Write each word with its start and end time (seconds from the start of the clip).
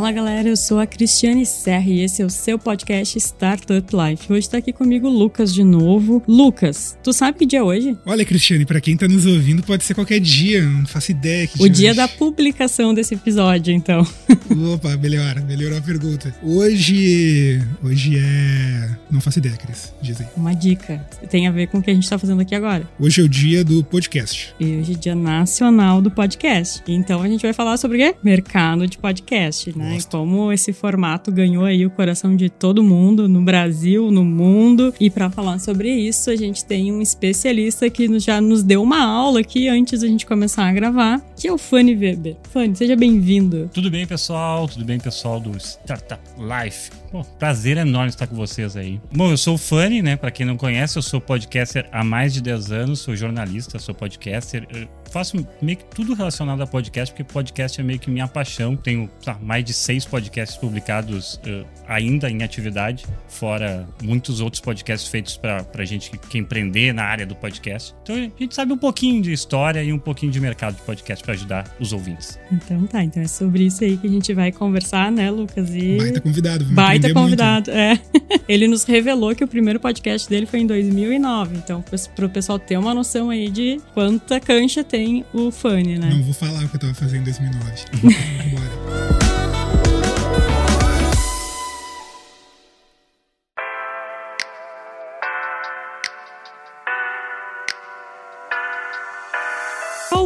Fala 0.00 0.12
galera, 0.12 0.48
eu 0.48 0.56
sou 0.56 0.80
a 0.80 0.86
Cristiane 0.86 1.44
Serra 1.44 1.90
e 1.90 2.00
esse 2.00 2.22
é 2.22 2.24
o 2.24 2.30
seu 2.30 2.58
podcast 2.58 3.18
Startup 3.18 3.86
Life. 3.94 4.32
Hoje 4.32 4.48
tá 4.48 4.56
aqui 4.56 4.72
comigo 4.72 5.06
o 5.06 5.10
Lucas 5.10 5.52
de 5.52 5.62
novo. 5.62 6.22
Lucas, 6.26 6.96
tu 7.02 7.12
sabe 7.12 7.36
que 7.36 7.44
dia 7.44 7.58
é 7.58 7.62
hoje? 7.62 7.94
Olha, 8.06 8.24
Cristiane, 8.24 8.64
para 8.64 8.80
quem 8.80 8.96
tá 8.96 9.06
nos 9.06 9.26
ouvindo, 9.26 9.62
pode 9.62 9.84
ser 9.84 9.92
qualquer 9.92 10.18
dia, 10.18 10.64
não 10.64 10.86
faço 10.86 11.10
ideia. 11.10 11.46
Que 11.46 11.62
o 11.62 11.68
dia, 11.68 11.92
dia 11.92 11.94
da 11.94 12.08
publicação 12.08 12.94
desse 12.94 13.12
episódio, 13.12 13.74
então. 13.74 14.00
Opa, 14.72 14.96
melhor, 14.96 15.38
melhorou 15.42 15.76
a 15.76 15.82
pergunta. 15.82 16.34
Hoje. 16.42 17.60
Hoje 17.84 18.16
é. 18.16 18.96
Não 19.10 19.20
faço 19.20 19.38
ideia, 19.38 19.56
Cris. 19.58 19.92
Diz 20.00 20.18
aí. 20.18 20.26
Uma 20.34 20.54
dica. 20.54 21.06
Tem 21.28 21.46
a 21.46 21.50
ver 21.50 21.66
com 21.66 21.76
o 21.76 21.82
que 21.82 21.90
a 21.90 21.94
gente 21.94 22.08
tá 22.08 22.18
fazendo 22.18 22.40
aqui 22.40 22.54
agora. 22.54 22.88
Hoje 22.98 23.20
é 23.20 23.24
o 23.24 23.28
dia 23.28 23.62
do 23.62 23.84
podcast. 23.84 24.54
E 24.58 24.78
hoje 24.78 24.92
é 24.92 24.96
dia 24.96 25.14
nacional 25.14 26.00
do 26.00 26.10
podcast. 26.10 26.82
Então 26.88 27.20
a 27.20 27.28
gente 27.28 27.42
vai 27.42 27.52
falar 27.52 27.76
sobre 27.76 27.98
o 27.98 28.00
quê? 28.00 28.16
Mercado 28.22 28.86
de 28.86 28.96
podcast, 28.96 29.76
né? 29.76 29.89
Gosto. 29.94 30.10
Como 30.10 30.52
esse 30.52 30.72
formato 30.72 31.32
ganhou 31.32 31.64
aí 31.64 31.84
o 31.84 31.90
coração 31.90 32.36
de 32.36 32.48
todo 32.48 32.82
mundo, 32.82 33.28
no 33.28 33.42
Brasil, 33.42 34.10
no 34.10 34.24
mundo. 34.24 34.94
E 35.00 35.10
para 35.10 35.30
falar 35.30 35.58
sobre 35.58 35.90
isso, 35.92 36.30
a 36.30 36.36
gente 36.36 36.64
tem 36.64 36.92
um 36.92 37.00
especialista 37.00 37.88
que 37.88 38.18
já 38.18 38.40
nos 38.40 38.62
deu 38.62 38.82
uma 38.82 39.02
aula 39.02 39.40
aqui 39.40 39.68
antes 39.68 40.00
da 40.00 40.06
gente 40.06 40.26
começar 40.26 40.68
a 40.68 40.72
gravar, 40.72 41.20
que 41.36 41.48
é 41.48 41.52
o 41.52 41.58
Fanny 41.58 41.94
Weber. 41.94 42.36
Fanny, 42.52 42.74
seja 42.76 42.96
bem-vindo. 42.96 43.70
Tudo 43.72 43.90
bem, 43.90 44.06
pessoal? 44.06 44.68
Tudo 44.68 44.84
bem, 44.84 44.98
pessoal 44.98 45.40
do 45.40 45.56
Startup 45.58 46.22
Life? 46.38 46.90
Bom, 47.12 47.24
prazer 47.38 47.76
enorme 47.76 48.08
estar 48.08 48.26
com 48.26 48.36
vocês 48.36 48.76
aí. 48.76 49.00
Bom, 49.12 49.30
eu 49.30 49.36
sou 49.36 49.54
o 49.54 49.58
Fanny, 49.58 50.00
né? 50.00 50.16
Para 50.16 50.30
quem 50.30 50.46
não 50.46 50.56
conhece, 50.56 50.96
eu 50.96 51.02
sou 51.02 51.20
podcaster 51.20 51.88
há 51.90 52.04
mais 52.04 52.32
de 52.32 52.40
10 52.40 52.70
anos, 52.70 53.00
sou 53.00 53.16
jornalista, 53.16 53.78
sou 53.78 53.94
podcaster. 53.94 54.66
Eu 55.10 55.14
faço 55.14 55.44
meio 55.60 55.76
que 55.76 55.84
tudo 55.86 56.14
relacionado 56.14 56.62
a 56.62 56.66
podcast, 56.68 57.12
porque 57.12 57.24
podcast 57.24 57.80
é 57.80 57.82
meio 57.82 57.98
que 57.98 58.08
minha 58.08 58.28
paixão. 58.28 58.76
Tenho 58.76 59.10
tá, 59.24 59.36
mais 59.42 59.64
de 59.64 59.74
seis 59.74 60.04
podcasts 60.04 60.56
publicados 60.56 61.34
uh, 61.34 61.66
ainda 61.88 62.30
em 62.30 62.44
atividade, 62.44 63.04
fora 63.26 63.88
muitos 64.04 64.40
outros 64.40 64.60
podcasts 64.60 65.10
feitos 65.10 65.36
para 65.36 65.84
gente 65.84 66.12
que 66.12 66.16
quer 66.16 66.38
empreender 66.38 66.94
na 66.94 67.02
área 67.02 67.26
do 67.26 67.34
podcast. 67.34 67.92
Então 68.04 68.14
a 68.14 68.20
gente 68.20 68.54
sabe 68.54 68.72
um 68.72 68.78
pouquinho 68.78 69.20
de 69.20 69.32
história 69.32 69.82
e 69.82 69.92
um 69.92 69.98
pouquinho 69.98 70.30
de 70.30 70.38
mercado 70.38 70.76
de 70.76 70.82
podcast 70.82 71.24
para 71.24 71.34
ajudar 71.34 71.76
os 71.80 71.92
ouvintes. 71.92 72.38
Então 72.52 72.86
tá, 72.86 73.02
então 73.02 73.20
é 73.20 73.26
sobre 73.26 73.64
isso 73.64 73.82
aí 73.82 73.96
que 73.96 74.06
a 74.06 74.10
gente 74.10 74.32
vai 74.32 74.52
conversar, 74.52 75.10
né, 75.10 75.28
Lucas? 75.28 75.74
E... 75.74 75.96
Baita 75.96 76.20
convidado. 76.20 76.64
Baita 76.66 77.12
convidado, 77.12 77.72
muito. 77.72 77.80
é. 77.80 78.00
Ele 78.48 78.68
nos 78.68 78.84
revelou 78.84 79.34
que 79.34 79.42
o 79.42 79.48
primeiro 79.48 79.80
podcast 79.80 80.30
dele 80.30 80.46
foi 80.46 80.60
em 80.60 80.66
2009, 80.68 81.56
então 81.56 81.82
para 82.14 82.26
o 82.26 82.30
pessoal 82.30 82.60
ter 82.60 82.78
uma 82.78 82.94
noção 82.94 83.28
aí 83.28 83.50
de 83.50 83.80
quanta 83.92 84.38
cancha 84.38 84.84
tem 84.84 84.99
tem 85.00 85.24
o 85.32 85.50
Fanny, 85.50 85.98
né? 85.98 86.10
Não 86.10 86.22
vou 86.22 86.34
falar 86.34 86.62
o 86.62 86.68
que 86.68 86.76
eu 86.76 86.80
tava 86.80 86.92
fazendo 86.92 87.22
em 87.22 87.24
2009. 87.24 87.84
Bora. 88.52 89.09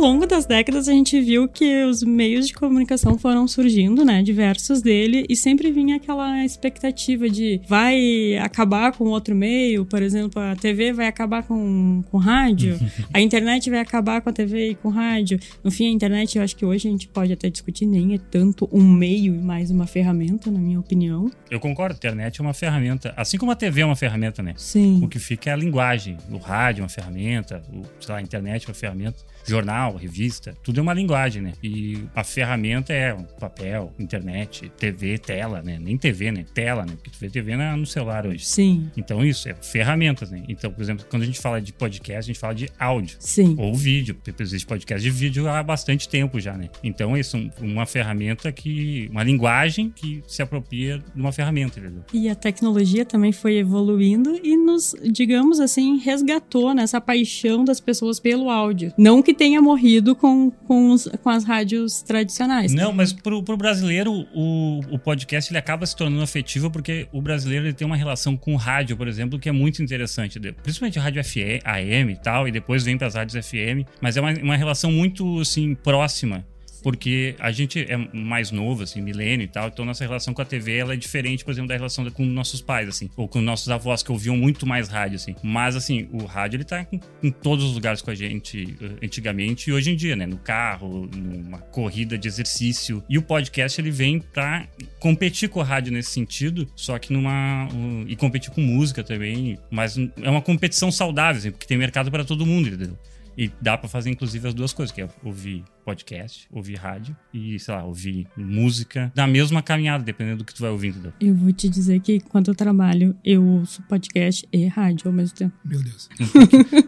Longo 0.04 0.26
das 0.26 0.44
décadas 0.44 0.86
a 0.86 0.92
gente 0.92 1.18
viu 1.18 1.48
que 1.48 1.82
os 1.84 2.02
meios 2.02 2.46
de 2.46 2.52
comunicação 2.52 3.16
foram 3.16 3.48
surgindo, 3.48 4.04
né, 4.04 4.22
diversos 4.22 4.82
dele, 4.82 5.24
e 5.30 5.34
sempre 5.34 5.72
vinha 5.72 5.96
aquela 5.96 6.44
expectativa 6.44 7.26
de 7.26 7.58
vai 7.66 8.36
acabar 8.36 8.92
com 8.92 9.04
outro 9.04 9.34
meio, 9.34 9.86
por 9.86 10.02
exemplo, 10.02 10.42
a 10.42 10.54
TV 10.56 10.92
vai 10.92 11.06
acabar 11.06 11.42
com, 11.42 12.04
com 12.10 12.18
rádio, 12.18 12.78
a 13.14 13.20
internet 13.20 13.70
vai 13.70 13.80
acabar 13.80 14.20
com 14.20 14.28
a 14.28 14.32
TV 14.32 14.72
e 14.72 14.74
com 14.74 14.90
rádio. 14.90 15.40
No 15.62 15.70
fim, 15.70 15.86
a 15.86 15.90
internet, 15.90 16.36
eu 16.36 16.44
acho 16.44 16.54
que 16.54 16.66
hoje 16.66 16.86
a 16.86 16.90
gente 16.90 17.08
pode 17.08 17.32
até 17.32 17.48
discutir, 17.48 17.86
nem 17.86 18.14
é 18.14 18.18
tanto 18.18 18.68
um 18.70 18.82
meio 18.82 19.34
e 19.34 19.38
mais 19.38 19.70
uma 19.70 19.86
ferramenta, 19.86 20.50
na 20.50 20.58
minha 20.58 20.78
opinião. 20.78 21.30
Eu 21.50 21.58
concordo, 21.58 21.94
a 21.94 21.96
internet 21.96 22.40
é 22.40 22.42
uma 22.42 22.52
ferramenta, 22.52 23.14
assim 23.16 23.38
como 23.38 23.52
a 23.52 23.56
TV 23.56 23.80
é 23.80 23.86
uma 23.86 23.96
ferramenta, 23.96 24.42
né? 24.42 24.52
Sim. 24.58 25.02
O 25.02 25.08
que 25.08 25.18
fica 25.18 25.48
é 25.48 25.54
a 25.54 25.56
linguagem, 25.56 26.18
o 26.30 26.36
rádio 26.36 26.82
é 26.82 26.82
uma 26.82 26.90
ferramenta, 26.90 27.62
o, 27.72 27.82
sei 28.02 28.12
lá, 28.12 28.18
a 28.18 28.22
internet 28.22 28.66
é 28.66 28.68
uma 28.68 28.74
ferramenta, 28.74 29.24
jornal, 29.46 29.96
revista, 29.96 30.56
tudo 30.62 30.80
é 30.80 30.82
uma 30.82 30.94
linguagem, 30.94 31.42
né? 31.42 31.52
E 31.62 32.04
a 32.14 32.24
ferramenta 32.24 32.92
é 32.92 33.14
papel, 33.38 33.92
internet, 33.98 34.70
TV, 34.78 35.18
tela, 35.18 35.62
né? 35.62 35.78
Nem 35.80 35.96
TV, 35.96 36.30
né? 36.30 36.44
Tela, 36.54 36.84
né? 36.84 36.92
Porque 36.94 37.10
tu 37.10 37.18
vê 37.18 37.28
TV 37.28 37.56
no 37.56 37.86
celular 37.86 38.26
hoje. 38.26 38.44
Sim. 38.44 38.90
Então 38.96 39.24
isso 39.24 39.48
é 39.48 39.54
ferramentas, 39.54 40.30
né? 40.30 40.42
Então, 40.48 40.70
por 40.70 40.82
exemplo, 40.82 41.06
quando 41.08 41.22
a 41.22 41.26
gente 41.26 41.40
fala 41.40 41.60
de 41.60 41.72
podcast, 41.72 42.30
a 42.30 42.32
gente 42.32 42.38
fala 42.38 42.54
de 42.54 42.68
áudio. 42.78 43.16
Sim. 43.20 43.54
Ou 43.58 43.74
vídeo. 43.74 44.14
Porque 44.14 44.42
existe 44.42 44.66
podcast 44.66 45.02
de 45.02 45.10
vídeo 45.10 45.48
há 45.48 45.62
bastante 45.62 46.08
tempo 46.08 46.40
já, 46.40 46.56
né? 46.56 46.68
Então 46.82 47.16
isso 47.16 47.36
é 47.36 47.50
uma 47.60 47.86
ferramenta 47.86 48.50
que... 48.50 49.08
Uma 49.10 49.22
linguagem 49.22 49.90
que 49.90 50.22
se 50.26 50.42
apropria 50.42 50.98
de 50.98 51.20
uma 51.20 51.32
ferramenta, 51.32 51.78
entendeu? 51.78 52.02
E 52.12 52.28
a 52.28 52.34
tecnologia 52.34 53.04
também 53.04 53.32
foi 53.32 53.56
evoluindo 53.56 54.38
e 54.42 54.56
nos, 54.56 54.94
digamos 55.10 55.60
assim, 55.60 55.98
resgatou 55.98 56.74
nessa 56.74 57.00
paixão 57.00 57.64
das 57.64 57.80
pessoas 57.80 58.18
pelo 58.18 58.48
áudio. 58.48 58.92
Não 58.96 59.22
que 59.22 59.33
tenha 59.34 59.60
morrido 59.60 60.14
com, 60.14 60.50
com, 60.50 60.90
os, 60.90 61.08
com 61.22 61.30
as 61.30 61.44
rádios 61.44 62.02
tradicionais. 62.02 62.72
Não, 62.72 62.92
mas 62.92 63.12
pro, 63.12 63.42
pro 63.42 63.56
brasileiro, 63.56 64.12
o, 64.34 64.80
o 64.90 64.98
podcast 64.98 65.50
ele 65.50 65.58
acaba 65.58 65.84
se 65.86 65.94
tornando 65.94 66.22
afetivo 66.22 66.70
porque 66.70 67.08
o 67.12 67.20
brasileiro 67.20 67.66
ele 67.66 67.72
tem 67.72 67.86
uma 67.86 67.96
relação 67.96 68.36
com 68.36 68.54
o 68.54 68.56
rádio, 68.56 68.96
por 68.96 69.08
exemplo, 69.08 69.38
que 69.38 69.48
é 69.48 69.52
muito 69.52 69.82
interessante. 69.82 70.38
Principalmente 70.62 70.98
rádio 70.98 71.22
FM, 71.24 71.64
AM 71.64 72.12
e 72.12 72.16
tal, 72.16 72.48
e 72.48 72.52
depois 72.52 72.82
vem 72.84 72.96
para 72.96 73.06
as 73.06 73.14
rádios 73.14 73.46
FM, 73.46 73.86
mas 74.00 74.16
é 74.16 74.20
uma, 74.20 74.32
uma 74.32 74.56
relação 74.56 74.90
muito, 74.90 75.40
assim, 75.40 75.74
próxima 75.74 76.44
porque 76.84 77.34
a 77.38 77.50
gente 77.50 77.80
é 77.80 77.96
mais 78.12 78.50
novo, 78.50 78.82
assim, 78.82 79.00
milênio 79.00 79.44
e 79.44 79.48
tal, 79.48 79.68
então 79.68 79.86
nossa 79.86 80.04
relação 80.04 80.34
com 80.34 80.42
a 80.42 80.44
TV 80.44 80.76
ela 80.76 80.92
é 80.92 80.96
diferente, 80.96 81.42
por 81.42 81.50
exemplo, 81.50 81.68
da 81.68 81.74
relação 81.74 82.08
com 82.10 82.22
nossos 82.26 82.60
pais, 82.60 82.86
assim, 82.86 83.08
ou 83.16 83.26
com 83.26 83.40
nossos 83.40 83.70
avós 83.70 84.02
que 84.02 84.12
ouviam 84.12 84.36
muito 84.36 84.66
mais 84.66 84.88
rádio, 84.88 85.16
assim. 85.16 85.34
Mas, 85.42 85.76
assim, 85.76 86.06
o 86.12 86.26
rádio 86.26 86.58
ele 86.58 86.64
tá 86.64 86.86
em, 87.22 87.30
todos 87.30 87.64
os 87.64 87.72
lugares 87.72 88.02
com 88.02 88.10
a 88.10 88.14
gente 88.14 88.76
eh, 88.82 89.06
antigamente 89.06 89.70
e 89.70 89.72
hoje 89.72 89.92
em 89.92 89.96
dia, 89.96 90.14
né? 90.14 90.26
No 90.26 90.36
carro, 90.36 91.08
numa 91.16 91.56
corrida 91.56 92.18
de 92.18 92.28
exercício. 92.28 93.02
E 93.08 93.16
o 93.16 93.22
podcast 93.22 93.80
ele 93.80 93.90
vem 93.90 94.20
pra 94.20 94.68
competir 95.00 95.48
com 95.48 95.60
o 95.60 95.62
rádio 95.62 95.90
nesse 95.90 96.10
sentido, 96.10 96.68
só 96.76 96.98
que 96.98 97.14
numa. 97.14 97.66
Um, 97.72 98.04
e 98.06 98.14
competir 98.14 98.50
com 98.50 98.60
música 98.60 99.02
também, 99.02 99.58
mas 99.70 99.96
é 100.20 100.28
uma 100.28 100.42
competição 100.42 100.92
saudável, 100.92 101.38
assim, 101.38 101.50
porque 101.50 101.66
tem 101.66 101.78
mercado 101.78 102.10
para 102.10 102.26
todo 102.26 102.44
mundo, 102.44 102.68
entendeu? 102.68 102.98
E 103.38 103.50
dá 103.58 103.78
para 103.78 103.88
fazer, 103.88 104.10
inclusive, 104.10 104.48
as 104.48 104.52
duas 104.52 104.74
coisas, 104.74 104.94
que 104.94 105.00
é 105.00 105.08
ouvir 105.24 105.64
podcast, 105.84 106.48
ouvir 106.50 106.76
rádio 106.76 107.16
e, 107.32 107.58
sei 107.58 107.74
lá, 107.74 107.84
ouvir 107.84 108.26
música 108.36 109.12
na 109.14 109.26
mesma 109.26 109.62
caminhada, 109.62 110.02
dependendo 110.02 110.38
do 110.38 110.44
que 110.44 110.54
tu 110.54 110.62
vai 110.62 110.70
ouvindo. 110.70 111.12
Eu 111.20 111.34
vou 111.34 111.52
te 111.52 111.68
dizer 111.68 112.00
que 112.00 112.20
quando 112.20 112.48
eu 112.48 112.54
trabalho, 112.54 113.16
eu 113.24 113.44
ouço 113.44 113.82
podcast 113.82 114.46
e 114.52 114.66
rádio 114.66 115.08
ao 115.08 115.12
mesmo 115.12 115.36
tempo. 115.36 115.54
Meu 115.64 115.82
Deus. 115.82 116.08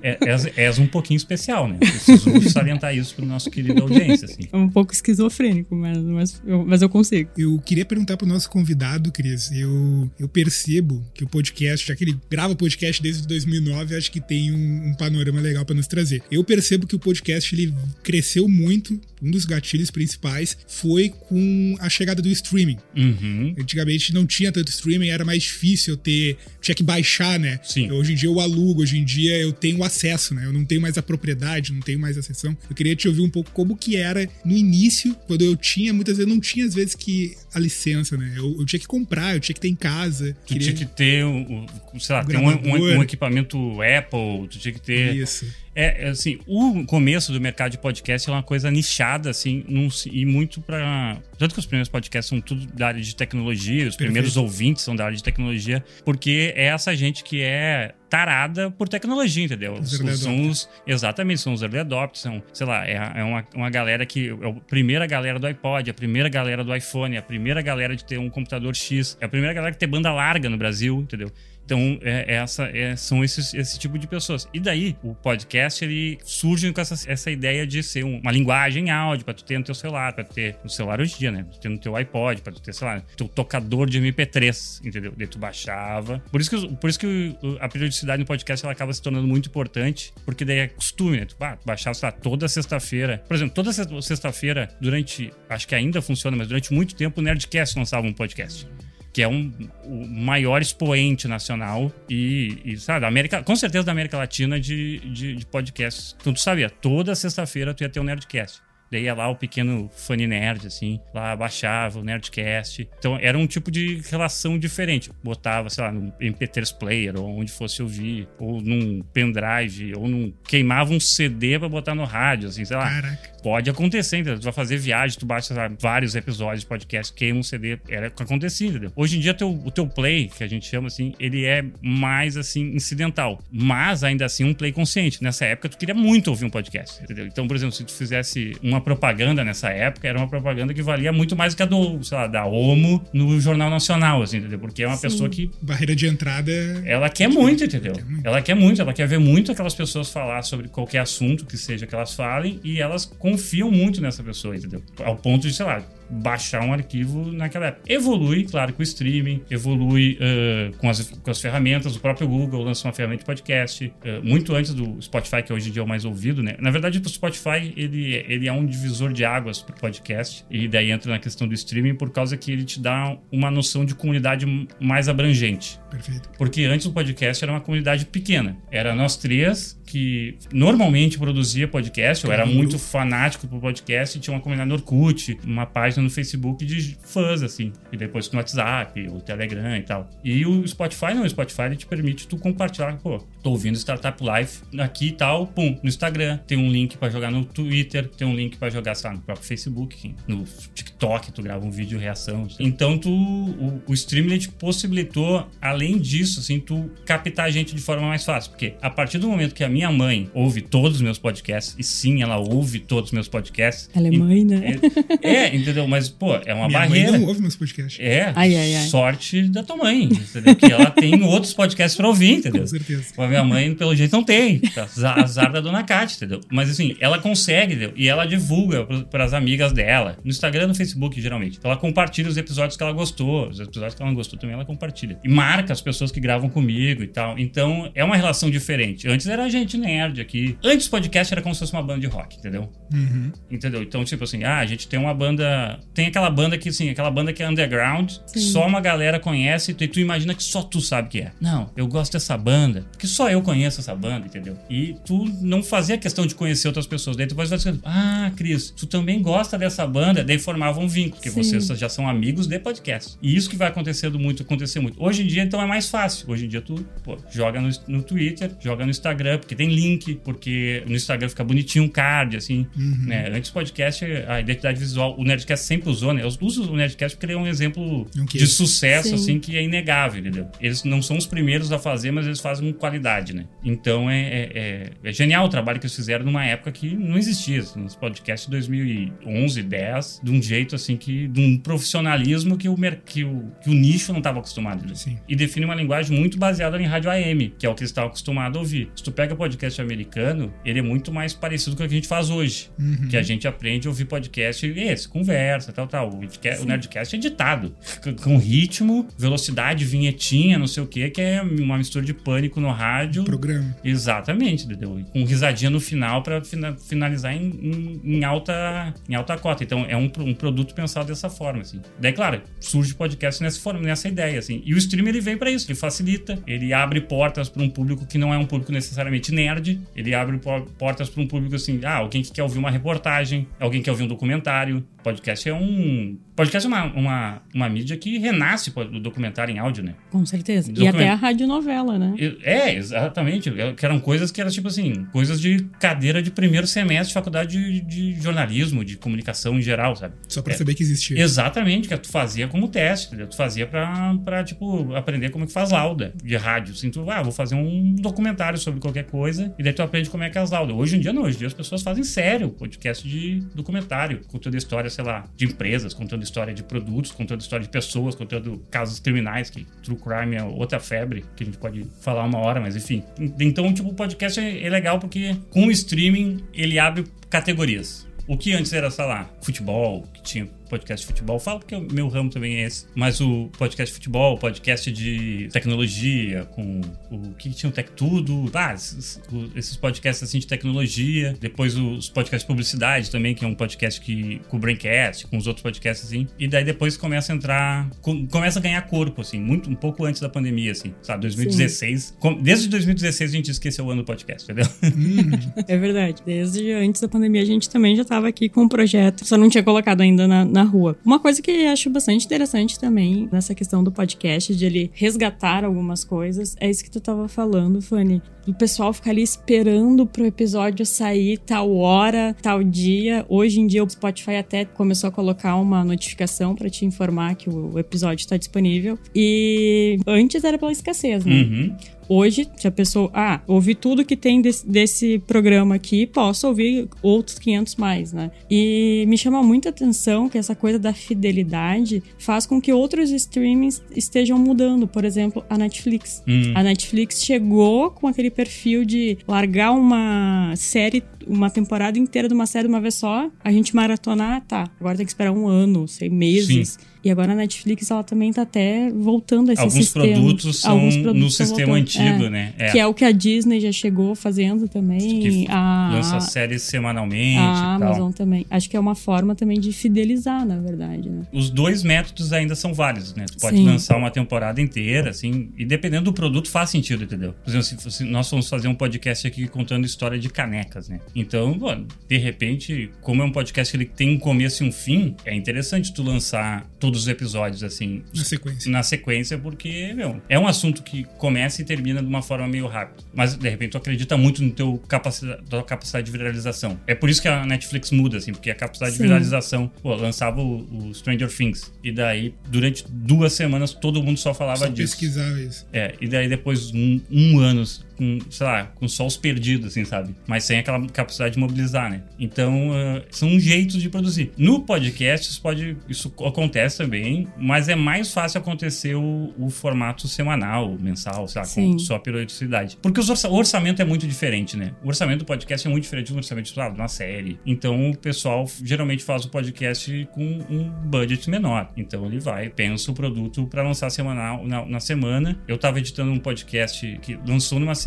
é, 0.03 0.19
és, 0.29 0.47
és, 0.57 0.79
um 0.79 0.87
pouquinho 0.87 1.17
especial, 1.17 1.69
né? 1.69 1.79
Preciso 1.79 2.51
salientar 2.51 2.97
isso 2.97 3.15
pro 3.15 3.27
nosso 3.27 3.51
querido 3.51 3.83
audiência, 3.83 4.27
assim. 4.27 4.49
É 4.53 4.57
um 4.57 4.69
pouco 4.69 4.93
esquizofrênico, 4.93 5.75
mas, 5.75 5.99
mas, 5.99 6.43
eu, 6.47 6.65
mas 6.65 6.83
eu 6.83 6.89
consigo. 6.89 7.31
Eu 7.37 7.59
queria 7.61 7.85
perguntar 7.85 8.17
pro 8.17 8.27
nosso 8.27 8.49
convidado, 8.49 9.13
Cris, 9.13 9.51
eu, 9.53 10.11
eu 10.19 10.29
percebo 10.29 11.05
que 11.15 11.25
o 11.25 11.29
podcast, 11.29 11.87
já 11.87 11.95
que 11.95 12.05
ele 12.05 12.19
grava 12.31 12.55
podcast 12.55 13.03
desde 13.03 13.27
2009, 13.27 13.97
acho 13.97 14.11
que 14.11 14.21
tem 14.21 14.53
um, 14.53 14.91
um 14.91 14.95
panorama 14.95 15.41
legal 15.41 15.65
para 15.65 15.75
nos 15.75 15.87
trazer. 15.87 16.23
Eu 16.31 16.43
percebo 16.43 16.87
que 16.87 16.97
o 16.97 16.99
podcast, 16.99 17.55
ele 17.55 17.75
cresceu 18.03 18.49
muito 18.49 18.86
muito, 18.91 19.01
um 19.23 19.31
dos 19.31 19.45
gatilhos 19.45 19.91
principais 19.91 20.57
foi 20.67 21.09
com 21.09 21.77
a 21.81 21.89
chegada 21.89 22.23
do 22.23 22.29
streaming. 22.29 22.79
Uhum. 22.95 23.55
Antigamente 23.59 24.13
não 24.13 24.27
tinha 24.27 24.53
tanto 24.53 24.69
streaming, 24.69 25.09
era 25.09 25.25
mais 25.25 25.43
difícil 25.43 25.95
eu 25.95 25.97
ter. 25.97 26.37
Tinha 26.61 26.75
que 26.75 26.83
baixar, 26.83 27.39
né? 27.39 27.59
Sim. 27.63 27.91
Hoje 27.91 28.13
em 28.13 28.15
dia 28.17 28.29
eu 28.29 28.41
alugo, 28.41 28.83
hoje 28.83 28.99
em 28.99 29.05
dia 29.05 29.37
eu 29.39 29.53
tenho 29.53 29.83
acesso, 29.83 30.35
né? 30.35 30.45
Eu 30.45 30.53
não 30.53 30.65
tenho 30.65 30.81
mais 30.81 30.99
a 30.99 31.03
propriedade, 31.03 31.73
não 31.73 31.81
tenho 31.81 31.99
mais 31.99 32.19
a 32.19 32.23
sessão. 32.23 32.57
Eu 32.69 32.75
queria 32.75 32.95
te 32.95 33.09
ouvir 33.09 33.21
um 33.21 33.31
pouco 33.31 33.51
como 33.51 33.77
que 33.77 33.97
era 33.97 34.29
no 34.45 34.57
início, 34.57 35.15
quando 35.27 35.43
eu 35.43 35.57
tinha, 35.57 35.93
muitas 35.93 36.17
vezes 36.17 36.33
não 36.33 36.41
tinha, 36.41 36.65
às 36.65 36.75
vezes, 36.75 36.95
que 36.95 37.37
a 37.55 37.59
licença, 37.59 38.17
né? 38.17 38.35
Eu, 38.37 38.57
eu 38.59 38.67
tinha 38.67 38.81
que 38.81 38.87
comprar, 38.87 39.35
eu 39.35 39.41
tinha 39.41 39.55
que 39.55 39.61
ter 39.61 39.69
em 39.69 39.77
casa. 39.77 40.37
Tu 40.47 40.55
queria... 40.55 40.73
tinha 40.73 40.87
que 40.87 40.95
ter, 40.95 41.25
um, 41.25 41.67
sei 41.99 42.15
lá, 42.15 42.23
um, 42.23 42.27
ter 42.27 42.37
um, 42.37 42.99
um, 42.99 43.03
equipamento 43.03 43.57
Apple, 43.81 44.49
tu 44.51 44.59
tinha 44.59 44.73
que 44.73 44.81
ter. 44.81 45.17
Isso. 45.17 45.47
É, 45.77 46.07
é, 46.07 46.09
assim, 46.09 46.39
o 46.47 46.87
começo 46.87 47.31
do 47.31 47.39
mercado 47.39 47.73
de 47.73 47.79
podcast 47.79 48.31
é 48.31 48.33
uma 48.33 48.43
coisa 48.43 48.71
nichada, 48.71 49.29
assim, 49.29 49.63
num, 49.69 49.89
e 50.11 50.25
muito 50.25 50.63
para 50.63 51.21
Tanto 51.39 51.53
que 51.53 51.61
os 51.61 51.67
primeiros 51.67 51.89
podcasts 51.89 52.31
são 52.31 52.41
tudo 52.41 52.67
da 52.73 52.89
área 52.89 53.01
de 53.01 53.15
tecnologia, 53.15 53.83
os 53.83 53.95
Perfeito. 53.95 53.99
primeiros 53.99 54.37
ouvintes 54.37 54.83
são 54.83 54.97
da 54.97 55.05
área 55.05 55.17
de 55.17 55.23
tecnologia, 55.23 55.85
porque 56.05 56.55
é 56.57 56.67
essa 56.67 56.97
gente 56.97 57.23
que 57.23 57.43
é 57.43 57.95
tarada 58.09 58.71
por 58.71 58.89
tecnologia, 58.89 59.45
entendeu? 59.45 59.75
Os 59.75 60.21
são 60.21 60.49
os, 60.49 60.69
exatamente, 60.87 61.41
são 61.41 61.53
os 61.53 61.61
early 61.61 61.81
adopters, 61.81 62.23
são, 62.23 62.43
sei 62.53 62.67
lá, 62.67 62.87
é, 62.87 62.95
é 63.17 63.25
uma, 63.25 63.47
uma 63.55 63.69
galera 63.69 64.07
que 64.07 64.31
é 64.31 64.49
a 64.49 64.53
primeira 64.53 65.07
galera 65.07 65.39
do 65.39 65.47
iPod, 65.47 65.91
a 65.91 65.95
primeira 65.95 66.29
galera 66.29 66.65
do 66.65 66.75
iPhone, 66.75 67.17
a 67.17 67.23
primeira 67.23 67.61
galera 67.61 67.95
de 67.95 68.05
ter 68.05 68.19
um 68.19 68.31
computador 68.31 68.75
X, 68.75 69.19
é 69.21 69.27
a 69.27 69.29
primeira 69.29 69.53
galera 69.53 69.73
que 69.75 69.79
tem 69.79 69.89
banda 69.89 70.11
larga 70.13 70.49
no 70.49 70.57
Brasil, 70.57 71.01
entendeu? 71.01 71.31
Então, 71.67 71.99
é, 72.01 72.25
é 72.29 72.35
essa, 72.37 72.65
é- 72.73 72.95
são 72.95 73.25
esses, 73.25 73.53
esse 73.53 73.77
tipo 73.77 73.99
de 73.99 74.07
pessoas. 74.07 74.49
E 74.55 74.61
daí, 74.61 74.97
o 75.03 75.15
podcast, 75.17 75.85
ele 75.85 76.17
surge 76.25 76.73
com 76.73 76.81
essa, 76.81 77.11
essa 77.11 77.29
ideia 77.29 77.67
de 77.67 77.83
ser 77.83 78.05
um- 78.05 78.21
uma 78.21 78.31
linguagem 78.31 78.89
áudio 78.89 79.25
pra 79.25 79.35
tu 79.35 79.43
ter 79.45 79.59
no 79.59 79.65
teu 79.65 79.75
celular, 79.75 80.13
pra 80.13 80.23
tu 80.23 80.33
ter 80.33 80.57
no 80.63 80.71
celular 80.71 81.01
hoje 81.01 81.15
em 81.17 81.19
dia, 81.19 81.33
né? 81.33 81.43
Pra 81.43 81.53
tu 81.55 81.61
ter 81.61 81.69
no 81.69 81.79
teu 81.79 81.97
iPod, 81.97 82.41
pra 82.41 82.53
tu 82.53 82.63
ter, 82.63 82.73
sei 82.73 82.87
lá, 82.87 83.01
teu 83.17 83.27
tocador 83.29 83.91
de 83.91 83.99
MP3, 84.01 84.81
entendeu? 84.87 85.13
Daí 85.17 85.27
tu 85.27 85.39
baixava. 85.41 86.23
Por 86.31 86.41
isso 86.41 86.51
que, 86.51 86.77
por 86.77 86.89
isso 86.89 86.99
que 87.01 87.37
a 87.61 87.69
periodicidade 87.69 88.21
no 88.21 88.27
podcast, 88.27 88.65
ela 88.65 88.73
acaba 88.73 88.93
se 88.93 89.03
tornando 89.03 89.27
muito 89.27 89.49
importante, 89.49 90.13
porque 90.25 90.45
daí 90.45 90.59
é 90.59 90.69
costume, 90.69 91.17
né? 91.19 91.25
Tu, 91.27 91.37
bah, 91.37 91.57
tu 91.57 91.67
baixava, 91.67 91.95
sei 91.95 92.07
lá, 92.09 92.13
toda 92.13 92.47
sexta-feira. 92.49 93.25
Por 93.27 93.35
exemplo, 93.35 93.53
toda 93.55 93.73
se- 93.73 94.03
sexta-feira, 94.03 94.69
durante, 94.81 95.33
acho 95.49 95.67
que 95.67 95.75
ainda 95.75 96.01
funciona, 96.01 96.37
mas 96.37 96.47
durante 96.47 96.73
muito 96.73 96.95
tempo, 96.95 97.21
o 97.21 97.25
Nerdcast 97.25 97.77
lançava 97.77 98.07
um 98.07 98.13
podcast 98.13 98.69
que 99.17 99.23
é 99.23 99.29
um, 99.29 99.51
o 99.83 100.07
maior 100.07 100.61
expoente 100.61 101.27
nacional 101.27 101.91
e, 102.07 102.61
e, 102.63 102.77
sabe, 102.77 103.01
da 103.01 103.09
América, 103.09 103.43
com 103.43 103.57
certeza 103.57 103.83
da 103.83 103.91
América 103.91 104.19
Latina 104.19 104.61
de, 104.61 104.99
de, 104.99 105.37
de 105.37 105.47
podcasts. 105.47 106.15
Então 106.21 106.35
tu 106.35 106.41
sabia, 106.41 106.69
toda 106.69 107.15
sexta-feira 107.15 107.73
tu 107.73 107.83
ia 107.83 107.89
ter 107.89 107.99
um 107.99 108.05
Nerdcast. 108.05 108.61
Daí 108.91 109.05
ia 109.05 109.15
lá 109.15 109.29
o 109.29 109.37
pequeno 109.37 109.91
funny 109.95 110.27
nerd, 110.27 110.67
assim, 110.67 111.01
lá 111.13 111.35
baixava 111.37 111.99
o 111.99 112.05
Nerdcast. 112.05 112.89
Então 112.99 113.19
era 113.21 113.37
um 113.37 113.47
tipo 113.47 113.71
de 113.71 114.01
relação 114.11 114.59
diferente. 114.59 115.11
Botava, 115.23 115.69
sei 115.71 115.85
lá, 115.85 115.93
num 115.93 116.13
MP3 116.21 116.77
player, 116.77 117.17
ou 117.17 117.39
onde 117.39 117.51
fosse 117.51 117.83
ouvir, 117.83 118.29
ou 118.39 118.61
num 118.61 119.03
pendrive, 119.13 119.95
ou 119.97 120.09
num. 120.09 120.33
queimava 120.47 120.93
um 120.93 121.01
CD 121.01 121.59
pra 121.59 121.69
botar 121.69 121.95
no 121.95 122.05
rádio, 122.05 122.49
assim, 122.49 122.65
sei 122.65 122.77
lá. 122.77 122.89
Caraca. 122.89 123.37
Pode 123.47 123.71
acontecer, 123.71 124.17
entendeu? 124.17 124.41
Tu 124.41 124.45
vai 124.45 124.53
fazer 124.53 124.77
viagem, 124.77 125.17
tu 125.17 125.25
baixa 125.25 125.55
lá, 125.55 125.71
vários 125.81 126.17
episódios 126.17 126.63
de 126.63 126.67
podcast, 126.67 127.13
queima 127.13 127.39
um 127.39 127.45
CD. 127.45 127.79
Era 127.89 128.09
o 128.09 128.11
que 128.11 128.21
acontecia, 128.21 128.67
entendeu? 128.67 128.93
Hoje 128.97 129.19
em 129.19 129.21
dia, 129.21 129.33
teu, 129.33 129.49
o 129.49 129.71
teu 129.71 129.87
play, 129.87 130.29
que 130.37 130.43
a 130.43 130.49
gente 130.49 130.67
chama 130.67 130.89
assim, 130.89 131.15
ele 131.21 131.45
é 131.45 131.65
mais, 131.81 132.37
assim, 132.37 132.75
incidental. 132.75 133.41
Mas, 133.53 134.03
ainda 134.03 134.25
assim, 134.25 134.43
um 134.43 134.53
play 134.53 134.73
consciente. 134.73 135.23
Nessa 135.23 135.45
época, 135.45 135.69
tu 135.69 135.79
queria 135.79 135.95
muito 135.95 136.27
ouvir 136.29 136.45
um 136.45 136.51
podcast, 136.51 137.01
entendeu? 137.01 137.25
Então, 137.25 137.47
por 137.47 137.55
exemplo, 137.55 137.73
se 137.73 137.85
tu 137.85 137.93
fizesse 137.93 138.57
uma 138.61 138.76
propaganda 138.81 139.45
nessa 139.45 139.69
época, 139.71 140.07
era 140.09 140.19
uma 140.19 140.29
propaganda 140.29 140.73
que 140.73 140.83
valia 140.83 141.13
muito 141.13 141.37
mais 141.37 141.55
que 141.55 141.63
a 141.63 141.67
do, 141.67 142.03
sei 142.03 142.17
lá, 142.17 142.27
da 142.27 142.47
Omo 142.47 143.05
no 143.13 143.41
Jornal 143.41 143.71
Nacional, 143.71 144.23
assim, 144.23 144.39
entendeu? 144.39 144.59
Porque 144.59 144.83
é 144.83 144.87
uma 144.87 144.97
Sim. 144.97 145.03
pessoa 145.03 145.29
que 145.29 145.51
Barreira 145.61 145.95
de 145.95 146.07
entrada. 146.07 146.53
ela 146.85 147.09
quer 147.09 147.29
muito, 147.29 147.65
entendeu? 147.65 147.93
Quer 147.95 148.05
muito. 148.05 148.27
Ela 148.27 148.43
quer 148.43 148.55
muito, 148.55 148.81
ela 148.83 148.93
quer 148.93 149.07
ver 149.07 149.19
muito 149.19 149.53
aquelas 149.53 149.75
pessoas 149.75 150.11
falar 150.11 150.43
sobre 150.43 150.69
qualquer 150.69 150.99
assunto 150.99 151.45
que 151.45 151.57
seja 151.57 151.87
que 151.87 151.95
elas 151.95 152.15
falem 152.15 152.61
e 152.63 152.81
elas 152.81 153.05
confiam 153.05 153.71
muito 153.71 154.01
nessa 154.01 154.23
pessoa, 154.23 154.57
entendeu? 154.57 154.83
Ao 155.05 155.17
ponto 155.17 155.47
de, 155.47 155.55
sei 155.55 155.67
lá, 155.67 155.83
baixar 156.11 156.63
um 156.63 156.73
arquivo 156.73 157.33
naquela 157.33 157.67
época. 157.67 157.83
Evolui, 157.89 158.45
claro, 158.45 158.73
com 158.73 158.81
o 158.81 158.83
streaming, 158.83 159.43
evolui 159.51 160.19
ah, 160.21 160.71
com, 160.79 160.89
as, 160.89 161.11
com 161.11 161.31
as 161.31 161.41
ferramentas. 161.41 161.97
O 161.97 162.01
próprio 162.01 162.29
Google 162.29 162.63
lança 162.63 162.87
uma 162.87 162.93
ferramenta 162.93 163.21
de 163.21 163.27
podcast 163.27 163.93
ah, 164.05 164.21
muito 164.23 164.55
antes 164.55 164.75
do 164.75 165.01
Spotify, 165.01 165.43
que 165.43 165.53
hoje 165.53 165.69
em 165.69 165.73
dia 165.73 165.83
é 165.83 165.85
o 165.85 165.89
mais 165.89 166.05
ouvido, 166.05 166.43
né? 166.43 166.57
Na 166.59 166.71
verdade, 166.71 166.99
o 166.99 167.09
Spotify 167.09 167.73
ele, 167.77 168.25
ele 168.29 168.49
é 168.49 168.53
um 168.53 168.65
divisor 168.65 169.13
de 169.13 169.25
águas 169.25 169.63
para 169.63 169.75
podcast 169.77 170.45
e 170.51 170.69
daí 170.69 170.91
entra 170.91 171.11
na 171.11 171.19
questão 171.19 171.47
do 171.47 171.55
streaming 171.55 171.95
por 171.95 172.11
causa 172.11 172.37
que 172.37 172.51
ele 172.51 172.65
te 172.65 172.81
dá 172.81 173.17
uma 173.31 173.51
noção 173.51 173.85
de 173.85 173.95
comunidade 173.95 174.47
mais 174.81 175.09
abrangente. 175.09 175.79
Perfeito. 175.91 176.29
Porque 176.39 176.65
antes 176.65 176.87
o 176.87 176.93
podcast 176.93 177.43
era 177.43 177.53
uma 177.53 177.61
comunidade 177.61 178.07
pequena. 178.07 178.57
Era 178.71 178.95
nós 178.95 179.17
três 179.17 179.76
que 179.87 180.37
normalmente 180.53 181.19
produzia 181.19 181.69
podcast. 181.69 182.25
Eu 182.25 182.33
era 182.33 182.45
Uhum. 182.45 182.55
muito 182.55 182.79
fanático 182.79 183.47
pro 183.47 183.61
podcast 183.61 184.19
e 184.19 184.21
tinha 184.21 184.35
uma 184.35 184.41
comunidade 184.41 184.69
no 184.69 184.75
Orkut, 184.75 185.39
uma 185.45 185.65
página 185.65 186.03
no 186.03 186.11
Facebook 186.11 186.65
de 186.67 186.97
fãs, 187.05 187.43
assim. 187.43 187.73
E 187.93 187.97
depois 187.97 188.31
no 188.31 188.39
WhatsApp, 188.39 189.09
o 189.09 189.21
Telegram 189.21 189.77
e 189.77 189.83
tal. 189.83 190.11
E 190.25 190.45
o 190.45 190.67
Spotify 190.67 191.15
não. 191.15 191.23
O 191.23 191.29
Spotify 191.29 191.77
te 191.77 191.87
permite 191.87 192.27
tu 192.27 192.37
compartilhar. 192.37 192.97
Pô, 192.99 193.19
tô 193.43 193.51
ouvindo 193.51 193.77
Startup 193.77 194.19
Life 194.23 194.63
aqui 194.79 195.09
e 195.09 195.13
tal. 195.13 195.47
Pum, 195.47 195.79
no 195.83 195.89
Instagram. 195.89 196.39
Tem 196.47 196.59
um 196.59 196.71
link 196.71 196.97
pra 196.97 197.09
jogar 197.09 197.31
no 197.31 197.45
Twitter. 197.45 198.09
Tem 198.09 198.27
um 198.27 198.35
link 198.35 198.57
pra 198.57 198.69
jogar, 198.71 198.95
sei 198.95 199.11
lá, 199.11 199.17
no 199.17 199.23
próprio 199.23 199.47
Facebook. 199.47 200.15
No 200.27 200.45
TikTok, 200.75 201.33
tu 201.33 201.43
grava 201.43 201.65
um 201.65 201.71
vídeo 201.71 201.99
reação. 201.99 202.49
Então, 202.59 202.99
tu, 202.99 203.11
o, 203.11 203.83
o 203.87 203.95
te 203.95 204.49
possibilitou, 204.51 205.47
além 205.61 205.99
disso, 205.99 206.41
assim, 206.41 206.59
tu 206.59 206.91
captar 207.05 207.47
a 207.47 207.51
gente 207.51 207.75
de 207.75 207.81
forma 207.81 208.07
mais 208.07 208.25
fácil. 208.25 208.51
Porque 208.51 208.75
a 208.83 208.91
partir 208.91 209.19
do 209.19 209.29
momento 209.29 209.55
que 209.55 209.63
a 209.65 209.69
minha 209.77 209.93
mãe 209.93 210.31
ouve 210.33 210.63
todos 210.63 210.97
os 210.97 211.03
meus 211.03 211.19
podcasts, 211.19 211.77
e 211.79 211.83
sim, 211.85 212.23
ela 212.23 212.39
ouve 212.39 212.79
todos 212.81 213.11
os 213.11 213.13
meus 213.13 213.29
podcasts. 213.29 213.91
Ela 213.95 214.09
é 214.09 214.11
mãe, 214.11 214.43
né? 214.43 214.79
É, 215.23 215.29
é, 215.35 215.55
entendeu? 215.57 215.87
Mas, 215.87 216.09
pô, 216.09 216.35
é 216.47 216.55
uma 216.55 216.67
Minha 216.67 216.79
barreira. 216.81 217.11
mãe 217.13 217.21
não 217.21 217.29
ouve 217.29 217.43
meus 217.43 217.57
podcasts. 217.57 217.99
É, 218.01 218.33
Ai, 218.35 218.57
ai, 218.57 218.75
ai. 218.77 218.87
sorte 218.87 219.43
da 219.49 219.63
tua 219.63 219.77
mãe, 219.77 220.05
entendeu? 220.05 220.57
Que 220.57 220.73
ela 220.73 220.91
tem 220.91 221.23
outros 221.23 221.53
podcasts 221.53 221.95
pra 221.97 222.09
ouvir, 222.09 222.39
entendeu? 222.39 222.63
Com 222.63 222.67
certeza. 222.69 223.05
A 223.19 223.27
minha 223.29 223.45
mãe, 223.45 223.75
pelo 223.75 223.95
jeito, 223.95 224.13
não 224.13 224.25
tem. 224.25 224.59
Tá? 224.61 224.89
Azar 225.21 225.53
da 225.53 225.61
dona 225.61 225.83
Cátia, 225.85 226.17
entendeu? 226.17 226.41
Mas 226.51 226.71
assim, 226.71 226.97
ela 227.01 227.19
consegue, 227.19 227.75
entendeu? 227.75 227.93
E 227.97 228.09
ela 228.09 228.25
divulga 228.25 228.85
para 229.11 229.25
as 229.25 229.35
amigas 229.35 229.73
dela. 229.73 230.19
No 230.25 230.31
Instagram 230.31 230.65
e 230.65 230.67
no 230.69 230.75
Facebook, 230.75 231.21
geralmente. 231.21 231.59
Ela 231.63 231.77
compartilha 231.77 232.29
os 232.29 232.37
episódios 232.39 232.77
que 232.77 232.83
ela 232.83 232.93
gostou. 232.93 233.49
Os 233.49 233.61
episódios 233.61 233.95
que 233.95 234.01
ela 234.03 234.11
não 234.11 234.17
gostou 234.17 234.39
também, 234.39 234.55
ela 234.55 234.65
compartilha. 234.65 235.19
E 235.23 235.29
marca 235.29 235.73
as 235.73 235.81
pessoas 235.83 236.11
que 236.11 236.21
gravam 236.21 236.49
comigo 236.49 237.03
e 237.03 237.07
tal. 237.07 237.39
Então, 237.39 237.91
é 237.95 238.03
uma 238.05 238.17
relação 238.17 238.51
diferente. 238.51 239.09
Antes 239.09 239.27
era 239.27 239.49
gente 239.51 239.66
nerd 239.75 240.21
aqui. 240.21 240.59
Antes 240.63 240.87
o 240.87 240.91
podcast 240.91 241.33
era 241.33 241.41
como 241.41 241.55
se 241.55 241.61
fosse 241.61 241.73
uma 241.73 241.83
banda 241.83 242.01
de 242.01 242.07
rock, 242.07 242.37
entendeu? 242.37 242.71
Uhum. 242.93 243.33
Entendeu? 243.51 243.83
Então, 243.83 244.05
tipo 244.05 244.25
assim, 244.25 244.45
ah, 244.45 244.59
a 244.59 244.67
gente 244.67 244.87
tem 244.87 244.99
uma 244.99 245.15
banda. 245.15 245.81
Tem 245.95 246.07
aquela 246.07 246.29
banda 246.29 246.59
que, 246.59 246.69
assim, 246.69 246.91
aquela 246.91 247.11
banda 247.11 247.33
que 247.33 247.43
é 247.43 247.49
underground, 247.49 248.13
que 248.33 248.41
Sim. 248.41 248.53
só 248.53 248.67
uma 248.67 248.81
galera 248.81 249.19
conhece, 249.19 249.71
e 249.71 249.75
tu, 249.75 249.89
tu 249.89 250.01
imagina 250.01 250.35
que 250.35 250.43
só 250.43 250.63
tu 250.63 250.81
sabe 250.81 251.09
que 251.09 251.21
é. 251.21 251.33
Não, 251.41 251.71
eu 251.77 251.87
gosto 251.87 252.13
dessa 252.13 252.37
banda, 252.37 252.85
porque 252.93 253.07
só 253.07 253.31
eu 253.31 253.41
conheço 253.43 253.81
essa 253.81 253.95
banda, 253.95 254.27
entendeu? 254.27 254.59
E 254.69 254.95
tu 255.05 255.25
não 255.41 255.63
fazia 255.63 255.97
questão 255.97 256.27
de 256.27 256.35
conhecer 256.35 256.69
outras 256.69 256.87
pessoas. 256.87 257.17
Daí 257.17 257.27
tu 257.27 257.35
vai 257.35 257.47
dizer, 257.47 257.75
ah, 257.85 258.31
Cris, 258.37 258.71
tu 258.71 258.87
também 258.87 259.23
gosta 259.23 259.57
dessa 259.57 259.87
banda, 259.87 260.23
daí 260.23 260.39
formava 260.39 260.81
um 260.81 260.89
vínculo, 260.89 261.17
porque 261.17 261.31
Sim. 261.31 261.59
vocês 261.59 261.79
já 261.79 261.89
são 261.89 262.09
amigos 262.09 262.47
de 262.47 262.59
podcast. 262.59 263.17
E 263.23 263.35
isso 263.35 263.49
que 263.49 263.57
vai 263.57 263.69
acontecendo 263.69 264.19
muito, 264.19 264.43
acontecer 264.43 264.81
muito. 264.81 265.03
Hoje 265.03 265.23
em 265.23 265.27
dia, 265.27 265.43
então, 265.43 265.61
é 265.61 265.67
mais 265.67 265.89
fácil. 265.89 266.31
Hoje 266.31 266.47
em 266.47 266.49
dia, 266.49 266.61
tu 266.61 266.75
pô, 267.03 267.17
joga 267.31 267.61
no, 267.61 267.71
no 267.89 268.03
Twitter, 268.03 268.51
joga 268.61 268.85
no 268.85 268.91
Instagram, 268.91 269.39
porque 269.39 269.55
tem 269.57 269.69
link, 269.69 270.15
porque 270.25 270.83
no 270.87 270.95
Instagram 270.95 271.29
fica 271.29 271.45
bonitinho 271.45 271.85
um 271.85 271.89
card, 271.89 272.37
assim. 272.37 272.67
Uhum. 272.77 273.07
Né? 273.07 273.31
Antes 273.33 273.51
o 273.51 273.53
podcast, 273.53 274.05
a 274.05 274.41
identidade 274.41 274.79
visual, 274.79 275.15
o 275.19 275.25
Nerdcast 275.25 275.67
sempre 275.67 275.89
usou, 275.91 276.13
né? 276.13 276.23
Eu 276.23 276.29
uso 276.41 276.71
o 276.71 276.77
Nerdcast 276.77 277.17
porque 277.17 277.27
ele 277.27 277.33
é 277.33 277.37
um 277.37 277.47
exemplo 277.47 278.07
quê? 278.29 278.39
de 278.39 278.47
sucesso, 278.47 279.09
Sim. 279.11 279.15
assim, 279.15 279.39
que 279.41 279.57
é 279.57 279.63
inegável, 279.63 280.21
entendeu? 280.21 280.47
Eles 280.61 280.85
não 280.85 281.01
são 281.03 281.17
os 281.17 281.27
primeiros 281.27 281.73
a 281.73 281.79
fazer, 281.79 282.11
mas 282.11 282.27
eles 282.27 282.41
fazem 282.41 282.73
com 282.73 282.79
qualidade, 282.79 283.35
né? 283.35 283.47
Então 283.65 284.11
é, 284.11 284.21
é, 284.21 284.51
é- 284.55 284.91
é 285.05 285.13
genial 285.13 285.47
o 285.47 285.49
trabalho 285.49 285.79
que 285.81 285.87
eles 285.87 285.97
fizeram 285.97 286.25
numa 286.25 286.45
época 286.45 286.71
que 286.73 286.95
não 286.95 287.17
existia, 287.17 287.61
assim, 287.61 287.81
nos 287.81 287.95
podcasts 287.97 288.47
de 288.47 288.51
2011, 288.53 289.63
10, 289.63 290.21
de 290.23 290.31
um 290.31 290.43
jeito, 290.43 290.75
assim, 290.75 290.97
que 290.97 291.27
de 291.29 291.41
um 291.41 291.57
profissionalismo 291.59 292.57
que 292.57 292.69
o, 292.69 292.77
que 293.05 293.25
o, 293.25 293.51
que 293.63 293.71
o 293.71 293.75
nicho 293.75 294.13
não 294.13 294.19
estava 294.19 294.39
acostumado. 294.39 294.87
né? 294.87 294.95
Sim. 294.95 295.19
e 295.29 295.35
define 295.37 295.65
uma 295.65 295.75
linguagem 295.75 296.17
muito 296.17 296.39
baseada 296.39 296.81
em 296.81 296.85
rádio 296.87 297.11
AM, 297.11 297.53
que 297.59 297.67
é 297.67 297.69
o 297.69 297.75
que 297.75 297.83
eles 297.83 297.91
estavam 297.91 298.09
acostumados 298.11 298.57
a 298.57 298.61
ouvir. 298.61 298.91
Se 298.95 299.03
tu 299.03 299.13
pega 299.13 299.35
podcast 299.47 299.81
americano, 299.81 300.53
ele 300.65 300.79
é 300.81 300.83
muito 300.83 301.13
mais 301.13 301.33
parecido 301.33 301.77
com 301.77 301.85
o 301.85 301.89
que 301.89 301.95
a 301.95 301.97
gente 301.97 302.09
faz 302.09 302.31
hoje. 302.31 302.71
Uhum. 302.79 303.09
Que 303.09 303.17
a 303.17 303.23
gente 303.23 303.47
aprende 303.47 303.87
a 303.87 303.91
ouvir 303.91 304.05
podcast 304.05 304.67
e 304.67 304.79
esse, 304.81 305.09
conversa, 305.09 305.73
tal, 305.73 305.87
tal. 305.87 306.11
O, 306.13 306.19
Nerdcast- 306.21 306.63
o 306.63 306.67
Nerdcast 306.67 307.15
é 307.15 307.19
editado. 307.19 307.75
Com- 308.23 308.37
ritmo, 308.39 309.09
velocidade, 309.19 309.85
vinhetinha, 309.85 310.59
não 310.59 310.67
sei 310.67 310.83
o 310.83 310.87
que, 310.87 311.09
que 311.11 311.21
é 311.21 311.41
uma 311.43 311.79
mistura 311.79 312.05
de 312.05 312.13
pânico 312.15 312.61
no 312.61 312.71
rádio. 312.71 313.25
Programa. 313.25 313.75
Exatamente, 313.85 314.65
entendeu? 314.65 315.01
Com 315.13 315.25
risadinha 315.25 315.71
no 315.71 315.81
final 315.81 316.23
pra 316.23 316.43
fina- 316.45 316.77
finalizar 316.77 317.35
em, 317.35 317.47
em- 317.51 318.01
em 318.19 318.25
alta, 318.25 318.95
em 319.09 319.15
alta 319.15 319.37
cota. 319.39 319.63
Então 319.65 319.85
é 319.89 319.97
um, 319.97 320.11
um 320.19 320.35
produto 320.35 320.75
pensado 320.75 321.07
dessa 321.09 321.29
forma, 321.31 321.61
assim. 321.63 321.81
Daí, 322.01 322.13
claro, 322.13 322.41
surge 322.61 322.95
podcast 322.95 323.43
nessa 323.43 323.61
forma, 323.61 323.81
nessa 323.81 324.09
ideia, 324.09 324.39
assim. 324.39 324.63
E 324.65 324.75
o 324.75 324.79
stream 324.79 325.07
ele 325.09 325.21
vem 325.21 325.37
pra 325.37 325.51
isso, 325.51 325.67
ele 325.71 325.79
facilita, 325.79 326.39
ele 326.47 326.73
abre 326.73 327.01
portas 327.01 327.49
pra 327.49 327.63
um 327.63 327.69
público 327.71 328.07
que 328.07 328.19
não 328.19 328.33
é 328.33 328.39
um 328.39 328.47
público 328.47 328.73
necessariamente 328.73 329.33
nerd, 329.37 329.81
ele 329.95 330.15
abre 330.15 330.39
po- 330.39 330.67
portas 330.79 331.09
pra 331.09 331.23
um 331.23 331.27
público 331.27 331.55
assim, 331.55 331.81
ah, 331.85 331.97
alguém 331.97 332.23
que 332.23 332.33
quer 332.33 332.43
ouvir 332.43 332.59
uma 332.59 332.71
reportagem, 332.71 333.47
alguém 333.61 333.81
que 333.81 333.85
quer 333.85 333.91
ouvir 333.93 334.05
um 334.05 334.09
documentário. 334.09 334.85
podcast 335.03 335.49
é 335.49 335.55
um. 335.55 336.19
Podcast 336.35 336.67
é 336.67 336.69
uma, 336.69 336.85
uma, 336.93 337.43
uma 337.55 337.69
mídia 337.69 337.97
que 337.97 338.19
renasce 338.19 338.71
do 338.71 339.01
documentário 339.01 339.55
em 339.55 339.59
áudio, 339.59 339.83
né? 339.83 339.95
Com 340.11 340.27
certeza. 340.27 340.71
E 340.77 340.87
até 340.87 341.09
a 341.09 341.15
radionovela, 341.15 341.99
né? 341.99 342.15
É, 342.43 342.75
exatamente. 342.75 343.51
Que 343.77 343.87
eram 343.87 343.99
coisas 344.01 344.31
que 344.31 344.41
eram, 344.41 344.51
tipo 344.51 344.69
assim, 344.69 345.07
coisas 345.13 345.41
de 345.41 345.65
cadeira 345.81 346.23
de 346.23 346.31
primeiro 346.31 346.67
semestre 346.67 347.09
de 347.09 347.15
faculdade 347.15 347.57
de, 347.57 347.81
de 347.81 348.21
jornalismo, 348.21 348.85
de 348.85 348.97
comunicação 348.97 349.59
em 349.59 349.63
geral, 349.63 349.97
sabe? 349.97 350.15
Só 350.29 350.43
pra 350.43 350.53
é, 350.53 350.57
saber 350.57 350.75
que 350.75 350.83
existia. 350.83 351.19
Exatamente, 351.19 351.89
que 351.89 351.97
tu 351.97 352.09
fazia 352.09 352.49
como 352.49 352.69
teste, 352.69 353.07
entendeu? 353.09 353.29
Tu 353.29 353.37
fazia 353.37 353.67
pra, 353.67 354.15
pra, 354.25 354.45
tipo, 354.45 354.95
aprender 354.95 355.31
como 355.31 355.45
é 355.45 355.47
que 355.47 355.53
faz 355.53 355.71
lauda 355.71 356.13
de 356.23 356.37
rádio. 356.37 356.75
Assim, 356.75 356.91
tu, 356.91 357.09
ah, 357.11 357.23
vou 357.23 357.33
fazer 357.33 357.55
um 357.55 357.95
documentário 357.95 358.59
sobre 358.59 358.81
qualquer 358.81 359.05
coisa, 359.05 359.26
e 359.59 359.63
daí 359.63 359.73
tu 359.73 359.83
aprende 359.83 360.09
como 360.09 360.23
é 360.23 360.31
que 360.31 360.39
é 360.39 360.41
as 360.41 360.51
laudas. 360.51 360.77
Hoje 360.77 360.97
em 360.97 361.01
dia 361.01 361.13
não, 361.13 361.23
hoje 361.23 361.37
em 361.37 361.39
dia 361.39 361.47
as 361.49 361.55
pessoas 361.55 361.83
fazem 361.83 362.05
sério 362.05 362.51
podcast 362.51 363.07
de 363.07 363.41
documentário, 363.55 364.21
contando 364.29 364.57
história, 364.57 364.89
sei 364.89 365.05
lá, 365.05 365.25
de 365.37 365.47
empresas, 365.47 365.93
contando 365.93 366.23
história 366.23 366.55
de 366.55 366.63
produtos, 366.63 367.11
contando 367.13 367.41
história 367.41 367.65
de 367.65 367.71
pessoas, 367.71 368.15
contando 368.15 368.63
casos 368.71 369.01
criminais, 369.01 369.51
que 369.51 369.67
true 369.83 369.97
crime 369.97 370.37
é 370.37 370.45
outra 370.45 370.79
febre, 370.79 371.25
que 371.35 371.43
a 371.43 371.47
gente 371.47 371.59
pode 371.59 371.85
falar 372.01 372.25
uma 372.25 372.39
hora, 372.39 372.61
mas 372.61 372.77
enfim. 372.77 373.03
Então, 373.41 373.73
tipo, 373.73 373.89
o 373.89 373.95
podcast 373.95 374.39
é, 374.39 374.65
é 374.65 374.71
legal 374.71 374.99
porque 374.99 375.37
com 375.51 375.67
o 375.67 375.71
streaming 375.71 376.45
ele 376.55 376.79
abre 376.79 377.05
categorias. 377.29 378.07
O 378.29 378.37
que 378.37 378.53
antes 378.53 378.73
era, 378.73 378.91
sei 378.91 379.05
lá, 379.05 379.31
futebol, 379.41 380.03
que 380.13 380.23
tinha 380.23 380.49
podcast 380.69 381.07
de 381.07 381.13
futebol. 381.13 381.39
Falo 381.39 381.61
porque 381.61 381.75
o 381.75 381.87
meu 381.93 382.09
ramo 382.09 382.31
também 382.31 382.57
é 382.57 382.67
esse. 382.67 382.87
Mas 382.95 383.21
o 383.21 383.49
podcast 383.59 383.93
de 383.93 383.95
futebol, 383.95 384.39
podcast 384.39 384.91
de 384.91 385.49
tecnologia, 385.53 386.45
com 386.47 386.81
o 387.11 387.35
que 387.35 387.51
tinha 387.51 387.71
o 387.71 387.73
Tech 387.73 387.91
Tudo. 387.93 388.51
Ah, 388.55 388.75
esses, 388.75 389.21
esses, 389.55 389.77
podcasts 389.77 390.23
assim 390.23 390.39
de 390.39 390.47
tecnologia. 390.47 391.35
Depois 391.39 391.77
os 391.77 392.09
podcasts 392.09 392.43
de 392.43 392.47
publicidade 392.47 393.11
também, 393.11 393.35
que 393.35 393.45
é 393.45 393.49
um 393.49 393.55
podcast 393.55 394.01
que, 394.01 394.41
com 394.49 394.57
o 394.57 394.61
Braincast, 394.61 395.27
com 395.27 395.37
os 395.37 395.47
outros 395.47 395.63
podcasts 395.63 396.07
assim. 396.07 396.27
E 396.39 396.49
daí 396.49 396.65
depois 396.65 396.97
começa 396.97 397.33
a 397.33 397.37
entrar, 397.37 397.91
começa 398.31 398.59
a 398.59 398.63
ganhar 398.63 398.81
corpo, 398.83 399.21
assim, 399.21 399.39
muito, 399.41 399.71
um 399.71 399.75
pouco 399.75 400.05
antes 400.05 400.21
da 400.21 400.29
pandemia, 400.29 400.73
assim, 400.73 400.95
sabe? 401.03 401.23
2016. 401.23 402.17
Com, 402.19 402.35
desde 402.35 402.69
2016 402.69 403.31
a 403.31 403.35
gente 403.35 403.51
esqueceu 403.51 403.85
o 403.85 403.91
ano 403.91 404.03
do 404.03 404.07
podcast, 404.07 404.51
entendeu? 404.51 404.71
Hum. 404.83 405.31
é 405.67 405.77
verdade. 405.77 406.23
Desde 406.25 406.73
antes 406.73 407.01
da 407.01 407.09
pandemia 407.09 407.43
a 407.43 407.45
gente 407.45 407.69
também 407.69 407.95
já 407.95 408.03
estava 408.03 408.29
aqui 408.29 408.49
com 408.49 408.63
um 408.63 408.69
projeto, 408.69 409.25
só 409.25 409.37
não 409.37 409.49
tinha 409.49 409.63
colocado 409.63 410.01
ainda 410.01 410.27
na, 410.27 410.45
na 410.57 410.65
rua. 410.65 410.97
Uma 411.05 411.19
coisa 411.19 411.43
que 411.43 411.67
acho 411.67 411.91
bastante 411.91 412.25
interessante 412.25 412.79
também 412.79 413.29
nessa 413.31 413.55
questão 413.55 413.85
do 413.85 413.93
podcast, 413.93 414.55
de 414.55 414.65
ele 414.65 414.91
resgatar 414.95 415.65
algumas 415.65 416.03
coisas, 416.03 416.57
é 416.59 416.71
isso 416.71 416.83
que 416.83 416.91
tu 416.91 417.01
tava 417.01 417.29
falando, 417.29 417.83
Fanny. 417.83 418.23
O 418.47 418.55
pessoal 418.55 418.93
ficar 418.93 419.11
ali 419.11 419.23
esperando 419.23 420.07
pro 420.07 420.25
episódio 420.25 420.87
sair 420.87 421.37
tal 421.39 421.75
hora, 421.75 422.35
tal 422.41 422.63
dia. 422.63 423.27
Hoje 423.29 423.61
em 423.61 423.67
dia 423.67 423.83
o 423.83 423.91
Spotify 423.91 424.37
até 424.37 424.65
começou 424.65 425.09
a 425.09 425.11
colocar 425.11 425.57
uma 425.57 425.85
notificação 425.85 426.55
para 426.55 426.71
te 426.71 426.85
informar 426.85 427.35
que 427.35 427.51
o 427.51 427.77
episódio 427.77 428.23
está 428.23 428.37
disponível. 428.37 428.97
E 429.15 429.99
antes 430.07 430.45
era 430.45 430.57
pela 430.57 430.71
escassez, 430.71 431.25
né? 431.25 431.43
Uhum. 431.43 431.77
Hoje, 432.09 432.49
se 432.57 432.67
a 432.69 432.71
pessoa, 432.71 433.11
ah, 433.13 433.41
ouvi 433.47 433.75
tudo 433.75 434.05
que 434.05 434.17
tem 434.17 434.41
desse, 434.41 434.69
desse, 434.69 435.19
programa 435.27 435.75
aqui, 435.75 436.07
posso 436.07 436.47
ouvir 436.47 436.89
outros 437.03 437.39
500 437.39 437.77
mais, 437.77 438.13
né? 438.13 438.31
E 438.51 439.05
me 439.09 439.19
chama 439.19 439.43
muita 439.43 439.71
atenção 439.71 440.29
que 440.29 440.39
essa 440.39 440.55
coisa 440.55 440.79
da 440.79 440.93
fidelidade 440.93 442.03
faz 442.19 442.47
com 442.47 442.61
que 442.61 442.73
outros 442.73 443.11
streamings 443.11 443.83
estejam 443.95 444.39
mudando. 444.39 444.87
Por 444.87 445.05
exemplo, 445.05 445.45
a 445.49 445.59
Netflix. 445.59 446.23
Hum. 446.27 446.53
A 446.55 446.63
Netflix 446.63 447.25
chegou 447.25 447.91
com 447.91 448.07
aquele 448.07 448.31
perfil 448.31 448.85
de 448.85 449.19
largar 449.27 449.73
uma 449.73 450.53
série 450.57 451.03
uma 451.27 451.51
temporada 451.51 451.99
inteira 451.99 452.29
de 452.29 452.35
uma 452.35 452.47
série 452.47 452.69
de 452.69 452.73
uma 452.73 452.81
vez 452.81 452.95
só, 452.95 453.31
a 453.43 453.53
gente 453.53 453.75
maratonar, 453.75 454.43
tá, 454.43 454.69
agora 454.81 454.97
tem 454.97 455.05
que 455.05 455.11
esperar 455.11 455.33
um 455.33 455.47
ano, 455.47 455.87
sei, 455.89 456.09
meses. 456.09 456.71
Sim. 456.71 456.97
E 457.07 457.11
agora 457.11 457.35
a 457.35 457.37
Netflix, 457.37 457.89
ela 457.89 458.03
também 458.03 458.33
tá 458.33 458.43
até 458.43 458.91
voltando 458.91 459.51
a 459.51 459.53
esse 459.53 459.63
Alguns 459.63 459.75
sistema. 459.77 460.07
Produtos 460.07 460.61
são 460.61 460.73
Alguns 460.73 460.97
produtos 460.97 461.23
no 461.23 461.31
sistema 461.31 461.75
voltando. 461.75 461.83
antigo, 461.83 462.25
é, 462.25 462.31
né? 462.31 462.55
É. 462.59 462.73
Que 462.73 462.81
é 462.81 462.87
o 462.89 462.93
que 462.93 463.05
a 463.05 463.13
Disney 463.13 463.61
já 463.61 463.71
chegou 463.71 464.17
fazendo 464.17 464.67
também. 464.67 465.21
Que 465.21 465.47
a, 465.49 465.91
lança 465.93 466.19
séries 466.19 466.63
semanalmente 466.63 467.39
A 467.39 467.75
Amazon 467.75 468.11
também. 468.11 468.45
Acho 468.51 468.69
que 468.69 468.77
é 468.77 468.81
uma 468.81 468.97
forma 468.97 469.37
também 469.37 469.61
de 469.61 469.73
fidelizar, 469.73 470.45
na 470.45 470.59
verdade, 470.59 471.09
né? 471.09 471.23
Os 471.33 471.49
dois 471.49 471.85
métodos 471.85 472.33
ainda 472.33 472.57
são 472.57 472.75
válidos, 472.75 473.15
né? 473.15 473.25
Tu 473.31 473.39
pode 473.39 473.57
Sim. 473.57 473.67
lançar 473.67 473.97
uma 473.97 474.11
temporada 474.11 474.61
inteira, 474.61 475.11
assim, 475.11 475.51
e 475.57 475.65
dependendo 475.65 476.07
do 476.07 476.13
produto 476.13 476.51
faz 476.51 476.71
sentido, 476.71 477.05
entendeu? 477.05 477.35
Por 477.45 477.55
exemplo, 477.55 477.89
se, 477.89 478.03
nós 478.03 478.29
vamos 478.29 478.49
fazer 478.49 478.67
um 478.67 478.75
podcast 478.75 479.29
aqui 479.29 479.47
contando 479.47 479.85
história 479.85 480.19
de 480.19 480.29
canecas, 480.29 480.89
né? 480.89 480.99
Então, 481.17 481.55
mano, 481.55 481.89
de 482.07 482.19
repente, 482.19 482.91
como 483.01 483.23
é 483.23 483.25
um 483.25 483.33
podcast 483.33 483.71
que 483.71 483.77
ele 483.79 483.87
tem 483.87 484.11
um 484.11 484.19
começo 484.19 484.63
e 484.63 484.69
um 484.69 484.71
fim, 484.71 485.17
é 485.25 485.35
interessante 485.35 485.95
tu 485.95 486.03
lançar 486.03 486.67
todos 486.79 487.03
os 487.03 487.09
episódios, 487.09 487.65
assim. 487.65 488.03
Na 488.15 488.23
sequência. 488.23 488.71
Na 488.71 488.83
sequência, 488.83 489.39
porque, 489.39 489.95
meu, 489.95 490.21
é 490.29 490.39
um 490.39 490.47
assunto 490.47 490.83
que 490.83 491.05
começa 491.17 491.63
e 491.63 491.65
termina 491.65 492.03
de 492.03 492.07
uma 492.07 492.21
forma 492.21 492.47
meio 492.47 492.67
rápida. 492.67 493.03
Mas, 493.15 493.35
de 493.35 493.49
repente, 493.49 493.71
tu 493.71 493.79
acredita 493.79 494.15
muito 494.19 494.43
no 494.43 494.51
teu 494.51 494.77
capacidade, 494.87 495.43
tua 495.49 495.63
capacidade 495.63 496.05
de 496.05 496.13
viralização. 496.13 496.79
É 496.87 496.95
por 496.95 497.09
isso 497.09 497.23
que 497.23 497.29
a 497.29 497.47
Netflix 497.47 497.91
muda, 497.91 498.19
assim, 498.19 498.33
porque 498.33 498.51
a 498.51 498.55
capacidade 498.55 498.93
Sim. 498.93 498.99
de 498.99 499.09
viralização, 499.09 499.73
pô, 499.83 499.95
lançava 499.95 500.43
o, 500.43 500.67
o, 500.71 500.95
Stranger 500.95 501.35
Things. 501.35 501.73
E 501.83 501.91
daí, 501.91 502.35
durante 502.49 502.85
duas 502.87 503.33
semanas, 503.33 503.73
todo 503.73 504.03
mundo 504.03 504.19
só 504.19 504.35
falava 504.35 504.59
só 504.59 504.69
disso. 504.69 504.93
pesquisava 504.93 505.41
isso. 505.41 505.67
É, 505.73 505.95
e 505.99 506.07
daí 506.07 506.29
depois 506.29 506.73
um, 506.75 507.01
um 507.11 507.39
ano 507.39 507.65
com, 507.97 508.19
sei 508.31 508.47
lá, 508.47 508.65
com 508.75 508.87
só 508.87 509.07
os 509.07 509.17
perdidos, 509.17 509.69
assim, 509.69 509.85
sabe? 509.85 510.15
Mas 510.27 510.45
sem 510.45 510.59
aquela 510.59 510.85
capacidade 510.89 511.35
de 511.35 511.41
mobilizar, 511.41 511.91
né? 511.91 512.03
Então, 512.19 512.71
uh, 512.71 513.03
são 513.11 513.39
jeitos 513.41 513.81
de 513.81 513.89
produzir. 513.89 514.33
No 514.37 514.63
podcast, 514.63 515.31
isso, 515.31 515.41
pode, 515.41 515.77
isso 515.89 516.13
acontece 516.25 516.79
também, 516.79 517.27
mas 517.37 517.69
é 517.69 517.75
mais 517.75 518.13
fácil 518.13 518.39
acontecer 518.39 518.95
o, 518.95 519.33
o 519.39 519.51
formato 519.51 520.07
semanal, 520.07 520.77
mensal, 520.79 521.27
sei 521.27 521.41
lá, 521.41 521.45
Sim. 521.47 521.73
com 521.73 521.79
sua 521.79 521.99
periodicidade. 521.99 522.79
Porque 522.81 523.01
o 523.01 523.35
orçamento 523.35 523.81
é 523.81 523.85
muito 523.85 524.07
diferente, 524.07 524.57
né? 524.57 524.73
O 524.83 524.89
orçamento 524.89 525.21
do 525.21 525.25
podcast 525.25 525.67
é 525.67 525.71
muito 525.71 525.85
diferente 525.85 526.13
do 526.13 526.17
orçamento 526.17 526.53
de 526.53 526.61
uma 526.61 526.89
série. 526.89 527.39
Então, 527.45 527.91
o 527.91 527.97
pessoal 527.97 528.47
geralmente 528.63 529.03
faz 529.03 529.25
o 529.25 529.31
podcast 529.31 530.09
com 530.13 530.25
um 530.51 530.71
budget 530.85 531.29
menor. 531.31 531.71
Então, 531.77 532.07
ele 532.07 532.19
vai, 532.19 532.49
pensa 532.49 532.91
o 532.91 532.95
produto 532.95 533.47
para 533.47 533.63
lançar 533.63 533.91
semanal 533.91 534.47
na, 534.47 534.65
na 534.65 534.81
semana. 534.81 535.39
Eu 535.49 535.59
tava 535.59 535.79
editando 535.79 536.13
um 536.13 536.19
podcast 536.19 536.99
que 537.03 537.19
lançou 537.27 537.59
numa 537.59 537.75
semana 537.75 537.86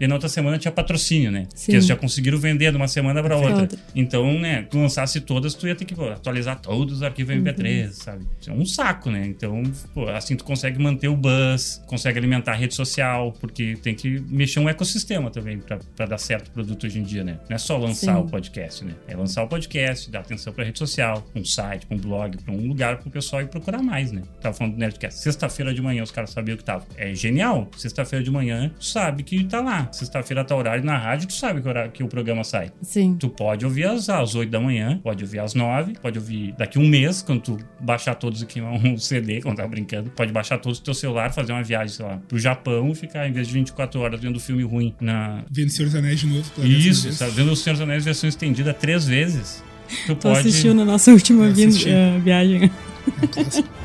e 0.00 0.06
na 0.06 0.14
outra 0.14 0.28
semana 0.28 0.58
tinha 0.58 0.72
patrocínio, 0.72 1.30
né? 1.30 1.46
Sim. 1.54 1.72
Que 1.72 1.76
eles 1.76 1.86
já 1.86 1.96
conseguiram 1.96 2.38
vender 2.38 2.70
de 2.70 2.76
uma 2.76 2.88
semana 2.88 3.22
para 3.22 3.36
outra. 3.36 3.62
outra. 3.62 3.78
Então, 3.94 4.38
né, 4.38 4.62
tu 4.62 4.78
lançasse 4.78 5.20
todas, 5.20 5.54
tu 5.54 5.66
ia 5.66 5.74
ter 5.74 5.84
que 5.84 5.94
pô, 5.94 6.08
atualizar 6.08 6.60
todos 6.60 6.96
os 6.96 7.02
arquivos 7.02 7.34
MP3, 7.34 7.86
uhum. 7.86 7.92
sabe? 7.92 8.26
É 8.46 8.52
um 8.52 8.66
saco, 8.66 9.10
né? 9.10 9.26
Então, 9.26 9.62
pô, 9.94 10.08
assim 10.08 10.36
tu 10.36 10.44
consegue 10.44 10.78
manter 10.80 11.08
o 11.08 11.16
buzz, 11.16 11.82
consegue 11.86 12.18
alimentar 12.18 12.52
a 12.52 12.56
rede 12.56 12.74
social, 12.74 13.32
porque 13.40 13.76
tem 13.82 13.94
que 13.94 14.20
mexer 14.28 14.60
um 14.60 14.68
ecossistema 14.68 15.30
também 15.30 15.60
para 15.96 16.06
dar 16.06 16.18
certo 16.18 16.48
o 16.48 16.50
produto 16.50 16.86
hoje 16.86 16.98
em 16.98 17.02
dia, 17.02 17.24
né? 17.24 17.38
Não 17.48 17.54
é 17.54 17.58
só 17.58 17.76
lançar 17.76 18.14
Sim. 18.14 18.22
o 18.22 18.26
podcast, 18.26 18.84
né? 18.84 18.92
É 19.06 19.16
lançar 19.16 19.42
o 19.42 19.48
podcast, 19.48 20.10
dar 20.10 20.20
atenção 20.20 20.52
para 20.52 20.64
rede 20.64 20.78
social, 20.78 21.26
um 21.34 21.44
site, 21.44 21.86
um 21.90 21.96
blog, 21.96 22.38
para 22.38 22.54
um 22.54 22.66
lugar 22.66 22.98
para 22.98 23.08
o 23.08 23.10
pessoal 23.10 23.42
ir 23.42 23.48
procurar 23.48 23.82
mais, 23.82 24.12
né? 24.12 24.22
Tava 24.40 24.56
falando 24.56 24.74
do 24.74 24.78
Nerdcast. 24.78 25.20
Sexta-feira 25.20 25.74
de 25.74 25.82
manhã 25.82 26.02
os 26.02 26.10
caras 26.10 26.30
sabiam 26.30 26.56
que 26.56 26.64
tava. 26.64 26.86
É 26.96 27.14
genial. 27.14 27.68
Sexta-feira 27.76 28.24
de 28.24 28.30
manhã, 28.30 28.70
tu 28.78 28.84
sabe 28.84 29.22
que 29.22 29.39
tá 29.44 29.60
lá. 29.60 29.88
Sexta-feira 29.92 30.44
tá 30.44 30.54
horário 30.54 30.84
na 30.84 30.96
rádio, 30.96 31.28
tu 31.28 31.34
sabe 31.34 31.60
que, 31.60 31.68
horário, 31.68 31.90
que 31.90 32.02
o 32.02 32.08
programa 32.08 32.44
sai. 32.44 32.70
Sim. 32.82 33.16
Tu 33.18 33.28
pode 33.28 33.64
ouvir 33.64 33.86
às, 33.86 34.08
às 34.08 34.34
8 34.34 34.50
da 34.50 34.60
manhã, 34.60 34.98
pode 35.02 35.24
ouvir 35.24 35.38
às 35.38 35.54
9, 35.54 35.94
pode 36.00 36.18
ouvir 36.18 36.52
daqui 36.56 36.78
um 36.78 36.86
mês, 36.86 37.22
quando 37.22 37.40
tu 37.40 37.58
baixar 37.80 38.14
todos 38.14 38.42
aqui 38.42 38.60
um 38.62 38.96
CD, 38.96 39.40
quando 39.40 39.56
tá 39.56 39.66
brincando. 39.66 40.10
Pode 40.10 40.32
baixar 40.32 40.58
todos 40.58 40.78
o 40.78 40.82
teu 40.82 40.94
celular, 40.94 41.32
fazer 41.32 41.52
uma 41.52 41.62
viagem, 41.62 41.94
sei 41.94 42.04
lá, 42.04 42.18
pro 42.28 42.38
Japão 42.38 42.90
e 42.90 42.94
ficar, 42.94 43.28
em 43.28 43.32
vez 43.32 43.48
de 43.48 43.54
24 43.54 44.00
horas 44.00 44.20
vendo 44.20 44.38
filme 44.40 44.62
ruim 44.62 44.94
na. 45.00 45.44
Vendo 45.50 45.70
Senhor 45.70 45.86
dos 45.86 45.94
Anéis 45.94 46.20
de 46.20 46.26
novo. 46.26 46.66
Isso, 46.66 47.18
tá 47.18 47.26
vendo 47.28 47.52
o 47.52 47.56
Senhor 47.56 47.74
dos 47.74 47.82
Anéis 47.82 48.04
versão 48.04 48.28
estendida 48.28 48.72
três 48.74 49.06
vezes. 49.06 49.62
Tu, 50.06 50.14
tu 50.14 50.16
pode... 50.16 50.40
assistiu 50.40 50.74
na 50.74 50.84
nossa 50.84 51.10
última 51.10 51.48
uh, 51.48 52.20
viagem. 52.20 52.64
É 52.64 53.79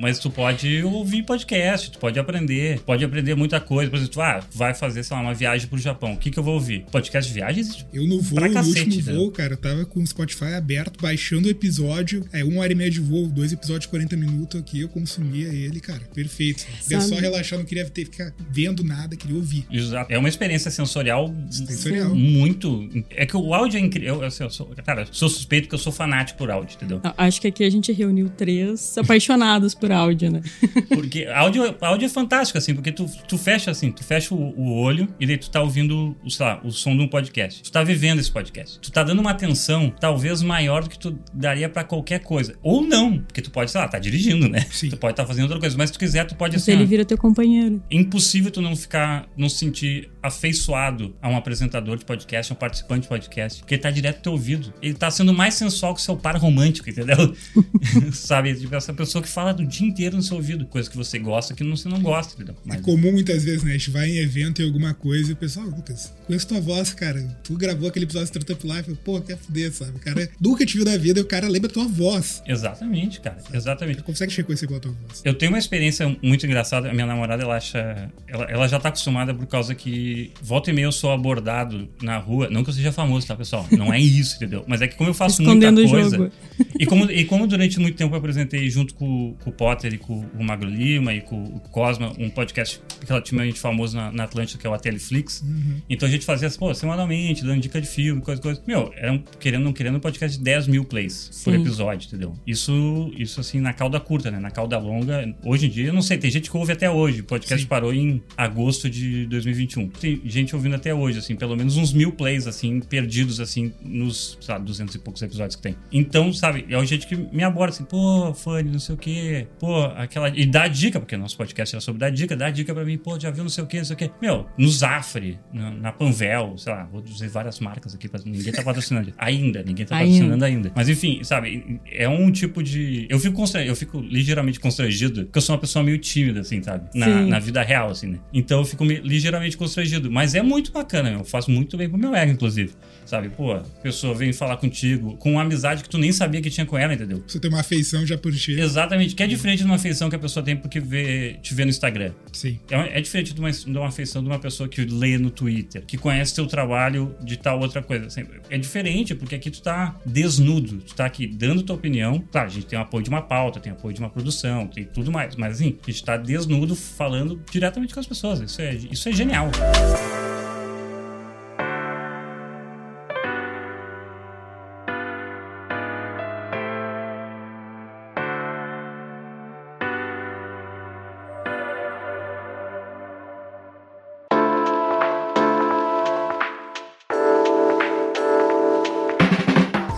mas 0.00 0.18
tu 0.18 0.30
pode 0.30 0.82
ouvir 0.82 1.22
podcast, 1.22 1.90
tu 1.90 1.98
pode 1.98 2.18
aprender, 2.18 2.80
pode 2.80 3.04
aprender 3.04 3.34
muita 3.34 3.60
coisa. 3.60 3.90
Por 3.90 3.96
exemplo, 3.96 4.14
tu 4.14 4.20
ah, 4.22 4.42
vai 4.52 4.72
fazer, 4.74 5.02
sei 5.02 5.14
lá, 5.14 5.22
uma 5.22 5.34
viagem 5.34 5.68
pro 5.68 5.78
Japão. 5.78 6.14
O 6.14 6.16
que, 6.16 6.30
que 6.30 6.38
eu 6.38 6.42
vou 6.42 6.54
ouvir? 6.54 6.86
Podcast 6.90 7.28
de 7.28 7.34
viagens? 7.34 7.86
Eu 7.92 8.06
no 8.06 8.20
voo, 8.20 8.40
no 8.40 8.52
cacete, 8.52 8.96
último 8.96 9.14
voo, 9.14 9.30
cara, 9.30 9.52
eu 9.52 9.56
tava 9.58 9.84
com 9.84 10.00
o 10.00 10.06
Spotify 10.06 10.54
aberto, 10.54 11.00
baixando 11.00 11.48
o 11.48 11.50
episódio. 11.50 12.24
É, 12.32 12.42
uma 12.42 12.62
hora 12.62 12.72
e 12.72 12.74
meia 12.74 12.90
de 12.90 13.00
voo, 13.00 13.28
dois 13.28 13.52
episódios 13.52 13.84
de 13.84 13.88
40 13.88 14.16
minutos 14.16 14.58
aqui, 14.58 14.80
eu 14.80 14.88
consumia 14.88 15.48
ele, 15.48 15.80
cara, 15.80 16.00
perfeito. 16.14 16.66
Deu 16.88 17.00
só 17.02 17.16
relaxar, 17.16 17.58
não 17.58 17.66
queria 17.66 17.84
ter 17.84 18.06
ficar 18.06 18.32
vendo 18.50 18.82
nada, 18.82 19.14
queria 19.16 19.36
ouvir. 19.36 19.66
Exato. 19.70 20.10
É 20.10 20.18
uma 20.18 20.28
experiência 20.28 20.70
sensorial, 20.70 21.34
sensorial. 21.50 22.14
muito. 22.14 22.88
É 23.10 23.26
que 23.26 23.36
o 23.36 23.52
áudio 23.52 23.76
é 23.76 23.80
incrível. 23.80 24.14
Eu, 24.16 24.24
assim, 24.24 24.42
eu 24.42 24.50
sou, 24.50 24.66
cara, 24.84 25.06
sou 25.10 25.28
suspeito 25.28 25.68
que 25.68 25.74
eu 25.74 25.78
sou 25.78 25.92
fanático 25.92 26.38
por 26.38 26.50
áudio, 26.50 26.76
entendeu? 26.76 27.00
Acho 27.18 27.40
que 27.40 27.48
aqui 27.48 27.64
a 27.64 27.70
gente 27.70 27.92
reuniu 27.92 28.30
três 28.30 28.96
apaixonados 28.96 29.74
por 29.74 29.89
por 29.90 29.92
áudio, 29.92 30.30
né? 30.30 30.42
Porque 30.88 31.26
áudio, 31.26 31.74
áudio 31.80 32.06
é 32.06 32.08
fantástico, 32.08 32.58
assim, 32.58 32.74
porque 32.74 32.92
tu, 32.92 33.06
tu 33.26 33.36
fecha 33.36 33.70
assim, 33.70 33.90
tu 33.90 34.04
fecha 34.04 34.34
o, 34.34 34.38
o 34.56 34.72
olho 34.72 35.08
e 35.18 35.26
daí 35.26 35.36
tu 35.36 35.50
tá 35.50 35.60
ouvindo, 35.60 36.16
sei 36.28 36.46
lá, 36.46 36.60
o 36.62 36.70
som 36.70 36.96
de 36.96 37.02
um 37.02 37.08
podcast. 37.08 37.62
Tu 37.62 37.72
tá 37.72 37.82
vivendo 37.82 38.20
esse 38.20 38.30
podcast. 38.30 38.78
Tu 38.80 38.90
tá 38.92 39.02
dando 39.02 39.20
uma 39.20 39.30
atenção 39.30 39.92
talvez 40.00 40.42
maior 40.42 40.84
do 40.84 40.90
que 40.90 40.98
tu 40.98 41.18
daria 41.32 41.68
pra 41.68 41.82
qualquer 41.84 42.20
coisa. 42.20 42.54
Ou 42.62 42.82
não, 42.82 43.18
porque 43.18 43.42
tu 43.42 43.50
pode, 43.50 43.70
sei 43.70 43.80
lá, 43.80 43.88
tá 43.88 43.98
dirigindo, 43.98 44.48
né? 44.48 44.60
Sim. 44.70 44.90
Tu 44.90 44.96
pode 44.96 45.12
estar 45.12 45.24
tá 45.24 45.26
fazendo 45.26 45.44
outra 45.44 45.58
coisa, 45.58 45.76
mas 45.76 45.90
se 45.90 45.94
tu 45.94 45.98
quiser, 45.98 46.24
tu 46.26 46.34
pode 46.34 46.58
Se 46.60 46.70
assim. 46.70 46.80
ele 46.80 46.86
vira 46.86 47.04
teu 47.04 47.18
companheiro. 47.18 47.82
é 47.90 47.96
impossível 47.96 48.50
tu 48.50 48.60
não 48.60 48.76
ficar, 48.76 49.28
não 49.36 49.48
se 49.48 49.58
sentir 49.58 50.10
afeiçoado 50.22 51.14
a 51.20 51.28
um 51.28 51.36
apresentador 51.36 51.96
de 51.96 52.04
podcast, 52.04 52.52
a 52.52 52.54
um 52.54 52.58
participante 52.58 53.02
de 53.02 53.08
podcast, 53.08 53.60
porque 53.60 53.74
ele 53.74 53.82
tá 53.82 53.90
direto 53.90 54.16
no 54.16 54.22
teu 54.22 54.32
ouvido. 54.32 54.72
Ele 54.82 54.94
tá 54.94 55.10
sendo 55.10 55.32
mais 55.32 55.54
sensual 55.54 55.94
que 55.94 56.00
o 56.00 56.04
seu 56.04 56.16
par 56.16 56.36
romântico, 56.36 56.88
entendeu? 56.88 57.34
Sabe? 58.12 58.54
Tipo, 58.54 58.74
essa 58.74 58.92
pessoa 58.92 59.22
que 59.22 59.28
fala 59.28 59.52
do 59.52 59.66
dia 59.66 59.86
inteiro 59.86 60.16
no 60.16 60.22
seu 60.22 60.36
ouvido, 60.36 60.66
coisa 60.66 60.88
que 60.88 60.96
você 60.96 61.18
gosta, 61.18 61.54
que 61.54 61.64
você 61.64 61.88
não 61.88 62.00
gosta, 62.00 62.34
entendeu? 62.34 62.54
É 62.64 62.68
Mas, 62.68 62.80
comum 62.80 63.12
muitas 63.12 63.44
vezes, 63.44 63.62
né? 63.62 63.70
A 63.70 63.72
gente 63.74 63.90
vai 63.90 64.08
em 64.08 64.18
evento 64.18 64.62
e 64.62 64.64
alguma 64.64 64.94
coisa 64.94 65.30
e 65.30 65.32
o 65.32 65.36
pessoal, 65.36 65.66
Lucas, 65.66 66.12
conheço 66.26 66.46
tua 66.48 66.60
voz, 66.60 66.92
cara. 66.92 67.20
Tu 67.42 67.56
gravou 67.56 67.88
aquele 67.88 68.04
episódio 68.04 68.30
de 68.30 68.38
Startup 68.38 68.66
Life, 68.66 68.88
eu, 68.88 68.96
pô, 68.96 69.20
quer 69.20 69.36
fuder, 69.36 69.72
sabe? 69.72 69.96
O 69.96 70.00
cara 70.00 70.28
nunca 70.40 70.64
te 70.66 70.76
viu 70.76 70.84
na 70.84 70.96
vida 70.96 71.20
e 71.20 71.22
o 71.22 71.26
cara 71.26 71.48
lembra 71.48 71.70
tua 71.70 71.86
voz. 71.86 72.42
exatamente, 72.46 73.20
cara. 73.20 73.38
Exatamente. 73.52 73.98
Ele 73.98 74.04
consegue 74.04 74.32
te 74.32 74.38
reconhecer 74.38 74.66
pela 74.66 74.80
tua 74.80 74.92
voz. 74.92 75.22
Eu 75.24 75.34
tenho 75.34 75.52
uma 75.52 75.58
experiência 75.58 76.06
muito 76.22 76.46
engraçada. 76.46 76.90
A 76.90 76.94
minha 76.94 77.06
namorada, 77.06 77.42
ela 77.42 77.56
acha. 77.56 78.10
Ela, 78.26 78.44
ela 78.44 78.68
já 78.68 78.78
tá 78.78 78.88
acostumada 78.88 79.34
por 79.34 79.46
causa 79.46 79.74
que 79.74 80.09
volta 80.42 80.70
e 80.70 80.72
meia 80.72 80.86
eu 80.86 80.92
sou 80.92 81.10
abordado 81.10 81.88
na 82.02 82.18
rua. 82.18 82.48
Não 82.50 82.62
que 82.62 82.70
eu 82.70 82.74
seja 82.74 82.92
famoso, 82.92 83.26
tá, 83.26 83.36
pessoal? 83.36 83.66
Não 83.70 83.92
é 83.92 84.00
isso, 84.00 84.36
entendeu? 84.36 84.64
Mas 84.66 84.82
é 84.82 84.88
que 84.88 84.96
como 84.96 85.10
eu 85.10 85.14
faço 85.14 85.42
Escondendo 85.42 85.80
muita 85.80 85.90
coisa. 85.90 86.32
E 86.78 86.86
como, 86.86 87.10
e 87.10 87.24
como 87.24 87.46
durante 87.46 87.78
muito 87.78 87.96
tempo 87.96 88.14
eu 88.14 88.18
apresentei 88.18 88.68
junto 88.70 88.94
com, 88.94 89.36
com 89.42 89.50
o 89.50 89.52
Potter 89.52 89.94
e 89.94 89.98
com 89.98 90.24
o 90.38 90.44
Magro 90.44 90.68
Lima 90.68 91.14
e 91.14 91.20
com 91.20 91.42
o 91.42 91.60
Cosma 91.60 92.12
um 92.18 92.30
podcast 92.30 92.80
relativamente 93.06 93.58
famoso 93.58 93.96
na, 93.96 94.12
na 94.12 94.24
Atlântica, 94.24 94.58
que 94.58 94.66
é 94.66 94.70
o 94.70 94.74
Ateliflix. 94.74 95.44
Então 95.88 96.08
a 96.08 96.10
gente 96.10 96.24
fazia, 96.24 96.50
pô, 96.50 96.72
semanalmente, 96.74 97.44
dando 97.44 97.60
dica 97.60 97.80
de 97.80 97.86
filme, 97.86 98.20
coisa, 98.20 98.40
coisa. 98.40 98.62
Meu, 98.66 98.92
era 98.96 99.12
um, 99.12 99.18
querendo 99.18 99.60
ou 99.60 99.66
não 99.66 99.72
querendo 99.72 99.96
um 99.96 100.00
podcast 100.00 100.38
de 100.38 100.44
10 100.44 100.68
mil 100.68 100.84
plays 100.84 101.30
por 101.44 101.52
Sim. 101.52 101.60
episódio, 101.60 102.06
entendeu? 102.06 102.34
Isso, 102.46 103.12
isso 103.16 103.40
assim, 103.40 103.60
na 103.60 103.72
cauda 103.72 103.98
curta, 104.00 104.30
né? 104.30 104.38
Na 104.38 104.50
cauda 104.50 104.78
longa. 104.78 105.34
Hoje 105.44 105.66
em 105.66 105.70
dia, 105.70 105.86
eu 105.86 105.92
não 105.92 106.02
sei, 106.02 106.18
tem 106.18 106.30
gente 106.30 106.50
que 106.50 106.56
ouve 106.56 106.72
até 106.72 106.90
hoje. 106.90 107.20
O 107.20 107.24
podcast 107.24 107.62
Sim. 107.62 107.68
parou 107.68 107.92
em 107.92 108.22
agosto 108.36 108.88
de 108.88 109.26
2021. 109.26 109.88
Tem 110.00 110.20
gente 110.24 110.54
ouvindo 110.56 110.74
até 110.76 110.94
hoje, 110.94 111.18
assim, 111.18 111.36
pelo 111.36 111.56
menos 111.56 111.76
uns 111.76 111.92
mil 111.92 112.12
plays, 112.12 112.46
assim, 112.46 112.80
perdidos, 112.80 113.38
assim, 113.40 113.72
nos, 113.82 114.38
lá, 114.48 114.58
200 114.58 114.94
e 114.94 114.98
poucos 114.98 115.20
episódios 115.22 115.56
que 115.56 115.62
tem. 115.62 115.76
Então, 115.92 116.32
sabe, 116.32 116.64
é 116.68 116.78
o 116.78 116.84
gente 116.84 117.06
que 117.06 117.14
me 117.16 117.44
aborda, 117.44 117.74
assim, 117.74 117.84
pô, 117.84 118.32
Fanny, 118.34 118.70
não 118.70 118.78
sei 118.78 118.94
o 118.94 118.98
quê, 118.98 119.46
pô, 119.58 119.82
aquela. 119.96 120.28
E 120.30 120.46
dá 120.46 120.66
dica, 120.68 120.98
porque 120.98 121.16
nosso 121.16 121.36
podcast 121.36 121.74
era 121.74 121.80
sobre 121.80 122.00
dar 122.00 122.10
dica, 122.10 122.34
dá 122.36 122.50
dica 122.50 122.72
pra 122.74 122.84
mim, 122.84 122.96
pô, 122.96 123.18
já 123.20 123.30
viu 123.30 123.42
não 123.44 123.50
sei 123.50 123.62
o 123.62 123.66
quê, 123.66 123.78
não 123.78 123.84
sei 123.84 123.94
o 123.94 123.96
quê. 123.98 124.10
Meu, 124.22 124.46
no 124.56 124.68
Zafre, 124.68 125.38
na, 125.52 125.70
na 125.70 125.92
Panvel, 125.92 126.56
sei 126.56 126.72
lá, 126.72 126.84
vou 126.84 127.02
dizer 127.02 127.28
várias 127.28 127.60
marcas 127.60 127.94
aqui, 127.94 128.08
pra, 128.08 128.20
ninguém 128.24 128.52
tá 128.52 128.62
patrocinando. 128.62 129.12
Ainda, 129.18 129.62
ninguém 129.62 129.84
tá 129.84 129.96
Ainda. 129.96 130.10
patrocinando 130.12 130.44
ainda. 130.44 130.72
Mas 130.74 130.88
enfim, 130.88 131.22
sabe, 131.22 131.80
é 131.92 132.08
um 132.08 132.30
tipo 132.32 132.62
de. 132.62 133.06
Eu 133.10 133.18
fico 133.18 133.36
constrangido, 133.36 133.70
eu 133.72 133.76
fico 133.76 134.00
ligeiramente 134.00 134.58
constrangido, 134.58 135.24
porque 135.26 135.38
eu 135.38 135.42
sou 135.42 135.54
uma 135.54 135.60
pessoa 135.60 135.82
meio 135.84 135.98
tímida, 135.98 136.40
assim, 136.40 136.62
sabe? 136.62 136.88
Na, 136.94 137.06
na 137.26 137.38
vida 137.38 137.62
real, 137.62 137.90
assim, 137.90 138.06
né? 138.08 138.18
Então 138.32 138.60
eu 138.60 138.64
fico 138.64 138.84
me- 138.84 139.00
ligeiramente 139.00 139.56
constrangido. 139.56 139.89
Mas 140.10 140.34
é 140.34 140.42
muito 140.42 140.72
bacana, 140.72 141.10
meu. 141.10 141.24
Faz 141.24 141.46
muito 141.46 141.76
bem 141.76 141.88
pro 141.88 141.98
meu 141.98 142.14
ego, 142.14 142.32
inclusive. 142.32 142.72
Sabe, 143.10 143.28
pô, 143.28 143.50
a 143.50 143.58
pessoa 143.82 144.14
vem 144.14 144.32
falar 144.32 144.56
contigo 144.56 145.16
com 145.16 145.32
uma 145.32 145.42
amizade 145.42 145.82
que 145.82 145.88
tu 145.88 145.98
nem 145.98 146.12
sabia 146.12 146.40
que 146.40 146.48
tinha 146.48 146.64
com 146.64 146.78
ela, 146.78 146.94
entendeu? 146.94 147.20
Você 147.26 147.40
tem 147.40 147.50
uma 147.50 147.58
afeição 147.58 148.06
já 148.06 148.16
por 148.16 148.32
ti. 148.32 148.52
Exatamente, 148.52 149.16
que 149.16 149.22
é 149.24 149.26
diferente 149.26 149.58
de 149.58 149.64
uma 149.64 149.74
afeição 149.74 150.08
que 150.08 150.14
a 150.14 150.18
pessoa 150.18 150.44
tem 150.44 150.56
porque 150.56 150.78
vê, 150.78 151.36
te 151.42 151.52
vê 151.52 151.64
no 151.64 151.70
Instagram. 151.70 152.12
Sim. 152.32 152.60
É, 152.70 152.98
é 152.98 153.00
diferente 153.00 153.34
de 153.34 153.40
uma, 153.40 153.50
de 153.50 153.66
uma 153.68 153.88
afeição 153.88 154.22
de 154.22 154.28
uma 154.28 154.38
pessoa 154.38 154.68
que 154.68 154.84
lê 154.84 155.18
no 155.18 155.28
Twitter, 155.28 155.82
que 155.84 155.98
conhece 155.98 156.36
teu 156.36 156.46
trabalho 156.46 157.12
de 157.20 157.36
tal 157.36 157.58
outra 157.58 157.82
coisa. 157.82 158.06
Assim, 158.06 158.24
é 158.48 158.56
diferente, 158.56 159.12
porque 159.12 159.34
aqui 159.34 159.50
tu 159.50 159.60
tá 159.60 159.98
desnudo, 160.06 160.76
tu 160.76 160.94
tá 160.94 161.04
aqui 161.04 161.26
dando 161.26 161.64
tua 161.64 161.74
opinião. 161.74 162.22
Claro, 162.30 162.46
a 162.46 162.52
gente 162.52 162.66
tem 162.66 162.78
o 162.78 162.82
apoio 162.82 163.02
de 163.02 163.10
uma 163.10 163.22
pauta, 163.22 163.58
tem 163.58 163.72
apoio 163.72 163.92
de 163.92 163.98
uma 163.98 164.08
produção, 164.08 164.68
tem 164.68 164.84
tudo 164.84 165.10
mais. 165.10 165.34
Mas 165.34 165.56
assim, 165.56 165.76
a 165.84 165.90
gente 165.90 166.04
tá 166.04 166.16
desnudo 166.16 166.76
falando 166.76 167.42
diretamente 167.50 167.92
com 167.92 167.98
as 167.98 168.06
pessoas. 168.06 168.38
Isso 168.38 168.62
é, 168.62 168.72
isso 168.72 169.08
é 169.08 169.12
genial. 169.12 169.50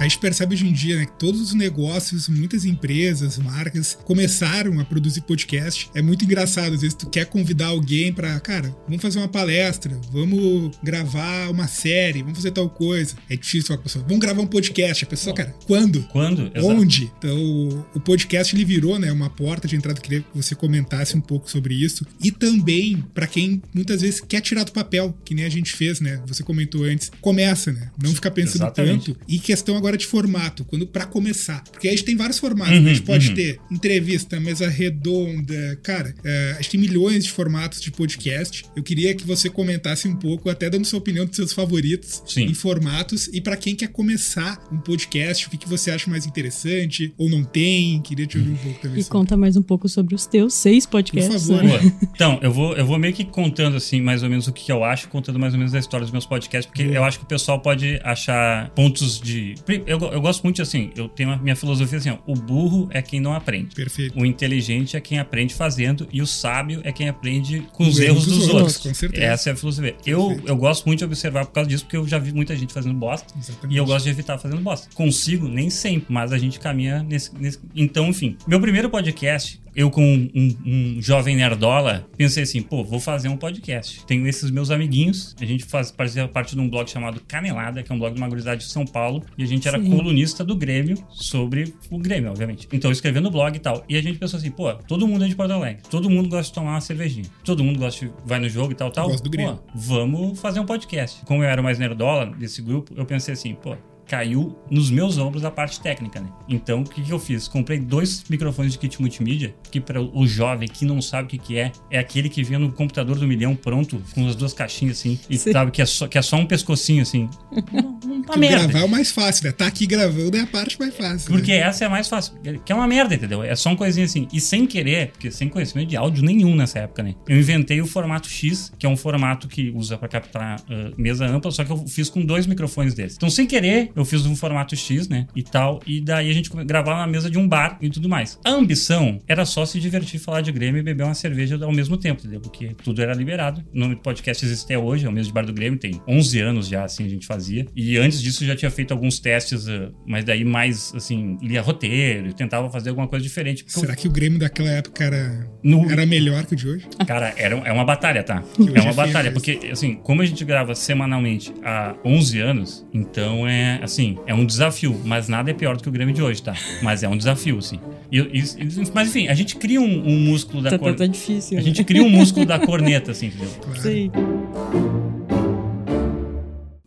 A 0.03 0.09
gente 0.09 0.19
percebe 0.19 0.53
hoje 0.57 0.67
em 0.67 0.73
dia 0.73 0.97
né, 0.97 1.07
que 1.07 1.13
todos 1.13 1.41
os 1.41 1.55
negócios, 1.55 2.29
muitas 2.29 2.65
empresas, 2.65 3.39
marcas 3.39 3.97
começaram 4.05 4.81
a 4.81 4.85
produzir 4.85 5.21
podcast. 5.21 5.89
É 5.95 6.03
muito 6.03 6.25
engraçado. 6.25 6.75
Às 6.75 6.81
vezes 6.81 6.97
tu 6.97 7.09
quer 7.09 7.27
convidar 7.27 7.67
alguém 7.67 8.13
pra, 8.13 8.41
cara, 8.41 8.75
vamos 8.89 9.01
fazer 9.01 9.21
uma 9.21 9.29
palestra, 9.29 9.97
vamos 10.11 10.77
gravar 10.83 11.49
uma 11.53 11.69
série, 11.69 12.21
vamos 12.23 12.37
fazer 12.39 12.51
tal 12.51 12.69
coisa. 12.69 13.15
É 13.31 13.37
difícil 13.37 13.69
falar 13.69 13.77
com 13.77 13.83
a 13.83 13.85
pessoa, 13.85 14.05
vamos 14.05 14.19
gravar 14.21 14.43
um 14.43 14.47
podcast. 14.49 15.05
A 15.05 15.07
pessoa, 15.07 15.37
cara, 15.37 15.55
quando? 15.69 16.03
Quando? 16.09 16.51
Exato. 16.53 16.67
Onde? 16.67 17.13
Então, 17.19 17.85
o- 17.95 18.01
podcast 18.01 18.57
ele 18.57 18.65
virou, 18.65 18.99
né, 18.99 19.13
uma 19.13 19.31
porta 19.31 19.69
de 19.69 19.77
entrada. 19.77 20.01
Queria 20.01 20.23
que 20.23 20.27
você 20.35 20.57
comentasse 20.57 21.17
um 21.17 21.21
pouco 21.21 21.49
sobre 21.49 21.75
isso. 21.75 22.05
E 22.21 22.33
também 22.33 23.05
para 23.15 23.29
quem 23.29 23.63
muitas 23.73 24.01
vezes 24.01 24.21
quer 24.21 24.41
tirar 24.41 24.65
do 24.65 24.73
papel, 24.73 25.17
que 25.25 25.33
nem 25.33 25.45
a 25.45 25.49
gente 25.49 25.71
fez, 25.73 26.01
né? 26.01 26.21
Você 26.27 26.43
comentou 26.43 26.83
antes. 26.83 27.09
Começa, 27.21 27.71
né? 27.71 27.89
Não 28.03 28.13
ficar 28.13 28.33
pensando 28.33 28.63
Exatamente. 28.63 29.13
tanto. 29.13 29.21
E 29.29 29.39
questão 29.39 29.77
agora 29.77 29.92
de 29.97 30.07
formato, 30.07 30.65
quando 30.65 30.87
para 30.87 31.07
começar. 31.07 31.63
Porque 31.71 31.89
a 31.89 31.91
gente 31.91 32.05
tem 32.05 32.17
vários 32.17 32.39
formatos. 32.39 32.79
Uhum? 32.79 32.87
A 32.87 32.89
gente 32.89 33.03
pode 33.03 33.29
uhum. 33.29 33.35
ter 33.35 33.61
entrevista, 33.71 34.39
mesa 34.41 34.69
redonda. 34.69 35.79
Cara, 35.83 36.15
é, 36.25 36.53
a 36.53 36.63
gente 36.63 36.71
tem 36.71 36.81
milhões 36.81 37.25
de 37.25 37.31
formatos 37.31 37.81
de 37.81 37.91
podcast. 37.91 38.65
Eu 38.77 38.83
queria 38.83 39.15
que 39.15 39.27
você 39.27 39.49
comentasse 39.49 40.09
um 40.09 40.17
pouco, 40.17 40.49
até 40.49 40.69
dando 40.69 40.85
sua 40.85 40.99
opinião 40.99 41.27
dos 41.27 41.37
seus 41.37 41.53
favoritos 41.53 42.23
Sim. 42.27 42.45
em 42.45 42.55
formatos. 42.55 43.29
E 43.33 43.41
para 43.41 43.57
quem 43.57 43.75
quer 43.75 43.89
começar 43.89 44.59
um 44.71 44.79
podcast, 44.79 45.47
o 45.47 45.51
que, 45.51 45.57
que 45.57 45.69
você 45.69 45.91
acha 45.91 46.11
mais 46.11 46.27
interessante? 46.27 47.13
Ou 47.19 47.29
não 47.29 47.45
tem? 47.45 48.01
Queria 48.03 48.27
te 48.27 48.39
ouvir 48.39 48.51
um 48.51 48.57
pouco 48.57 48.81
também. 48.81 48.99
E 48.99 49.03
sobre. 49.03 49.19
conta 49.19 49.37
mais 49.37 49.57
um 49.57 49.63
pouco 49.63 49.89
sobre 49.89 50.15
os 50.15 50.27
teus 50.27 50.55
seis 50.55 50.87
podcasts. 50.87 51.47
Por 51.47 51.57
favor. 51.57 51.65
né? 51.65 51.79
Boa. 51.79 52.13
Então, 52.15 52.39
eu 52.43 52.53
vou, 52.53 52.75
eu 52.77 52.87
vou 52.87 52.99
meio 52.99 53.15
que 53.15 53.25
contando, 53.25 53.77
assim, 53.77 54.01
mais 54.01 54.23
ou 54.23 54.29
menos 54.29 54.47
o 54.47 54.53
que 54.53 54.71
eu 54.71 54.85
acho, 54.85 55.09
contando 55.09 55.39
mais 55.39 55.55
ou 55.55 55.59
menos 55.59 55.75
a 55.75 55.79
história 55.79 56.05
dos 56.05 56.13
meus 56.13 56.27
podcasts, 56.27 56.67
porque 56.67 56.85
Boa. 56.85 56.97
eu 56.97 57.05
acho 57.05 57.19
que 57.19 57.25
o 57.25 57.29
pessoal 57.29 57.61
pode 57.61 58.01
achar 58.05 58.71
pontos 58.71 59.21
de. 59.21 59.55
Eu, 59.87 59.99
eu 59.99 60.21
gosto 60.21 60.43
muito, 60.43 60.61
assim, 60.63 60.91
eu 60.97 61.09
tenho 61.09 61.31
a 61.31 61.37
minha 61.37 61.57
filosofia 61.57 61.99
assim, 61.99 62.11
ó, 62.11 62.19
o 62.27 62.35
burro 62.35 62.89
é 62.91 63.01
quem 63.03 63.21
não 63.21 63.33
aprende. 63.35 63.75
Perfeito. 63.75 64.19
O 64.19 64.25
inteligente 64.27 64.97
é 64.97 65.01
quem 65.01 65.19
aprende 65.19 65.55
fazendo 65.55 66.09
e 66.13 66.21
o 66.23 66.27
sábio 66.27 66.81
é 66.85 66.93
quem 66.93 67.09
aprende 67.09 67.67
com 67.73 67.85
os 67.85 67.95
Os 67.95 68.01
erros 68.01 68.27
dos, 68.27 68.49
outros. 68.49 68.77
com 68.79 68.95
certeza. 68.95 69.25
Essa 69.25 69.51
é 69.51 69.53
a 69.53 69.57
filosofia. 69.57 69.95
Eu, 70.07 70.41
eu 70.47 70.57
gosto 70.57 70.85
muito 70.87 70.99
de 71.01 71.05
observar 71.05 71.47
por 71.47 71.53
causa 71.53 71.69
disso, 71.69 71.85
porque 71.85 71.97
eu 71.97 72.07
já 72.07 72.19
vi 72.19 72.33
muita 72.33 72.57
gente 72.57 72.73
fazendo 72.73 72.95
bosta. 72.95 73.33
Exatamente. 73.39 73.75
E 73.75 73.79
eu 73.79 73.85
gosto 73.85 74.05
de 74.05 74.11
evitar 74.11 74.39
fazendo 74.39 74.61
bosta. 74.61 74.89
Consigo, 74.95 75.49
nem 75.49 75.71
sempre, 75.71 76.07
mas 76.13 76.33
a 76.33 76.39
gente 76.39 76.59
caminha 76.61 77.03
nesse. 77.03 77.31
nesse- 77.39 77.59
Então, 77.75 78.09
enfim. 78.09 78.37
Meu 78.47 78.61
primeiro 78.61 78.89
podcast, 78.91 79.61
eu 79.75 79.91
com 79.91 80.03
um, 80.03 80.57
um- 80.67 81.03
jovem 81.03 81.37
nerdola, 81.37 82.07
pensei 82.17 82.43
assim, 82.43 82.63
pô, 82.63 82.85
vou 82.85 83.01
fazer 83.01 83.29
um 83.29 83.37
podcast. 83.37 84.05
Tenho 84.07 84.27
esses 84.27 84.51
meus 84.51 84.71
amiguinhos, 84.71 85.35
a 85.41 85.45
gente 85.45 85.65
faz, 85.65 85.91
fazia 85.91 86.29
parte 86.29 86.55
de 86.55 86.61
um 86.61 86.69
blog 86.69 86.89
chamado 86.89 87.21
Canelada, 87.27 87.83
que 87.83 87.91
é 87.91 87.95
um 87.95 87.99
blog 87.99 88.15
de 88.15 88.21
uma 88.21 88.29
gurizada 88.29 88.57
de 88.57 88.65
São 88.65 88.85
Paulo, 88.85 89.23
e 89.37 89.43
a 89.43 89.47
gente 89.47 89.67
era 89.67 89.81
Sim. 89.81 89.91
colunista 89.91 90.45
do 90.45 90.55
Grêmio 90.57 90.97
sobre 91.11 91.75
o 91.91 91.99
Grêmio, 91.99 92.31
obviamente. 92.31 92.69
Então, 92.73 92.91
eu 92.91 92.93
escrevendo 92.93 93.25
no 93.25 93.31
blog 93.31 93.55
e 93.57 93.61
tal. 93.61 93.85
E 93.89 93.97
a 93.97 94.03
gente 94.03 94.19
pensou 94.19 94.39
assim, 94.39 94.51
pô, 94.51 94.73
todo 94.75 95.07
mundo 95.07 95.25
é 95.25 95.29
de 95.29 95.35
Porto 95.35 95.53
Alegre, 95.53 95.83
todo 95.89 96.11
mundo 96.11 96.29
gosta 96.29 96.45
de 96.49 96.53
tomar 96.55 96.73
uma 96.73 96.81
cervejinha, 96.81 97.27
todo 97.45 97.63
mundo 97.65 97.79
gosta 97.79 98.07
de 98.07 98.13
vai 98.25 98.39
no 98.39 98.49
jogo 98.49 98.73
e 98.73 98.75
tal, 98.75 98.91
tal. 98.91 99.09
Gosto 99.09 99.25
do 99.25 99.31
Grêmio. 99.31 99.57
Pô, 99.57 99.63
vamos 99.75 100.41
fazer 100.41 100.61
um 100.61 100.67
podcast. 100.67 101.25
Como 101.25 101.43
eu 101.43 101.49
era 101.49 101.63
mais 101.63 101.79
nerdola 101.79 102.27
desse 102.27 102.61
grupo, 102.63 102.93
eu 102.97 103.05
pensei 103.05 103.35
assim, 103.35 103.55
pô, 103.55 103.77
caiu 104.07 104.57
nos 104.71 104.91
meus 104.91 105.19
ombros 105.19 105.45
a 105.45 105.51
parte 105.51 105.81
técnica, 105.81 106.21
né? 106.21 106.29
Então, 106.49 106.81
o 106.83 106.85
que, 106.85 107.03
que 107.03 107.11
eu 107.11 107.19
fiz? 107.19 107.49
Comprei 107.49 107.79
dois 107.79 108.25
microfones 108.29 108.73
de 108.73 108.79
kit 108.79 109.01
multimídia, 109.01 109.55
que 109.71 109.81
para 109.81 110.01
o 110.01 110.27
jovem 110.27 110.69
que 110.69 110.85
não 110.85 111.01
sabe 111.01 111.25
o 111.25 111.29
que, 111.29 111.39
que 111.39 111.59
é, 111.59 111.73
é 111.91 111.99
aquele 111.99 112.29
que 112.29 112.43
vinha 112.43 112.59
no 112.59 112.73
computador 112.73 113.19
do 113.19 113.27
milhão 113.27 113.55
pronto, 113.55 114.03
com 114.15 114.27
as 114.27 114.35
duas 114.35 114.53
caixinhas 114.53 114.99
assim, 114.99 115.19
e 115.29 115.39
Sim. 115.39 115.53
sabe 115.53 115.71
que 115.71 115.83
é, 115.83 115.87
só, 115.87 116.07
que 116.07 116.19
é 116.19 116.23
só 116.23 116.37
um 116.37 116.47
pescocinho 116.47 117.03
assim. 117.03 117.29
um 117.73 118.23
Uma 118.23 118.37
merda. 118.37 118.67
Gravar 118.67 118.81
é 118.81 118.85
o 118.85 118.89
mais 118.89 119.11
fácil, 119.11 119.47
né? 119.47 119.53
Tá 119.53 119.67
aqui 119.67 119.87
gravando 119.87 120.37
é 120.37 120.41
a 120.41 120.47
parte 120.47 120.79
mais 120.79 120.95
fácil. 120.97 121.31
Porque 121.31 121.53
né? 121.53 121.59
essa 121.59 121.85
é 121.85 121.87
a 121.87 121.91
mais 121.91 122.09
fácil. 122.09 122.35
Que 122.65 122.73
é 122.73 122.75
uma 122.75 122.87
merda, 122.87 123.15
entendeu? 123.15 123.43
É 123.43 123.55
só 123.55 123.71
uma 123.71 123.77
coisinha 123.77 124.07
assim. 124.07 124.29
E 124.33 124.41
sem 124.41 124.67
querer, 124.67 125.09
porque 125.09 125.31
sem 125.31 125.49
conhecimento 125.49 125.89
de 125.89 125.97
áudio 125.97 126.25
nenhum 126.25 126.55
nessa 126.55 126.81
época, 126.81 127.03
né? 127.03 127.15
Eu 127.29 127.39
inventei 127.39 127.81
o 127.81 127.87
formato 127.87 128.29
X, 128.29 128.73
que 128.79 128.87
é 128.87 128.89
um 128.89 128.97
formato 128.97 129.49
que 129.49 129.71
usa 129.71 129.99
pra 129.99 130.09
captar 130.09 130.61
uh, 130.61 130.95
mesa 130.97 131.27
ampla, 131.27 131.51
só 131.51 131.65
que 131.65 131.71
eu 131.71 131.87
fiz 131.87 132.09
com 132.09 132.25
dois 132.25 132.47
microfones 132.47 132.95
desses. 132.95 133.17
Então, 133.17 133.31
sem 133.31 133.47
querer, 133.47 133.92
eu 133.95 134.05
fiz 134.05 134.25
um 134.27 134.35
formato 134.37 134.77
X, 134.77 135.09
né? 135.09 135.27
E 135.35 135.43
tal. 135.43 135.81
E 135.87 136.01
daí 136.01 136.31
a 136.31 136.33
gente 136.33 136.51
gravava 136.65 137.01
na 137.01 137.07
mesa 137.07 137.31
de 137.31 137.39
um 137.39 137.47
bar 137.49 137.79
e 137.81 137.89
tudo 137.91 138.09
mais. 138.09 138.39
A 138.45 138.51
ambição 138.51 139.19
era 139.27 139.45
só 139.45 139.65
se 139.67 139.79
divertir, 139.81 140.19
falar 140.19 140.41
de 140.41 140.53
Grêmio 140.53 140.81
e 140.81 140.83
beber 140.83 141.05
uma 141.05 141.15
cerveja 141.15 141.59
ao 141.65 141.73
mesmo 141.73 141.97
tempo, 141.97 142.21
entendeu? 142.21 142.41
Porque 142.41 142.75
tudo 142.83 143.03
era 143.03 143.15
liberado. 143.15 143.63
O 143.75 143.79
nome 143.79 143.95
do 143.95 144.01
podcast 144.01 144.45
existe 144.45 144.65
até 144.65 144.79
hoje, 144.79 145.07
é 145.07 145.09
o 145.09 145.13
mesmo 145.13 145.29
de 145.29 145.33
Bar 145.33 145.47
do 145.47 145.53
Grêmio, 145.53 145.79
tem 145.79 146.01
11 146.09 146.41
anos 146.41 146.69
já, 146.69 146.85
assim, 146.85 147.05
a 147.05 147.09
gente 147.09 147.27
fazia. 147.27 147.67
E 147.75 147.97
antes 147.99 148.21
disso 148.21 148.45
já 148.45 148.55
tinha 148.57 148.71
feito 148.71 148.93
alguns 148.93 149.19
testes, 149.19 149.67
uh, 149.69 149.93
mas 150.07 150.25
daí 150.25 150.45
mais, 150.45 150.93
assim, 150.95 151.37
lia 151.43 151.63
roteiro 151.63 152.29
e 152.29 152.33
tentava 152.33 152.71
fazer 152.71 152.91
alguma 152.91 153.09
coisa 153.09 153.23
diferente. 153.23 153.65
Será 153.67 153.95
que 153.95 154.07
o 154.09 154.11
Grêmio 154.11 154.39
daquela 154.39 154.71
época 154.71 155.05
era, 155.05 155.47
No- 155.63 155.91
era 155.91 156.05
melhor 156.07 156.45
que 156.47 156.55
o 156.55 156.57
de 156.57 156.69
hoje? 156.69 156.87
Cara, 157.07 157.33
era, 157.37 157.57
é 157.57 157.73
uma 157.73 157.85
batalha, 157.85 158.23
tá? 158.23 158.43
É 158.75 158.81
uma 158.81 158.91
é 158.91 158.95
batalha, 158.95 159.33
porque, 159.33 159.59
assim, 159.71 159.95
como 159.95 160.23
a 160.23 160.27
gente 160.27 160.45
grava 160.45 160.75
semanalmente 160.75 161.53
há 161.65 161.95
11 162.05 162.39
anos, 162.41 162.87
então 162.93 163.47
é, 163.47 163.81
assim, 163.83 164.17
é 164.27 164.35
um 164.35 164.45
desafio, 164.47 164.99
mas 165.05 165.29
nada 165.29 165.51
é 165.51 165.55
pior 165.55 165.77
do 165.77 165.83
que 165.83 165.89
o 165.89 165.93
Grêmio 165.93 166.15
de 166.15 166.23
hoje, 166.23 166.43
tá? 166.43 166.55
Mas 166.83 167.03
é 167.03 167.09
um 167.09 167.17
desafio, 167.17 167.59
assim. 167.59 167.79
E, 168.11 168.19
e- 168.19 168.91
mas, 168.95 169.09
enfim, 169.09 169.29
a 169.29 169.35
gente 169.35 169.57
cria 169.57 169.81
um, 169.81 170.09
um 170.09 170.19
músculo 170.19 170.63
da 170.63 170.71
Tá, 170.71 170.77
tá, 170.77 170.81
corneta. 170.81 171.05
tá 171.07 171.11
difícil. 171.13 171.59
A 171.59 171.61
gente 171.63 171.83
cria 171.85 172.03
um 172.03 172.09
músculo 172.11 172.47
da 172.47 172.59
corneta, 172.59 173.11
assim, 173.13 173.27
entendeu? 173.27 173.51
Sim. 173.77 174.11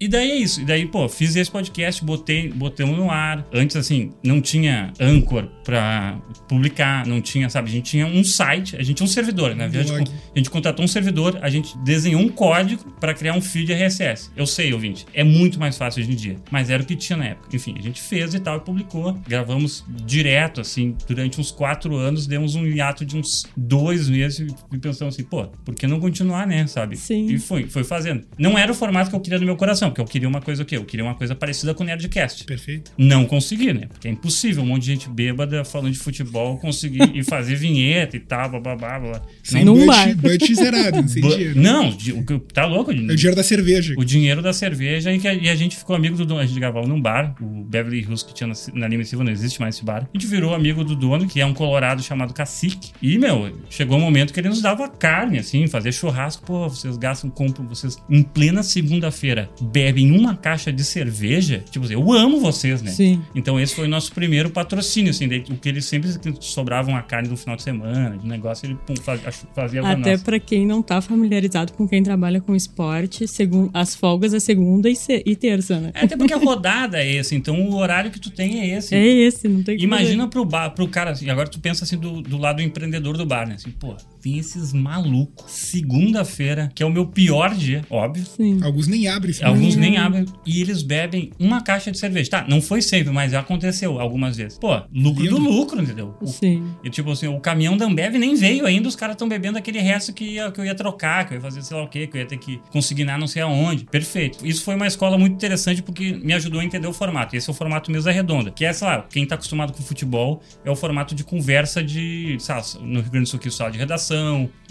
E 0.06 0.08
daí 0.08 0.30
é 0.30 0.36
isso. 0.36 0.62
E 0.62 0.66
daí, 0.66 0.86
pô, 0.86 1.10
fiz 1.10 1.36
esse 1.36 1.50
podcast, 1.50 2.06
botei, 2.06 2.48
botamos 2.50 2.96
no 2.96 3.10
ar. 3.10 3.44
Antes, 3.52 3.76
assim, 3.76 4.12
não 4.24 4.40
tinha 4.40 4.94
Anchor 5.00 5.48
pra 5.64 6.20
publicar, 6.48 7.08
não 7.08 7.20
tinha, 7.20 7.50
sabe? 7.50 7.70
A 7.70 7.72
gente 7.72 7.90
tinha 7.90 8.06
um 8.06 8.24
site, 8.24 8.76
a 8.76 8.84
gente 8.84 8.98
tinha 8.98 9.06
um 9.06 9.10
servidor, 9.10 9.56
né? 9.56 9.66
A 9.66 9.70
gente, 9.70 9.92
a 9.92 10.38
gente 10.38 10.50
contratou 10.52 10.86
um 10.86 10.88
servidor, 10.88 11.40
a 11.42 11.50
gente 11.50 11.76
desenhou 11.80 12.22
um 12.22 12.30
código 12.30 12.84
pra 13.00 13.16
criar 13.16 13.34
um 13.34 13.42
feed 13.42 13.74
RSS. 13.74 14.30
Eu 14.38 14.46
sei, 14.46 14.72
ouvinte, 14.74 15.08
é 15.12 15.24
muito 15.24 15.60
mais 15.60 15.76
fácil 15.76 16.04
hoje 16.04 16.12
em 16.12 16.16
dia, 16.16 16.36
mas 16.52 16.70
era 16.70 16.84
o 16.84 16.86
que 16.86 16.96
tinha 16.96 17.18
na 17.18 17.26
época. 17.26 17.56
Enfim, 17.56 17.74
a 17.76 17.82
gente 17.82 18.00
fez 18.00 18.36
e 18.36 18.40
tal, 18.40 18.58
e 18.58 18.60
publicou. 18.60 19.20
Gravamos 19.28 19.84
direto, 20.06 20.62
assim, 20.62 20.96
durante 21.08 21.42
uns 21.42 21.50
quatro 21.50 21.96
anos, 21.96 22.28
demos 22.28 22.54
um 22.54 22.64
hiato 22.64 23.04
de 23.04 23.18
uns 23.18 23.48
dois 23.58 24.08
meses 24.08 24.54
e 24.72 24.78
pensamos 24.78 25.16
assim, 25.16 25.24
pô, 25.24 25.48
por 25.66 25.74
que 25.74 25.88
não 25.88 26.00
continuar, 26.00 26.46
né? 26.46 26.68
Sabe? 26.68 26.96
Sim. 26.96 27.26
E 27.26 27.40
foi, 27.40 27.68
foi 27.68 27.84
fazendo. 27.84 28.24
Não 28.38 28.56
era 28.56 28.72
o 28.72 28.76
formato 28.76 29.10
que 29.10 29.16
eu 29.16 29.20
queria 29.20 29.40
no 29.40 29.46
meu 29.46 29.56
coração, 29.56 29.90
porque 29.96 30.02
eu 30.02 30.06
queria 30.06 30.28
uma 30.28 30.42
coisa 30.42 30.64
o 30.64 30.66
quê? 30.66 30.76
Eu 30.76 30.84
queria 30.84 31.06
uma 31.06 31.16
coisa 31.16 31.34
parecida 31.34 31.74
com 31.74 31.84
o 31.84 31.86
Nerdcast. 31.86 32.44
Perfeito. 32.44 32.92
Não 32.98 33.26
consegui, 33.26 33.72
né? 33.72 33.88
Porque 33.88 34.10
é 34.10 34.12
impossível 34.12 34.62
um 34.62 34.66
monte 34.66 34.82
de 34.82 34.88
gente 34.88 35.10
bêbada 35.10 35.64
falando 35.64 35.94
de 35.94 36.00
futebol 36.00 36.58
conseguir 36.58 37.12
e 37.16 37.24
fazer 37.24 37.56
vinheta 37.56 38.18
e 38.18 38.20
tal, 38.20 38.50
blá 38.50 38.76
blá 38.76 39.00
blá. 39.00 39.22
Sem 39.42 39.64
budget, 39.64 39.86
bar. 39.88 40.16
budget 40.18 40.56
zerado, 40.56 41.08
sem 41.08 41.22
dinheiro. 41.22 41.62
Não, 41.62 41.90
o 42.18 42.40
tá 42.40 42.66
louco? 42.66 42.92
É 42.92 42.96
o 42.96 43.16
dinheiro 43.16 43.36
da 43.36 43.44
cerveja. 43.44 43.94
O 43.98 44.04
dinheiro 44.04 44.42
da 44.42 44.52
cerveja 44.52 45.14
e, 45.14 45.20
que 45.20 45.28
a, 45.28 45.34
e 45.34 45.50
a 45.50 45.56
gente 45.56 45.78
ficou 45.78 45.96
amigo 45.96 46.18
do 46.18 46.26
dono. 46.26 46.42
A 46.42 46.46
gente 46.46 46.60
gravava 46.60 46.86
num 46.86 47.00
bar, 47.00 47.34
o 47.40 47.64
Beverly 47.64 48.02
Hills 48.02 48.26
que 48.26 48.34
tinha 48.34 48.48
na, 48.48 48.54
na 48.74 48.88
Lima 48.88 49.04
Silva, 49.06 49.24
não 49.24 49.32
existe 49.32 49.62
mais 49.62 49.76
esse 49.76 49.86
bar. 49.86 50.10
A 50.14 50.18
gente 50.18 50.28
virou 50.28 50.54
amigo 50.54 50.84
do 50.84 50.96
dono, 50.96 51.26
que 51.26 51.40
é 51.40 51.46
um 51.46 51.54
colorado 51.54 52.04
chamado 52.04 52.34
Cacique. 52.34 52.92
E, 53.02 53.18
meu, 53.18 53.58
chegou 53.70 53.98
um 53.98 54.02
momento 54.02 54.34
que 54.34 54.40
ele 54.42 54.50
nos 54.50 54.62
dava 54.62 54.90
carne, 54.90 55.40
assim, 55.40 55.68
fazer 55.68 55.94
churrasco. 55.94 56.46
Pô, 56.46 56.68
vocês 56.68 56.98
gastam, 56.98 57.30
compram, 57.30 57.66
vocês 57.66 57.98
em 58.10 58.22
plena 58.22 58.62
segunda-feira 58.62 59.50
bebem 59.62 59.85
uma 59.94 60.36
caixa 60.36 60.72
de 60.72 60.84
cerveja. 60.84 61.64
Tipo 61.70 61.86
assim, 61.86 61.94
eu 61.94 62.12
amo 62.14 62.40
vocês, 62.40 62.82
né? 62.82 62.92
Sim. 62.92 63.22
Então 63.34 63.60
esse 63.60 63.76
foi 63.76 63.86
o 63.86 63.90
nosso 63.90 64.12
primeiro 64.14 64.50
patrocínio, 64.50 65.12
assim, 65.12 65.26
o 65.50 65.58
que 65.58 65.70
ele 65.70 65.82
sempre 65.82 66.10
sobrava 66.40 66.90
uma 66.90 67.02
carne 67.02 67.30
no 67.30 67.38
final 67.38 67.56
de 67.56 67.64
semana, 67.64 68.18
de 68.18 68.28
negócio, 68.28 68.66
ele 68.66 68.76
pum, 68.86 68.96
fazia, 68.98 69.32
fazia 69.54 69.82
pra 69.82 69.92
Até 69.92 70.18
pra 70.18 70.40
quem 70.40 70.66
não 70.66 70.82
tá 70.82 71.02
familiarizado 71.02 71.74
com 71.74 71.88
quem 71.88 72.02
trabalha 72.04 72.40
com 72.42 72.56
esporte, 72.56 73.28
segun, 73.28 73.70
as 73.74 73.96
folgas 73.96 74.34
é 74.34 74.40
segunda 74.40 74.90
e, 74.90 74.96
se- 74.96 75.24
e 75.26 75.36
terça, 75.36 75.80
né? 75.80 75.92
É, 75.94 76.06
até 76.06 76.16
porque 76.18 76.34
a 76.34 76.38
rodada 76.38 76.98
é 77.02 77.16
esse, 77.16 77.36
então 77.36 77.60
o 77.70 77.76
horário 77.76 78.12
que 78.12 78.20
tu 78.20 78.30
tem 78.30 78.60
é 78.62 78.78
esse. 78.78 78.96
É 78.96 79.06
esse, 79.06 79.48
não 79.48 79.64
tem 79.64 79.76
como 79.78 79.86
Imagina 79.86 80.28
pro, 80.28 80.44
bar, 80.46 80.70
pro 80.72 80.88
cara, 80.88 81.12
assim, 81.12 81.30
agora 81.30 81.48
tu 81.48 81.60
pensa 81.60 81.84
assim 81.84 81.98
do, 81.98 82.22
do 82.22 82.38
lado 82.38 82.62
empreendedor 82.62 83.18
do 83.18 83.26
bar, 83.26 83.48
né? 83.48 83.56
Assim, 83.56 83.72
pô, 83.72 83.96
tem 84.26 84.40
esses 84.40 84.74
malucos, 84.74 85.52
segunda-feira, 85.52 86.72
que 86.74 86.82
é 86.82 86.86
o 86.86 86.90
meu 86.90 87.06
pior 87.06 87.54
dia, 87.54 87.84
óbvio. 87.92 88.26
Sim. 88.26 88.60
Alguns 88.64 88.88
nem 88.88 89.08
abrem. 89.08 89.36
Alguns 89.44 89.76
nem 89.76 89.98
abrem 89.98 90.26
e 90.44 90.62
eles 90.62 90.82
bebem 90.82 91.30
uma 91.40 91.62
caixa 91.62 91.92
de 91.92 92.00
cerveja. 92.00 92.32
Tá, 92.32 92.46
não 92.50 92.60
foi 92.60 92.82
sempre, 92.82 93.14
mas 93.14 93.32
já 93.32 93.42
aconteceu 93.42 94.00
algumas 94.00 94.36
vezes. 94.36 94.58
Pô, 94.58 94.82
lucro 94.92 95.24
Lindo. 95.24 95.36
do 95.36 95.42
lucro, 95.44 95.80
entendeu? 95.80 96.16
O- 96.20 96.26
Sim. 96.26 96.64
E 96.84 96.90
tipo 96.90 97.12
assim, 97.12 97.28
o 97.28 97.40
caminhão 97.40 97.78
da 97.78 97.86
Ambev 97.86 98.16
nem 98.16 98.34
veio 98.34 98.66
ainda, 98.66 98.88
os 98.90 98.96
caras 98.96 99.14
estão 99.14 99.30
bebendo 99.30 99.60
aquele 99.60 99.78
resto 99.80 100.12
que, 100.12 100.24
ia- 100.26 100.52
que 100.52 100.60
eu 100.60 100.66
ia 100.66 100.74
trocar, 100.74 101.28
que 101.28 101.34
eu 101.34 101.36
ia 101.36 101.42
fazer 101.42 101.62
sei 101.62 101.78
lá 101.78 101.84
o 101.84 101.88
quê, 101.88 102.08
que 102.08 102.18
eu 102.18 102.22
ia 102.22 102.28
ter 102.28 102.38
que 102.38 102.60
consignar 102.72 103.20
não 103.20 103.28
sei 103.28 103.44
aonde. 103.44 103.86
Perfeito. 103.86 104.44
Isso 104.44 104.64
foi 104.64 104.76
uma 104.76 104.88
escola 104.88 105.20
muito 105.20 105.34
interessante 105.34 105.84
porque 105.84 106.14
me 106.14 106.34
ajudou 106.34 106.60
a 106.62 106.66
entender 106.66 106.88
o 106.88 106.94
formato. 106.94 107.36
Esse 107.36 107.48
é 107.48 107.54
o 107.54 107.56
formato 107.56 107.92
mesa 107.92 108.12
redonda, 108.12 108.50
que 108.50 108.66
é, 108.66 108.74
sei 108.74 108.88
lá, 108.88 109.06
quem 109.08 109.24
tá 109.24 109.36
acostumado 109.36 109.72
com 109.72 109.84
futebol 109.84 110.42
é 110.64 110.72
o 110.72 110.76
formato 110.76 111.14
de 111.14 111.24
conversa 111.24 111.84
de, 111.84 112.38
sei 112.40 112.56
lá, 112.56 112.62
no 112.82 113.02
Rio 113.02 113.12
Grande 113.12 113.26
do 113.26 113.30
Sul 113.30 113.40
aqui, 113.40 113.52
sala 113.52 113.70
de 113.70 113.78
redação, 113.78 114.15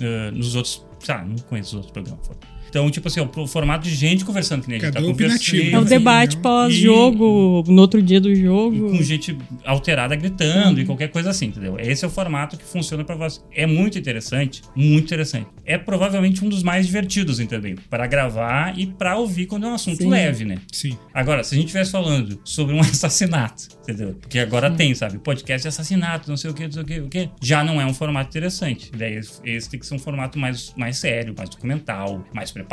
eh, 0.01 0.31
nos 0.31 0.55
outros, 0.55 0.87
lá, 1.09 1.25
não 1.25 1.37
conheço 1.37 1.79
os 1.79 1.87
outros 1.87 1.93
programas. 1.93 2.31
Então, 2.75 2.91
tipo 2.91 3.07
assim, 3.07 3.21
o 3.21 3.47
formato 3.47 3.85
de 3.89 3.95
gente 3.95 4.25
conversando 4.25 4.63
que 4.63 4.69
nem 4.69 4.79
a 4.79 4.85
gente 4.85 4.95
tá 4.95 5.01
um 5.01 5.11
opinativo, 5.11 5.59
conversando. 5.59 5.77
É 5.77 5.79
o 5.79 5.85
debate 5.85 6.35
não. 6.35 6.43
pós-jogo, 6.43 7.65
no 7.69 7.81
outro 7.81 8.03
dia 8.03 8.21
do 8.21 8.29
E 8.33 8.35
jogo. 8.35 8.91
com 8.91 9.01
gente 9.01 9.39
alterada 9.65 10.17
gritando 10.17 10.81
e 10.81 10.85
qualquer 10.85 11.07
coisa 11.07 11.31
assim, 11.31 11.47
entendeu? 11.47 11.77
Esse 11.79 12.05
é 12.05 12.09
o 12.09 12.11
formato 12.11 12.57
que 12.57 12.65
funciona 12.65 13.05
pra 13.05 13.15
você. 13.15 13.41
É 13.53 13.65
muito 13.65 13.97
interessante, 13.97 14.63
muito 14.75 15.05
interessante. 15.05 15.47
É 15.65 15.79
provavelmente 15.79 16.45
um 16.45 16.49
dos 16.49 16.65
mais 16.65 16.87
divertidos, 16.87 17.39
entendeu? 17.39 17.77
Para 17.89 18.09
gravar 18.09 18.77
e 18.77 18.87
para 18.89 19.17
ouvir 19.17 19.47
quando 19.47 19.67
é 19.67 19.69
um 19.69 19.75
assunto 19.75 19.99
Sim. 20.03 20.09
leve, 20.09 20.45
né? 20.45 20.59
Sim. 20.73 20.99
Agora, 21.15 21.45
se 21.45 21.55
a 21.55 21.57
gente 21.57 21.67
estivesse 21.67 21.93
falando 21.93 22.41
sobre 22.45 22.75
um 22.75 22.81
assassinato, 22.83 23.69
entendeu? 23.85 24.17
Porque 24.21 24.41
agora 24.41 24.69
tem, 24.69 24.93
sabe? 24.97 25.19
Podcast 25.19 25.63
de 25.63 25.69
assassinato, 25.69 26.29
não 26.29 26.37
sei 26.37 26.51
o 26.51 26.55
que, 26.55 26.65
não 26.65 26.73
sei 26.73 26.83
o 26.83 26.85
que, 26.85 27.01
o 27.01 27.09
que. 27.09 27.31
Já 27.41 27.63
não 27.63 27.81
é 27.81 27.87
um 27.87 27.95
formato 27.95 28.31
interessante. 28.31 28.91
Daí 28.97 29.15
esse, 29.15 29.41
esse 29.45 29.71
tem 29.71 29.79
que 29.79 29.87
ser 29.87 29.95
um 29.95 29.99
formato 30.01 30.41
mais, 30.41 30.75
mais 30.77 30.97
sério, 30.97 31.33
mais 31.39 31.49
documental, 31.49 32.25
mais 32.35 32.51
preparado, 32.51 32.64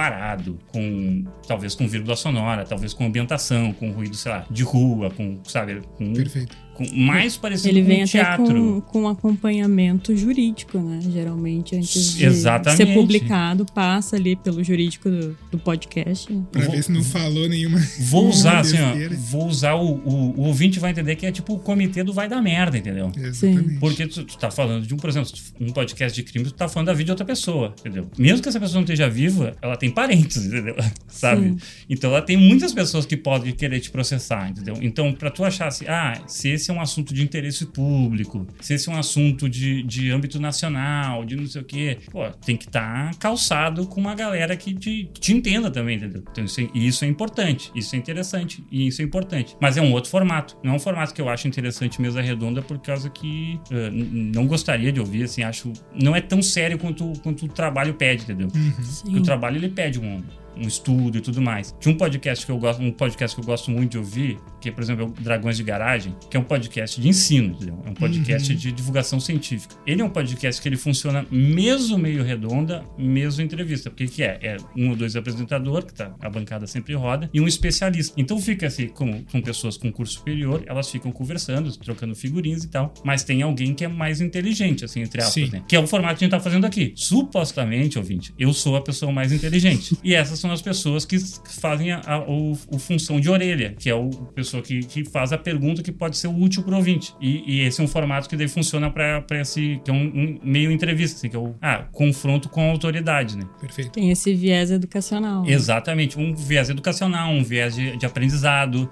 com 0.71 1.23
talvez 1.47 1.75
com 1.75 1.87
vírgula 1.87 2.15
sonora, 2.15 2.65
talvez 2.65 2.93
com 2.93 3.05
ambientação, 3.05 3.73
com 3.73 3.91
ruído, 3.91 4.15
sei 4.15 4.31
lá, 4.31 4.45
de 4.49 4.63
rua, 4.63 5.11
com, 5.11 5.39
sabe, 5.45 5.81
com, 5.97 6.13
Perfeito. 6.13 6.55
Com 6.89 6.95
mais 6.95 7.37
parecido 7.37 7.69
Ele 7.69 7.81
com 7.81 7.87
vem 7.87 7.99
um 7.99 8.03
até 8.03 8.11
teatro. 8.11 8.45
com, 8.45 8.81
com 8.81 9.07
acompanhamento 9.07 10.15
jurídico, 10.15 10.79
né? 10.79 10.99
Geralmente, 11.01 11.75
antes 11.75 12.13
de 12.15 12.25
Exatamente. 12.25 12.77
ser 12.77 12.93
publicado, 12.93 13.65
passa 13.73 14.15
ali 14.15 14.35
pelo 14.35 14.63
jurídico 14.63 15.09
do, 15.09 15.37
do 15.51 15.57
podcast. 15.59 16.31
né? 16.31 16.43
Pra 16.51 16.61
Vou- 16.61 16.71
ver 16.71 16.83
se 16.83 16.91
não 16.91 17.03
falou 17.03 17.47
nenhuma. 17.49 17.79
Vou 17.99 18.27
usar, 18.29 18.59
assim, 18.59 18.77
ó. 18.79 18.93
Vou 19.29 19.47
usar 19.47 19.73
o, 19.75 19.95
o, 20.05 20.33
o 20.37 20.41
ouvinte 20.47 20.79
vai 20.79 20.91
entender 20.91 21.15
que 21.15 21.25
é 21.25 21.31
tipo 21.31 21.53
o 21.53 21.59
comitê 21.59 22.03
do 22.03 22.13
vai 22.13 22.27
dar 22.27 22.41
merda, 22.41 22.77
entendeu? 22.77 23.11
Exatamente. 23.17 23.79
Porque 23.79 24.07
tu, 24.07 24.23
tu 24.23 24.37
tá 24.37 24.49
falando 24.51 24.85
de 24.85 24.93
um, 24.93 24.97
por 24.97 25.09
exemplo, 25.09 25.29
um 25.59 25.71
podcast 25.71 26.15
de 26.15 26.23
crime, 26.23 26.45
tu 26.45 26.53
tá 26.53 26.67
falando 26.67 26.87
da 26.87 26.93
vida 26.93 27.05
de 27.05 27.11
outra 27.11 27.25
pessoa, 27.25 27.73
entendeu? 27.79 28.07
Mesmo 28.17 28.41
que 28.41 28.49
essa 28.49 28.59
pessoa 28.59 28.75
não 28.75 28.83
esteja 28.83 29.09
viva, 29.09 29.55
ela 29.61 29.75
tem 29.77 29.89
parentes, 29.91 30.37
entendeu? 30.45 30.75
Sabe? 31.07 31.41
Sim. 31.49 31.57
Então 31.89 32.09
ela 32.11 32.21
tem 32.21 32.37
muitas 32.37 32.73
pessoas 32.73 33.05
que 33.05 33.17
podem 33.17 33.51
querer 33.53 33.79
te 33.79 33.89
processar, 33.91 34.49
entendeu? 34.49 34.75
Então, 34.81 35.13
pra 35.13 35.29
tu 35.29 35.43
achar 35.43 35.67
assim, 35.67 35.85
ah, 35.87 36.21
se 36.27 36.49
esse 36.49 36.70
é 36.71 36.75
um 36.75 36.81
assunto 36.81 37.13
de 37.13 37.23
interesse 37.23 37.65
público, 37.67 38.47
se 38.59 38.73
esse 38.73 38.89
é 38.89 38.91
um 38.91 38.97
assunto 38.97 39.49
de, 39.49 39.83
de 39.83 40.11
âmbito 40.11 40.39
nacional, 40.39 41.25
de 41.25 41.35
não 41.35 41.45
sei 41.47 41.61
o 41.61 41.65
quê, 41.65 41.97
pô, 42.11 42.29
tem 42.31 42.55
que 42.57 42.65
estar 42.65 43.15
calçado 43.17 43.85
com 43.87 43.99
uma 43.99 44.15
galera 44.15 44.55
que 44.55 44.73
te, 44.73 45.09
que 45.13 45.19
te 45.19 45.33
entenda 45.33 45.69
também, 45.69 45.97
entendeu? 45.97 46.23
Então, 46.31 46.43
isso 46.45 46.61
é, 46.61 46.69
e 46.73 46.87
isso 46.87 47.03
é 47.05 47.07
importante, 47.07 47.71
isso 47.75 47.95
é 47.95 47.99
interessante, 47.99 48.63
e 48.71 48.87
isso 48.87 49.01
é 49.01 49.05
importante. 49.05 49.55
Mas 49.59 49.77
é 49.77 49.81
um 49.81 49.91
outro 49.91 50.09
formato. 50.09 50.57
Não 50.63 50.73
é 50.73 50.75
um 50.75 50.79
formato 50.79 51.13
que 51.13 51.21
eu 51.21 51.29
acho 51.29 51.47
interessante 51.47 52.01
mesa 52.01 52.21
redonda 52.21 52.61
por 52.61 52.79
causa 52.79 53.09
que 53.09 53.59
n- 53.69 54.31
não 54.33 54.47
gostaria 54.47 54.91
de 54.91 54.99
ouvir, 54.99 55.23
assim, 55.23 55.43
acho. 55.43 55.71
Não 55.93 56.15
é 56.15 56.21
tão 56.21 56.41
sério 56.41 56.77
quanto, 56.77 57.13
quanto 57.21 57.45
o 57.45 57.47
trabalho 57.47 57.93
pede, 57.93 58.23
entendeu? 58.23 58.49
Sim. 58.81 59.15
o 59.17 59.21
trabalho 59.23 59.57
ele 59.57 59.69
pede 59.69 59.99
um, 59.99 60.21
um 60.55 60.67
estudo 60.67 61.17
e 61.17 61.21
tudo 61.21 61.41
mais. 61.41 61.75
Tinha 61.79 61.93
um 61.93 61.97
podcast 61.97 62.45
que 62.45 62.51
eu 62.51 62.57
gosto, 62.57 62.81
um 62.81 62.91
podcast 62.91 63.35
que 63.35 63.41
eu 63.41 63.45
gosto 63.45 63.71
muito 63.71 63.91
de 63.91 63.97
ouvir, 63.97 64.37
que 64.59 64.69
é, 64.69 64.71
por 64.71 64.83
exemplo, 64.83 65.05
é 65.05 65.07
o 65.07 65.23
Dragões 65.23 65.57
de 65.57 65.63
Garagem, 65.63 66.15
que 66.29 66.37
é 66.37 66.39
um 66.39 66.43
podcast 66.43 66.99
de 66.99 67.07
ensino, 67.07 67.53
entendeu? 67.53 67.81
É 67.85 67.89
um 67.89 67.93
podcast 67.93 68.53
de 68.53 68.71
divulgação 68.71 69.19
científica. 69.19 69.75
Ele 69.85 70.01
é 70.01 70.05
um 70.05 70.09
podcast 70.09 70.61
que 70.61 70.67
ele 70.67 70.77
funciona 70.77 71.25
mesmo 71.31 71.97
meio 71.97 72.23
redonda, 72.23 72.83
mesmo 72.97 73.41
entrevista. 73.41 73.89
Porque 73.89 74.05
o 74.05 74.09
que 74.09 74.23
é? 74.23 74.39
É 74.41 74.57
um 74.75 74.89
ou 74.89 74.95
dois 74.95 75.15
apresentadores, 75.15 75.85
que 75.85 75.93
tá, 75.93 76.13
a 76.19 76.29
bancada 76.29 76.67
sempre 76.67 76.93
roda, 76.93 77.29
e 77.33 77.39
um 77.39 77.47
especialista. 77.47 78.13
Então 78.17 78.39
fica 78.39 78.67
assim, 78.67 78.87
com, 78.87 79.23
com 79.23 79.41
pessoas 79.41 79.77
com 79.77 79.91
curso 79.91 80.13
superior, 80.13 80.63
elas 80.65 80.89
ficam 80.89 81.11
conversando, 81.11 81.71
trocando 81.77 82.15
figurinhas 82.15 82.63
e 82.63 82.67
tal, 82.67 82.93
mas 83.03 83.23
tem 83.23 83.41
alguém 83.41 83.73
que 83.73 83.85
é 83.85 83.87
mais 83.87 84.21
inteligente, 84.21 84.85
assim, 84.85 85.01
entre 85.01 85.21
aspas, 85.21 85.33
Sim. 85.33 85.49
né? 85.51 85.63
Que 85.67 85.75
é 85.75 85.79
o 85.79 85.87
formato 85.87 86.19
que 86.19 86.25
a 86.25 86.27
gente 86.27 86.31
tá 86.31 86.39
fazendo 86.39 86.65
aqui. 86.65 86.93
Supostamente, 86.95 87.97
ouvinte, 87.97 88.33
eu 88.37 88.53
sou 88.53 88.75
a 88.75 88.81
pessoa 88.81 89.11
mais 89.11 89.31
inteligente. 89.31 89.97
E 90.03 90.13
essas 90.13 90.40
são 90.41 90.51
as 90.51 90.61
pessoas 90.61 91.05
que 91.05 91.17
fazem 91.59 91.91
a, 91.91 92.01
a 92.05 92.19
o, 92.19 92.51
o 92.69 92.79
função 92.79 93.19
de 93.19 93.29
orelha, 93.29 93.75
que 93.77 93.89
é 93.89 93.95
o 93.95 94.09
a 94.09 94.33
pessoa 94.33 94.61
que, 94.61 94.79
que 94.79 95.05
faz 95.05 95.31
a 95.31 95.37
pergunta 95.37 95.81
que 95.81 95.91
pode 95.91 96.17
ser 96.17 96.27
útil 96.27 96.63
para 96.63 96.73
o 96.73 96.77
ouvinte. 96.77 97.13
E, 97.19 97.43
e, 97.45 97.61
esse 97.61 97.81
é 97.81 97.83
um 97.83 97.87
formato 97.87 98.27
que 98.27 98.35
daí 98.35 98.47
funciona 98.47 98.89
para 98.89 99.23
esse, 99.39 99.79
que 99.83 99.91
é 99.91 99.93
um, 99.93 100.05
um, 100.05 100.39
meio 100.43 100.71
entrevista, 100.71 101.17
assim, 101.17 101.29
que 101.29 101.35
é 101.35 101.39
o 101.39 101.55
ah, 101.61 101.85
confronto 101.91 102.49
com 102.49 102.61
a 102.61 102.71
autoridade, 102.71 103.37
né? 103.37 103.45
Perfeito. 103.59 103.91
Tem 103.91 104.11
esse 104.11 104.33
viés 104.33 104.71
educacional. 104.71 105.45
Exatamente, 105.47 106.19
um 106.19 106.33
viés 106.35 106.69
educacional, 106.69 107.31
um 107.31 107.43
viés 107.43 107.75
de, 107.75 107.97
de 107.97 108.05
aprendizado, 108.05 108.89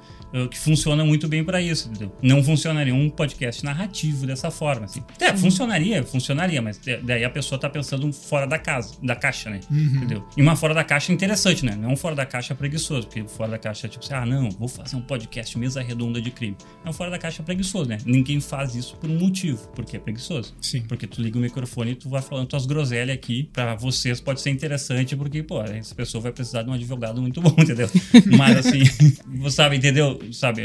que 0.49 0.57
funciona 0.57 1.03
muito 1.03 1.27
bem 1.27 1.43
para 1.43 1.61
isso, 1.61 1.89
entendeu? 1.89 2.15
Não 2.21 2.43
funcionaria 2.43 2.93
um 2.93 3.09
podcast 3.09 3.63
narrativo 3.63 4.25
dessa 4.25 4.51
forma, 4.51 4.85
assim. 4.85 5.03
É, 5.19 5.35
funcionaria, 5.35 6.03
funcionaria, 6.03 6.61
mas 6.61 6.79
daí 7.03 7.23
a 7.23 7.29
pessoa 7.29 7.59
tá 7.59 7.69
pensando 7.69 8.11
fora 8.13 8.45
da 8.45 8.57
casa, 8.57 8.95
da 9.01 9.15
caixa, 9.15 9.49
né? 9.49 9.59
Uhum. 9.69 9.95
Entendeu? 9.95 10.27
E 10.37 10.41
uma 10.41 10.55
fora 10.55 10.73
da 10.73 10.83
caixa 10.83 11.11
interessante, 11.11 11.65
né? 11.65 11.75
Não 11.75 11.95
fora 11.95 12.15
da 12.15 12.25
caixa 12.25 12.53
preguiçoso, 12.53 13.07
porque 13.07 13.23
fora 13.27 13.51
da 13.51 13.57
caixa 13.57 13.87
é 13.87 13.89
tipo 13.89 14.03
assim, 14.03 14.13
ah, 14.13 14.25
não, 14.25 14.49
vou 14.51 14.67
fazer 14.67 14.95
um 14.95 15.01
podcast 15.01 15.57
mesa 15.57 15.81
redonda 15.81 16.21
de 16.21 16.31
crime. 16.31 16.55
É 16.85 16.89
um 16.89 16.93
fora 16.93 17.09
da 17.09 17.17
caixa 17.17 17.41
preguiçoso, 17.43 17.89
né? 17.89 17.97
Ninguém 18.05 18.39
faz 18.39 18.75
isso 18.75 18.95
por 18.97 19.09
um 19.09 19.17
motivo, 19.17 19.67
porque 19.75 19.97
é 19.97 19.99
preguiçoso. 19.99 20.55
Sim. 20.61 20.81
Porque 20.81 21.07
tu 21.07 21.21
liga 21.21 21.37
o 21.37 21.41
microfone 21.41 21.91
e 21.91 21.95
tu 21.95 22.09
vai 22.09 22.21
falando 22.21 22.47
tuas 22.47 22.65
groselhas 22.65 23.15
aqui, 23.15 23.49
para 23.51 23.75
vocês 23.75 24.19
pode 24.21 24.41
ser 24.41 24.49
interessante, 24.49 25.15
porque, 25.15 25.41
pô, 25.43 25.61
essa 25.61 25.95
pessoa 25.95 26.21
vai 26.21 26.31
precisar 26.31 26.63
de 26.63 26.69
um 26.69 26.73
advogado 26.73 27.21
muito 27.21 27.41
bom, 27.41 27.55
entendeu? 27.57 27.89
Mas 28.37 28.57
assim, 28.57 28.83
você 29.37 29.55
sabe, 29.59 29.77
entendeu? 29.77 30.18
Sabe, 30.31 30.63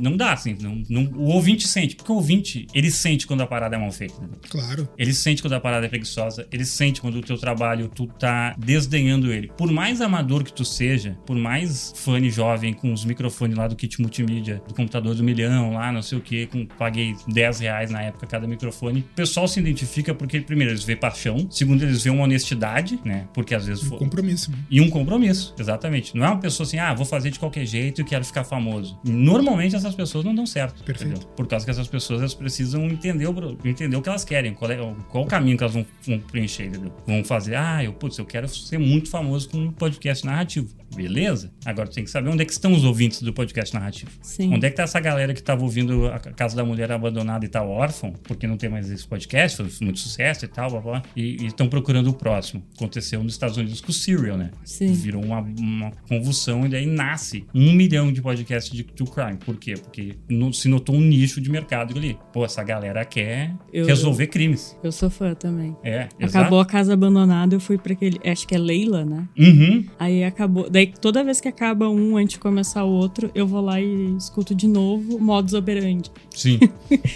não 0.00 0.16
dá, 0.16 0.32
assim. 0.32 0.56
Não, 0.60 0.82
não, 0.88 1.04
o 1.14 1.28
ouvinte 1.28 1.68
sente. 1.68 1.96
Porque 1.96 2.10
o 2.10 2.16
ouvinte, 2.16 2.66
ele 2.74 2.90
sente 2.90 3.26
quando 3.26 3.42
a 3.42 3.46
parada 3.46 3.76
é 3.76 3.78
mal 3.78 3.92
feita. 3.92 4.14
Claro. 4.48 4.88
Ele 4.98 5.12
sente 5.12 5.42
quando 5.42 5.54
a 5.54 5.60
parada 5.60 5.86
é 5.86 5.88
preguiçosa. 5.88 6.46
Ele 6.50 6.64
sente 6.64 7.00
quando 7.00 7.16
o 7.16 7.22
teu 7.22 7.38
trabalho, 7.38 7.88
tu 7.88 8.06
tá 8.06 8.54
desdenhando 8.58 9.32
ele. 9.32 9.48
Por 9.56 9.70
mais 9.70 10.00
amador 10.00 10.42
que 10.42 10.52
tu 10.52 10.64
seja, 10.64 11.16
por 11.26 11.36
mais 11.36 11.92
fã 11.96 12.14
jovem 12.30 12.72
com 12.72 12.92
os 12.92 13.04
microfones 13.04 13.56
lá 13.56 13.66
do 13.66 13.76
kit 13.76 14.00
multimídia, 14.00 14.62
do 14.66 14.74
computador 14.74 15.14
do 15.14 15.22
milhão, 15.22 15.72
lá, 15.72 15.90
não 15.92 16.02
sei 16.02 16.18
o 16.18 16.20
que, 16.20 16.46
com, 16.46 16.66
paguei 16.66 17.16
10 17.28 17.60
reais 17.60 17.90
na 17.90 18.02
época 18.02 18.26
cada 18.26 18.46
microfone. 18.46 19.00
O 19.00 19.14
pessoal 19.14 19.48
se 19.48 19.60
identifica 19.60 20.14
porque, 20.14 20.40
primeiro, 20.40 20.72
eles 20.72 20.84
vê 20.84 20.96
paixão. 20.96 21.46
Segundo, 21.50 21.82
eles 21.82 22.02
vê 22.02 22.10
uma 22.10 22.24
honestidade, 22.24 22.98
né? 23.04 23.26
Porque 23.34 23.54
às 23.54 23.66
vezes... 23.66 23.90
Um 23.90 23.98
compromisso. 23.98 24.50
Né? 24.50 24.58
E 24.70 24.80
um 24.80 24.90
compromisso, 24.90 25.54
exatamente. 25.58 26.16
Não 26.16 26.24
é 26.24 26.28
uma 26.28 26.38
pessoa 26.40 26.66
assim, 26.66 26.78
ah, 26.78 26.94
vou 26.94 27.06
fazer 27.06 27.30
de 27.30 27.38
qualquer 27.38 27.66
jeito 27.66 28.00
e 28.00 28.04
quero 28.04 28.24
ficar 28.24 28.44
famoso 28.44 28.73
normalmente 29.04 29.76
essas 29.76 29.94
pessoas 29.94 30.24
não 30.24 30.34
dão 30.34 30.46
certo. 30.46 30.82
Perfeito. 30.84 31.16
Entendeu? 31.16 31.28
Por 31.36 31.46
causa 31.46 31.64
que 31.64 31.70
essas 31.70 31.88
pessoas 31.88 32.20
elas 32.20 32.34
precisam 32.34 32.84
entender 32.86 33.26
o, 33.26 33.58
entender 33.64 33.96
o 33.96 34.02
que 34.02 34.08
elas 34.08 34.24
querem, 34.24 34.54
qual, 34.54 34.70
é, 34.70 34.76
qual 35.10 35.24
o 35.24 35.26
caminho 35.26 35.56
que 35.56 35.64
elas 35.64 35.74
vão, 35.74 35.86
vão 36.06 36.18
preencher, 36.20 36.66
entendeu? 36.66 36.92
Vão 37.06 37.24
fazer, 37.24 37.56
ah, 37.56 37.82
eu, 37.82 37.92
putz, 37.92 38.18
eu 38.18 38.24
quero 38.24 38.48
ser 38.48 38.78
muito 38.78 39.10
famoso 39.10 39.48
com 39.48 39.58
um 39.58 39.72
podcast 39.72 40.24
narrativo. 40.24 40.68
Beleza? 40.94 41.50
Agora 41.64 41.88
tem 41.88 42.04
que 42.04 42.10
saber 42.10 42.28
onde 42.30 42.42
é 42.42 42.44
que 42.44 42.52
estão 42.52 42.72
os 42.72 42.84
ouvintes 42.84 43.22
do 43.22 43.32
podcast 43.32 43.74
narrativo. 43.74 44.10
Sim. 44.22 44.52
Onde 44.54 44.66
é 44.66 44.70
que 44.70 44.76
tá 44.76 44.82
essa 44.84 45.00
galera 45.00 45.32
que 45.34 45.40
estava 45.40 45.62
ouvindo 45.62 46.06
a 46.08 46.18
Casa 46.18 46.56
da 46.56 46.64
Mulher 46.64 46.90
Abandonada 46.92 47.44
e 47.44 47.48
tal, 47.48 47.68
órfão, 47.68 48.12
porque 48.22 48.46
não 48.46 48.56
tem 48.56 48.68
mais 48.68 48.90
esse 48.90 49.06
podcast, 49.06 49.56
foi 49.62 49.86
muito 49.86 49.98
sucesso 49.98 50.44
e 50.44 50.48
tal, 50.48 50.70
blá, 50.70 50.80
blá, 50.80 51.02
e 51.16 51.46
estão 51.46 51.68
procurando 51.68 52.08
o 52.10 52.12
próximo. 52.14 52.62
Aconteceu 52.76 53.22
nos 53.22 53.32
Estados 53.34 53.56
Unidos 53.56 53.80
com 53.80 53.90
o 53.90 53.94
Serial, 53.94 54.36
né? 54.36 54.50
Sim. 54.64 54.92
Virou 54.92 55.24
uma, 55.24 55.40
uma 55.40 55.90
convulsão 56.08 56.66
e 56.66 56.68
daí 56.68 56.86
nasce 56.86 57.44
um 57.54 57.72
milhão 57.72 58.12
de 58.12 58.20
podcasts 58.22 58.72
de 58.74 58.82
true 58.84 59.08
crime. 59.10 59.36
Por 59.44 59.56
quê? 59.56 59.74
Porque 59.74 60.14
no, 60.28 60.52
se 60.52 60.68
notou 60.68 60.94
um 60.94 61.00
nicho 61.00 61.40
de 61.40 61.50
mercado 61.50 61.96
ali. 61.96 62.16
Pô, 62.32 62.44
essa 62.44 62.62
galera 62.62 63.04
quer 63.04 63.54
Eu- 63.72 63.86
resolver 63.86 64.26
crimes. 64.28 64.76
Eu 64.82 64.92
sou 64.92 65.10
fã 65.10 65.34
também. 65.34 65.76
É, 65.82 66.08
Acabou 66.22 66.60
a 66.60 66.66
casa 66.66 66.94
abandonada, 66.94 67.54
eu 67.54 67.60
fui 67.60 67.78
pra 67.78 67.92
aquele. 67.92 68.18
Acho 68.24 68.46
que 68.46 68.54
é 68.54 68.58
Leila, 68.58 69.04
né? 69.04 69.28
exato. 69.36 69.56
Uhum. 69.60 69.84
Aí 69.98 70.24
acabou. 70.24 70.68
Daí 70.70 70.83
toda 70.86 71.22
vez 71.24 71.40
que 71.40 71.48
acaba 71.48 71.88
um 71.88 72.16
antes 72.16 72.34
de 72.34 72.40
começar 72.40 72.84
o 72.84 72.90
outro, 72.90 73.30
eu 73.34 73.46
vou 73.46 73.60
lá 73.60 73.80
e 73.80 74.16
escuto 74.16 74.54
de 74.54 74.66
novo 74.66 75.18
Modus 75.18 75.54
Operandi. 75.54 76.10
Sim. 76.34 76.58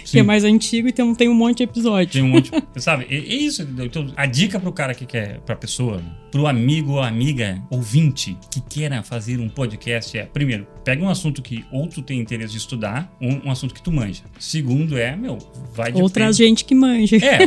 Que 0.05 0.19
é 0.19 0.23
mais 0.23 0.43
antigo 0.43 0.87
e 0.87 0.91
tem, 0.91 1.13
tem 1.15 1.29
um 1.29 1.33
monte 1.35 1.57
de 1.57 1.63
episódio. 1.63 2.11
Tem 2.11 2.23
um 2.23 2.27
monte. 2.29 2.51
sabe? 2.77 3.05
É, 3.09 3.15
é 3.15 3.35
isso. 3.35 3.61
Então, 3.79 4.11
a 4.15 4.25
dica 4.25 4.59
pro 4.59 4.71
cara 4.71 4.93
que 4.93 5.05
quer, 5.05 5.39
pra 5.41 5.55
pessoa, 5.55 6.01
pro 6.31 6.47
amigo 6.47 6.93
ou 6.93 6.99
amiga 7.01 7.61
ouvinte 7.69 8.35
que 8.51 8.59
queira 8.61 9.03
fazer 9.03 9.39
um 9.39 9.47
podcast 9.47 10.17
é, 10.17 10.25
primeiro, 10.25 10.67
pega 10.83 11.03
um 11.03 11.09
assunto 11.09 11.41
que 11.41 11.63
ou 11.71 11.87
tu 11.87 12.01
tem 12.01 12.19
interesse 12.19 12.53
de 12.53 12.57
estudar, 12.57 13.15
um, 13.21 13.47
um 13.47 13.51
assunto 13.51 13.73
que 13.73 13.81
tu 13.81 13.91
manja. 13.91 14.23
Segundo 14.39 14.97
é, 14.97 15.15
meu, 15.15 15.37
vai 15.73 15.91
de 15.91 16.01
Ou 16.01 16.09
traz 16.09 16.35
gente 16.35 16.65
que 16.65 16.73
manja. 16.73 17.17
É, 17.17 17.39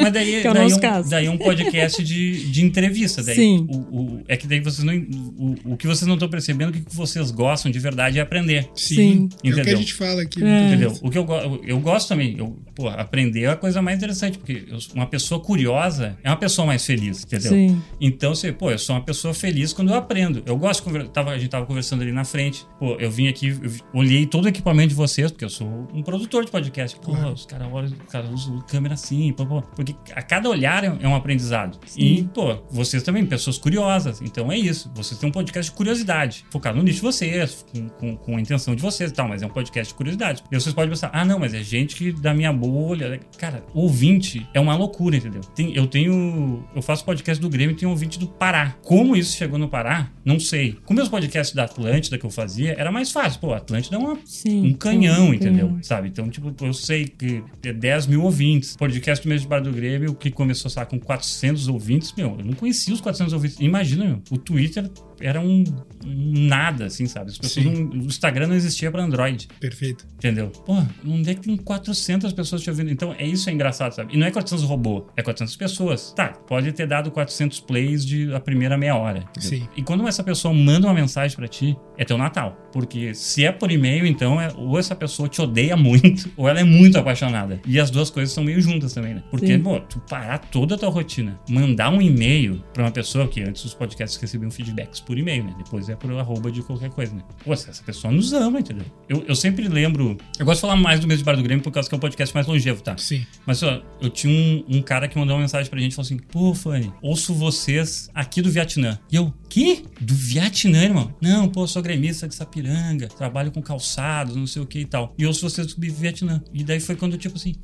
mas 0.00 0.12
daí, 0.12 0.34
é 0.36 0.42
daí, 0.42 0.62
nosso 0.62 0.76
um, 0.76 1.08
daí 1.08 1.26
é 1.26 1.30
um 1.30 1.38
podcast 1.38 2.02
de, 2.02 2.50
de 2.50 2.64
entrevista. 2.64 3.22
Daí 3.22 3.34
Sim. 3.36 3.66
O, 3.68 3.76
o- 3.78 4.24
é 4.28 4.36
que 4.36 4.46
daí 4.46 4.60
vocês 4.60 4.84
não. 4.84 4.94
O, 4.94 5.54
o 5.64 5.76
que 5.76 5.86
vocês 5.86 6.06
não 6.06 6.14
estão 6.14 6.28
percebendo, 6.28 6.70
o 6.70 6.72
que 6.72 6.84
vocês 6.94 7.30
gostam 7.30 7.70
de 7.70 7.78
verdade 7.78 8.18
é 8.18 8.22
aprender. 8.22 8.68
Sim. 8.74 8.94
Sim. 8.94 9.28
É 9.32 9.36
o 9.36 9.38
que 9.40 9.48
a 9.48 9.50
Entendeu? 9.62 9.76
gente 9.78 9.94
fala 9.94 10.22
aqui. 10.22 10.42
É. 10.44 10.66
Entendeu? 10.68 10.98
O 11.02 11.10
que 11.10 11.18
eu, 11.18 11.26
eu, 11.64 11.80
gosto 11.80 12.08
também. 12.08 12.36
Eu, 12.38 12.58
pô, 12.74 12.88
aprender 12.88 13.42
é 13.44 13.50
a 13.50 13.56
coisa 13.56 13.80
mais 13.82 13.96
interessante, 13.98 14.38
porque 14.38 14.64
eu- 14.68 14.78
uma 14.94 15.06
pessoa 15.06 15.40
curiosa 15.40 16.16
é 16.22 16.28
uma 16.30 16.36
pessoa 16.36 16.66
mais 16.66 16.84
feliz, 16.84 17.22
entendeu? 17.24 17.50
Sim. 17.52 17.82
Então, 18.00 18.34
você, 18.34 18.52
pô, 18.52 18.70
eu 18.70 18.78
sou 18.78 18.94
uma 18.96 19.02
pessoa 19.02 19.32
feliz 19.34 19.72
quando 19.72 19.90
eu 19.90 19.96
aprendo. 19.96 20.42
Eu 20.46 20.56
gosto 20.56 20.80
de 20.80 20.84
conversar. 20.86 21.08
Tava, 21.10 21.30
a 21.30 21.38
gente 21.38 21.50
tava 21.50 21.66
conversando 21.66 22.02
ali 22.02 22.12
na 22.12 22.24
frente. 22.24 22.64
Pô, 22.78 22.96
eu 22.98 23.10
vim 23.10 23.28
aqui, 23.28 23.48
eu 23.48 23.70
olhei 23.92 24.26
todo 24.26 24.44
o 24.44 24.48
equipamento 24.48 24.88
de 24.88 24.94
vocês, 24.94 25.30
porque 25.30 25.44
eu 25.44 25.50
sou 25.50 25.88
um 25.92 26.02
produtor 26.02 26.44
de 26.44 26.50
podcast. 26.50 26.98
Pô, 27.00 27.12
Claro. 27.12 27.32
os 27.32 27.46
caras 27.46 27.68
olham, 27.72 27.92
os 28.06 28.12
caras 28.12 28.30
usam 28.30 28.58
câmera 28.68 28.94
assim, 28.94 29.32
pô, 29.32 29.46
pô. 29.46 29.62
Porque 29.62 29.94
a 30.14 30.22
cada 30.22 30.48
olhar 30.48 30.84
é 30.84 30.94
é 31.00 31.08
um 31.08 31.14
aprendizado. 31.14 31.78
Sim. 31.86 32.00
E, 32.02 32.22
pô, 32.24 32.56
vocês 32.70 33.02
também, 33.02 33.24
pessoas 33.26 33.58
curiosas. 33.58 34.20
Então 34.22 34.50
é 34.50 34.58
isso. 34.58 34.90
Vocês 34.94 35.18
têm 35.18 35.28
um 35.28 35.32
podcast 35.32 35.53
de 35.60 35.70
curiosidade, 35.72 36.44
focado 36.50 36.76
no 36.78 36.82
nicho 36.82 36.96
de 36.96 37.02
vocês, 37.02 37.64
com, 37.72 37.88
com, 37.88 38.16
com 38.16 38.36
a 38.36 38.40
intenção 38.40 38.74
de 38.74 38.82
vocês 38.82 39.10
e 39.10 39.14
tal, 39.14 39.28
mas 39.28 39.42
é 39.42 39.46
um 39.46 39.50
podcast 39.50 39.92
de 39.92 39.96
curiosidade. 39.96 40.42
E 40.50 40.54
vocês 40.58 40.74
podem 40.74 40.90
pensar, 40.90 41.10
ah, 41.12 41.24
não, 41.24 41.38
mas 41.38 41.54
é 41.54 41.62
gente 41.62 41.94
que 41.96 42.12
da 42.12 42.32
minha 42.34 42.52
bolha. 42.52 43.20
Cara, 43.38 43.64
ouvinte 43.74 44.46
é 44.54 44.60
uma 44.60 44.74
loucura, 44.76 45.16
entendeu? 45.16 45.40
Tem- 45.54 45.74
eu 45.74 45.86
tenho. 45.86 46.64
Eu 46.74 46.82
faço 46.82 47.04
podcast 47.04 47.40
do 47.40 47.48
Grêmio 47.48 47.74
e 47.74 47.76
tenho 47.76 47.90
ouvinte 47.90 48.18
do 48.18 48.26
Pará. 48.26 48.76
Como 48.82 49.16
isso 49.16 49.36
chegou 49.36 49.58
no 49.58 49.68
Pará? 49.68 50.10
Não 50.24 50.40
sei. 50.40 50.76
Com 50.84 50.94
meus 50.94 51.08
podcasts 51.08 51.54
da 51.54 51.64
Atlântida 51.64 52.18
que 52.18 52.24
eu 52.24 52.30
fazia, 52.30 52.74
era 52.78 52.90
mais 52.90 53.10
fácil. 53.12 53.40
Pô, 53.40 53.52
Atlântida 53.52 53.96
é 53.96 53.98
uma 53.98 54.18
Sim. 54.24 54.68
um 54.68 54.72
canhão, 54.72 55.28
Um 55.28 55.34
entendeu? 55.34 55.66
canhão. 55.68 55.82
Sabe? 55.82 56.08
Então, 56.08 56.28
tipo, 56.28 56.54
eu 56.64 56.72
sei 56.72 57.04
que 57.04 57.42
é 57.64 57.72
10 57.72 58.06
mil 58.06 58.22
ouvintes. 58.22 58.76
Podcast 58.76 59.26
do 59.26 59.34
de 59.38 59.46
Bar 59.46 59.60
do 59.60 59.72
Grêmio, 59.72 60.14
que 60.14 60.30
começou, 60.30 60.70
sabe, 60.70 60.90
com 60.90 60.98
400 60.98 61.68
ouvintes. 61.68 62.12
Meu, 62.16 62.36
eu 62.38 62.44
não 62.44 62.52
conhecia 62.54 62.94
os 62.94 63.00
400 63.00 63.32
ouvintes. 63.32 63.58
Imagina, 63.60 64.04
meu, 64.04 64.22
o 64.30 64.38
Twitter 64.38 64.90
era 65.20 65.40
um, 65.40 65.64
nada, 66.04 66.86
assim, 66.86 67.06
sabe? 67.06 67.30
As 67.30 67.38
pessoas 67.38 67.66
não- 67.66 67.88
o 67.90 67.96
Instagram 68.06 68.48
não 68.48 68.54
existia 68.54 68.90
pra 68.90 69.02
Android, 69.02 69.48
Perfeito. 69.60 70.06
entendeu? 70.16 70.48
Pô, 70.48 70.82
onde 71.06 71.30
é 71.30 71.34
que 71.34 71.40
tem 71.42 71.56
400 71.56 72.32
pessoas 72.32 72.62
te 72.62 72.70
ouvindo? 72.70 72.90
Então, 72.90 73.14
é 73.18 73.26
isso 73.26 73.48
é 73.48 73.52
engraçado, 73.52 73.92
sabe? 73.92 74.14
E 74.14 74.18
não 74.18 74.26
é 74.26 74.30
400 74.30 74.64
robô, 74.64 75.06
é 75.16 75.22
400 75.22 75.56
pessoas. 75.56 76.12
Tá, 76.14 76.28
pode 76.28 76.72
ter 76.72 76.86
dado 76.86 77.10
400 77.10 77.60
plays 77.60 78.04
de 78.04 78.32
a 78.34 78.40
primeira 78.40 78.76
meia 78.76 78.94
hora. 78.96 79.24
entendeu? 79.36 79.58
Sim. 79.60 79.68
E 79.76 79.82
quando 79.82 80.06
essa 80.06 80.22
pessoa 80.22 80.52
manda 80.52 80.86
uma 80.86 80.94
mensagem 80.94 81.36
pra 81.36 81.48
ti, 81.48 81.76
é 81.96 82.04
teu 82.04 82.18
Natal. 82.18 82.58
Porque 82.72 83.14
se 83.14 83.44
é 83.44 83.52
por 83.52 83.70
e-mail, 83.70 84.04
então, 84.06 84.40
é, 84.40 84.48
ou 84.56 84.78
essa 84.78 84.94
pessoa 84.94 85.28
te 85.28 85.40
odeia 85.40 85.76
muito, 85.76 86.28
ou 86.36 86.48
ela 86.48 86.60
é 86.60 86.64
muito 86.64 86.98
apaixonada. 86.98 87.60
E 87.66 87.78
as 87.78 87.90
duas 87.90 88.10
coisas 88.10 88.34
são 88.34 88.42
meio 88.44 88.60
juntas 88.60 88.92
também, 88.92 89.14
né? 89.14 89.22
Porque, 89.30 89.46
Sim. 89.46 89.60
pô, 89.62 89.78
tu 89.80 90.00
parar 90.00 90.38
toda 90.38 90.74
a 90.74 90.78
tua 90.78 90.90
rotina, 90.90 91.38
mandar 91.48 91.90
um 91.90 92.02
e-mail 92.02 92.62
pra 92.72 92.82
uma 92.84 92.90
pessoa, 92.90 93.28
que 93.28 93.40
antes 93.42 93.64
os 93.64 93.74
podcasts 93.74 94.20
recebiam 94.20 94.50
feedbacks 94.50 95.00
por 95.04 95.18
e-mail, 95.18 95.44
né? 95.44 95.54
Depois 95.56 95.88
é 95.88 95.96
por 95.96 96.10
arroba 96.12 96.50
de 96.50 96.62
qualquer 96.62 96.90
coisa, 96.90 97.14
né? 97.14 97.22
Pô, 97.44 97.52
essa 97.52 97.82
pessoa 97.84 98.12
nos 98.12 98.32
ama, 98.32 98.60
entendeu? 98.60 98.86
Eu, 99.08 99.24
eu 99.26 99.34
sempre 99.34 99.68
lembro. 99.68 100.16
Eu 100.38 100.46
gosto 100.46 100.58
de 100.58 100.60
falar 100.62 100.76
mais 100.76 101.00
do 101.00 101.06
mês 101.06 101.18
de 101.18 101.24
Bar 101.24 101.36
do 101.36 101.42
Grêmio 101.42 101.62
por 101.62 101.72
causa 101.72 101.88
que 101.88 101.94
é 101.94 101.98
um 101.98 102.00
podcast 102.00 102.34
mais 102.34 102.46
longevo, 102.46 102.82
tá? 102.82 102.96
Sim. 102.96 103.24
Mas 103.46 103.62
ó, 103.62 103.82
eu 104.00 104.10
tinha 104.10 104.32
um, 104.32 104.78
um 104.78 104.82
cara 104.82 105.08
que 105.08 105.18
mandou 105.18 105.36
uma 105.36 105.42
mensagem 105.42 105.70
pra 105.70 105.80
gente 105.80 105.92
e 105.92 105.94
falou 105.94 106.06
assim: 106.06 106.18
Pô, 106.18 106.54
Fanny, 106.54 106.92
ouço 107.02 107.34
vocês 107.34 108.10
aqui 108.14 108.40
do 108.40 108.50
Vietnã. 108.50 108.98
E 109.10 109.16
eu, 109.16 109.32
que? 109.48 109.84
Do 110.00 110.14
Vietnã, 110.14 110.84
irmão? 110.84 111.14
Não, 111.20 111.48
pô, 111.48 111.66
sou 111.66 111.82
gremista 111.82 112.26
de 112.26 112.34
Sapiranga, 112.34 113.08
trabalho 113.08 113.50
com 113.50 113.62
calçados, 113.62 114.36
não 114.36 114.46
sei 114.46 114.62
o 114.62 114.66
que 114.66 114.80
e 114.80 114.84
tal. 114.84 115.14
E 115.18 115.26
ouço 115.26 115.48
vocês 115.48 115.74
do 115.74 115.80
Vietnã. 115.80 116.42
E 116.52 116.64
daí 116.64 116.80
foi 116.80 116.96
quando, 116.96 117.16
tipo 117.16 117.36
assim, 117.36 117.54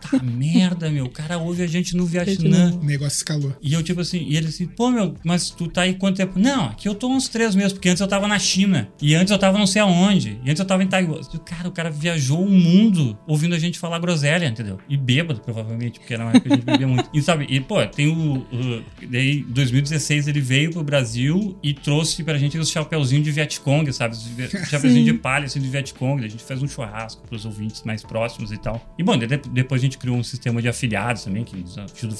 tá 0.00 0.18
merda, 0.22 0.90
meu, 0.90 1.04
o 1.06 1.10
cara 1.10 1.38
ouve 1.38 1.62
a 1.62 1.66
gente 1.66 1.96
no 1.96 2.06
Vietnã. 2.06 2.72
O 2.80 2.84
negócio 2.84 3.16
escalou. 3.16 3.54
E 3.62 3.72
eu, 3.72 3.82
tipo 3.82 4.00
assim, 4.00 4.24
e 4.28 4.36
ele 4.36 4.48
assim, 4.48 4.66
pô, 4.66 4.90
meu, 4.90 5.14
mas 5.24 5.50
tu 5.50 5.68
tá 5.68 5.82
aí 5.82 5.94
quanto 5.94 6.16
tempo? 6.16 6.38
Não, 6.38 6.66
aqui 6.66 6.88
eu 6.88 6.94
tô 6.94 7.08
uns 7.08 7.28
três 7.28 7.54
meses, 7.54 7.72
porque 7.72 7.88
antes 7.88 8.00
eu 8.00 8.08
tava 8.08 8.26
na 8.28 8.38
China. 8.38 8.88
E 9.00 9.14
antes 9.14 9.30
eu 9.30 9.38
tava 9.38 9.58
não 9.58 9.66
sei 9.66 9.82
aonde. 9.82 10.38
E 10.44 10.50
antes 10.50 10.60
eu 10.60 10.66
tava 10.66 10.82
em 10.82 10.86
Taiwan. 10.86 11.20
Cara, 11.44 11.68
o 11.68 11.72
cara 11.72 11.90
viajou 11.90 12.42
o 12.44 12.50
mundo 12.50 13.18
ouvindo 13.26 13.54
a 13.54 13.58
gente 13.58 13.78
falar 13.78 13.98
groselha, 13.98 14.46
entendeu? 14.46 14.78
E 14.88 14.96
bêbado, 14.96 15.40
provavelmente, 15.40 15.98
porque 15.98 16.14
era 16.14 16.24
uma 16.24 16.30
época 16.32 16.48
que 16.48 16.52
a 16.52 16.56
gente 16.56 16.64
bebia 16.64 16.86
muito. 16.88 17.08
E 17.12 17.22
sabe, 17.22 17.46
e 17.48 17.60
pô, 17.60 17.84
tem 17.86 18.08
o. 18.08 18.38
o 18.38 18.84
daí, 19.08 19.42
2016 19.42 20.28
ele 20.28 20.40
veio 20.40 20.70
pro 20.70 20.82
Brasil 20.82 21.58
e 21.62 21.72
trouxe 21.74 22.22
pra 22.22 22.36
gente 22.38 22.58
os 22.58 22.68
chapeuzinhos 22.70 23.24
de 23.24 23.30
Vietcong, 23.30 23.90
sabe? 23.92 24.14
Os 24.14 24.24
vi- 24.26 24.48
chapeuzinho 24.68 25.06
Sim. 25.06 25.12
de 25.12 25.18
palha, 25.18 25.46
assim, 25.46 25.60
de 25.60 25.68
Vietcong. 25.68 26.24
A 26.24 26.28
gente 26.28 26.42
fez 26.42 26.62
um 26.62 26.68
churrasco 26.68 27.26
pros 27.26 27.44
ouvintes 27.44 27.82
mais 27.84 28.02
próximos 28.02 28.52
e 28.52 28.56
tal. 28.58 28.94
E 28.98 29.02
bom, 29.02 29.16
de- 29.16 29.26
depois 29.26 29.80
a 29.80 29.84
gente 29.84 29.87
criou 29.96 30.16
um 30.16 30.22
sistema 30.24 30.60
de 30.60 30.68
afiliados 30.68 31.24
também, 31.24 31.44
que 31.44 31.64
ajuda 31.94 32.14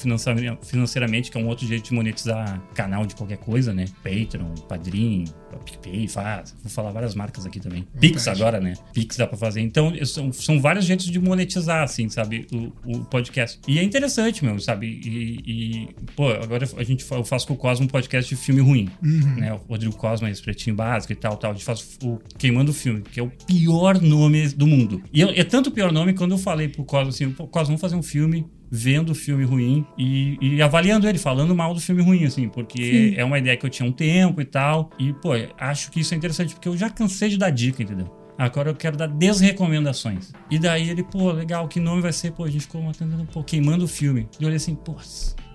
financeiramente, 0.62 1.31
que 1.31 1.37
é 1.37 1.40
um 1.40 1.48
outro 1.48 1.66
jeito 1.66 1.88
de 1.88 1.92
monetizar 1.92 2.62
canal 2.74 3.04
de 3.04 3.14
qualquer 3.14 3.38
coisa, 3.38 3.74
né? 3.74 3.85
Patreon, 4.02 4.54
Padrim, 4.68 5.24
PicPay, 5.56 6.08
faz. 6.08 6.54
Vou 6.62 6.70
falar 6.70 6.90
várias 6.92 7.14
marcas 7.14 7.46
aqui 7.46 7.61
também. 7.61 7.87
Pix 7.98 8.28
agora, 8.28 8.61
né? 8.61 8.74
Pix 8.92 9.16
dá 9.16 9.26
pra 9.26 9.37
fazer. 9.37 9.61
Então, 9.61 9.92
são, 10.04 10.32
são 10.32 10.61
vários 10.61 10.84
jeitos 10.84 11.06
de 11.06 11.18
monetizar, 11.18 11.82
assim, 11.82 12.08
sabe? 12.08 12.46
O, 12.52 12.98
o 12.98 13.04
podcast. 13.04 13.58
E 13.66 13.78
é 13.78 13.82
interessante, 13.82 14.44
meu, 14.44 14.58
sabe? 14.58 14.87
E, 14.87 15.42
e, 15.46 15.88
pô, 16.14 16.28
agora 16.30 16.68
a 16.76 16.84
gente, 16.84 17.04
eu 17.11 17.24
faço 17.24 17.46
com 17.46 17.54
o 17.54 17.56
Cosmo 17.56 17.87
um 17.87 17.88
podcast 17.88 18.34
de 18.34 18.40
filme 18.40 18.61
ruim, 18.61 18.90
uhum. 19.02 19.37
né? 19.37 19.52
O 19.52 19.56
Rodrigo 19.56 19.96
Cosmo, 19.96 20.28
esse 20.28 20.42
pretinho 20.42 20.76
básico 20.76 21.12
e 21.12 21.16
tal, 21.16 21.37
tal. 21.37 21.52
A 21.52 21.54
gente 21.54 21.64
faz 21.64 21.98
o 22.02 22.18
Queimando 22.37 22.70
o 22.70 22.74
Filme, 22.74 23.02
que 23.02 23.18
é 23.18 23.22
o 23.22 23.30
pior 23.46 24.00
nome 24.00 24.48
do 24.48 24.66
mundo. 24.66 25.02
E 25.12 25.22
é, 25.22 25.40
é 25.40 25.44
tanto 25.44 25.68
o 25.68 25.72
pior 25.72 25.92
nome 25.92 26.12
quando 26.12 26.32
eu 26.32 26.38
falei 26.38 26.68
pro 26.68 26.84
Cosmo 26.84 27.08
assim, 27.08 27.30
Cosmo, 27.32 27.68
vamos 27.68 27.80
fazer 27.80 27.96
um 27.96 28.02
filme 28.02 28.46
vendo 28.70 29.11
o 29.11 29.14
filme 29.14 29.44
ruim 29.44 29.87
e, 29.96 30.38
e, 30.40 30.62
avaliando 30.62 31.09
ele, 31.09 31.18
falando 31.18 31.54
mal 31.54 31.74
do 31.74 31.81
filme 31.81 32.02
ruim, 32.02 32.24
assim, 32.24 32.48
porque 32.48 33.12
Sim. 33.12 33.14
é 33.16 33.24
uma 33.24 33.38
ideia 33.38 33.57
que 33.57 33.64
eu 33.64 33.70
tinha 33.70 33.88
um 33.88 33.92
tempo 33.92 34.40
e 34.40 34.44
tal. 34.44 34.90
E, 34.98 35.12
pô, 35.12 35.31
acho 35.59 35.90
que 35.90 36.00
isso 36.00 36.14
é 36.14 36.16
interessante, 36.16 36.54
porque 36.54 36.68
eu 36.68 36.76
já 36.76 36.90
cansei 36.90 37.28
de 37.28 37.38
dar 37.38 37.50
dica, 37.50 37.83
entendeu? 37.83 38.14
Agora 38.38 38.70
eu 38.70 38.74
quero 38.74 38.96
dar 38.96 39.09
desrecomendações. 39.09 40.33
E 40.48 40.59
daí 40.59 40.88
ele, 40.88 41.02
pô, 41.02 41.33
legal, 41.33 41.66
que 41.66 41.81
nome 41.81 42.00
vai 42.00 42.12
ser? 42.12 42.31
Pô, 42.31 42.44
a 42.44 42.50
gente 42.50 42.62
ficou 42.62 42.81
matando, 42.81 43.26
pô, 43.33 43.42
queimando 43.42 43.85
o 43.85 43.88
filme. 43.88 44.28
E 44.38 44.44
eu 44.44 44.46
olhei 44.46 44.59
assim, 44.59 44.76
pô, 44.76 44.94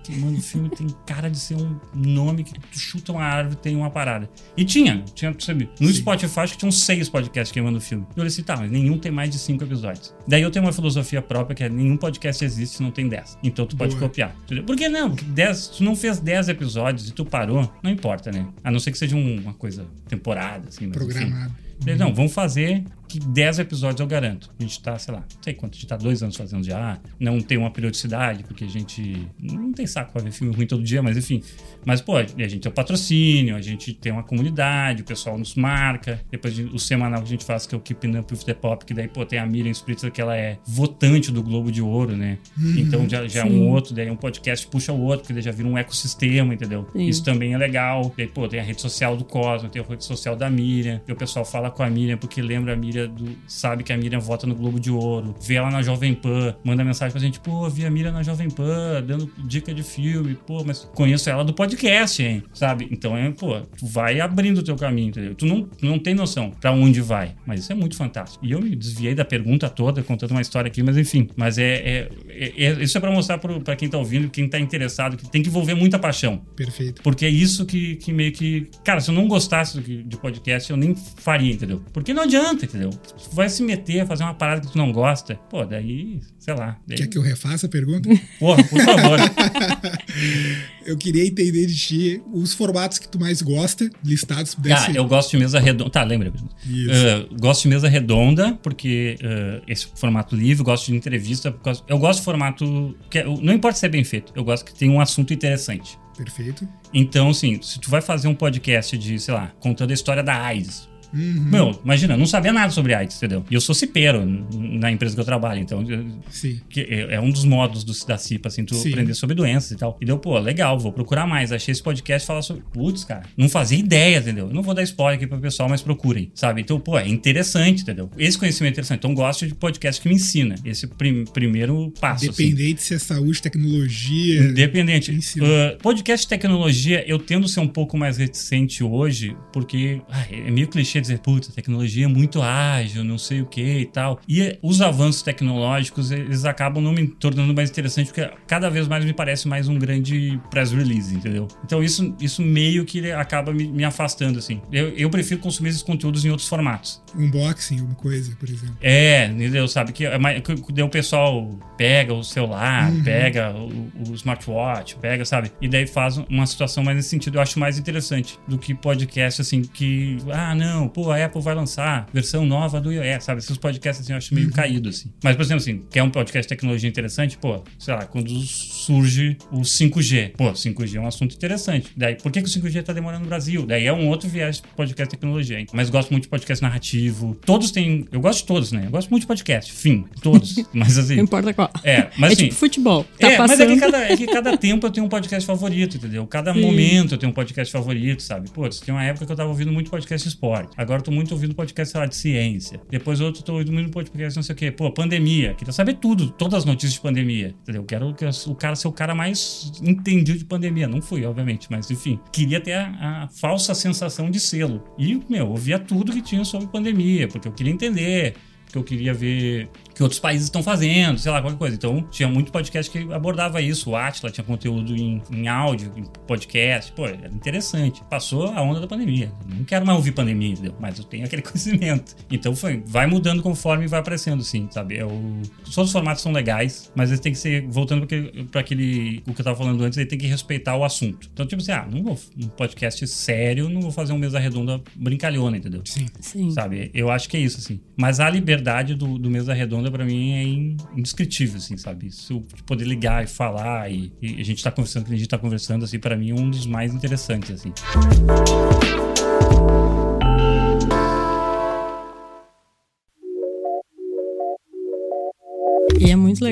Queimando 0.04 0.38
o 0.38 0.42
filme 0.42 0.68
tem 0.68 0.86
cara 1.06 1.30
de 1.30 1.38
ser 1.38 1.56
um 1.56 1.80
nome 1.94 2.44
que 2.44 2.52
tu 2.52 2.78
chuta 2.78 3.10
uma 3.10 3.24
árvore 3.24 3.56
tem 3.56 3.74
uma 3.74 3.90
parada. 3.90 4.28
E 4.56 4.64
tinha, 4.64 5.02
tinha 5.14 5.32
percebido. 5.32 5.72
No 5.80 5.88
Sim. 5.88 5.94
Spotify 5.94 6.40
acho 6.40 6.52
que 6.52 6.58
tinham 6.58 6.70
seis 6.70 7.08
podcasts 7.08 7.50
queimando 7.50 7.78
o 7.78 7.80
filme. 7.80 8.04
Eu 8.14 8.20
olhei 8.20 8.28
assim, 8.28 8.42
tá, 8.42 8.56
mas 8.56 8.70
nenhum 8.70 8.98
tem 8.98 9.10
mais 9.10 9.30
de 9.30 9.38
cinco 9.38 9.64
episódios. 9.64 10.14
Daí 10.28 10.42
eu 10.42 10.50
tenho 10.50 10.64
uma 10.64 10.72
filosofia 10.72 11.22
própria 11.22 11.54
que 11.56 11.64
é 11.64 11.68
nenhum 11.68 11.96
podcast 11.96 12.44
existe 12.44 12.76
se 12.76 12.82
não 12.82 12.90
tem 12.90 13.08
dez. 13.08 13.38
Então 13.42 13.66
tu 13.66 13.76
pode 13.76 13.94
Boa. 13.96 14.08
copiar. 14.08 14.36
Entendeu? 14.44 14.64
Por 14.64 14.76
que 14.76 14.88
não? 14.88 15.10
Porque 15.10 15.24
dez, 15.24 15.68
tu 15.68 15.82
não 15.82 15.96
fez 15.96 16.20
dez 16.20 16.48
episódios 16.48 17.08
e 17.08 17.12
tu 17.12 17.24
parou, 17.24 17.72
não 17.82 17.90
importa, 17.90 18.30
né? 18.30 18.46
A 18.62 18.70
não 18.70 18.78
ser 18.78 18.92
que 18.92 18.98
seja 18.98 19.16
uma 19.16 19.54
coisa 19.54 19.86
temporada, 20.06 20.68
assim. 20.68 20.86
Mas, 20.86 20.96
Programado. 20.96 21.46
Enfim. 21.46 21.64
Não, 21.98 22.14
vamos 22.14 22.32
fazer 22.32 22.84
que 23.14 23.20
10 23.20 23.60
episódios 23.60 24.00
eu 24.00 24.06
garanto. 24.06 24.50
A 24.58 24.62
gente 24.62 24.82
tá, 24.82 24.98
sei 24.98 25.14
lá, 25.14 25.20
não 25.20 25.42
sei 25.42 25.54
quanto, 25.54 25.74
a 25.74 25.76
gente 25.76 25.86
tá 25.86 25.96
dois 25.96 26.22
anos 26.22 26.36
fazendo 26.36 26.64
já, 26.64 26.98
não 27.20 27.40
tem 27.40 27.56
uma 27.56 27.70
periodicidade, 27.70 28.42
porque 28.42 28.64
a 28.64 28.68
gente 28.68 29.28
não 29.40 29.72
tem 29.72 29.86
saco 29.86 30.12
pra 30.12 30.22
ver 30.22 30.32
filme 30.32 30.54
ruim 30.54 30.66
todo 30.66 30.82
dia, 30.82 31.02
mas 31.02 31.16
enfim. 31.16 31.40
Mas, 31.84 32.00
pô, 32.00 32.16
a 32.16 32.22
gente 32.24 32.58
tem 32.58 32.70
o 32.70 32.74
patrocínio, 32.74 33.54
a 33.54 33.60
gente 33.60 33.92
tem 33.92 34.10
uma 34.10 34.22
comunidade, 34.22 35.02
o 35.02 35.04
pessoal 35.04 35.38
nos 35.38 35.54
marca. 35.54 36.20
Depois 36.30 36.58
o 36.58 36.78
semanal 36.78 37.20
que 37.20 37.26
a 37.26 37.30
gente 37.30 37.44
faz, 37.44 37.66
que 37.66 37.74
é 37.74 37.78
o 37.78 37.80
Keeping 37.80 38.16
Up 38.18 38.32
with 38.32 38.44
the 38.44 38.54
Pop, 38.54 38.84
que 38.84 38.94
daí, 38.94 39.06
pô, 39.06 39.24
tem 39.24 39.38
a 39.38 39.46
Miriam 39.46 39.72
Spritzer, 39.72 40.10
que 40.10 40.20
ela 40.20 40.36
é 40.36 40.58
votante 40.66 41.30
do 41.30 41.42
Globo 41.42 41.70
de 41.70 41.82
Ouro, 41.82 42.16
né? 42.16 42.38
Uhum, 42.58 42.74
então 42.78 43.08
já, 43.08 43.26
já 43.28 43.42
é 43.42 43.44
um 43.44 43.68
outro, 43.68 43.94
daí 43.94 44.10
um 44.10 44.16
podcast 44.16 44.66
puxa 44.66 44.92
o 44.92 45.00
outro, 45.00 45.20
porque 45.20 45.34
daí 45.34 45.42
já 45.42 45.52
vira 45.52 45.68
um 45.68 45.76
ecossistema, 45.76 46.54
entendeu? 46.54 46.88
Sim. 46.92 47.06
Isso 47.06 47.22
também 47.22 47.52
é 47.52 47.58
legal. 47.58 48.12
Daí, 48.16 48.26
pô, 48.26 48.48
tem 48.48 48.58
a 48.58 48.62
rede 48.62 48.80
social 48.80 49.16
do 49.16 49.24
Cosmo, 49.24 49.68
tem 49.68 49.80
a 49.80 49.84
rede 49.84 50.04
social 50.04 50.34
da 50.34 50.48
Miriam, 50.48 51.00
e 51.06 51.12
o 51.12 51.16
pessoal 51.16 51.44
fala 51.44 51.70
com 51.74 51.82
a 51.82 51.90
Miriam, 51.90 52.16
porque 52.16 52.40
lembra 52.40 52.72
a 52.72 52.76
Miriam 52.76 53.08
do. 53.08 53.36
Sabe 53.46 53.82
que 53.82 53.92
a 53.92 53.96
Miriam 53.96 54.20
vota 54.20 54.46
no 54.46 54.54
Globo 54.54 54.80
de 54.80 54.90
Ouro, 54.90 55.34
vê 55.40 55.54
ela 55.54 55.70
na 55.70 55.82
Jovem 55.82 56.14
Pan, 56.14 56.54
manda 56.64 56.84
mensagem 56.84 57.12
pra 57.12 57.20
gente, 57.20 57.40
pô, 57.40 57.68
vi 57.68 57.84
a 57.84 57.90
Miriam 57.90 58.12
na 58.12 58.22
Jovem 58.22 58.50
Pan, 58.50 59.02
dando 59.06 59.30
dica 59.38 59.74
de 59.74 59.82
filme, 59.82 60.34
pô, 60.46 60.64
mas 60.64 60.88
conheço 60.94 61.28
ela 61.28 61.44
do 61.44 61.52
podcast, 61.52 62.22
hein? 62.22 62.42
Sabe? 62.52 62.88
Então, 62.90 63.16
é, 63.16 63.30
pô, 63.30 63.60
tu 63.60 63.86
vai 63.86 64.20
abrindo 64.20 64.58
o 64.58 64.62
teu 64.62 64.76
caminho, 64.76 65.08
entendeu? 65.08 65.34
Tu 65.34 65.46
não, 65.46 65.62
tu 65.62 65.84
não 65.84 65.98
tem 65.98 66.14
noção 66.14 66.50
pra 66.50 66.72
onde 66.72 67.00
vai. 67.00 67.34
Mas 67.46 67.60
isso 67.60 67.72
é 67.72 67.74
muito 67.74 67.96
fantástico. 67.96 68.44
E 68.44 68.52
eu 68.52 68.60
me 68.60 68.74
desviei 68.74 69.14
da 69.14 69.24
pergunta 69.24 69.68
toda, 69.68 70.02
contando 70.02 70.30
uma 70.30 70.40
história 70.40 70.68
aqui, 70.68 70.82
mas 70.82 70.96
enfim. 70.96 71.28
Mas 71.36 71.58
é, 71.58 71.74
é, 71.74 72.08
é, 72.28 72.64
é 72.64 72.82
isso 72.82 72.96
é 72.96 73.00
pra 73.00 73.10
mostrar 73.10 73.38
pro, 73.38 73.60
pra 73.60 73.76
quem 73.76 73.88
tá 73.88 73.98
ouvindo, 73.98 74.28
quem 74.30 74.48
tá 74.48 74.58
interessado, 74.58 75.16
que 75.16 75.28
tem 75.28 75.42
que 75.42 75.48
envolver 75.48 75.74
muita 75.74 75.98
paixão. 75.98 76.38
Perfeito. 76.56 77.02
Porque 77.02 77.24
é 77.24 77.30
isso 77.30 77.66
que, 77.66 77.96
que 77.96 78.12
meio 78.12 78.32
que. 78.32 78.68
Cara, 78.84 79.00
se 79.00 79.10
eu 79.10 79.14
não 79.14 79.26
gostasse 79.26 79.80
de 79.80 80.16
podcast, 80.16 80.70
eu 80.70 80.76
nem 80.76 80.94
faria, 80.94 81.53
entendeu? 81.54 81.82
Porque 81.92 82.12
não 82.12 82.22
adianta, 82.22 82.64
entendeu? 82.64 82.90
Tu 82.90 83.30
vai 83.32 83.48
se 83.48 83.62
meter 83.62 84.00
a 84.00 84.06
fazer 84.06 84.24
uma 84.24 84.34
parada 84.34 84.60
que 84.60 84.72
tu 84.72 84.78
não 84.78 84.92
gosta, 84.92 85.36
pô, 85.48 85.64
daí, 85.64 86.20
sei 86.38 86.54
lá. 86.54 86.78
Daí... 86.86 86.98
Quer 86.98 87.06
que 87.06 87.18
eu 87.18 87.22
refaça 87.22 87.66
a 87.66 87.68
pergunta? 87.68 88.08
Porra, 88.38 88.62
por 88.64 88.80
favor. 88.80 89.18
eu 90.86 90.96
queria 90.96 91.26
entender 91.26 91.66
de 91.66 91.76
ti 91.76 92.22
os 92.32 92.54
formatos 92.54 92.98
que 92.98 93.08
tu 93.08 93.18
mais 93.18 93.40
gosta, 93.42 93.90
listados. 94.04 94.56
Ah, 94.70 94.92
eu 94.92 95.06
gosto 95.06 95.30
de 95.32 95.38
mesa 95.38 95.58
redonda. 95.58 95.90
Tá, 95.90 96.02
lembra? 96.02 96.30
Uh, 96.30 97.36
gosto 97.40 97.62
de 97.62 97.68
mesa 97.68 97.88
redonda, 97.88 98.58
porque 98.62 99.16
uh, 99.20 99.62
esse 99.66 99.86
formato 99.94 100.36
livre, 100.36 100.62
gosto 100.62 100.86
de 100.86 100.96
entrevista. 100.96 101.54
Eu 101.88 101.98
gosto 101.98 102.18
de 102.20 102.24
formato. 102.24 102.96
Que, 103.10 103.18
é, 103.18 103.24
não 103.24 103.52
importa 103.52 103.78
se 103.78 103.86
é 103.86 103.88
bem 103.88 104.04
feito, 104.04 104.32
eu 104.34 104.44
gosto 104.44 104.64
que 104.64 104.74
tem 104.74 104.90
um 104.90 105.00
assunto 105.00 105.32
interessante. 105.32 105.98
Perfeito. 106.16 106.68
Então, 106.92 107.30
assim, 107.30 107.60
se 107.60 107.80
tu 107.80 107.90
vai 107.90 108.00
fazer 108.00 108.28
um 108.28 108.34
podcast 108.34 108.96
de, 108.96 109.18
sei 109.18 109.34
lá, 109.34 109.52
contando 109.60 109.90
a 109.90 109.94
história 109.94 110.22
da 110.22 110.34
AIDS, 110.34 110.88
Uhum. 111.14 111.48
Meu, 111.50 111.80
imagina, 111.84 112.16
não 112.16 112.26
sabia 112.26 112.52
nada 112.52 112.70
sobre 112.70 112.92
AIDS, 112.92 113.16
entendeu? 113.16 113.44
E 113.48 113.54
eu 113.54 113.60
sou 113.60 113.74
cipeiro 113.74 114.24
na 114.52 114.90
empresa 114.90 115.14
que 115.14 115.20
eu 115.20 115.24
trabalho, 115.24 115.60
então. 115.60 115.84
Sim. 116.28 116.60
Que 116.68 116.80
é, 116.80 117.14
é 117.14 117.20
um 117.20 117.30
dos 117.30 117.44
modos 117.44 117.84
do, 117.84 117.92
da 118.06 118.18
CIPA, 118.18 118.48
assim, 118.48 118.64
tu 118.64 118.74
Sim. 118.74 118.88
aprender 118.88 119.14
sobre 119.14 119.36
doenças 119.36 119.70
e 119.70 119.76
tal. 119.76 119.96
E 120.00 120.04
deu, 120.04 120.18
pô, 120.18 120.38
legal, 120.38 120.78
vou 120.78 120.92
procurar 120.92 121.26
mais. 121.26 121.52
Achei 121.52 121.72
esse 121.72 121.82
podcast 121.82 122.26
falar 122.26 122.42
sobre. 122.42 122.64
Putz, 122.72 123.04
cara, 123.04 123.22
não 123.36 123.48
fazia 123.48 123.78
ideia, 123.78 124.18
entendeu? 124.18 124.48
Eu 124.48 124.54
não 124.54 124.62
vou 124.62 124.74
dar 124.74 124.82
spoiler 124.82 125.16
aqui 125.16 125.26
pro 125.26 125.38
pessoal, 125.38 125.68
mas 125.68 125.82
procurem, 125.82 126.32
sabe? 126.34 126.60
Então, 126.60 126.80
pô, 126.80 126.98
é 126.98 127.06
interessante, 127.06 127.82
entendeu? 127.82 128.10
Esse 128.18 128.36
conhecimento 128.36 128.72
é 128.72 128.74
interessante. 128.74 128.98
Então, 128.98 129.14
gosto 129.14 129.46
de 129.46 129.54
podcast 129.54 130.00
que 130.00 130.08
me 130.08 130.16
ensina. 130.16 130.56
Esse 130.64 130.86
prim, 130.86 131.24
primeiro 131.24 131.92
passo. 132.00 132.28
Assim. 132.28 132.44
Independente 132.44 132.78
assim. 132.78 132.86
se 132.86 132.94
é 132.94 132.98
saúde, 132.98 133.40
tecnologia. 133.40 134.42
Independente. 134.42 135.12
Uh, 135.12 135.78
podcast 135.80 136.26
de 136.26 136.28
tecnologia, 136.28 137.04
eu 137.06 137.18
tendo 137.18 137.46
ser 137.46 137.60
um 137.60 137.68
pouco 137.68 137.96
mais 137.96 138.16
reticente 138.16 138.82
hoje, 138.82 139.36
porque 139.52 140.00
ah, 140.10 140.26
é 140.30 140.50
meio 140.50 140.66
clichê 140.68 141.00
dizer, 141.04 141.18
puta, 141.20 141.48
a 141.50 141.52
tecnologia 141.52 142.04
é 142.04 142.08
muito 142.08 142.42
ágil, 142.42 143.04
não 143.04 143.18
sei 143.18 143.40
o 143.40 143.46
que 143.46 143.78
e 143.80 143.86
tal. 143.86 144.20
E 144.28 144.58
os 144.62 144.80
avanços 144.80 145.22
tecnológicos, 145.22 146.10
eles 146.10 146.44
acabam 146.44 146.82
não 146.82 146.92
me 146.92 147.06
tornando 147.06 147.54
mais 147.54 147.70
interessante, 147.70 148.06
porque 148.06 148.30
cada 148.46 148.68
vez 148.68 148.88
mais 148.88 149.04
me 149.04 149.12
parece 149.12 149.48
mais 149.48 149.68
um 149.68 149.78
grande 149.78 150.40
press 150.50 150.72
release, 150.72 151.14
entendeu? 151.14 151.48
Então 151.64 151.82
isso, 151.82 152.14
isso 152.20 152.42
meio 152.42 152.84
que 152.84 153.10
acaba 153.12 153.52
me, 153.52 153.66
me 153.66 153.84
afastando, 153.84 154.38
assim. 154.38 154.60
Eu, 154.72 154.88
eu 154.90 155.10
prefiro 155.10 155.40
consumir 155.40 155.70
esses 155.70 155.82
conteúdos 155.82 156.24
em 156.24 156.30
outros 156.30 156.48
formatos. 156.48 157.02
Unboxing, 157.16 157.78
alguma 157.80 157.94
coisa, 157.96 158.34
por 158.36 158.48
exemplo. 158.48 158.76
É, 158.80 159.26
entendeu? 159.26 159.66
Sabe 159.68 159.92
que, 159.92 160.06
é 160.06 160.40
que 160.40 160.82
o 160.82 160.88
pessoal 160.88 161.48
pega 161.76 162.12
o 162.12 162.22
celular, 162.22 162.90
uhum. 162.90 163.02
pega 163.02 163.54
o, 163.54 164.10
o, 164.10 164.14
smartwatch, 164.14 164.96
pega, 164.96 165.24
sabe? 165.24 165.50
E 165.60 165.68
daí 165.68 165.86
faz 165.86 166.18
uma 166.28 166.46
situação 166.46 166.82
mais 166.82 166.96
nesse 166.96 167.08
sentido. 167.08 167.38
Eu 167.38 167.42
acho 167.42 167.58
mais 167.58 167.78
interessante 167.78 168.38
do 168.46 168.58
que 168.58 168.74
podcast, 168.74 169.40
assim, 169.40 169.62
que, 169.62 170.18
ah, 170.32 170.54
não, 170.54 170.88
pô, 170.94 171.10
a 171.10 171.22
Apple 171.22 171.42
vai 171.42 171.54
lançar 171.54 172.06
versão 172.14 172.46
nova 172.46 172.80
do 172.80 172.92
iOS, 172.92 173.24
sabe? 173.24 173.40
Esses 173.40 173.58
podcasts 173.58 174.04
assim 174.04 174.12
eu 174.12 174.16
acho 174.16 174.34
meio 174.34 174.46
uhum. 174.46 174.52
caído, 174.52 174.88
assim. 174.88 175.10
Mas, 175.22 175.34
por 175.34 175.42
exemplo, 175.42 175.62
assim, 175.62 175.82
quer 175.90 176.02
um 176.02 176.10
podcast 176.10 176.42
de 176.42 176.48
tecnologia 176.48 176.88
interessante? 176.88 177.36
Pô, 177.36 177.62
sei 177.78 177.94
lá, 177.94 178.06
quando 178.06 178.30
surge 178.40 179.36
o 179.50 179.62
5G. 179.62 180.32
Pô, 180.36 180.52
5G 180.52 180.94
é 180.94 181.00
um 181.00 181.06
assunto 181.06 181.34
interessante. 181.34 181.90
Daí, 181.96 182.14
por 182.14 182.30
que, 182.30 182.40
que 182.40 182.48
o 182.48 182.62
5G 182.62 182.82
tá 182.82 182.92
demorando 182.92 183.22
no 183.22 183.28
Brasil? 183.28 183.66
Daí 183.66 183.86
é 183.86 183.92
um 183.92 184.08
outro 184.08 184.28
viés 184.28 184.56
de 184.56 184.62
podcast 184.76 185.10
de 185.10 185.18
tecnologia, 185.18 185.58
hein? 185.58 185.66
Mas 185.72 185.90
gosto 185.90 186.10
muito 186.10 186.24
de 186.24 186.28
podcast 186.28 186.62
narrativo. 186.62 187.36
Todos 187.44 187.70
têm. 187.70 188.06
Eu 188.12 188.20
gosto 188.20 188.40
de 188.40 188.46
todos, 188.46 188.72
né? 188.72 188.84
Eu 188.86 188.90
gosto 188.90 189.10
muito 189.10 189.22
de 189.22 189.26
podcast. 189.26 189.72
Fim. 189.72 190.04
Todos. 190.22 190.54
Mas 190.72 190.96
assim. 190.96 191.16
Não 191.16 191.24
importa 191.24 191.52
qual. 191.52 191.70
É, 191.82 192.08
mas 192.18 192.30
é 192.30 192.34
assim. 192.34 192.44
Tipo 192.44 192.54
futebol. 192.54 193.04
Tá 193.18 193.28
é, 193.28 193.36
passando. 193.36 193.58
mas 193.58 193.60
é 193.60 193.74
que, 193.74 193.80
cada, 193.80 193.98
é 194.04 194.16
que 194.16 194.26
cada 194.26 194.56
tempo 194.56 194.86
eu 194.86 194.90
tenho 194.90 195.06
um 195.06 195.08
podcast 195.08 195.46
favorito, 195.46 195.96
entendeu? 195.96 196.26
Cada 196.26 196.52
Sim. 196.52 196.60
momento 196.60 197.14
eu 197.14 197.18
tenho 197.18 197.30
um 197.30 197.34
podcast 197.34 197.72
favorito, 197.72 198.22
sabe? 198.22 198.50
Pô, 198.50 198.68
tem 198.68 198.94
uma 198.94 199.04
época 199.04 199.26
que 199.26 199.32
eu 199.32 199.36
tava 199.36 199.48
ouvindo 199.48 199.72
muito 199.72 199.90
podcast 199.90 200.26
esporte. 200.28 200.73
Agora 200.76 201.00
eu 201.00 201.04
tô 201.04 201.10
muito 201.10 201.32
ouvindo 201.32 201.54
podcast 201.54 201.92
sei 201.92 202.00
lá, 202.00 202.06
de 202.06 202.16
ciência. 202.16 202.80
Depois 202.90 203.20
outro 203.20 203.42
tô 203.42 203.54
ouvindo 203.54 203.90
podcast, 203.90 204.36
não 204.36 204.42
sei 204.42 204.54
o 204.54 204.56
quê. 204.56 204.70
Pô, 204.70 204.90
pandemia. 204.90 205.54
Queria 205.54 205.72
saber 205.72 205.94
tudo, 205.94 206.30
todas 206.30 206.60
as 206.60 206.64
notícias 206.64 206.94
de 206.94 207.00
pandemia. 207.00 207.54
Entendeu? 207.62 207.84
Quero 207.84 208.14
que 208.14 208.24
o 208.24 208.54
cara 208.54 208.76
ser 208.76 208.88
o 208.88 208.92
cara 208.92 209.14
mais 209.14 209.72
entendido 209.82 210.38
de 210.38 210.44
pandemia. 210.44 210.88
Não 210.88 211.00
fui, 211.00 211.24
obviamente, 211.24 211.68
mas 211.70 211.90
enfim. 211.90 212.18
Queria 212.32 212.60
ter 212.60 212.74
a, 212.74 213.24
a 213.24 213.28
falsa 213.28 213.74
sensação 213.74 214.30
de 214.30 214.40
selo. 214.40 214.84
E, 214.98 215.20
meu, 215.28 215.48
ouvia 215.48 215.78
tudo 215.78 216.12
que 216.12 216.20
tinha 216.20 216.44
sobre 216.44 216.66
pandemia, 216.68 217.28
porque 217.28 217.48
eu 217.48 217.52
queria 217.52 217.72
entender 217.72 218.34
que 218.74 218.78
eu 218.78 218.82
queria 218.82 219.14
ver 219.14 219.68
que 219.94 220.02
outros 220.02 220.18
países 220.18 220.46
estão 220.46 220.62
fazendo, 220.62 221.18
sei 221.18 221.30
lá, 221.30 221.40
qualquer 221.40 221.56
coisa. 221.58 221.76
Então, 221.76 222.02
tinha 222.10 222.28
muito 222.28 222.50
podcast 222.50 222.90
que 222.90 223.12
abordava 223.12 223.60
isso. 223.62 223.90
O 223.90 223.96
Atila 223.96 224.30
tinha 224.30 224.44
conteúdo 224.44 224.94
em, 224.94 225.22
em 225.30 225.46
áudio, 225.46 225.92
em 225.96 226.04
podcast. 226.26 226.92
Pô, 226.92 227.06
era 227.06 227.28
interessante. 227.28 228.02
Passou 228.10 228.48
a 228.48 228.60
onda 228.60 228.80
da 228.80 228.86
pandemia. 228.86 229.32
Não 229.46 229.64
quero 229.64 229.86
mais 229.86 229.96
ouvir 229.96 230.12
pandemia, 230.12 230.52
entendeu? 230.52 230.74
Mas 230.80 230.98
eu 230.98 231.04
tenho 231.04 231.24
aquele 231.26 231.42
conhecimento. 231.42 232.16
Então, 232.30 232.56
foi, 232.56 232.82
vai 232.86 233.06
mudando 233.06 233.42
conforme 233.42 233.86
vai 233.86 234.00
aparecendo, 234.00 234.42
sim, 234.42 234.68
sabe? 234.70 234.96
É 234.96 235.04
o, 235.04 235.42
todos 235.64 235.88
os 235.88 235.92
formatos 235.92 236.22
são 236.22 236.32
legais, 236.32 236.90
mas 236.94 237.10
eles 237.10 237.20
têm 237.20 237.32
que 237.32 237.38
ser, 237.38 237.66
voltando 237.68 238.06
para 238.50 238.60
aquele, 238.60 239.22
o 239.26 239.32
que 239.32 239.40
eu 239.40 239.44
tava 239.44 239.56
falando 239.56 239.82
antes, 239.84 239.96
ele 239.96 240.06
tem 240.06 240.18
que 240.18 240.26
respeitar 240.26 240.76
o 240.76 240.84
assunto. 240.84 241.28
Então, 241.32 241.46
tipo 241.46 241.62
assim, 241.62 241.72
ah, 241.72 241.86
não 241.90 242.02
vou, 242.02 242.18
um 242.36 242.48
podcast 242.48 243.06
sério, 243.06 243.68
não 243.68 243.80
vou 243.80 243.92
fazer 243.92 244.12
uma 244.12 244.18
mesa 244.18 244.38
redonda 244.38 244.80
brincalhona, 244.96 245.56
entendeu? 245.56 245.82
Sim. 245.84 246.06
sim. 246.20 246.50
Sabe? 246.50 246.90
Eu 246.92 247.10
acho 247.10 247.28
que 247.28 247.36
é 247.36 247.40
isso, 247.40 247.58
assim. 247.58 247.80
Mas 247.96 248.18
a 248.18 248.28
liberdade 248.28 248.94
do, 248.94 249.18
do 249.18 249.30
mesa 249.30 249.54
redonda 249.54 249.83
onda 249.84 249.90
pra 249.90 250.04
mim 250.04 250.32
é 250.32 250.42
in- 250.42 250.76
indescritível, 250.96 251.58
assim, 251.58 251.76
sabe? 251.76 252.06
Isso 252.06 252.42
de 252.54 252.62
poder 252.62 252.84
ligar 252.86 253.22
e 253.22 253.26
falar 253.26 253.90
e, 253.92 254.12
e 254.20 254.40
a 254.40 254.44
gente 254.44 254.62
tá 254.62 254.70
conversando, 254.70 255.06
a 255.12 255.16
gente 255.16 255.28
tá 255.28 255.38
conversando, 255.38 255.84
assim, 255.84 255.98
pra 255.98 256.16
mim 256.16 256.30
é 256.30 256.34
um 256.34 256.48
dos 256.50 256.66
mais 256.66 256.94
interessantes, 256.94 257.50
assim. 257.50 257.72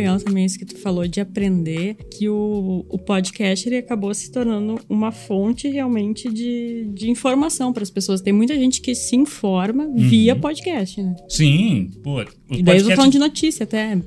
Legal 0.02 0.18
também 0.20 0.44
isso 0.44 0.58
que 0.58 0.64
tu 0.64 0.76
falou 0.78 1.06
de 1.06 1.20
aprender 1.20 1.96
que 2.10 2.28
o, 2.28 2.84
o 2.88 2.98
podcast 2.98 3.68
ele 3.68 3.76
acabou 3.78 4.12
se 4.14 4.30
tornando 4.30 4.78
uma 4.88 5.10
fonte 5.12 5.68
realmente 5.68 6.28
de, 6.30 6.88
de 6.94 7.10
informação 7.10 7.72
para 7.72 7.82
as 7.82 7.90
pessoas. 7.90 8.20
Tem 8.20 8.32
muita 8.32 8.54
gente 8.54 8.80
que 8.80 8.94
se 8.94 9.16
informa 9.16 9.88
via 9.94 10.34
podcast, 10.36 11.02
né? 11.02 11.14
Sim, 11.28 11.90
pô. 12.02 12.20
E 12.22 12.62
daí 12.62 12.76
eu 12.76 12.82
tô 12.82 12.88
podcast- 12.90 12.96
falando 12.96 13.12
de 13.12 13.18
notícia 13.18 13.64
até, 13.64 13.98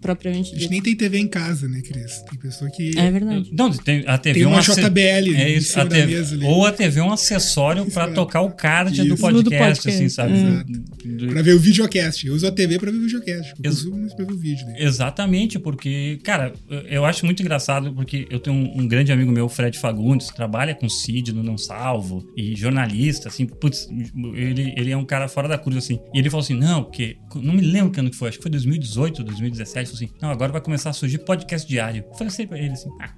propriamente 0.00 0.48
A 0.50 0.52
gente 0.52 0.58
dito. 0.60 0.70
nem 0.70 0.82
tem 0.82 0.94
TV 0.96 1.18
em 1.18 1.28
casa, 1.28 1.66
né, 1.68 1.80
Cris? 1.80 2.18
Tem 2.28 2.38
pessoa 2.38 2.70
que 2.70 2.90
É 2.98 3.10
verdade. 3.10 3.50
Não, 3.56 3.70
tem, 3.70 4.04
a 4.06 4.18
TV 4.18 4.40
tem 4.40 4.42
é 4.44 4.46
uma 4.46 4.58
ace- 4.60 4.74
JBL 4.80 5.34
É 5.34 5.50
em 5.52 5.56
isso, 5.58 5.70
cima 5.72 5.82
a 5.82 5.86
da 5.86 5.96
TV, 5.96 6.14
mesa 6.14 6.34
ali. 6.34 6.44
ou 6.44 6.66
a 6.66 6.72
TV 6.72 7.00
é 7.00 7.02
um 7.02 7.12
acessório 7.12 7.84
pra 7.90 8.04
Exato. 8.04 8.14
tocar 8.14 8.40
o 8.42 8.50
card 8.50 8.96
do 9.02 9.14
Isso. 9.14 9.16
podcast, 9.18 9.44
Do 9.44 9.50
podcast, 9.50 9.88
assim, 9.88 10.08
sabe? 10.08 10.34
exato. 10.34 10.72
Do- 10.72 11.28
Pra 11.28 11.42
ver 11.42 11.54
o 11.54 11.58
videocast. 11.58 12.26
Eu 12.26 12.34
uso 12.34 12.46
a 12.46 12.50
TV 12.52 12.78
pra 12.78 12.90
ver 12.90 12.96
o 12.98 13.02
videocast. 13.02 13.52
Eu 13.62 13.70
Ex- 13.70 13.82
consumo, 13.82 14.02
mas 14.02 14.14
pra 14.14 14.24
ver 14.24 14.32
o 14.32 14.38
vídeo. 14.38 14.66
Né? 14.66 14.76
Exatamente, 14.78 15.43
porque, 15.58 16.18
cara, 16.22 16.52
eu- 16.88 17.04
acho 17.04 17.24
muito 17.24 17.40
engraçado 17.42 17.92
porque 17.92 18.26
eu 18.30 18.38
tenho 18.40 18.56
um, 18.56 18.80
um 18.82 18.88
grande 18.88 19.12
amigo 19.12 19.30
meu, 19.30 19.48
Fred 19.48 19.78
Fagundes, 19.78 20.28
trabalha 20.28 20.74
com 20.74 20.88
CID 20.88 21.32
no 21.32 21.42
Não 21.42 21.56
Salvo 21.58 22.24
e 22.36 22.54
jornalista, 22.56 23.28
assim, 23.28 23.46
putz, 23.46 23.88
ele, 24.34 24.74
ele 24.76 24.90
é 24.90 24.96
um 24.96 25.04
cara 25.04 25.28
fora 25.28 25.46
da 25.48 25.58
curva, 25.58 25.78
assim. 25.78 25.98
E 26.14 26.18
ele 26.18 26.30
falou 26.30 26.42
assim: 26.42 26.54
não, 26.54 26.84
porque, 26.84 27.16
não 27.36 27.54
me 27.54 27.60
lembro 27.62 27.90
que 27.92 28.00
ano 28.00 28.10
que 28.10 28.16
foi, 28.16 28.28
acho 28.28 28.38
que 28.38 28.42
foi 28.42 28.50
2018, 28.50 29.22
2017, 29.24 29.90
falou 29.90 29.96
assim: 30.04 30.14
não, 30.20 30.30
agora 30.30 30.52
vai 30.52 30.60
começar 30.60 30.90
a 30.90 30.92
surgir 30.92 31.18
podcast 31.18 31.68
diário. 31.68 32.04
Eu 32.08 32.12
falei 32.14 32.28
assim 32.28 32.46
pra 32.46 32.58
ele 32.58 32.72
assim: 32.72 32.90
ah, 33.00 33.12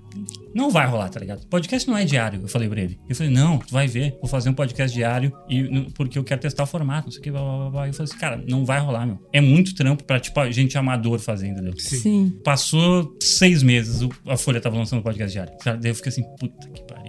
não 0.55 0.71
vai 0.71 0.87
rolar, 0.87 1.09
tá 1.09 1.21
ligado? 1.21 1.47
Podcast 1.47 1.89
não 1.89 1.97
é 1.97 2.05
diário, 2.05 2.41
eu 2.43 2.49
falei 2.49 2.69
pra 2.69 2.81
ele. 2.81 2.99
Eu 3.09 3.15
falei: 3.15 3.33
não, 3.33 3.59
tu 3.59 3.73
vai 3.73 3.87
ver, 3.87 4.17
vou 4.21 4.29
fazer 4.29 4.49
um 4.49 4.55
podcast 4.55 4.97
diário 4.97 5.33
e, 5.49 5.91
porque 5.95 6.19
eu 6.19 6.25
quero 6.25 6.41
testar 6.41 6.63
o 6.63 6.67
formato, 6.67 7.07
não 7.07 7.13
sei 7.13 7.21
o 7.21 7.23
que, 7.23 7.31
blá, 7.31 7.41
blá, 7.41 7.71
blá. 7.71 7.89
Eu 7.89 7.93
falei 7.93 8.11
assim: 8.11 8.19
cara, 8.19 8.43
não 8.49 8.65
vai 8.65 8.81
rolar, 8.81 9.07
meu. 9.07 9.19
É 9.33 9.41
muito 9.41 9.75
trampo 9.75 10.05
pra, 10.05 10.19
tipo, 10.19 10.39
a 10.41 10.51
gente 10.51 10.77
amador 10.79 11.19
fazer, 11.19 11.49
entendeu? 11.49 11.75
Sim. 11.79 11.97
Sim. 11.97 12.41
Passou 12.43 13.17
seis 13.21 13.63
meses, 13.63 14.09
a 14.27 14.37
Folha 14.37 14.61
tava 14.61 14.77
lançando 14.77 15.01
o 15.01 15.03
podcast 15.03 15.33
diário. 15.33 15.53
Daí 15.65 15.91
eu 15.91 15.95
fiquei 15.95 16.11
assim, 16.11 16.23
puta 16.39 16.69
que 16.71 16.83
pariu. 16.85 17.06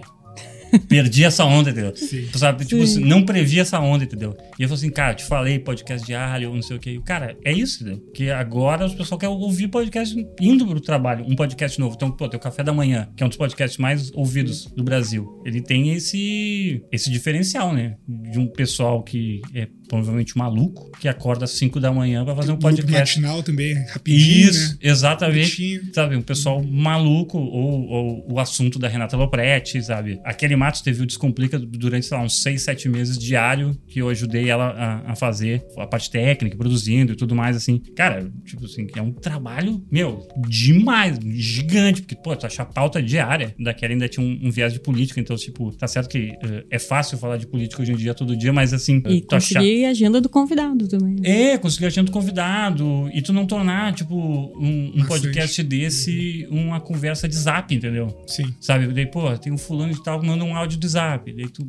Perdi 0.88 1.24
essa 1.24 1.44
onda, 1.44 1.70
entendeu? 1.70 1.94
Sim. 1.96 2.26
Tu 2.30 2.38
Sabe? 2.38 2.64
Tipo, 2.64 2.84
Sim. 2.86 3.00
assim, 3.00 3.04
não 3.08 3.24
previ 3.24 3.60
essa 3.60 3.78
onda, 3.80 4.04
entendeu? 4.04 4.36
E 4.58 4.62
eu 4.62 4.68
falei 4.68 4.84
assim, 4.84 4.90
cara, 4.90 5.14
te 5.14 5.24
falei 5.24 5.58
podcast 5.58 6.06
diário, 6.06 6.52
não 6.52 6.62
sei 6.62 6.76
o 6.76 6.80
que. 6.80 7.00
Cara, 7.00 7.36
é 7.44 7.52
isso, 7.52 7.82
entendeu? 7.82 8.02
Que 8.14 8.30
agora 8.30 8.84
os 8.84 8.94
pessoal 8.94 9.18
querem 9.18 9.34
ouvir 9.34 9.68
podcast 9.68 10.16
indo 10.40 10.66
pro 10.66 10.80
trabalho, 10.80 11.24
um 11.26 11.34
podcast 11.34 11.78
novo. 11.78 11.94
Então, 11.94 12.10
pô, 12.10 12.28
tem 12.28 12.38
o 12.38 12.42
Café 12.42 12.62
da 12.62 12.72
Manhã, 12.72 13.08
que 13.16 13.22
é 13.22 13.26
um 13.26 13.28
dos 13.28 13.38
podcasts 13.38 13.78
mais 13.78 14.12
ouvidos 14.14 14.66
do 14.66 14.82
Brasil. 14.82 15.42
Ele 15.44 15.60
tem 15.60 15.92
esse, 15.92 16.82
esse 16.92 17.10
diferencial, 17.10 17.72
né? 17.72 17.96
De 18.06 18.38
um 18.38 18.46
pessoal 18.46 19.02
que 19.02 19.40
é 19.54 19.68
provavelmente 19.88 20.36
maluco, 20.36 20.90
que 21.00 21.08
acorda 21.08 21.44
às 21.44 21.52
5 21.52 21.80
da 21.80 21.90
manhã 21.92 22.24
pra 22.24 22.36
fazer 22.36 22.52
um 22.52 22.58
podcast. 22.58 23.20
matinal 23.20 23.42
também, 23.42 23.74
rapidinho, 23.88 24.50
Isso, 24.50 24.72
né? 24.72 24.78
exatamente. 24.82 25.56
Bonitinho. 25.56 25.94
Sabe, 25.94 26.16
um 26.16 26.22
pessoal 26.22 26.62
maluco, 26.62 27.38
ou, 27.38 27.88
ou 27.88 28.32
o 28.32 28.38
assunto 28.40 28.78
da 28.78 28.88
Renata 28.88 29.16
Lopretti, 29.16 29.82
sabe? 29.82 30.20
Aquele 30.24 30.56
Matos 30.56 30.80
teve 30.82 31.02
o 31.02 31.06
Descomplica 31.06 31.58
durante, 31.58 32.06
sei 32.06 32.16
lá, 32.16 32.22
uns 32.22 32.42
6, 32.42 32.62
7 32.62 32.88
meses 32.88 33.18
diário, 33.18 33.76
que 33.86 34.00
eu 34.00 34.08
ajudei 34.08 34.48
ela 34.48 34.70
a, 34.70 35.12
a 35.12 35.16
fazer 35.16 35.64
a 35.76 35.86
parte 35.86 36.10
técnica, 36.10 36.56
produzindo 36.56 37.12
e 37.12 37.16
tudo 37.16 37.34
mais, 37.34 37.56
assim. 37.56 37.78
Cara, 37.96 38.30
tipo 38.44 38.64
assim, 38.64 38.86
é 38.94 39.02
um 39.02 39.12
trabalho, 39.12 39.84
meu, 39.90 40.26
demais, 40.46 41.18
gigante, 41.22 42.02
porque, 42.02 42.14
pô, 42.16 42.36
tu 42.36 42.46
achar 42.46 42.64
pauta 42.66 43.02
diária, 43.02 43.54
daquela 43.58 43.92
ainda 43.92 44.08
tinha 44.08 44.24
um, 44.24 44.38
um 44.42 44.50
viés 44.50 44.72
de 44.72 44.80
política, 44.80 45.20
então, 45.20 45.36
tipo, 45.36 45.72
tá 45.76 45.86
certo 45.86 46.08
que 46.08 46.32
eh, 46.42 46.64
é 46.70 46.78
fácil 46.78 47.16
falar 47.18 47.36
de 47.36 47.46
política 47.46 47.82
hoje 47.82 47.92
em 47.92 47.96
dia, 47.96 48.12
todo 48.14 48.36
dia, 48.36 48.52
mas 48.52 48.72
assim, 48.72 49.02
E 49.06 49.20
tu 49.22 49.34
achar... 49.34 49.62
conseguir 49.78 49.84
a 49.84 49.90
agenda 49.90 50.20
do 50.20 50.28
convidado 50.28 50.88
também. 50.88 51.14
né? 51.20 51.52
É, 51.52 51.58
conseguir 51.58 51.86
agenda 51.86 52.10
convidado 52.10 53.08
e 53.12 53.22
tu 53.22 53.32
não 53.32 53.46
tornar, 53.46 53.92
tipo, 53.94 54.14
um, 54.16 54.92
um 54.96 55.04
podcast 55.06 55.62
desse 55.62 56.46
uma 56.50 56.80
conversa 56.80 57.28
de 57.28 57.36
zap, 57.36 57.74
entendeu? 57.74 58.08
Sim. 58.26 58.54
Sabe? 58.60 58.88
Daí, 58.88 59.06
pô, 59.06 59.36
tem 59.38 59.52
um 59.52 59.58
fulano 59.58 59.92
de 59.92 60.02
tal, 60.02 60.22
manda 60.22 60.44
um 60.44 60.54
áudio 60.56 60.78
de 60.78 60.88
zap. 60.88 61.32
Daí 61.32 61.48
tu, 61.48 61.68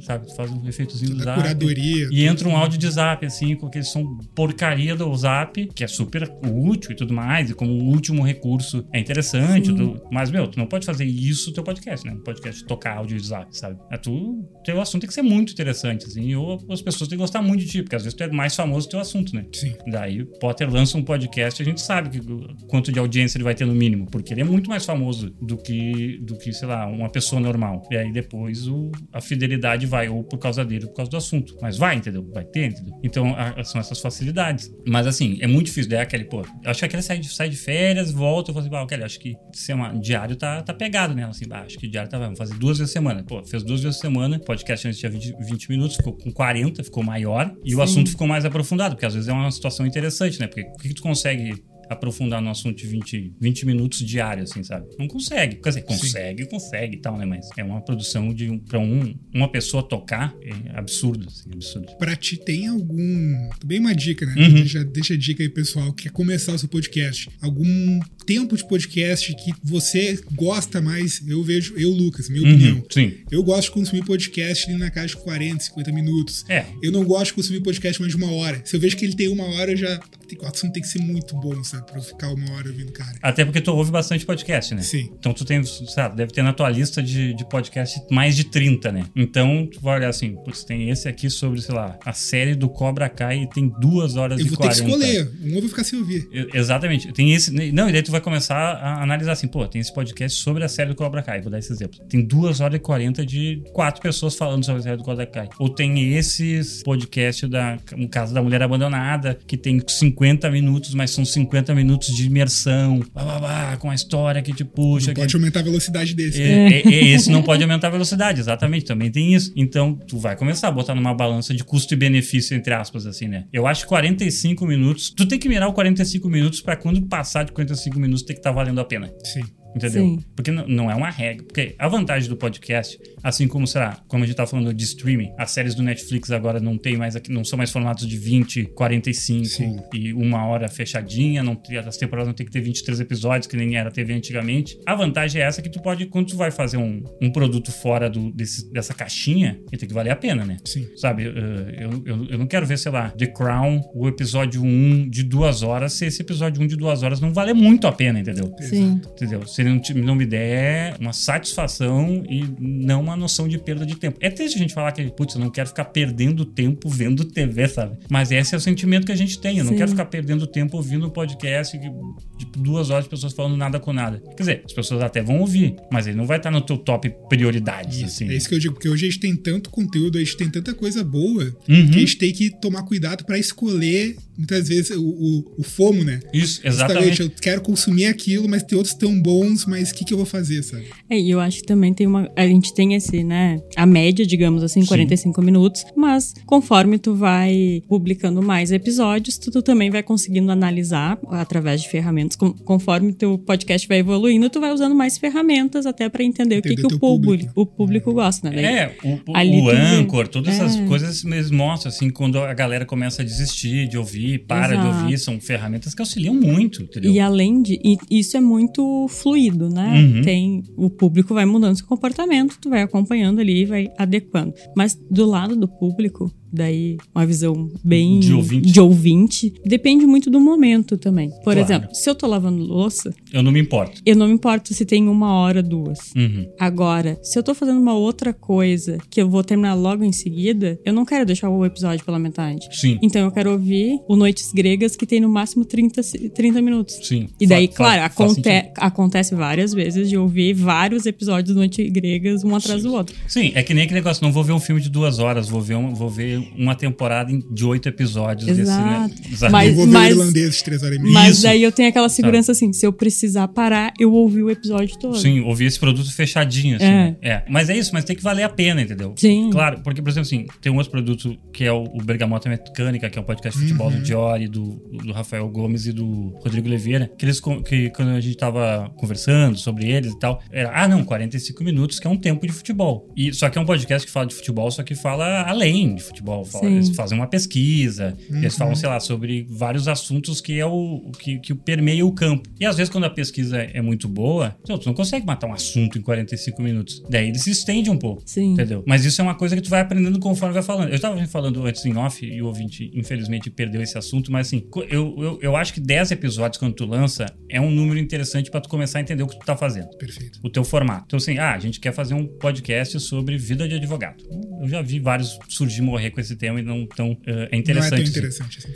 sabe? 0.00 0.26
Tu 0.26 0.34
faz 0.36 0.50
um 0.50 0.66
efeitozinho 0.68 1.12
do 1.12 1.18
Da 1.18 1.24
zap. 1.24 1.40
curadoria. 1.40 2.08
E 2.10 2.24
entra 2.24 2.48
um 2.48 2.56
áudio 2.56 2.78
de 2.78 2.90
zap, 2.90 3.24
assim, 3.24 3.54
com 3.56 3.66
aquele 3.66 3.84
som 3.84 4.18
porcaria 4.34 4.94
do 4.96 5.14
zap, 5.16 5.66
que 5.74 5.84
é 5.84 5.86
super 5.88 6.30
útil 6.44 6.92
e 6.92 6.96
tudo 6.96 7.12
mais, 7.14 7.50
e 7.50 7.54
como 7.54 7.72
um 7.72 7.88
último 7.88 8.22
recurso 8.22 8.84
é 8.92 8.98
interessante. 9.00 9.72
tu- 9.74 10.00
mas, 10.10 10.30
meu, 10.30 10.46
tu 10.48 10.58
não 10.58 10.66
pode 10.66 10.86
fazer 10.86 11.04
isso 11.04 11.48
no 11.48 11.54
teu 11.54 11.62
podcast, 11.64 12.06
né? 12.06 12.12
Um 12.12 12.22
podcast 12.22 12.64
tocar 12.64 12.96
áudio 12.98 13.16
de 13.18 13.26
zap, 13.26 13.56
sabe? 13.56 13.78
É 13.90 13.96
tu, 13.96 14.44
teu 14.64 14.80
assunto 14.80 15.02
tem 15.02 15.08
que 15.08 15.14
ser 15.14 15.22
muito 15.22 15.52
interessante, 15.52 16.06
assim, 16.06 16.34
ou 16.34 16.58
as 16.70 16.80
pessoas 16.82 17.08
têm 17.08 17.17
que 17.17 17.17
gostar 17.18 17.42
muito 17.42 17.60
de 17.64 17.66
ti, 17.70 17.82
porque 17.82 17.96
às 17.96 18.02
vezes 18.04 18.16
tu 18.16 18.22
é 18.22 18.28
mais 18.30 18.54
famoso 18.54 18.86
do 18.86 18.90
teu 18.92 19.00
assunto, 19.00 19.34
né? 19.34 19.44
Sim. 19.52 19.74
Daí 19.90 20.24
Potter 20.40 20.70
lança 20.72 20.96
um 20.96 21.02
podcast, 21.02 21.60
a 21.60 21.64
gente 21.64 21.80
sabe 21.80 22.08
que, 22.10 22.20
quanto 22.66 22.90
de 22.92 22.98
audiência 22.98 23.36
ele 23.38 23.44
vai 23.44 23.54
ter 23.54 23.64
no 23.66 23.74
mínimo, 23.74 24.06
porque 24.10 24.32
ele 24.32 24.40
é 24.40 24.44
muito 24.44 24.68
mais 24.70 24.84
famoso 24.84 25.30
do 25.42 25.56
que, 25.56 26.18
do 26.22 26.36
que 26.38 26.52
sei 26.52 26.68
lá, 26.68 26.86
uma 26.86 27.10
pessoa 27.10 27.40
normal. 27.40 27.82
E 27.90 27.96
aí 27.96 28.12
depois 28.12 28.66
o, 28.68 28.90
a 29.12 29.20
fidelidade 29.20 29.86
vai, 29.86 30.08
ou 30.08 30.22
por 30.24 30.38
causa 30.38 30.64
dele, 30.64 30.84
ou 30.84 30.90
por 30.90 30.96
causa 30.96 31.10
do 31.10 31.16
assunto. 31.16 31.56
Mas 31.60 31.76
vai, 31.76 31.96
entendeu? 31.96 32.26
Vai 32.32 32.44
ter, 32.44 32.66
entendeu? 32.70 32.94
Então 33.02 33.34
a- 33.36 33.62
são 33.64 33.80
essas 33.80 34.00
facilidades. 34.00 34.72
Mas 34.86 35.06
assim, 35.06 35.38
é 35.40 35.46
muito 35.46 35.66
difícil. 35.66 35.90
Daí 35.90 36.00
aquele, 36.00 36.24
pô, 36.24 36.42
acho 36.64 36.78
que 36.80 36.84
aquele 36.84 37.02
sai 37.02 37.18
de, 37.18 37.28
sai 37.28 37.48
de 37.48 37.56
férias, 37.56 38.10
volta, 38.12 38.50
eu 38.50 38.54
falo 38.54 38.66
assim, 38.66 38.74
ah, 38.76 38.86
Kelly, 38.86 39.02
acho 39.04 39.18
que 39.18 39.34
semana, 39.52 39.98
diário 39.98 40.36
tá, 40.36 40.62
tá 40.62 40.72
pegado 40.74 41.14
nela, 41.14 41.30
assim, 41.30 41.46
bah, 41.48 41.62
acho 41.62 41.78
que 41.78 41.88
diário 41.88 42.10
tá, 42.10 42.18
vamos 42.18 42.38
fazer 42.38 42.54
duas 42.54 42.78
vezes 42.78 42.92
a 42.92 42.98
semana. 42.98 43.22
Pô, 43.24 43.42
fez 43.44 43.62
duas 43.62 43.82
vezes 43.82 43.98
a 43.98 44.00
semana, 44.00 44.38
podcast 44.38 44.86
antes 44.86 44.98
tinha 45.00 45.10
20, 45.10 45.34
20 45.40 45.68
minutos, 45.70 45.96
ficou 45.96 46.12
com 46.12 46.30
40, 46.30 46.84
ficou 46.84 47.02
maior, 47.08 47.54
e 47.64 47.74
o 47.74 47.78
Sim. 47.78 47.82
assunto 47.82 48.10
ficou 48.10 48.26
mais 48.26 48.44
aprofundado, 48.44 48.94
porque 48.94 49.06
às 49.06 49.14
vezes 49.14 49.28
é 49.28 49.32
uma 49.32 49.50
situação 49.50 49.86
interessante, 49.86 50.38
né? 50.38 50.46
Porque 50.46 50.62
o 50.62 50.76
que, 50.76 50.88
que 50.88 50.94
tu 50.94 51.02
consegue 51.02 51.62
aprofundar 51.88 52.40
no 52.42 52.50
assunto 52.50 52.76
de 52.76 52.86
20, 52.86 53.34
20 53.40 53.66
minutos 53.66 53.98
diário, 54.00 54.42
assim, 54.42 54.62
sabe? 54.62 54.86
Não 54.98 55.08
consegue. 55.08 55.56
Quer 55.56 55.70
dizer, 55.70 55.82
consegue, 55.82 56.46
consegue 56.46 56.96
e 56.96 57.00
tal, 57.00 57.16
né? 57.16 57.24
Mas 57.24 57.48
é 57.56 57.64
uma 57.64 57.80
produção 57.80 58.32
de 58.32 58.50
um, 58.50 58.58
pra 58.58 58.78
um, 58.78 59.14
uma 59.34 59.50
pessoa 59.50 59.82
tocar 59.82 60.34
é 60.42 60.78
absurdo, 60.78 61.26
assim, 61.26 61.50
absurdo. 61.52 61.96
Pra 61.98 62.14
ti 62.14 62.36
tem 62.36 62.66
algum. 62.66 63.50
Bem 63.64 63.80
uma 63.80 63.94
dica, 63.94 64.26
né? 64.26 64.34
Uhum. 64.36 64.54
Deixa, 64.54 64.84
deixa 64.84 65.14
a 65.14 65.16
dica 65.16 65.42
aí, 65.42 65.48
pessoal, 65.48 65.92
que 65.92 66.04
quer 66.04 66.10
começar 66.10 66.52
o 66.52 66.58
seu 66.58 66.68
podcast. 66.68 67.30
Algum 67.40 68.00
tempo 68.28 68.54
de 68.58 68.68
podcast 68.68 69.34
que 69.36 69.54
você 69.64 70.20
gosta 70.34 70.82
mais? 70.82 71.22
Eu 71.26 71.42
vejo, 71.42 71.72
eu, 71.78 71.88
Lucas, 71.90 72.28
minha 72.28 72.42
opinião. 72.42 72.76
Uhum, 72.76 72.84
sim. 72.90 73.14
Eu 73.30 73.42
gosto 73.42 73.68
de 73.68 73.70
consumir 73.70 74.04
podcast 74.04 74.68
ali 74.68 74.78
na 74.78 74.90
casa 74.90 75.06
de 75.06 75.16
40, 75.16 75.64
50 75.64 75.90
minutos. 75.92 76.44
É. 76.46 76.66
Eu 76.82 76.92
não 76.92 77.04
gosto 77.04 77.26
de 77.28 77.32
consumir 77.32 77.62
podcast 77.62 77.98
mais 78.02 78.14
de 78.14 78.22
uma 78.22 78.30
hora. 78.30 78.60
Se 78.66 78.76
eu 78.76 78.80
vejo 78.80 78.98
que 78.98 79.04
ele 79.06 79.14
tem 79.14 79.28
uma 79.28 79.44
hora, 79.46 79.70
eu 79.70 79.78
já. 79.78 79.98
O 80.42 80.44
assunto 80.44 80.74
tem 80.74 80.82
que 80.82 80.88
ser 80.88 80.98
muito 80.98 81.34
bom, 81.36 81.64
sabe? 81.64 81.86
Pra 81.86 81.96
eu 81.96 82.02
ficar 82.02 82.28
uma 82.30 82.52
hora 82.52 82.68
ouvindo 82.68 82.92
cara. 82.92 83.16
Até 83.22 83.46
porque 83.46 83.62
tu 83.62 83.72
ouve 83.72 83.90
bastante 83.90 84.26
podcast, 84.26 84.74
né? 84.74 84.82
Sim. 84.82 85.08
Então 85.18 85.32
tu 85.32 85.42
tem, 85.42 85.64
sabe, 85.64 86.16
deve 86.18 86.30
ter 86.32 86.42
na 86.42 86.52
tua 86.52 86.68
lista 86.68 87.02
de, 87.02 87.32
de 87.32 87.48
podcast 87.48 87.98
mais 88.10 88.36
de 88.36 88.44
30, 88.44 88.92
né? 88.92 89.04
Então 89.16 89.66
tu 89.72 89.80
vai 89.80 89.96
olhar 89.96 90.10
assim, 90.10 90.34
putz, 90.44 90.64
tem 90.64 90.90
esse 90.90 91.08
aqui 91.08 91.30
sobre, 91.30 91.62
sei 91.62 91.74
lá, 91.74 91.98
a 92.04 92.12
série 92.12 92.54
do 92.54 92.68
Cobra 92.68 93.08
Kai 93.08 93.44
e 93.44 93.48
tem 93.48 93.72
duas 93.80 94.16
horas 94.16 94.38
Eu 94.38 94.44
e 94.44 94.48
vou 94.50 94.58
ter 94.58 94.64
40. 94.64 94.82
que 94.84 94.90
escolher. 94.90 95.30
Um 95.42 95.54
eu 95.54 95.60
vou 95.60 95.68
ficar 95.70 95.84
sem 95.84 95.98
ouvir. 95.98 96.28
E- 96.30 96.58
Exatamente. 96.58 97.10
Tem 97.14 97.32
esse. 97.32 97.50
Não, 97.72 97.88
e 97.88 97.92
daí 97.92 98.02
tu 98.02 98.10
vai 98.10 98.17
começar 98.20 98.56
a 98.56 99.02
analisar 99.02 99.32
assim, 99.32 99.46
pô, 99.48 99.66
tem 99.66 99.80
esse 99.80 99.92
podcast 99.92 100.38
sobre 100.40 100.64
a 100.64 100.68
série 100.68 100.90
do 100.90 100.94
Cobra 100.94 101.22
Kai. 101.22 101.40
Vou 101.40 101.50
dar 101.50 101.58
esse 101.58 101.72
exemplo. 101.72 101.98
Tem 102.08 102.22
duas 102.24 102.60
horas 102.60 102.76
e 102.76 102.78
40 102.80 103.24
de 103.24 103.62
quatro 103.72 104.00
pessoas 104.00 104.34
falando 104.36 104.64
sobre 104.64 104.80
a 104.80 104.82
série 104.82 104.96
do 104.96 105.04
Cobra 105.04 105.26
Kai. 105.26 105.48
Ou 105.58 105.68
tem 105.68 106.14
esses 106.14 106.82
podcast 106.82 107.46
da. 107.46 107.78
No 107.96 108.08
caso 108.08 108.32
da 108.34 108.42
Mulher 108.42 108.62
Abandonada, 108.62 109.38
que 109.46 109.56
tem 109.56 109.80
50 109.86 110.50
minutos, 110.50 110.94
mas 110.94 111.10
são 111.10 111.24
50 111.24 111.74
minutos 111.74 112.14
de 112.14 112.26
imersão, 112.26 113.00
blá, 113.14 113.22
blá, 113.24 113.38
blá, 113.38 113.76
com 113.76 113.90
a 113.90 113.94
história 113.94 114.42
que 114.42 114.52
te 114.52 114.64
puxa. 114.64 115.08
Não 115.08 115.14
que- 115.14 115.20
pode 115.20 115.36
aumentar 115.36 115.60
a 115.60 115.62
velocidade 115.62 116.14
desse. 116.14 116.40
é, 116.42 116.68
é, 116.68 116.82
é, 116.86 117.04
esse 117.08 117.30
não 117.30 117.42
pode 117.42 117.62
aumentar 117.62 117.88
a 117.88 117.90
velocidade, 117.90 118.40
exatamente, 118.40 118.84
também 118.84 119.10
tem 119.10 119.34
isso. 119.34 119.52
Então, 119.56 119.94
tu 119.94 120.18
vai 120.18 120.36
começar 120.36 120.68
a 120.68 120.70
botar 120.70 120.94
numa 120.94 121.14
balança 121.14 121.54
de 121.54 121.64
custo 121.64 121.92
e 121.94 121.96
benefício, 121.96 122.56
entre 122.56 122.72
aspas, 122.74 123.06
assim, 123.06 123.26
né? 123.28 123.44
Eu 123.52 123.66
acho 123.66 123.82
que 123.82 123.88
45 123.88 124.66
minutos, 124.66 125.10
tu 125.10 125.26
tem 125.26 125.38
que 125.38 125.48
mirar 125.48 125.68
o 125.68 125.72
45 125.72 126.28
minutos 126.28 126.60
pra 126.60 126.76
quando 126.76 127.00
passar 127.02 127.44
de 127.44 127.52
45 127.52 127.98
minutos 127.98 128.07
ter 128.16 128.34
que 128.34 128.40
estar 128.40 128.52
valendo 128.52 128.80
a 128.80 128.84
pena. 128.84 129.12
Sim. 129.24 129.42
Entendeu? 129.78 130.02
Sim. 130.04 130.24
Porque 130.36 130.50
não 130.50 130.90
é 130.90 130.94
uma 130.94 131.10
regra. 131.10 131.44
Porque 131.44 131.74
a 131.78 131.88
vantagem 131.88 132.28
do 132.28 132.36
podcast, 132.36 132.98
assim 133.22 133.48
como, 133.48 133.66
será, 133.66 133.98
como 134.08 134.24
a 134.24 134.26
gente 134.26 134.36
tá 134.36 134.46
falando 134.46 134.72
de 134.74 134.84
streaming, 134.84 135.30
as 135.38 135.50
séries 135.50 135.74
do 135.74 135.82
Netflix 135.82 136.30
agora 136.30 136.60
não 136.60 136.76
tem 136.76 136.96
mais 136.96 137.16
aqui, 137.16 137.32
não 137.32 137.44
são 137.44 137.56
mais 137.56 137.70
formatos 137.70 138.06
de 138.06 138.16
20, 138.16 138.64
45 138.74 139.44
Sim. 139.46 139.76
e 139.94 140.12
uma 140.12 140.44
hora 140.46 140.68
fechadinha, 140.68 141.42
não, 141.42 141.60
as 141.86 141.96
temporadas 141.96 142.28
não 142.28 142.34
tem 142.34 142.46
que 142.46 142.52
ter 142.52 142.60
23 142.60 143.00
episódios, 143.00 143.46
que 143.46 143.56
nem 143.56 143.76
era 143.76 143.88
a 143.88 143.92
TV 143.92 144.12
antigamente. 144.12 144.78
A 144.86 144.94
vantagem 144.94 145.40
é 145.40 145.44
essa 145.44 145.62
que 145.62 145.68
tu 145.70 145.80
pode, 145.80 146.06
quando 146.06 146.28
tu 146.28 146.36
vai 146.36 146.50
fazer 146.50 146.76
um, 146.76 147.02
um 147.22 147.30
produto 147.30 147.70
fora 147.72 148.08
do, 148.10 148.30
desse- 148.32 148.70
dessa 148.72 148.92
caixinha, 148.94 149.58
ele 149.70 149.78
tem 149.78 149.88
que 149.88 149.94
valer 149.94 150.10
a 150.10 150.16
pena, 150.16 150.44
né? 150.44 150.56
Sim. 150.64 150.86
Sabe, 150.96 151.24
eh, 151.24 151.76
eu, 151.84 152.02
eu, 152.04 152.24
eu 152.30 152.38
não 152.38 152.46
quero 152.46 152.66
ver, 152.66 152.78
sei 152.78 152.90
lá, 152.92 153.10
The 153.10 153.26
Crown, 153.26 153.80
o 153.94 154.08
episódio 154.08 154.62
1 154.62 155.08
de 155.08 155.22
duas 155.22 155.62
horas, 155.62 155.92
se 155.92 156.06
esse 156.06 156.22
episódio 156.22 156.62
1 156.62 156.66
de 156.66 156.76
duas 156.76 157.02
horas 157.02 157.20
não 157.20 157.32
vale 157.32 157.52
muito 157.52 157.86
a 157.86 157.92
pena, 157.92 158.18
entendeu? 158.20 158.52
Sim. 158.60 159.00
Entendeu? 159.12 159.46
Se 159.46 159.62
ele 159.68 159.74
não, 159.76 159.82
te- 159.82 159.94
não 159.94 160.14
me 160.14 160.26
der 160.26 160.96
uma 161.00 161.12
satisfação 161.12 162.24
e 162.28 162.44
não 162.58 163.00
uma 163.02 163.16
noção 163.16 163.46
de 163.48 163.58
perda 163.58 163.84
de 163.86 163.96
tempo. 163.96 164.18
É 164.20 164.30
triste 164.30 164.56
a 164.56 164.58
gente 164.58 164.74
falar 164.74 164.92
que, 164.92 165.04
putz, 165.10 165.34
eu 165.34 165.40
não 165.40 165.50
quero 165.50 165.68
ficar 165.68 165.84
perdendo 165.86 166.44
tempo 166.44 166.88
vendo 166.88 167.24
TV, 167.24 167.68
sabe? 167.68 167.96
Mas 168.10 168.30
esse 168.32 168.54
é 168.54 168.58
o 168.58 168.60
sentimento 168.60 169.06
que 169.06 169.12
a 169.12 169.16
gente 169.16 169.38
tem. 169.40 169.58
Eu 169.58 169.64
não 169.64 169.72
Sim. 169.72 169.78
quero 169.78 169.90
ficar 169.90 170.06
perdendo 170.06 170.46
tempo 170.46 170.76
ouvindo 170.76 171.06
um 171.06 171.10
podcast 171.10 171.78
que, 171.78 171.88
de 171.88 172.46
duas 172.58 172.90
horas 172.90 173.04
de 173.04 173.10
pessoas 173.10 173.32
falando 173.32 173.56
nada 173.56 173.78
com 173.80 173.92
nada. 173.92 174.20
Quer 174.36 174.42
dizer, 174.42 174.62
as 174.64 174.72
pessoas 174.72 175.02
até 175.02 175.22
vão 175.22 175.38
ouvir, 175.40 175.76
mas 175.92 176.06
ele 176.06 176.16
não 176.16 176.26
vai 176.26 176.36
estar 176.38 176.50
no 176.50 176.60
teu 176.60 176.76
top 176.76 177.10
prioridades, 177.28 178.02
assim. 178.02 178.28
É 178.28 178.34
isso 178.34 178.48
que 178.48 178.54
eu 178.54 178.58
digo, 178.58 178.74
porque 178.74 178.88
hoje 178.88 179.06
a 179.06 179.10
gente 179.10 179.20
tem 179.20 179.34
tanto 179.36 179.70
conteúdo, 179.70 180.18
a 180.18 180.20
gente 180.20 180.36
tem 180.36 180.50
tanta 180.50 180.74
coisa 180.74 181.02
boa, 181.04 181.44
Uhum. 181.68 181.90
que 181.90 181.96
a 181.96 182.00
gente 182.00 182.16
tem 182.18 182.32
que 182.32 182.50
tomar 182.60 182.82
cuidado 182.82 183.24
pra 183.24 183.38
escolher, 183.38 184.16
muitas 184.36 184.68
vezes, 184.68 184.90
o, 184.96 185.02
o, 185.02 185.54
o 185.58 185.62
FOMO, 185.62 186.04
né? 186.04 186.20
Isso, 186.32 186.60
Justamente, 186.64 186.66
exatamente. 186.66 187.22
eu 187.22 187.30
quero 187.30 187.60
consumir 187.60 188.06
aquilo, 188.06 188.48
mas 188.48 188.62
tem 188.62 188.76
outros 188.76 188.94
tão 188.94 189.20
bons, 189.20 189.47
mas 189.66 189.90
o 189.90 189.94
que, 189.94 190.04
que 190.04 190.12
eu 190.12 190.16
vou 190.18 190.26
fazer, 190.26 190.62
sabe? 190.62 190.84
É, 191.08 191.18
e 191.18 191.30
eu 191.30 191.40
acho 191.40 191.58
que 191.60 191.66
também 191.66 191.92
tem 191.94 192.06
uma. 192.06 192.30
A 192.36 192.46
gente 192.46 192.72
tem 192.74 192.94
esse, 192.94 193.22
né? 193.24 193.60
A 193.76 193.86
média, 193.86 194.24
digamos 194.26 194.62
assim, 194.62 194.82
Sim. 194.82 194.86
45 194.88 195.40
minutos. 195.42 195.84
Mas 195.96 196.34
conforme 196.46 196.98
tu 196.98 197.14
vai 197.14 197.82
publicando 197.88 198.42
mais 198.42 198.70
episódios, 198.72 199.38
tu, 199.38 199.50
tu 199.50 199.62
também 199.62 199.90
vai 199.90 200.02
conseguindo 200.02 200.50
analisar 200.50 201.18
através 201.30 201.82
de 201.82 201.88
ferramentas. 201.88 202.36
Com- 202.36 202.52
conforme 202.52 203.12
teu 203.12 203.38
podcast 203.38 203.86
vai 203.88 203.98
evoluindo, 203.98 204.48
tu 204.50 204.60
vai 204.60 204.72
usando 204.72 204.94
mais 204.94 205.18
ferramentas 205.18 205.86
até 205.86 206.08
pra 206.08 206.22
entender, 206.24 206.58
o 206.58 206.62
que, 206.62 206.68
Entender 206.72 206.88
que 206.88 206.94
o 206.94 206.98
público, 206.98 207.52
público. 207.54 207.60
o 207.60 207.66
público 207.66 208.12
gosta, 208.12 208.50
né? 208.50 208.56
Daí- 208.56 208.64
É, 208.78 208.96
o, 209.04 209.36
Ali 209.36 209.58
o 209.60 209.64
tu 209.64 209.70
vê. 209.70 209.76
Anchor, 209.76 210.28
todas 210.28 210.54
essas 210.54 210.76
É. 210.76 210.84
coisas 210.86 211.24
eles 211.24 211.50
mostram, 211.50 211.88
assim, 211.90 212.10
quando 212.10 212.38
a 212.38 212.52
galera 212.54 212.84
começa 212.84 213.22
a 213.22 213.24
desistir 213.24 213.88
de 213.88 213.96
ouvir, 213.98 214.40
para 214.46 214.74
Exato. 214.74 214.80
de 214.92 215.02
ouvir, 215.02 215.18
são 215.18 215.40
ferramentas 215.40 215.94
que 215.94 216.02
auxiliam 216.02 216.34
muito, 216.34 216.82
entendeu? 216.82 217.12
E 217.12 217.20
além 217.20 217.62
de. 217.62 217.80
E 217.84 217.96
isso 218.18 218.36
é 218.36 218.40
muito 218.40 219.06
fluido, 219.08 219.37
né? 219.70 220.00
Uhum. 220.00 220.22
Tem. 220.22 220.62
O 220.76 220.90
público 220.90 221.32
vai 221.34 221.44
mudando 221.46 221.76
seu 221.76 221.86
comportamento, 221.86 222.58
tu 222.60 222.68
vai 222.70 222.82
acompanhando 222.82 223.40
ali 223.40 223.62
e 223.62 223.66
vai 223.66 223.88
adequando. 223.96 224.52
Mas 224.76 224.98
do 225.10 225.24
lado 225.26 225.54
do 225.56 225.68
público, 225.68 226.30
daí 226.52 226.96
uma 227.14 227.26
visão 227.26 227.70
bem. 227.84 228.20
De 228.20 228.32
ouvinte. 228.32 228.70
de 228.72 228.80
ouvinte, 228.80 229.52
depende 229.64 230.06
muito 230.06 230.30
do 230.30 230.40
momento 230.40 230.96
também. 230.96 231.28
Por 231.30 231.42
Claro. 231.54 231.60
exemplo, 231.60 231.88
se 231.94 232.08
eu 232.08 232.14
tô 232.14 232.26
lavando 232.26 232.62
louça, 232.62 233.14
Eu 233.32 233.42
não 233.42 233.52
me 233.52 233.60
importo. 233.60 234.00
eu 234.04 234.16
não 234.16 234.26
me 234.26 234.32
importo 234.34 234.72
se 234.74 234.84
tem 234.86 235.08
uma 235.08 235.32
hora, 235.34 235.62
duas. 235.62 235.98
Uhum. 236.16 236.46
Agora, 236.58 237.18
se 237.22 237.38
eu 237.38 237.42
tô 237.42 237.54
fazendo 237.54 237.78
uma 237.80 237.94
outra 237.94 238.32
coisa 238.32 238.98
que 239.10 239.20
eu 239.20 239.28
vou 239.28 239.44
terminar 239.44 239.74
logo 239.74 240.02
em 240.04 240.12
seguida, 240.12 240.78
eu 240.84 240.92
não 240.92 241.04
quero 241.04 241.26
deixar 241.26 241.50
o 241.50 241.64
episódio 241.66 242.04
pela 242.04 242.18
metade. 242.18 242.66
Sim, 242.72 242.98
Então 243.02 243.22
eu 243.24 243.30
quero 243.30 243.52
ouvir 243.52 243.98
o 244.08 244.16
Noites 244.16 244.50
Gregas, 244.52 244.96
que 244.96 245.06
tem 245.06 245.20
no 245.20 245.28
máximo 245.28 245.64
30, 245.64 246.02
se- 246.02 246.30
30 246.30 246.62
minutos. 246.62 246.98
sim. 247.02 247.28
E 247.38 247.46
daí, 247.46 247.66
Fa- 247.68 247.74
claro, 247.74 248.02
aconte- 248.04 248.34
sentido. 248.36 248.72
acontece 248.78 249.27
várias 249.30 249.72
vezes 249.74 250.08
de 250.08 250.16
ouvir 250.16 250.52
vários 250.54 251.06
episódios 251.06 251.54
do 251.54 251.58
Noites 251.58 251.90
Gregas, 251.90 252.44
um 252.44 252.54
atrás 252.54 252.82
do 252.82 252.92
outro. 252.92 253.14
Sim, 253.26 253.52
é 253.54 253.62
que 253.62 253.72
nem 253.74 253.84
aquele 253.84 254.00
negócio, 254.00 254.22
não 254.24 254.32
vou 254.32 254.42
ver 254.44 254.52
um 254.52 254.60
filme 254.60 254.80
de 254.80 254.88
duas 254.88 255.18
horas, 255.18 255.48
vou 255.48 255.60
ver, 255.60 255.76
um- 255.76 255.94
vou 255.94 256.08
ver 256.10 256.38
uma 256.56 256.74
temporada 256.74 257.30
em- 257.32 257.42
de 257.50 257.64
oito 257.64 257.88
episódios 257.88 258.48
Exato. 258.48 259.08
desse, 259.08 259.22
né? 259.24 259.32
Exato. 259.32 259.52
Mas- 259.52 259.68
eu 259.70 259.74
vou 259.74 259.86
ver 259.86 259.96
o 259.98 260.04
irlandês 260.06 260.62
três 260.62 260.82
horas 260.82 260.96
e 260.96 261.00
meia. 261.00 261.12
Mas 261.14 261.34
Isso. 261.34 261.42
daí 261.42 261.62
eu 261.62 261.72
tenho 261.72 261.88
aquela 261.88 262.08
segurança 262.08 262.52
assim, 262.52 262.72
se 262.72 262.86
eu 262.86 262.92
precisar 262.92 263.48
parar, 263.48 263.92
eu 263.98 264.12
ouvi 264.12 264.42
o 264.42 264.50
episódio 264.50 264.98
todo. 264.98 265.16
Sim, 265.18 265.40
ouvir 265.40 265.66
esse 265.66 265.78
produto 265.78 266.10
fechadinho, 266.12 266.76
assim. 266.76 266.84
É. 266.84 266.88
né? 266.88 267.16
É. 267.22 267.42
Mas 267.48 267.68
é 267.70 267.76
isso, 267.76 267.90
mas 267.92 268.04
tem 268.04 268.16
que 268.16 268.22
valer 268.22 268.42
a 268.42 268.48
pena, 268.48 268.82
entendeu? 268.82 269.12
Sim. 269.16 269.50
Claro, 269.50 269.80
porque, 269.82 270.00
por 270.02 270.08
exemplo, 270.10 270.26
assim, 270.26 270.46
tem 270.60 270.72
um 270.72 270.76
outro 270.76 270.90
produto 270.90 271.36
que 271.52 271.64
é 271.64 271.72
o, 271.72 271.84
o 271.84 271.98
Bergamota 272.02 272.48
Mecânica, 272.48 273.08
que 273.10 273.18
é 273.18 273.22
um 273.22 273.24
podcast 273.24 273.58
de 273.58 273.66
futebol 273.66 273.90
do 273.90 273.98
Diori, 274.00 274.48
do, 274.48 274.80
do 275.04 275.12
Rafael 275.12 275.48
Gomes 275.48 275.86
e 275.86 275.92
do 275.92 276.32
Rodrigo 276.42 276.66
Oliveira, 276.68 277.10
que 277.18 277.24
eles, 277.24 277.40
que 277.66 277.90
quando 277.90 278.08
a 278.10 278.20
gente 278.20 278.36
tava 278.36 278.90
conversando 278.96 279.17
sobre 279.56 279.90
eles 279.90 280.12
e 280.12 280.18
tal, 280.18 280.42
era, 280.50 280.70
ah, 280.74 280.88
não, 280.88 281.04
45 281.04 281.62
minutos, 281.64 281.98
que 281.98 282.06
é 282.06 282.10
um 282.10 282.16
tempo 282.16 282.46
de 282.46 282.52
futebol. 282.52 283.08
E, 283.16 283.32
só 283.32 283.48
que 283.50 283.58
é 283.58 283.60
um 283.60 283.64
podcast 283.66 284.06
que 284.06 284.12
fala 284.12 284.26
de 284.26 284.34
futebol, 284.34 284.70
só 284.70 284.82
que 284.82 284.94
fala 284.94 285.42
além 285.42 285.94
de 285.96 286.02
futebol. 286.02 286.44
Fala- 286.44 286.66
eles 286.68 286.90
fazem 286.90 287.18
uma 287.18 287.26
pesquisa, 287.26 288.16
eles 288.30 288.56
falam, 288.56 288.74
sei 288.74 288.88
lá, 288.88 289.00
sobre 289.00 289.46
vários 289.48 289.88
assuntos 289.88 290.40
que 290.40 290.58
é 290.58 290.66
o 290.66 291.10
que, 291.18 291.38
que 291.38 291.54
permeia 291.54 292.04
o 292.04 292.12
campo. 292.12 292.48
E 292.60 292.64
às 292.66 292.76
vezes, 292.76 292.90
quando 292.90 293.04
a 293.04 293.10
pesquisa 293.10 293.58
é 293.58 293.80
muito 293.80 294.08
boa, 294.08 294.56
tu 294.64 294.80
não 294.86 294.94
consegue 294.94 295.26
matar 295.26 295.46
um 295.46 295.52
assunto 295.52 295.98
em 295.98 296.02
45 296.02 296.62
minutos. 296.62 297.02
Daí 297.08 297.28
ele 297.28 297.38
se 297.38 297.50
estende 297.50 297.90
um 297.90 297.96
pouco. 297.96 298.22
Sim. 298.26 298.52
Entendeu? 298.52 298.82
Mas 298.86 299.04
isso 299.04 299.20
é 299.20 299.24
uma 299.24 299.34
coisa 299.34 299.56
que 299.56 299.62
tu 299.62 299.70
vai 299.70 299.80
aprendendo 299.80 300.18
conforme 300.18 300.54
vai 300.54 300.62
falando. 300.62 300.88
Eu 300.88 300.94
estava 300.96 301.26
falando 301.26 301.64
antes 301.66 301.84
em 301.84 301.96
off 301.96 302.24
e 302.24 302.40
o 302.42 302.46
ouvinte, 302.46 302.90
infelizmente, 302.94 303.50
perdeu 303.50 303.82
esse 303.82 303.96
assunto, 303.96 304.30
mas 304.30 304.46
assim, 304.48 304.64
eu, 304.88 305.14
eu, 305.18 305.38
eu 305.42 305.56
acho 305.56 305.72
que 305.74 305.80
10 305.80 306.10
episódios 306.12 306.58
quando 306.58 306.74
tu 306.74 306.84
lança 306.86 307.26
é 307.48 307.60
um 307.60 307.70
número 307.70 307.98
interessante 307.98 308.50
pra 308.50 308.60
tu 308.60 308.68
começar 308.68 308.98
a 308.98 309.02
entender 309.08 309.22
o 309.22 309.26
que 309.26 309.38
tu 309.38 309.44
tá 309.44 309.56
fazendo. 309.56 309.88
Perfeito. 309.98 310.38
O 310.42 310.50
teu 310.50 310.64
formato. 310.64 311.04
Então, 311.06 311.16
assim, 311.16 311.38
ah, 311.38 311.52
a 311.54 311.58
gente 311.58 311.80
quer 311.80 311.92
fazer 311.92 312.14
um 312.14 312.26
podcast 312.26 312.98
sobre 313.00 313.36
vida 313.38 313.66
de 313.68 313.74
advogado. 313.74 314.16
Eu 314.60 314.68
já 314.68 314.82
vi 314.82 314.98
vários 315.00 315.38
surgir 315.48 315.78
e 315.80 315.82
morrer 315.82 316.10
com 316.10 316.20
esse 316.20 316.36
tema 316.36 316.60
e 316.60 316.62
não 316.62 316.86
tão. 316.86 317.16
eh, 317.26 317.30
é 317.30 317.34
Não 317.36 317.48
é 317.52 317.56
interessante. 317.56 317.90
tão 317.90 317.98
assim. 318.02 318.10
interessante 318.10 318.58
assim. 318.58 318.68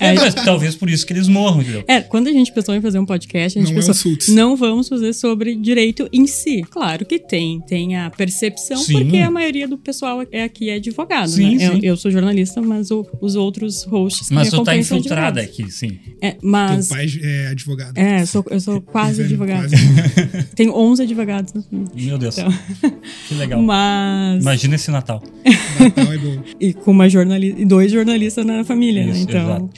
É, 0.00 0.06
é, 0.08 0.10
É, 0.10 0.14
mas 0.14 0.34
talvez 0.34 0.74
por 0.74 0.88
isso 0.90 1.06
que 1.06 1.12
eles 1.12 1.28
morram, 1.28 1.62
entendeu? 1.62 1.84
é, 1.86 2.00
quando 2.00 2.28
a 2.28 2.32
gente 2.32 2.52
pensou 2.52 2.74
em 2.74 2.80
fazer 2.80 2.98
um 2.98 3.06
podcast, 3.06 3.58
a 3.58 3.62
gente 3.62 3.72
Não 3.72 3.80
é 3.80 3.86
pensou, 3.86 4.12
um 4.12 4.34
não 4.34 4.56
vamos 4.56 4.88
fazer 4.88 5.12
sobre 5.12 5.54
direito 5.56 6.08
em 6.12 6.26
si. 6.26 6.62
Claro 6.70 7.04
que 7.06 7.18
tem, 7.18 7.60
tem 7.62 7.96
a 7.96 8.10
percepção, 8.10 8.76
Sim. 8.78 8.92
porque 8.94 9.16
a 9.18 9.30
maioria 9.30 9.66
do 9.68 9.78
pessoal 9.78 10.24
é 10.30 10.42
aqui 10.42 10.68
é 10.70 10.74
advogado, 10.74 11.28
Sim, 11.30 11.56
né? 11.56 11.66
Eu, 11.68 11.72
sim. 11.72 11.80
eu 11.82 11.96
sou 11.96 12.10
jornalista, 12.10 12.60
mas 12.60 12.90
o- 12.90 13.06
os 13.20 13.34
outros 13.36 13.84
hosts 13.84 14.30
Mas 14.30 14.50
tu 14.50 14.62
tá 14.62 14.76
infiltrada 14.76 15.40
aqui, 15.40 15.70
sim. 15.70 15.98
É, 16.20 16.32
Teu 16.32 16.40
mas... 16.42 16.88
pai 16.88 17.06
é 17.22 17.46
advogado. 17.48 17.96
É, 17.96 18.22
eu 18.22 18.26
sou, 18.26 18.44
eu 18.50 18.60
sou 18.60 18.80
Quase 18.90 19.22
advogado. 19.22 19.69
Advogado. 19.74 20.46
Tenho 20.54 20.74
11 20.74 21.02
advogados 21.02 21.52
na 21.52 21.62
família. 21.62 21.90
Meu 21.94 22.18
Deus. 22.18 22.38
Então. 22.38 22.52
Que 23.28 23.34
legal. 23.34 23.62
Mas... 23.62 24.42
Imagina 24.42 24.74
esse 24.74 24.90
Natal. 24.90 25.22
Natal 25.78 26.12
é 26.12 26.18
bom. 26.18 26.42
E 26.60 26.72
com 26.72 26.90
uma 26.90 27.08
jornalista... 27.08 27.60
E 27.60 27.64
dois 27.64 27.90
jornalistas 27.90 28.44
na 28.44 28.64
família, 28.64 29.04
né? 29.04 29.12
Isso, 29.12 29.22
Então... 29.22 29.70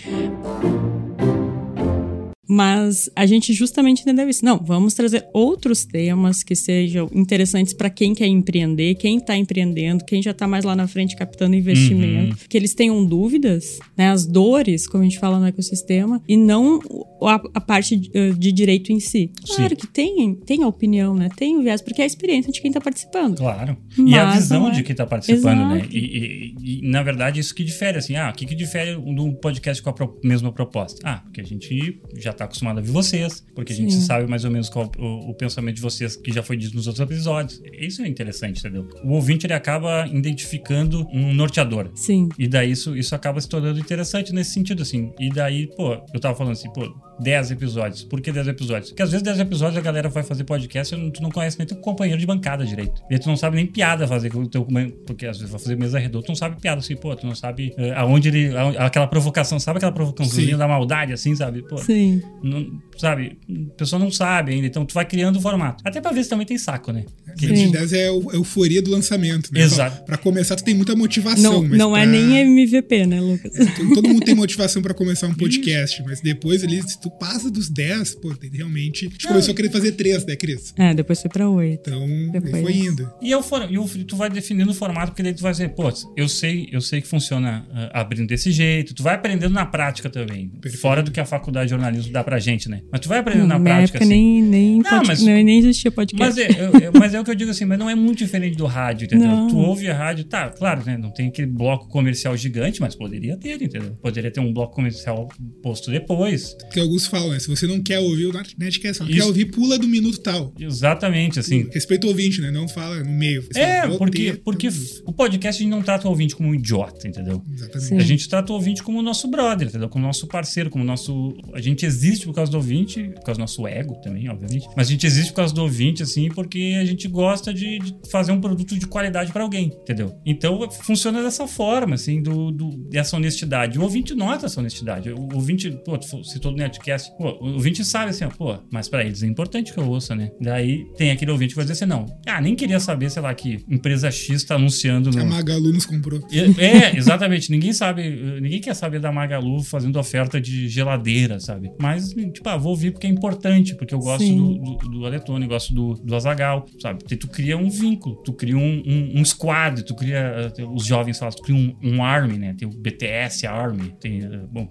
Mas 2.49 3.09
a 3.15 3.25
gente 3.25 3.53
justamente 3.53 4.03
entendeu 4.03 4.29
isso. 4.29 4.45
Não, 4.45 4.59
vamos 4.59 4.95
trazer 4.95 5.27
outros 5.33 5.85
temas 5.85 6.43
que 6.43 6.55
sejam 6.57 7.09
interessantes 7.15 7.73
para 7.73 7.89
quem 7.89 8.15
quer 8.15 8.27
empreender, 8.27 8.97
quem 8.97 9.19
está 9.19 9.37
empreendendo, 9.37 10.05
quem 10.05 10.21
já 10.21 10.33
está 10.33 10.47
mais 10.49 10.65
lá 10.65 10.75
na 10.75 10.89
frente 10.89 11.15
captando 11.17 11.55
investimento, 11.55 12.37
que 12.49 12.57
eles 12.57 12.75
tenham 12.75 13.05
dúvidas, 13.05 13.79
né, 13.97 14.09
as 14.09 14.27
dores, 14.27 14.87
como 14.89 15.03
a 15.03 15.07
gente 15.09 15.19
fala 15.19 15.39
no 15.39 15.47
ecossistema, 15.47 16.21
e 16.29 16.37
não 16.37 16.81
a, 17.23 17.35
a 17.55 17.61
parte 17.61 17.97
de, 17.97 18.11
eh, 18.13 18.31
de 18.33 18.51
direito 18.51 18.93
em 18.93 18.99
si. 18.99 19.31
Claro 19.47 19.71
Sim. 19.71 19.77
que 19.77 19.87
tem, 19.87 20.35
tem 20.35 20.63
a 20.65 20.67
opinião, 20.69 21.15
né? 21.15 21.29
Tem 21.37 21.57
o 21.57 21.63
viés, 21.63 21.81
porque 21.81 22.01
é 22.01 22.05
a 22.05 22.07
experiência 22.07 22.51
de 22.53 22.61
quem 22.61 22.71
está 22.71 22.81
participando. 22.81 23.37
Claro. 23.39 23.77
e 23.97 24.17
a 24.19 24.31
visão 24.33 24.69
é. 24.69 24.73
de 24.73 24.83
quem 24.83 24.95
tá 24.97 25.07
participando, 25.07 25.69
né? 25.69 25.87
E, 25.91 25.99
e- 25.99 26.83
e, 26.83 26.89
na 26.91 27.03
verdade, 27.03 27.39
isso 27.41 27.55
que 27.55 27.63
difere, 27.63 27.99
assim, 27.99 28.17
ah, 28.17 28.31
o 28.31 28.33
que, 28.37 28.45
que 28.47 28.55
difere 28.55 28.95
do 28.97 29.33
podcast 29.35 29.81
com 29.83 29.91
a 29.91 29.93
pro- 29.93 30.19
mesma 30.25 30.51
proposta? 30.53 30.99
Ah, 31.05 31.19
porque 31.25 31.41
a 31.41 31.45
gente 31.45 32.01
já 32.19 32.32
tá 32.33 32.45
acostumado 32.45 32.79
a 32.79 32.81
ver 32.81 32.91
vocês, 32.91 33.45
porque 33.55 33.73
a 33.73 33.77
gente 33.77 33.95
sabe 33.95 34.29
mais 34.29 34.45
ou 34.45 34.51
menos 34.51 34.69
qual 34.69 34.91
o, 34.99 35.31
o 35.31 35.35
pensamento 35.35 35.77
de 35.77 35.83
vocês 35.83 36.17
que 36.17 36.33
já 36.33 36.43
foi 36.43 36.57
dito 36.57 36.75
nos 36.75 36.87
outros 36.87 37.03
episódios. 37.03 37.61
Isso 37.79 38.03
é 38.03 38.09
interessante, 38.09 38.61
entendeu? 38.61 38.89
O 39.05 39.13
ouvinte, 39.13 39.47
ele 39.47 39.55
acaba 39.55 40.07
identificando 40.07 41.07
um 41.13 41.33
norteador. 41.35 41.91
Sim. 41.95 42.29
E 42.39 42.47
daí 42.47 42.71
isso, 42.71 42.97
isso 42.97 43.15
acaba 43.15 43.41
se 43.41 43.49
tornando 43.49 43.79
interessante 43.79 44.33
nesse 44.33 44.53
sentido, 44.53 44.83
assim. 44.83 45.13
E 45.19 45.31
daí, 45.31 45.67
pô, 45.77 45.95
eu 46.13 46.21
tava 46.21 46.37
falando 46.37 46.53
assim, 46.53 46.71
pô, 46.73 46.83
10 47.21 47.51
episódios. 47.53 48.03
Por 48.05 48.21
que 48.21 48.33
10 48.33 48.49
episódios? 48.49 48.91
Porque 48.91 49.03
às 49.03 49.11
vezes 49.11 49.23
10 49.23 49.41
episódios 49.41 49.77
a 49.79 49.81
galera 49.81 50.09
vai 50.09 50.23
fazer 50.23 50.45
podcast 50.45 50.95
e 50.95 51.11
tu 51.11 51.23
não 51.23 51.31
conhece 51.31 51.59
nem 51.59 51.67
teu 51.67 51.77
companheiro 51.77 52.19
de 52.21 52.27
bancada 52.27 52.65
direito. 52.65 53.03
E 53.11 53.19
tu 53.19 53.29
não 53.29 53.37
sabe 53.37 53.57
nem 53.57 53.67
piada 53.67 54.07
fazer 54.09 54.31
com 54.31 54.41
o 54.41 54.49
teu 54.49 54.65
companheiro. 54.65 54.97
Porque 55.07 55.27
às 55.27 55.37
vezes 55.39 55.51
vai 55.51 55.61
fazer 55.61 55.77
mesa 55.77 55.99
redonda, 55.99 56.25
tu 56.27 56.29
não 56.31 56.37
sabe 56.37 56.61
piada, 56.61 56.81
assim, 56.81 56.97
pô, 56.97 57.15
tu 57.15 57.27
não 57.27 57.35
sabe 57.35 57.73
eh, 57.77 57.93
aonde 57.97 58.29
ele. 58.29 58.57
aonde- 58.57 58.79
aquela 58.79 59.07
provocação, 59.07 59.59
sabe 59.61 59.77
aquela 59.79 59.93
provocaçãozinha 59.93 60.57
da 60.57 60.67
maldade, 60.67 61.13
assim, 61.13 61.35
sabe? 61.37 61.63
Pô, 61.63 61.79
Sim. 61.79 62.23
não- 62.43 62.81
sabe? 62.97 63.39
A 63.73 63.75
pessoa 63.77 63.99
não 64.01 64.11
sabe 64.11 64.53
ainda, 64.53 64.67
então 64.67 64.85
tu 64.85 64.95
vai 64.95 65.05
criando 65.05 65.37
o 65.37 65.41
formato. 65.41 65.83
Até 65.87 66.01
pra 66.01 66.13
ver 66.13 66.25
se 66.25 66.31
também 66.31 66.47
tem 66.47 66.59
saco, 66.59 66.93
né? 66.93 67.05
Que- 67.37 67.47
De 67.47 67.57
Sim. 67.57 67.71
10 67.71 67.93
é 67.93 68.05
a 68.05 68.07
eu- 68.09 68.29
euforia 68.33 68.81
do 68.83 68.91
lançamento, 68.91 69.51
né? 69.53 69.61
Exato. 69.63 69.97
Pra, 69.99 70.05
pra 70.05 70.19
começar, 70.19 70.57
tu 70.57 70.65
tem 70.65 70.75
muita 70.75 70.95
motivação. 70.97 71.53
Não, 71.63 71.63
mas 71.69 71.79
não 71.79 71.97
é 71.97 72.03
pra- 72.03 72.11
nem 72.13 72.37
MVP, 72.39 73.07
né, 73.07 73.21
Lucas? 73.21 73.53
Todo 73.95 74.09
mundo 74.09 74.25
tem 74.25 74.35
motivação 74.35 74.81
pra 74.83 74.95
começar 74.95 75.27
um 75.27 75.35
podcast, 75.35 76.03
mas 76.05 76.21
depois 76.21 76.63
ali, 76.65 76.83
se 76.83 77.01
tu 77.01 77.11
passa 77.11 77.51
dos 77.51 77.69
10, 77.69 78.15
pô, 78.17 78.35
realmente. 78.53 79.07
A 79.07 79.11
gente 79.11 79.27
começou 79.29 79.53
a 79.53 79.55
querer 79.57 79.71
fazer 79.71 79.93
3, 79.93 80.25
né, 80.27 80.37
Cris? 80.37 80.73
É, 80.79 80.95
depois 80.95 81.21
foi 81.21 81.31
pra 81.31 81.49
8. 81.49 81.89
Então, 81.89 82.07
Depois- 82.33 82.63
foi 82.63 82.73
indo. 82.77 83.11
E, 83.21 83.31
eu 83.31 83.43
for, 83.43 83.69
e 83.71 84.05
tu 84.05 84.17
vai 84.17 84.31
definindo 84.31 84.71
o 84.71 84.75
formato, 84.75 85.09
porque 85.13 85.23
daí 85.23 85.35
tu 85.35 85.43
vai 85.43 85.53
dizer, 85.53 85.71
pô, 85.71 85.91
eu 86.17 86.29
sei, 86.29 86.69
eu 86.73 86.81
sei 86.81 87.01
que 87.01 87.09
funciona 87.09 87.67
ah, 87.73 88.01
abrindo 88.01 88.27
desse 88.29 88.51
jeito. 88.53 88.95
Tu 88.95 89.03
vai 89.03 89.15
aprendendo 89.15 89.53
na 89.53 89.67
prática 89.67 90.09
também. 90.11 90.49
Perfeito. 90.61 90.81
Fora 90.81 91.03
do 91.03 91.11
que 91.11 91.21
a 91.21 91.25
faculdade 91.25 91.67
de 91.67 91.71
jornalismo 91.71 92.13
dá 92.13 92.23
pra 92.25 92.39
gente, 92.39 92.69
né? 92.69 92.81
Mas 92.91 93.01
tu 93.01 93.09
vai 93.09 93.19
aprendendo 93.19 93.47
na 93.49 93.59
Na 93.59 93.65
prática, 93.65 93.99
época 93.99 94.05
assim. 94.05 94.09
nem, 94.15 94.43
nem, 94.43 94.77
Não, 94.79 94.83
pod- 94.91 95.07
mas- 95.07 95.21
não, 95.23 95.33
nem 95.33 95.59
existia 95.59 95.91
podcast. 95.91 96.25
Mas 96.25 96.39
é, 96.39 96.49
eu- 96.61 96.81
eu- 96.81 96.93
mas 96.99 97.15
é 97.15 97.21
o 97.23 97.25
que 97.25 97.31
eu 97.31 97.35
digo 97.35 97.51
assim, 97.51 97.65
mas 97.65 97.79
não 97.79 97.89
é 97.89 97.95
muito 97.95 98.19
diferente 98.19 98.57
do 98.57 98.67
rádio, 98.67 99.07
entendeu? 99.07 99.29
Não. 99.29 99.49
Tu 99.49 99.57
ouve 99.57 99.89
a 99.89 99.97
rádio, 99.97 100.25
tá, 100.25 100.49
claro, 100.51 100.83
né? 100.85 100.97
Não 100.97 101.11
tem 101.11 101.29
aquele 101.29 101.47
bloco 101.49 101.89
comercial 101.89 102.37
gigante, 102.37 102.81
mas 102.81 102.95
poderia 102.95 103.37
ter, 103.37 103.61
entendeu? 103.63 103.97
Poderia 104.03 104.31
ter 104.31 104.41
um 104.41 104.53
bloco 104.53 104.75
comercial 104.75 105.29
posto 105.63 105.91
depois. 105.91 106.55
Porque 106.61 106.81
alguns 106.81 107.07
falam, 107.07 107.31
né? 107.31 107.39
Se 107.39 107.49
você 107.49 107.67
não 107.67 107.81
quer 107.83 107.99
ouvir 108.01 108.27
o 108.27 108.33
Nerdcast, 108.59 109.01
não 109.03 109.09
Isso. 109.09 109.19
quer 109.19 109.25
ouvir, 109.25 109.47
pula 109.47 109.79
do 109.79 109.89
minuto 109.89 110.19
tal. 110.21 110.53
Exatamente, 110.59 111.39
assim. 111.39 111.69
Respeita 111.73 112.07
o 112.07 112.11
ouvinte, 112.11 112.41
né? 112.41 112.51
Não 112.51 112.69
fala 112.69 113.03
no 113.03 113.11
meio. 113.11 113.43
Você 113.43 113.61
É, 113.61 113.77
fala, 113.83 113.89
"Vou 113.91 113.99
porque, 113.99 114.33
ter", 114.33 114.41
porque 114.43 114.67
então, 114.69 115.03
o 115.07 115.13
podcast 115.13 115.61
a 115.61 115.65
gente 115.65 115.71
não 115.71 115.83
trata 115.83 116.07
o 116.07 116.11
ouvinte 116.11 116.35
como 116.37 116.49
um 116.49 116.55
idiota, 116.55 117.07
entendeu? 117.07 117.43
Exatamente. 117.53 117.87
Sim. 117.89 117.97
A 117.97 118.01
gente 118.03 118.29
trata 118.29 118.53
o 118.53 118.57
ouvinte 118.57 118.83
como 118.83 118.99
o 118.99 119.03
nosso 119.03 119.29
brother, 119.29 119.69
entendeu? 119.69 119.89
Como 119.89 120.05
o 120.05 120.07
nosso 120.07 120.27
parceiro, 120.27 120.71
como 120.71 120.83
o 120.85 120.87
nosso. 120.87 121.35
A 121.55 121.61
gente 121.61 121.85
existe 121.87 122.27
por 122.27 122.35
causa 122.35 122.51
do 122.51 122.57
ouvinte, 122.57 123.03
por 123.15 123.23
causa 123.25 123.39
do 123.39 123.43
nosso 123.43 123.67
ego 123.67 123.95
também, 124.03 124.29
obviamente. 124.29 124.67
Mas 124.77 124.89
a 124.89 124.91
gente 124.91 125.07
existe 125.07 125.31
por 125.31 125.37
causa 125.37 125.55
do 125.55 125.63
ouvinte, 125.63 126.03
assim, 126.03 126.29
porque 126.29 126.77
a 126.81 126.85
gente 126.85 127.09
gosta 127.13 127.53
de, 127.53 127.79
de 127.79 127.95
fazer 128.11 128.33
um 128.33 128.41
produto 128.41 128.79
de 128.79 128.87
qualidade 128.87 129.33
pra 129.33 129.43
alguém, 129.43 129.67
entendeu? 129.67 130.15
Então 130.25 130.69
funciona 130.71 131.23
dessa 131.23 131.47
forma, 131.47 131.95
assim, 131.95 132.23
do, 132.23 132.51
do- 132.51 132.89
dessa 132.89 133.17
honestidade. 133.17 133.79
O 133.79 133.83
ouvinte 133.83 134.15
nota 134.15 134.47
essa 134.47 134.59
honestidade. 134.61 135.11
O 135.11 135.29
ouvinte, 135.35 135.71
pô, 135.85 135.99
tu 135.99 136.25
citou 136.25 136.51
do 136.53 136.59
Netcast, 136.59 137.11
pô, 137.19 137.31
o 137.41 137.53
ouvinte 137.55 137.85
sabe 137.85 138.11
assim, 138.11 138.25
ó, 138.25 138.29
pô, 138.29 138.57
mas 138.71 138.89
pra 138.89 139.05
eles 139.05 139.23
é 139.23 139.27
importante 139.27 139.73
que 139.73 139.79
eu 139.79 139.89
ouça, 139.89 140.15
né? 140.15 140.31
Daí 140.41 140.85
tem 140.97 141.11
aquele 141.11 141.31
ouvinte 141.31 141.51
que 141.51 141.57
vai 141.57 141.65
dizer 141.65 141.75
assim, 141.75 141.87
não, 141.87 142.07
ah, 142.27 142.41
nem 142.41 142.55
queria 142.57 142.81
saber, 142.81 143.11
sei 143.11 143.21
lá, 143.23 143.35
que 143.35 143.65
empresa 143.69 144.11
X 144.11 144.43
tá 144.45 144.55
anunciando 144.55 145.11
A 145.11 145.13
no. 145.25 145.27
Magalu 145.31 145.73
nos 145.73 145.85
comprou. 145.87 146.21
É, 146.59 146.97
exatamente. 146.97 147.51
Ninguém 147.51 147.73
sabe, 147.73 148.09
ninguém 148.41 148.61
quer 148.61 148.75
saber 148.75 149.01
da 149.01 149.13
Magalu 149.13 149.63
fazendo 149.63 149.99
oferta 149.99 150.41
de 150.41 150.69
geladeira, 150.69 151.39
sabe? 151.41 151.71
Mas, 151.81 152.09
tipo, 152.33 152.49
ah, 152.49 152.57
vou 152.57 152.71
ouvir 152.71 152.93
porque 152.93 153.07
é 153.07 153.11
importante, 153.11 153.75
porque 153.75 153.95
eu 153.95 153.99
gosto 153.99 154.25
Sim. 154.25 154.37
do, 154.59 154.77
do, 154.77 154.89
do 155.01 155.07
Aletone, 155.07 155.47
gosto 155.47 155.75
do, 155.75 155.95
do 155.95 156.15
Azagal, 156.17 156.67
sabe? 156.81 157.02
Tu, 157.07 157.17
tu 157.17 157.29
cria 157.29 157.57
um 157.57 157.69
vínculo, 157.69 158.17
tu 158.17 158.33
cria 158.33 158.57
um, 158.57 158.83
um, 158.87 159.21
um 159.21 159.25
squad, 159.25 159.85
tu 159.85 159.95
cria, 159.95 160.53
eh, 160.59 160.65
os 160.65 160.85
jovens 160.85 161.19
falam, 161.19 161.35
tu 161.35 161.43
cria 161.43 161.57
um, 161.57 161.77
um 161.83 162.03
army, 162.03 162.39
né? 162.39 162.55
Tem 162.57 162.67
o 162.67 162.71
BTS 162.71 163.47
Army, 163.47 163.95
tem, 164.01 164.23
eh, 164.23 164.41
bom, 164.51 164.69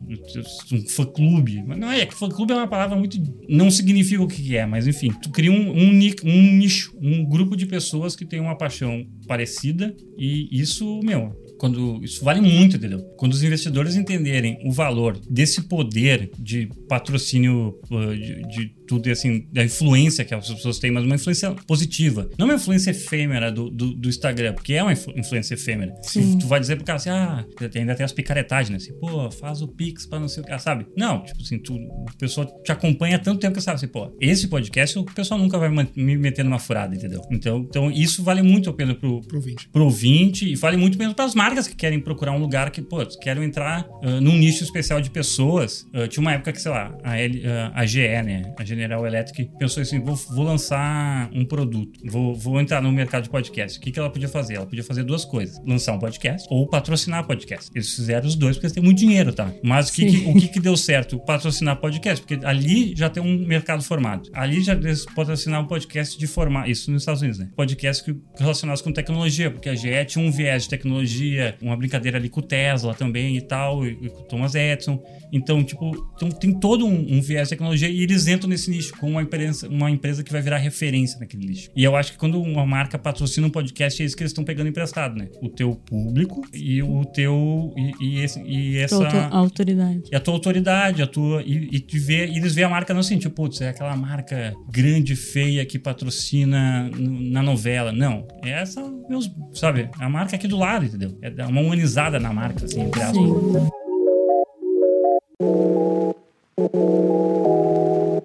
um 0.71 0.87
fã-clube. 0.87 1.63
Mas 1.65 1.77
não 1.77 1.91
é, 1.91 2.05
que 2.05 2.13
fã-clube 2.13 2.53
é 2.53 2.55
uma 2.55 2.67
palavra 2.67 2.97
muito. 2.97 3.17
Não 3.47 3.69
significa 3.69 4.21
o 4.21 4.27
que 4.27 4.55
é, 4.55 4.65
mas 4.65 4.87
enfim, 4.87 5.11
tu 5.21 5.29
cria 5.29 5.51
um, 5.51 5.71
um, 5.71 5.89
um 6.23 6.51
nicho, 6.57 6.97
um 7.01 7.25
grupo 7.25 7.55
de 7.55 7.65
pessoas 7.65 8.15
que 8.15 8.25
tem 8.25 8.39
uma 8.39 8.57
paixão 8.57 9.05
parecida 9.27 9.95
e 10.17 10.47
isso, 10.51 10.99
meu, 11.03 11.35
quando 11.61 12.03
isso 12.03 12.25
vale 12.25 12.41
muito, 12.41 12.75
entendeu? 12.75 13.01
Quando 13.17 13.33
os 13.33 13.43
investidores 13.43 13.95
entenderem 13.95 14.57
o 14.65 14.71
valor 14.71 15.15
desse 15.29 15.61
poder 15.61 16.31
de 16.39 16.67
patrocínio 16.89 17.79
uh, 17.91 18.15
de, 18.15 18.41
de 18.47 18.75
tudo 18.91 19.07
e 19.07 19.11
assim, 19.11 19.47
da 19.53 19.63
influência 19.63 20.25
que 20.25 20.33
as 20.33 20.49
pessoas 20.49 20.77
têm, 20.79 20.91
mas 20.91 21.05
uma 21.05 21.15
influência 21.15 21.51
positiva. 21.65 22.29
Não 22.37 22.45
uma 22.47 22.55
influência 22.55 22.91
efêmera 22.91 23.49
do, 23.49 23.69
do, 23.69 23.93
do 23.93 24.09
Instagram, 24.09 24.53
porque 24.53 24.73
é 24.73 24.83
uma 24.83 24.91
influ- 24.91 25.13
influência 25.17 25.53
efêmera. 25.53 25.93
Sim. 26.01 26.37
Tu 26.37 26.45
vai 26.47 26.59
dizer 26.59 26.75
pro 26.75 26.83
cara 26.85 26.97
assim, 26.97 27.09
ah, 27.09 27.45
ainda 27.75 27.95
tem 27.95 28.03
as 28.03 28.11
picaretagens, 28.11 28.69
né? 28.69 28.75
Assim, 28.75 28.93
pô, 28.99 29.31
faz 29.31 29.61
o 29.61 29.67
Pix 29.69 30.05
pra 30.05 30.19
não 30.19 30.27
sei 30.27 30.43
o 30.43 30.45
que, 30.45 30.59
sabe? 30.59 30.85
Não, 30.97 31.23
tipo 31.23 31.41
assim, 31.41 31.57
tu, 31.57 31.73
o 31.73 32.05
pessoal 32.19 32.45
te 32.63 32.71
acompanha 32.71 33.15
há 33.15 33.19
tanto 33.19 33.39
tempo 33.39 33.55
que 33.55 33.61
sabe 33.61 33.75
assim, 33.75 33.87
pô, 33.87 34.11
esse 34.19 34.47
podcast 34.49 34.99
o 34.99 35.05
pessoal 35.05 35.39
nunca 35.39 35.57
vai 35.57 35.69
me 35.69 36.17
meter 36.17 36.43
numa 36.43 36.59
furada, 36.59 36.93
entendeu? 36.93 37.21
Então, 37.31 37.65
então 37.69 37.89
isso 37.89 38.21
vale 38.23 38.41
muito 38.41 38.69
a 38.69 38.73
pena 38.73 38.93
pro, 38.93 39.21
Pro 39.21 39.37
ouvinte. 39.37 39.69
pro 39.69 39.83
ouvinte 39.85 40.51
e 40.51 40.55
vale 40.55 40.75
muito 40.75 40.97
mesmo 40.97 41.13
para 41.15 41.25
as 41.25 41.33
marcas 41.35 41.67
que 41.67 41.75
querem 41.75 41.99
procurar 41.99 42.33
um 42.33 42.39
lugar 42.39 42.71
que, 42.71 42.81
pô, 42.81 43.05
querem 43.21 43.43
entrar 43.43 43.85
ah, 44.03 44.19
num 44.19 44.35
nicho 44.37 44.63
especial 44.63 44.99
de 44.99 45.09
pessoas. 45.09 45.85
Ah, 45.93 46.07
tinha 46.07 46.21
uma 46.21 46.33
época 46.33 46.51
que, 46.51 46.61
sei 46.61 46.71
lá, 46.71 46.93
a, 47.03 47.17
L- 47.19 47.41
ah, 47.45 47.71
a 47.75 47.85
GE, 47.85 47.99
né, 47.99 48.53
a 48.57 48.63
General 48.81 49.05
Electric, 49.05 49.49
pensou 49.59 49.81
assim: 49.81 49.99
vou, 49.99 50.15
vou 50.15 50.43
lançar 50.43 51.29
um 51.33 51.45
produto, 51.45 51.99
vou, 52.05 52.33
vou 52.35 52.59
entrar 52.59 52.81
no 52.81 52.91
mercado 52.91 53.23
de 53.23 53.29
podcast. 53.29 53.77
O 53.77 53.81
que, 53.81 53.91
que 53.91 53.99
ela 53.99 54.09
podia 54.09 54.27
fazer? 54.27 54.55
Ela 54.55 54.65
podia 54.65 54.83
fazer 54.83 55.03
duas 55.03 55.23
coisas: 55.25 55.61
lançar 55.65 55.93
um 55.93 55.99
podcast 55.99 56.47
ou 56.49 56.67
patrocinar 56.67 57.25
podcast. 57.25 57.69
Eles 57.75 57.93
fizeram 57.93 58.27
os 58.27 58.35
dois 58.35 58.55
porque 58.55 58.67
eles 58.67 58.73
têm 58.73 58.83
muito 58.83 58.97
dinheiro, 58.97 59.33
tá? 59.33 59.51
Mas 59.63 59.89
o 59.89 59.93
que, 59.93 60.05
que- 60.05 60.25
o 60.29 60.33
que, 60.33 60.47
que 60.47 60.59
deu 60.59 60.75
certo? 60.77 61.19
Patrocinar 61.19 61.77
podcast, 61.77 62.25
porque 62.25 62.43
ali 62.45 62.93
já 62.95 63.09
tem 63.09 63.21
um 63.21 63.45
mercado 63.45 63.83
formado. 63.83 64.29
Ali 64.33 64.61
já 64.61 64.73
eles 64.73 65.05
patrocinar 65.05 65.61
um 65.61 65.67
podcast 65.67 66.17
de 66.17 66.27
formato. 66.27 66.69
Isso 66.69 66.91
nos 66.91 67.01
Estados 67.03 67.21
Unidos, 67.21 67.39
né? 67.39 67.49
Podcast 67.55 68.03
que, 68.03 68.15
relacionados 68.37 68.81
com 68.81 68.91
tecnologia, 68.91 69.51
porque 69.51 69.69
a 69.69 69.75
GE 69.75 70.05
tinha 70.07 70.25
um 70.25 70.31
viés 70.31 70.63
de 70.63 70.69
tecnologia, 70.69 71.55
uma 71.61 71.75
brincadeira 71.77 72.17
ali 72.17 72.29
com 72.29 72.39
o 72.39 72.43
Tesla 72.43 72.93
também 72.93 73.37
e 73.37 73.41
tal, 73.41 73.85
e, 73.85 73.91
e 74.01 74.09
com 74.09 74.21
o 74.21 74.23
Thomas 74.23 74.55
Edison. 74.55 75.01
Então, 75.31 75.63
tipo, 75.63 75.91
então 76.15 76.29
tem 76.29 76.51
todo 76.59 76.85
um, 76.85 77.17
um 77.17 77.21
viés 77.21 77.47
de 77.47 77.55
tecnologia 77.55 77.89
e 77.89 78.01
eles 78.01 78.27
entram 78.27 78.49
nesse 78.49 78.70
nicho 78.71 78.93
com 78.97 79.11
uma 79.11 79.21
empresa, 79.21 79.67
uma 79.67 79.89
empresa 79.91 80.23
que 80.23 80.31
vai 80.31 80.41
virar 80.41 80.57
referência 80.57 81.19
naquele 81.19 81.45
nicho. 81.45 81.69
E 81.75 81.83
eu 81.83 81.95
acho 81.95 82.13
que 82.13 82.17
quando 82.17 82.41
uma 82.41 82.65
marca 82.65 82.97
patrocina 82.97 83.45
um 83.47 83.49
podcast, 83.49 84.01
é 84.01 84.05
isso 84.05 84.15
que 84.15 84.23
eles 84.23 84.31
estão 84.31 84.43
pegando 84.43 84.67
emprestado, 84.69 85.15
né? 85.15 85.27
O 85.41 85.49
teu 85.49 85.75
público 85.75 86.41
e 86.53 86.81
o 86.81 87.05
teu. 87.05 87.73
E, 87.77 87.91
e 88.05 88.19
esse- 88.23 88.41
e 88.41 88.77
essa. 88.77 88.95
Auto- 89.05 89.35
autoridade. 89.35 90.01
E 90.11 90.15
a 90.15 90.19
tua 90.19 90.33
autoridade, 90.33 91.01
a 91.01 91.07
tua. 91.07 91.41
E, 91.43 91.69
e, 91.71 91.79
te 91.79 91.99
vê, 91.99 92.25
e 92.27 92.37
eles 92.37 92.55
veem 92.55 92.65
a 92.65 92.69
marca 92.69 92.93
não 92.93 93.01
assim, 93.01 93.17
tipo, 93.17 93.35
putz, 93.35 93.61
é 93.61 93.69
aquela 93.69 93.95
marca 93.95 94.53
grande, 94.71 95.15
feia 95.15 95.65
que 95.65 95.77
patrocina 95.79 96.89
na 96.97 97.41
novela. 97.43 97.91
Não. 97.91 98.27
É 98.43 98.49
essa, 98.51 98.81
meus, 99.09 99.29
sabe? 99.53 99.89
A 99.99 100.07
marca 100.09 100.35
aqui 100.35 100.47
do 100.47 100.57
lado, 100.57 100.85
entendeu? 100.85 101.17
É 101.21 101.45
uma 101.45 101.61
humanizada 101.61 102.19
na 102.19 102.31
marca, 102.33 102.65
assim, 102.65 102.81
entre 102.81 103.01
aspas. 103.01 103.17
Sim. 103.17 103.71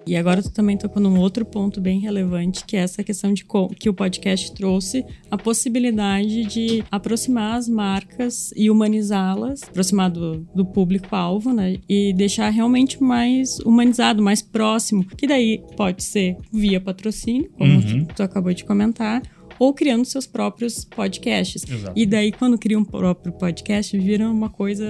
E 0.07 0.15
agora 0.15 0.41
tu 0.41 0.49
também 0.51 0.77
tocou 0.77 1.01
num 1.01 1.19
outro 1.19 1.45
ponto 1.45 1.81
bem 1.81 1.99
relevante, 1.99 2.63
que 2.65 2.75
é 2.77 2.79
essa 2.79 3.03
questão 3.03 3.33
de 3.33 3.45
que 3.79 3.89
o 3.89 3.93
podcast 3.93 4.53
trouxe 4.53 5.03
a 5.29 5.37
possibilidade 5.37 6.45
de 6.45 6.83
aproximar 6.89 7.57
as 7.57 7.67
marcas 7.67 8.51
e 8.55 8.69
humanizá-las, 8.69 9.63
aproximar 9.63 10.09
do, 10.09 10.47
do 10.55 10.65
público-alvo, 10.65 11.53
né? 11.53 11.77
E 11.89 12.13
deixar 12.13 12.49
realmente 12.49 13.01
mais 13.03 13.59
humanizado, 13.59 14.23
mais 14.23 14.41
próximo. 14.41 15.03
Que 15.05 15.27
daí 15.27 15.61
pode 15.75 16.03
ser 16.03 16.37
via 16.51 16.79
patrocínio, 16.79 17.49
como 17.57 17.67
Uhum. 17.73 18.05
tu, 18.05 18.15
tu 18.15 18.23
acabou 18.23 18.53
de 18.53 18.63
comentar, 18.63 19.21
ou 19.59 19.73
criando 19.73 20.05
seus 20.05 20.25
próprios 20.27 20.85
podcasts. 20.85 21.63
Exato. 21.69 21.93
E 21.95 22.05
daí, 22.05 22.31
quando 22.31 22.57
cria 22.57 22.77
um 22.77 22.85
próprio 22.85 23.33
podcast, 23.33 23.97
vira 23.97 24.29
uma 24.29 24.49
coisa. 24.49 24.85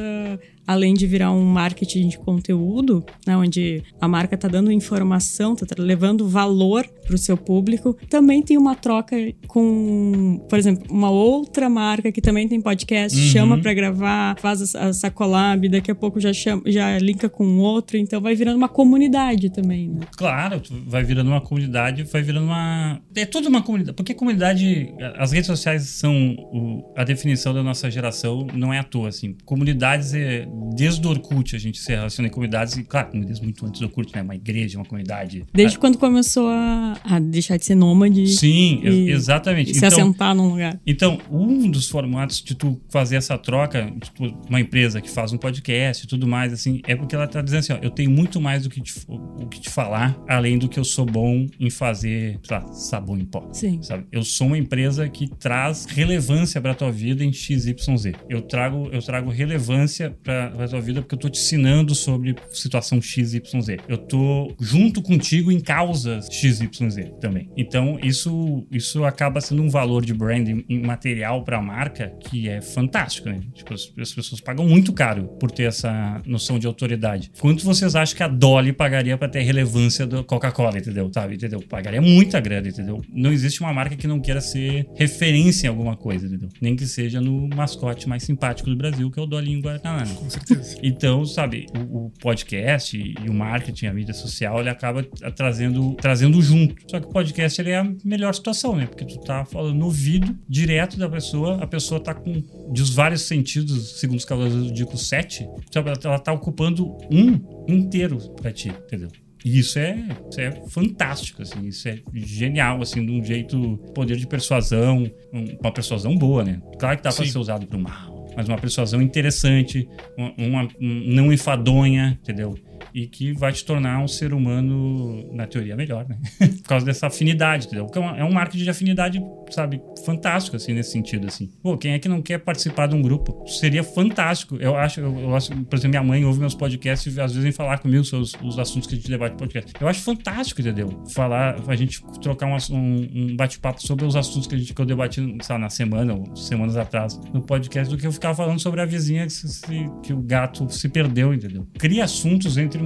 Além 0.68 0.94
de 0.94 1.08
virar 1.08 1.32
um 1.32 1.44
marketing 1.46 2.10
de 2.10 2.18
conteúdo, 2.20 3.04
né, 3.26 3.36
onde 3.38 3.82
a 4.02 4.08
marca 4.08 4.36
está 4.36 4.50
dando 4.50 4.70
informação, 4.72 5.54
está 5.54 5.66
levando 5.82 6.28
valor 6.28 6.86
para 7.06 7.16
o 7.16 7.18
seu 7.18 7.38
público, 7.38 7.96
também 8.10 8.44
tem 8.44 8.58
uma 8.58 8.76
troca 8.76 9.16
com, 9.48 10.46
por 10.50 10.60
exemplo, 10.60 10.84
uma 10.90 11.10
outra 11.10 11.70
marca 11.70 12.12
que 12.12 12.22
também 12.22 12.48
tem 12.48 12.60
podcast, 12.62 13.18
Uhum. 13.18 13.26
chama 13.28 13.58
para 13.62 13.74
gravar, 13.74 14.36
faz 14.40 14.62
essa- 14.76 15.10
collab, 15.10 15.68
daqui 15.70 15.90
a 15.90 15.96
pouco 15.96 16.20
já, 16.20 16.34
chama, 16.34 16.62
já 16.68 16.98
linka 17.00 17.30
com 17.30 17.58
outro, 17.60 17.98
então 17.98 18.20
vai 18.22 18.36
virando 18.36 18.58
uma 18.58 18.68
comunidade 18.70 19.50
também, 19.50 19.90
né? 19.90 20.02
Claro, 20.18 20.62
vai 20.86 21.04
virando 21.04 21.30
uma 21.30 21.42
comunidade, 21.42 22.04
vai 22.04 22.22
virando 22.22 22.46
uma. 22.46 23.00
É 23.16 23.26
tudo 23.26 23.48
uma 23.48 23.62
comunidade. 23.62 23.96
Porque 23.96 24.14
comunidade. 24.14 24.94
As 25.18 25.32
redes 25.32 25.48
sociais 25.48 25.84
são 25.84 26.36
o- 26.52 26.94
a 26.96 27.04
definição 27.04 27.54
da 27.54 27.64
nossa 27.64 27.90
geração, 27.90 28.46
não 28.54 28.74
é 28.74 28.80
à 28.80 28.84
toa, 28.84 29.08
assim. 29.10 29.36
Comunidades 29.46 30.14
é. 30.14 30.46
Desde 30.76 31.06
o 31.06 31.10
Orkut 31.10 31.56
a 31.56 31.60
gente 31.60 31.80
se 31.80 31.92
relaciona 31.92 32.28
em 32.28 32.32
comunidades, 32.32 32.78
e 32.78 32.84
claro, 32.84 33.08
comunidades 33.10 33.42
muito 33.42 33.66
antes 33.66 33.80
do 33.82 33.88
Orkut, 33.88 34.14
né? 34.16 34.22
Uma 34.22 34.36
igreja, 34.36 34.78
uma 34.78 34.86
comunidade. 34.86 35.44
Desde 35.54 35.78
quando 35.80 35.98
começou 35.98 36.48
a, 36.50 36.98
a 37.04 37.20
deixar 37.20 37.58
de 37.58 37.66
ser 37.66 37.76
nômade 37.76 38.28
Sim, 38.28 38.82
e- 38.84 38.88
ex- 38.88 39.10
exatamente. 39.22 39.72
e 39.72 39.76
se 39.76 39.86
assentar 39.86 40.36
num 40.36 40.50
lugar. 40.50 40.80
Então, 40.86 41.20
um 41.32 41.70
dos 41.70 41.88
formatos 41.90 42.42
de 42.42 42.56
tu 42.56 42.80
fazer 42.90 43.16
essa 43.18 43.38
troca, 43.38 43.92
tipo, 44.02 44.26
uma 44.50 44.60
empresa 44.62 45.02
que 45.02 45.10
faz 45.10 45.32
um 45.34 45.38
podcast 45.38 46.06
e 46.06 46.08
tudo 46.08 46.28
mais, 46.28 46.54
assim, 46.54 46.82
é 46.88 46.96
porque 46.96 47.16
ela 47.16 47.28
tá 47.28 47.42
dizendo 47.42 47.60
assim, 47.60 47.74
ó, 47.74 47.78
eu 47.82 47.90
tenho 47.92 48.12
muito 48.12 48.40
mais 48.40 48.64
do 48.64 48.70
que 48.70 48.82
te, 48.82 48.94
o 49.08 49.48
que 49.48 49.60
te 49.62 49.70
falar, 49.70 50.18
além 50.28 50.58
do 50.58 50.68
que 50.70 50.80
eu 50.80 50.84
sou 50.84 51.06
bom 51.06 51.46
em 51.60 51.70
fazer, 51.70 52.40
sei 52.44 52.58
lá, 52.58 52.68
sabão 52.74 53.18
em 53.18 53.26
pó. 53.26 53.48
Sim. 53.52 53.82
Sabe? 53.82 54.06
Eu 54.12 54.24
sou 54.24 54.48
uma 54.48 54.58
empresa 54.58 55.08
que 55.10 55.28
traz 55.38 55.86
relevância 55.86 56.62
para 56.62 56.74
tua 56.74 56.92
vida 56.92 57.24
em 57.24 57.32
XYZ. 57.34 58.14
Eu 58.30 58.42
trago, 58.42 58.90
eu 58.92 59.02
trago 59.02 59.30
relevância 59.30 60.16
para 60.24 60.47
pra 60.56 60.68
tua 60.68 60.82
vida 60.82 61.02
porque 61.02 61.16
eu 61.16 61.20
tô 61.20 61.30
te 61.30 61.40
ensinando 61.40 61.94
sobre 61.96 62.36
situação 62.50 63.02
XYZ. 63.02 63.42
Eu 63.88 63.98
tô 63.98 64.54
junto 64.60 65.02
contigo 65.02 65.52
em 65.52 65.60
causas 65.60 66.28
XYZ 66.32 67.12
também. 67.20 67.50
Então, 67.58 68.00
isso, 68.02 68.66
isso 68.72 69.04
acaba 69.04 69.42
sendo 69.42 69.62
um 69.62 69.70
valor 69.70 70.06
de 70.06 70.14
branding 70.14 70.66
material 70.86 71.44
pra 71.44 71.62
marca 71.62 72.14
que 72.30 72.48
é 72.50 72.62
fantástico, 72.62 73.30
né? 73.30 73.40
Tipo, 73.54 73.74
as, 73.74 73.92
as 74.00 74.14
pessoas 74.14 74.42
pagam 74.42 74.68
muito 74.68 74.94
caro 74.94 75.28
por 75.40 75.52
ter 75.52 75.64
essa 75.64 76.22
noção 76.26 76.60
de 76.60 76.68
autoridade. 76.68 77.32
Quanto 77.40 77.64
vocês 77.64 77.96
acham 77.96 78.16
que 78.16 78.24
a 78.24 78.28
Dolly 78.28 78.74
pagaria 78.74 79.18
pra 79.18 79.28
ter 79.28 79.42
relevância 79.42 80.06
da 80.06 80.24
Coca-Cola, 80.24 80.78
entendeu? 80.78 81.10
Sabe, 81.14 81.36
entendeu? 81.36 81.62
Pagaria 81.62 82.02
muita 82.02 82.40
grana, 82.40 82.68
entendeu? 82.68 83.02
Não 83.12 83.32
existe 83.32 83.62
uma 83.62 83.74
marca 83.74 83.96
que 83.96 84.08
não 84.08 84.20
queira 84.20 84.42
ser 84.42 84.88
referência 84.96 85.68
em 85.68 85.70
alguma 85.70 85.96
coisa, 85.96 86.28
entendeu? 86.28 86.50
Nem 86.62 86.76
que 86.76 86.86
seja 86.86 87.20
no 87.22 87.48
mascote 87.50 88.08
mais 88.08 88.24
simpático 88.24 88.70
do 88.70 88.76
Brasil, 88.76 89.10
que 89.12 89.20
é 89.20 89.24
o 89.24 89.26
Dolinho 89.26 89.62
Guaraná. 89.62 90.04
né? 90.06 90.16
Certeza. 90.46 90.78
Então, 90.84 91.26
sabe, 91.26 91.66
o, 91.92 92.08
o 92.08 92.12
podcast 92.22 92.98
e, 92.98 93.16
e 93.24 93.30
o 93.30 93.34
marketing, 93.34 93.88
a 93.88 93.94
mídia 93.94 94.14
social, 94.14 94.60
ele 94.60 94.70
acaba 94.70 95.04
trazendo, 95.36 95.94
trazendo 95.96 96.42
junto. 96.42 96.76
Só 96.90 97.00
que 97.00 97.06
o 97.08 97.10
podcast 97.10 97.60
ele 97.62 97.72
é 97.72 97.78
a 97.78 97.92
melhor 98.04 98.34
situação, 98.34 98.76
né? 98.76 98.86
Porque 98.88 99.06
tu 99.06 99.20
tá 99.20 99.46
falando 99.46 99.76
no 99.76 99.86
ouvido, 99.86 100.38
direto 100.48 100.98
da 100.98 101.10
pessoa, 101.10 101.58
a 101.62 101.68
pessoa 101.68 102.00
tá 102.00 102.14
com 102.14 102.44
dos 102.72 102.94
vários 102.94 103.22
sentidos, 103.22 104.00
segundo 104.00 104.18
os 104.18 104.26
Cavaleiros 104.26 104.66
do 104.68 104.74
Dico 104.74 104.98
7, 104.98 105.48
sabe, 105.72 105.92
ela, 106.04 106.20
tá 106.20 106.32
ocupando 106.34 106.98
um 107.12 107.40
inteiro 107.68 108.18
pra 108.36 108.52
ti, 108.52 108.70
entendeu? 108.70 109.10
E 109.46 109.60
isso 109.60 109.78
é, 109.80 109.98
isso 110.30 110.42
é 110.42 110.52
fantástico, 110.68 111.42
assim, 111.42 111.68
isso 111.68 111.88
é 111.88 112.00
genial, 112.14 112.82
assim, 112.82 113.06
de 113.06 113.12
um 113.12 113.24
jeito, 113.24 113.78
poder 113.94 114.18
de 114.18 114.26
persuasão, 114.28 115.10
um- 115.32 115.58
uma 115.62 115.72
persuasão 115.72 116.18
boa, 116.18 116.44
né? 116.44 116.60
Claro 116.80 116.98
que 116.98 117.04
dá 117.04 117.12
pra 117.14 117.24
Sim. 117.26 117.32
ser 117.32 117.38
usado 117.38 117.66
pro 117.68 117.80
mal, 117.80 118.17
mas 118.38 118.48
uma 118.48 118.58
persuasão 118.58 119.02
interessante, 119.02 119.90
uma, 120.16 120.34
uma- 120.38 120.64
um- 120.80 121.04
não 121.08 121.34
enfadonha, 121.34 122.18
entendeu? 122.22 122.56
E 122.94 123.08
que 123.08 123.34
vai 123.34 123.52
te 123.52 123.64
tornar 123.66 124.00
um 124.00 124.08
ser 124.08 124.34
humano, 124.34 125.34
na 125.34 125.46
teoria, 125.48 125.76
melhor, 125.76 126.08
né? 126.08 126.18
Por 126.40 126.64
causa 126.64 126.86
dessa 126.86 127.08
afinidade, 127.08 127.68
entendeu? 127.68 127.88
É 128.16 128.20
é 128.20 128.24
um 128.24 128.32
marketing 128.32 128.64
de 128.64 128.70
afinidade, 128.70 129.22
sabe, 129.50 129.82
fantástico, 130.06 130.56
assim, 130.56 130.74
nesse 130.74 130.92
sentido, 130.92 131.28
assim. 131.28 131.50
Pô, 131.62 131.78
quem 131.78 131.94
é 131.94 132.00
que 132.00 132.08
não 132.08 132.22
quer 132.22 132.40
participar 132.40 132.88
de 132.88 132.96
um 132.96 133.02
grupo? 133.02 133.46
Seria 133.48 133.84
fantástico. 133.84 134.56
Eu 134.58 134.76
acho, 134.76 135.00
eu, 135.00 135.20
eu 135.20 135.36
acho, 135.36 135.52
por 135.66 135.76
exemplo, 135.76 135.90
minha 135.90 136.04
mãe 136.04 136.26
ouve 136.26 136.40
meus 136.40 136.56
podcasts 136.56 137.16
e 137.16 137.22
às 137.22 137.32
vezes 137.32 137.44
vem 137.44 137.52
falar 137.52 137.80
comigo 137.80 138.04
sobre 138.04 138.24
os, 138.24 138.34
os 138.44 138.60
assuntos 138.60 138.88
que 138.88 138.96
a 138.96 138.98
gente 138.98 139.10
debate 139.10 139.34
no 139.34 139.38
podcast. 139.38 139.72
Eu 139.80 139.88
acho 139.88 140.02
fantástico, 140.02 140.62
entendeu? 140.62 141.04
Falar, 141.14 141.56
a 141.68 141.76
gente 141.76 142.02
trocar 142.22 142.48
um, 142.48 142.56
um, 142.72 143.36
bate-papo 143.36 143.82
sobre 143.86 144.06
os 144.06 144.16
assuntos 144.16 144.48
que, 144.48 144.56
a 144.56 144.58
gente, 144.58 144.74
que 144.74 144.82
eu 144.82 144.86
debati, 144.86 145.38
sabe, 145.42 145.62
na 145.62 145.70
semana 145.70 146.14
ou 146.14 146.36
semanas 146.36 146.78
atrás 146.78 147.20
no 147.34 147.42
podcast 147.42 147.94
do 147.94 148.00
que 148.00 148.06
eu 148.08 148.12
ficar 148.12 148.34
falando 148.34 148.60
sobre 148.60 148.82
a 148.82 148.86
vizinha 148.86 149.26
que, 149.26 149.34
se- 149.34 149.90
que 150.04 150.14
o 150.14 150.22
gato 150.22 150.70
se 150.70 150.90
perdeu, 150.90 151.34
entendeu? 151.34 151.68
Cria 151.78 152.04
assuntos 152.04 152.58
entre 152.58 152.82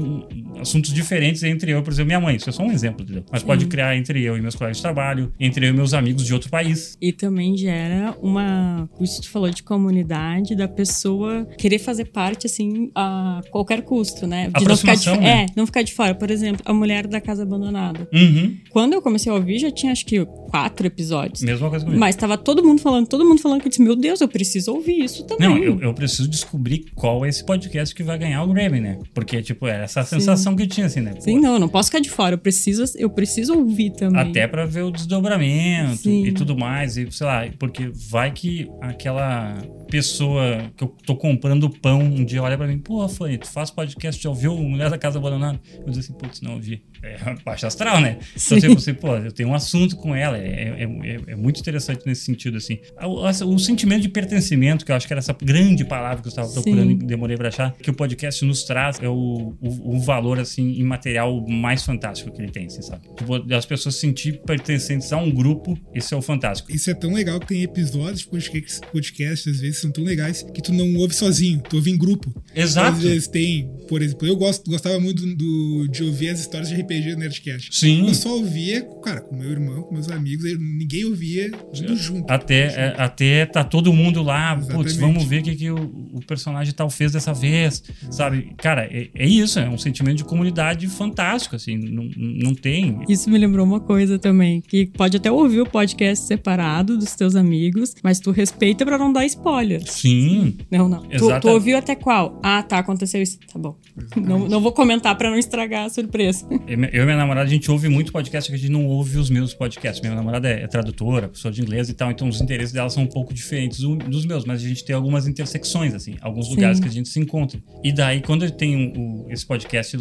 assuntos 0.60 0.94
diferentes 0.94 1.44
entre 1.44 1.72
eu, 1.72 1.82
por 1.84 1.92
exemplo, 1.92 2.08
minha 2.08 2.20
mãe. 2.20 2.36
Isso 2.36 2.50
é 2.50 2.54
só 2.54 2.64
um 2.64 2.72
exemplo, 2.72 3.04
entendeu? 3.04 3.24
Mas 3.32 3.44
pode 3.44 3.66
criar 3.68 3.96
entre 3.96 4.22
eu 4.24 4.38
e 4.38 4.42
meus 4.42 4.56
colegas 4.56 4.78
de 4.78 4.84
trabalho, 4.84 5.34
entre 5.40 5.66
eu 5.66 5.70
e 5.70 5.74
meus 5.74 5.94
amigos 5.94 6.26
de 6.26 6.34
outro 6.34 6.50
país. 6.50 6.98
E 7.02 7.12
também 7.12 7.56
gera 7.58 8.16
uma. 8.22 8.90
Isso 9.00 9.22
que 9.22 9.28
tu 9.28 9.32
falou 9.32 9.50
de 9.50 9.64
comunidade, 9.64 10.56
da 10.56 10.68
pessoa 10.68 11.46
querer 11.58 11.80
fazer 11.80 12.06
parte, 12.06 12.48
assim, 12.48 12.92
a 12.96 13.42
qualquer 13.50 13.82
custo, 13.84 14.28
né? 14.28 14.50
De 14.58 14.66
não 14.66 14.78
ficar 14.78 14.96
de, 14.96 15.10
né? 15.12 15.44
É, 15.44 15.46
não 15.56 15.66
ficar 15.66 15.82
de 15.82 15.94
fora. 15.94 16.16
Por 16.16 16.32
exemplo, 16.32 16.62
a 16.66 16.74
mulher 16.74 17.08
da 17.08 17.20
casa 17.20 17.44
abandonada. 17.44 18.08
Uhum. 18.14 18.58
Quando 18.70 18.94
eu 18.94 19.02
comecei 19.02 19.32
a 19.32 19.36
ouvir, 19.36 19.60
já 19.60 19.72
tinha 19.72 19.92
acho 19.92 20.06
que 20.06 20.26
quatro 20.26 20.88
episódios. 20.88 21.42
Mesma 21.42 21.70
coisa 21.70 21.86
comigo. 21.86 22.00
Mas 22.00 22.16
tava 22.16 22.38
todo 22.38 22.64
mundo 22.64 22.82
falando, 22.82 23.08
todo 23.08 23.26
mundo 23.26 23.42
falando 23.42 23.62
que 23.62 23.68
eu 23.68 23.70
disse, 23.70 23.82
meu 23.82 23.96
Deus, 23.96 24.22
eu 24.22 24.28
preciso 24.28 24.74
ouvir 24.74 25.04
isso 25.04 25.24
também. 25.26 25.48
Não, 25.48 25.58
eu, 25.58 25.80
eu 25.82 25.94
preciso 25.94 26.28
descobrir 26.30 26.86
qual 26.96 27.26
é 27.26 27.30
esse 27.30 27.46
podcast 27.46 27.94
que 27.94 28.04
vai 28.04 28.18
ganhar 28.18 28.44
o 28.44 28.48
Grammy, 28.48 28.80
né? 28.80 29.00
Porque, 29.14 29.42
tipo, 29.42 29.68
era 29.82 29.86
essa 29.86 30.04
sensação 30.04 30.56
que 30.56 30.64
eu 30.64 30.68
tinha, 30.68 30.86
assim, 30.86 31.02
né? 31.02 31.14
Pô, 31.14 31.22
Sim, 31.22 31.40
não, 31.40 31.58
não 31.58 31.68
posso 31.68 31.90
ficar 31.90 32.00
de 32.00 32.10
fora. 32.10 32.36
Eu 32.36 32.38
preciso, 32.40 32.84
eu 32.98 33.10
preciso 33.10 33.54
ouvir 33.58 33.92
também. 33.92 34.22
Até 34.22 34.48
pra 34.48 34.66
ver 34.66 34.84
o 34.84 34.92
desdobramento 34.92 36.04
Sim. 36.04 36.26
e 36.26 36.32
tudo 36.32 36.56
mais. 36.58 36.98
E 36.98 37.12
sei 37.12 37.28
lá, 37.28 37.48
porque 37.58 37.92
vai 38.10 38.32
que 38.32 38.70
aquela 38.82 39.58
pessoa 39.90 40.72
que 40.78 40.84
eu 40.84 40.96
tô 41.06 41.16
comprando 41.16 41.70
pão 41.70 42.00
um 42.00 42.24
dia 42.24 42.42
olha 42.42 42.58
pra 42.58 42.68
mim, 42.68 42.78
pô, 42.78 43.08
Fanny, 43.10 43.38
tu 43.38 43.48
faz 43.48 43.70
podcast, 43.72 44.22
já 44.22 44.30
ouviu 44.30 44.56
Mulher 44.56 44.90
da 44.90 44.98
Casa 44.98 45.18
Abandonada? 45.18 45.60
Eu 45.74 45.88
digo 45.88 46.00
assim, 46.00 46.14
putz, 46.14 46.42
não 46.42 46.54
ouvi. 46.54 46.84
É 47.04 47.18
baixo 47.44 47.66
astral, 47.66 48.00
né? 48.00 48.18
Então, 48.46 48.60
tipo 48.60 48.78
assim, 48.78 48.94
pô, 48.94 49.16
eu 49.18 49.32
tenho 49.32 49.50
um 49.50 49.54
assunto 49.56 49.96
com 49.96 50.16
ela. 50.16 50.38
É, 50.38 50.42
é, 50.44 50.84
é- 50.84 51.32
é 51.32 51.36
muito 51.36 51.60
interessante 51.60 52.06
nesse 52.06 52.24
sentido, 52.26 52.58
assim. 52.58 52.80
O, 53.02 53.28
o 53.54 53.60
sentimento 53.60 54.02
de 54.02 54.10
pertencimento, 54.10 54.86
que 54.86 54.92
eu 54.92 54.96
acho 54.96 55.08
que 55.08 55.14
era 55.14 55.20
essa 55.20 55.36
grande 55.42 55.84
palavra 55.84 56.22
que 56.22 56.28
eu 56.28 56.30
estava 56.30 56.50
procurando 56.50 56.88
Sim. 56.90 57.00
e 57.02 57.06
demorei 57.06 57.36
pra 57.36 57.48
achar, 57.50 57.74
que 57.74 57.90
o 57.90 57.94
podcast 57.94 58.46
nos 58.46 58.64
traz 58.64 59.00
é 59.02 59.10
o, 59.10 59.54
o, 59.60 59.70
o 59.84 60.00
valor, 60.00 60.40
assim, 60.40 60.74
imaterial 60.74 61.46
mais 61.48 61.84
fantástico 61.84 62.32
que 62.32 62.42
ele 62.42 62.52
tem, 62.52 62.66
assim, 62.66 62.82
sabe? 62.82 63.08
Tipo, 63.16 63.54
as 63.54 63.66
pessoas 63.66 63.96
se 63.96 64.02
sentir 64.02 64.42
pertencentes 64.46 65.12
a 65.14 65.18
um 65.18 65.32
grupo, 65.32 65.78
isso 65.94 66.14
é 66.14 66.18
o 66.18 66.22
fantástico. 66.22 66.72
Isso 66.72 66.90
é 66.90 66.94
tão 66.94 67.14
legal 67.14 67.40
que 67.40 67.48
tem 67.48 67.64
episódios 67.64 68.20
de 68.20 68.28
podcast, 68.28 68.82
podcast, 68.92 69.50
às 69.50 69.60
vezes, 69.60 69.80
são 69.80 69.92
tão 69.92 70.04
legais 70.04 70.44
que 70.44 70.62
tu 70.62 70.74
não 70.74 70.96
ouve 70.96 71.14
sozinho, 71.14 71.62
tu 71.70 71.76
ouve 71.78 71.92
em 71.92 71.98
grupo. 71.98 72.34
Exato. 72.56 72.98
Às 72.98 73.04
vezes 73.04 73.28
tem, 73.28 73.70
por 73.88 74.02
exemplo, 74.02 74.28
eu 74.28 74.36
gosto, 74.36 74.70
gostava 74.70 75.00
muito 75.00 75.26
do, 75.36 75.88
de 75.88 76.04
ouvir 76.04 76.30
as 76.30 76.40
histórias 76.40 76.70
de 76.70 76.76
RPG 76.76 77.16
do 77.16 77.20
Nerdcast. 77.20 77.76
Sim. 77.76 78.08
Eu 78.08 78.14
só 78.14 78.36
ouvia, 78.36 78.86
cara, 79.04 79.22
com 79.22 79.36
meu 79.36 79.50
irmão, 79.50 79.84
com 79.84 79.94
meus 79.94 80.10
amigos, 80.10 80.46
ninguém 80.60 81.06
ouvia 81.06 81.52
tudo 81.74 81.96
junto. 81.96 82.32
Até, 82.32 82.68
é, 82.68 82.96
até 82.98 83.46
tá 83.46 83.64
todo 83.64 83.94
mundo 83.94 84.22
lá, 84.22 84.56
putz, 84.56 84.96
vamos 84.96 85.24
ver 85.24 85.42
o 85.42 85.44
que, 85.44 85.56
que 85.56 85.72
o, 85.72 86.12
o 86.14 86.26
personagem 86.26 86.74
tal 86.74 86.90
fez 86.90 87.12
dessa 87.12 87.34
vez, 87.34 87.84
sabe? 88.10 88.54
Cara, 88.58 88.86
é, 88.86 89.10
é 89.14 89.28
isso, 89.28 89.60
é 89.62 89.70
um 89.70 89.78
sentimento 89.78 90.18
de 90.18 90.24
comunidade 90.26 90.88
fantástico, 90.88 91.56
assim, 91.56 91.78
não, 91.78 92.10
não 92.18 92.54
tem. 92.54 93.00
Isso 93.08 93.30
me 93.30 93.38
lembrou 93.38 93.66
uma 93.66 93.80
coisa 93.80 94.18
também, 94.20 94.62
que 94.62 94.86
pode 94.88 95.18
até 95.18 95.32
ouvir 95.32 95.62
o 95.62 95.66
podcast 95.66 96.26
separado 96.26 96.98
dos 96.98 97.16
teus 97.16 97.36
amigos, 97.36 97.94
mas 98.04 98.20
tu 98.20 98.32
respeita 98.32 98.86
pra 98.86 98.98
não 98.98 99.12
dar 99.12 99.26
spoiler. 99.26 99.82
Sim, 99.90 100.58
Não, 100.70 100.88
não. 100.90 101.02
Tu, 101.04 101.40
tu 101.42 101.50
ouviu 101.50 101.78
até 101.78 101.96
qual? 101.96 102.40
Ah, 102.44 102.64
tá, 102.64 102.80
aconteceu 102.80 103.22
isso. 103.22 103.40
Tá 103.52 103.60
bom. 103.60 103.76
Não, 104.16 104.48
não 104.48 104.62
vou 104.62 104.72
comentar 104.72 105.16
pra 105.18 105.30
não 105.30 105.38
estragar 105.38 105.86
a 105.86 105.90
surpresa. 105.90 106.46
eu 106.68 107.04
e 107.04 107.06
minha 107.06 107.18
namorada, 107.18 107.48
a 107.48 107.52
gente 107.52 107.70
ouve 107.70 107.90
muito 107.90 108.12
podcast 108.12 108.50
que 108.50 108.56
a 108.56 108.60
gente 108.60 108.72
não 108.72 108.86
ouve 108.86 109.18
os 109.18 109.30
meus 109.30 109.54
podcasts. 109.54 110.02
Minha 110.02 110.16
namorada 110.16 110.50
é, 110.50 110.64
é 110.64 110.68
tradutora, 110.68 111.28
professora 111.28 111.54
de 111.54 111.62
inglês 111.62 111.90
e 111.90 111.94
tal, 111.94 112.10
então 112.12 112.28
os 112.28 112.42
interesses 112.42 112.72
dela 112.74 112.90
são 112.90 113.04
um 113.04 113.08
pouco 113.08 113.34
diferentes 113.34 113.80
do- 113.80 113.96
dos 113.96 114.26
meus, 114.26 114.46
mas 114.46 114.64
a 114.64 114.68
gente 114.68 114.84
tem 114.86 114.96
algumas 114.96 115.28
intersecções, 115.28 115.94
assim, 115.94 116.16
alguns 116.22 116.50
lugares 116.50 116.80
que 116.80 116.88
a 116.88 116.92
gente 116.92 117.10
se 117.10 117.20
encontra. 117.20 117.60
E 117.84 117.92
daí, 117.92 118.22
quando 118.22 118.50
tem 118.52 118.76
um- 118.76 119.26
o- 119.26 119.32
esse 119.32 119.46
podcast 119.52 119.98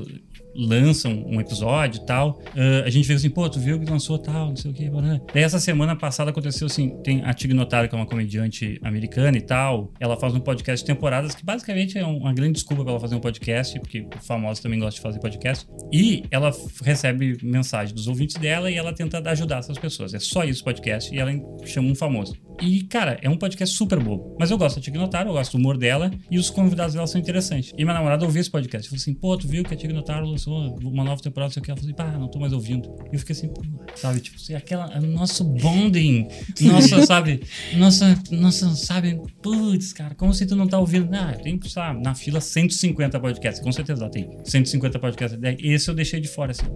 lança 0.55 1.09
um, 1.09 1.41
episódio 1.41 2.01
e 2.03 2.07
tal, 2.07 2.41
ah, 2.57 2.85
a 2.85 2.91
gente 2.91 3.07
vê 3.07 3.15
assim, 3.15 3.31
pô, 3.31 3.49
tu 3.49 3.59
viu 3.59 3.81
que 3.81 3.91
lançou 3.91 4.19
tal, 4.19 4.49
não 4.49 4.57
sei 4.57 4.71
o 4.71 4.91
blá. 4.91 5.21
Daí 5.33 5.43
essa 5.43 5.59
semana 5.59 5.97
passada 5.97 6.31
aconteceu 6.31 6.67
assim, 6.67 6.91
tem 7.03 7.23
a 7.25 7.33
Tig 7.35 7.53
Notaro, 7.53 7.89
que 7.89 7.95
é 7.95 7.99
uma 7.99 8.07
comediante 8.07 8.79
americana 8.83 9.37
e 9.37 9.41
tal, 9.41 9.93
ela 9.99 10.17
faz 10.17 10.35
um 10.35 10.41
podcast 10.41 10.85
de 10.85 10.93
temporadas, 10.93 11.35
que 11.35 11.45
basicamente 11.45 11.99
é 11.99 12.05
uma 12.05 12.33
grande 12.33 12.55
desculpa 12.55 12.83
pra 12.83 12.93
ela 12.93 13.01
fazer 13.01 13.17
um 13.17 13.21
podcast, 13.21 13.79
porque 13.81 14.01
o 14.01 14.23
famoso 14.23 14.63
também 14.63 14.79
gosta 14.79 14.97
de 14.97 15.03
fazer 15.03 15.19
podcast, 15.19 15.67
e 15.93 16.25
ela 16.31 16.53
recebe 16.85 17.37
mensagem 17.43 17.95
dos 17.95 18.07
ouvintes 18.07 18.37
dela 18.37 18.71
e 18.71 18.77
ela 18.77 18.93
tenta 18.93 19.19
ajudar 19.31 19.59
essas 19.59 19.79
pessoas. 19.79 20.15
É 20.15 20.19
só 20.21 20.45
isso 20.45 20.63
podcast, 20.63 21.13
e 21.13 21.19
ela 21.19 21.33
chama 21.65 21.89
um 21.89 21.95
famoso. 21.95 22.35
E, 22.61 22.83
cara, 22.83 23.19
é 23.23 23.29
um 23.29 23.37
podcast 23.37 23.75
super 23.77 23.99
bobo. 23.99 24.37
Mas 24.39 24.51
eu 24.51 24.59
gosto 24.59 24.77
da 24.77 24.83
Tig 24.83 24.97
Notaro, 24.97 25.31
eu 25.31 25.33
gosto 25.35 25.53
do 25.53 25.59
humor 25.59 25.79
dela, 25.79 26.11
e 26.31 26.39
os 26.39 26.51
convidados 26.51 26.95
dela 26.95 27.07
são 27.07 27.21
interessantes. 27.21 27.73
E 27.77 27.85
minha 27.85 27.95
namorada 27.95 28.25
ouviu 28.25 28.41
esse 28.41 28.51
podcast. 28.51 28.89
Falou 28.89 29.01
assim, 29.01 29.15
pô, 29.15 29.37
tu 29.37 29.49
viu 29.49 29.65
que 29.65 29.73
a 29.73 29.77
Tig 29.77 29.93
Notaro 29.93 30.27
lançou 30.27 30.79
uma 30.83 31.05
nova 31.05 31.23
temporada, 31.23 31.53
sei 31.53 31.61
o 31.61 31.65
que. 31.65 31.71
Ela 31.71 31.81
falou 31.81 31.93
assim, 31.93 31.97
pá, 31.97 32.19
não 32.19 32.29
tô 32.29 32.39
mais 32.39 32.53
ouvindo. 32.53 32.95
E 33.11 33.15
eu 33.15 33.19
fiquei 33.19 33.35
assim, 33.35 33.49
pô, 33.49 33.63
sabe, 33.95 34.21
tipo, 34.21 34.37
assim, 34.37 34.55
aquela, 34.55 35.01
nosso 35.01 35.45
bonding, 35.45 36.29
nossa, 36.61 37.05
sabe, 37.07 37.43
nossa, 37.77 38.19
nossa, 38.31 38.75
sabe, 38.77 39.21
putz, 39.43 39.93
cara, 39.93 40.15
como 40.15 40.33
se 40.35 40.47
tu 40.47 40.55
não 40.55 40.67
tá 40.67 40.79
ouvindo? 40.79 41.09
Ah, 41.15 41.35
tem, 41.43 41.59
sabe, 41.63 42.03
na 42.03 42.15
fila 42.15 42.41
150 42.41 43.19
podcasts, 43.21 43.63
com 43.63 43.73
certeza 43.73 44.09
tem 44.09 44.29
150 44.45 44.99
podcasts. 44.99 45.41
Daí 45.41 45.57
Esse 45.61 45.89
eu 45.89 45.95
deixei 45.95 46.21
de 46.21 46.29
fora, 46.29 46.53
assim, 46.53 46.67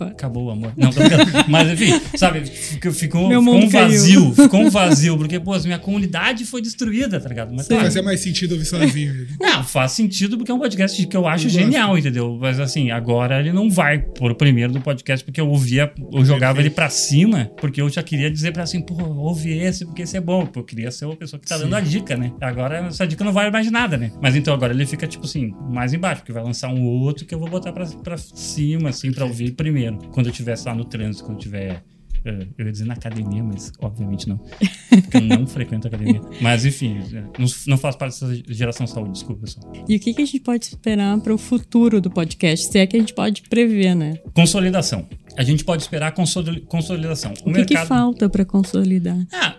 acabou 0.00 0.46
o 0.46 0.50
amor. 0.50 0.72
Não. 0.76 0.90
Mas 1.48 1.70
enfim, 1.70 2.00
sabe, 2.16 2.44
ficou, 2.46 2.92
ficou, 2.92 3.30
um 3.30 3.68
caiu. 3.68 3.88
vazio, 3.88 4.34
ficou 4.34 4.60
um 4.60 4.70
vazio, 4.70 5.13
porque, 5.16 5.38
pô, 5.40 5.58
minha 5.60 5.78
comunidade 5.78 6.44
foi 6.44 6.60
destruída, 6.60 7.20
tá 7.20 7.28
ligado? 7.28 7.52
Mas, 7.54 7.66
Sim. 7.66 7.74
claro, 7.74 7.84
Fazia 7.84 8.02
mais 8.02 8.20
sentido 8.20 8.52
ouvir 8.52 8.64
sozinho. 8.64 9.26
não, 9.40 9.62
faz 9.62 9.92
sentido 9.92 10.36
porque 10.36 10.50
é 10.50 10.54
um 10.54 10.58
podcast 10.58 11.06
que 11.06 11.16
eu 11.16 11.26
acho 11.26 11.46
Eu 11.46 11.50
gosto. 11.52 11.62
genial, 11.62 11.98
entendeu? 11.98 12.38
Mas 12.40 12.58
assim, 12.60 12.90
agora 12.90 13.40
ele 13.40 13.52
não 13.52 13.70
vai 13.70 13.98
por 13.98 14.34
primeiro 14.34 14.72
do 14.72 14.80
podcast 14.80 15.24
porque 15.24 15.40
eu 15.40 15.48
ouvia, 15.48 15.92
eu 16.12 16.24
jogava 16.24 16.60
ele 16.60 16.70
pra 16.70 16.88
cima, 16.88 17.50
porque 17.60 17.80
eu 17.80 17.88
já 17.88 18.02
queria 18.02 18.30
dizer 18.30 18.52
pra 18.52 18.62
assim, 18.62 18.80
pô, 18.80 18.94
ouve 19.04 19.56
esse 19.56 19.84
porque 19.84 20.02
esse 20.02 20.16
é 20.16 20.20
bom. 20.20 20.46
Pô, 20.46 20.60
eu 20.60 20.64
queria 20.64 20.90
ser 20.90 21.04
uma 21.06 21.16
pessoa 21.16 21.38
que 21.40 21.46
tá 21.46 21.56
Sim. 21.56 21.64
dando 21.64 21.76
a 21.76 21.80
dica, 21.80 22.16
né? 22.16 22.32
Agora 22.40 22.78
essa 22.86 23.06
dica 23.06 23.24
não 23.24 23.32
vale 23.32 23.50
mais 23.50 23.66
de 23.66 23.72
nada, 23.72 23.96
né? 23.96 24.12
Mas 24.22 24.34
então 24.36 24.52
agora 24.54 24.72
ele 24.72 24.86
fica, 24.86 25.06
tipo 25.06 25.24
assim, 25.24 25.52
mais 25.70 25.92
embaixo, 25.92 26.20
porque 26.22 26.32
vai 26.32 26.42
lançar 26.42 26.68
um 26.68 26.82
outro 26.84 27.24
que 27.26 27.34
eu 27.34 27.38
vou 27.38 27.48
botar 27.48 27.72
pra, 27.72 27.86
pra 27.86 28.16
cima, 28.16 28.88
assim, 28.90 29.12
pra 29.12 29.24
ouvir 29.24 29.52
primeiro. 29.52 29.98
Quando 30.12 30.26
eu 30.26 30.30
estiver 30.30 30.56
lá 30.64 30.74
no 30.74 30.84
trânsito, 30.84 31.24
quando 31.24 31.36
eu 31.36 31.38
estiver 31.38 31.82
Uh, 31.93 31.93
eu 32.24 32.66
ia 32.66 32.72
dizer 32.72 32.86
na 32.86 32.94
academia, 32.94 33.42
mas 33.44 33.72
obviamente 33.80 34.28
não. 34.28 34.38
Porque 34.88 35.18
eu 35.18 35.20
não 35.22 35.46
frequento 35.46 35.86
academia. 35.88 36.20
Mas 36.40 36.64
enfim, 36.64 36.98
não, 37.38 37.46
não 37.66 37.78
faço 37.78 37.98
parte 37.98 38.20
dessa 38.20 38.42
geração 38.48 38.86
saúde, 38.86 39.12
desculpa, 39.12 39.42
pessoal. 39.42 39.72
E 39.88 39.96
o 39.96 40.00
que, 40.00 40.14
que 40.14 40.22
a 40.22 40.24
gente 40.24 40.40
pode 40.40 40.64
esperar 40.64 41.18
para 41.20 41.34
o 41.34 41.38
futuro 41.38 42.00
do 42.00 42.10
podcast? 42.10 42.70
Se 42.70 42.78
é 42.78 42.86
que 42.86 42.96
a 42.96 43.00
gente 43.00 43.12
pode 43.12 43.42
prever, 43.42 43.94
né? 43.94 44.14
Consolidação. 44.32 45.06
A 45.36 45.42
gente 45.42 45.64
pode 45.64 45.82
esperar 45.82 46.12
consolidação. 46.12 47.32
O, 47.44 47.50
o 47.50 47.52
que, 47.52 47.58
mercado... 47.58 47.82
que 47.82 47.86
falta 47.86 48.28
para 48.28 48.44
consolidar? 48.44 49.18
Ah, 49.32 49.56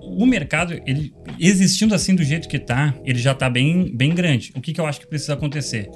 o 0.00 0.26
mercado, 0.26 0.80
ele 0.86 1.12
existindo 1.38 1.94
assim 1.94 2.14
do 2.14 2.22
jeito 2.22 2.48
que 2.48 2.56
está, 2.56 2.94
ele 3.04 3.18
já 3.18 3.32
está 3.32 3.50
bem, 3.50 3.94
bem 3.94 4.14
grande. 4.14 4.52
O 4.54 4.60
que, 4.60 4.72
que 4.72 4.80
eu 4.80 4.86
acho 4.86 5.00
que 5.00 5.06
precisa 5.06 5.34
acontecer? 5.34 5.90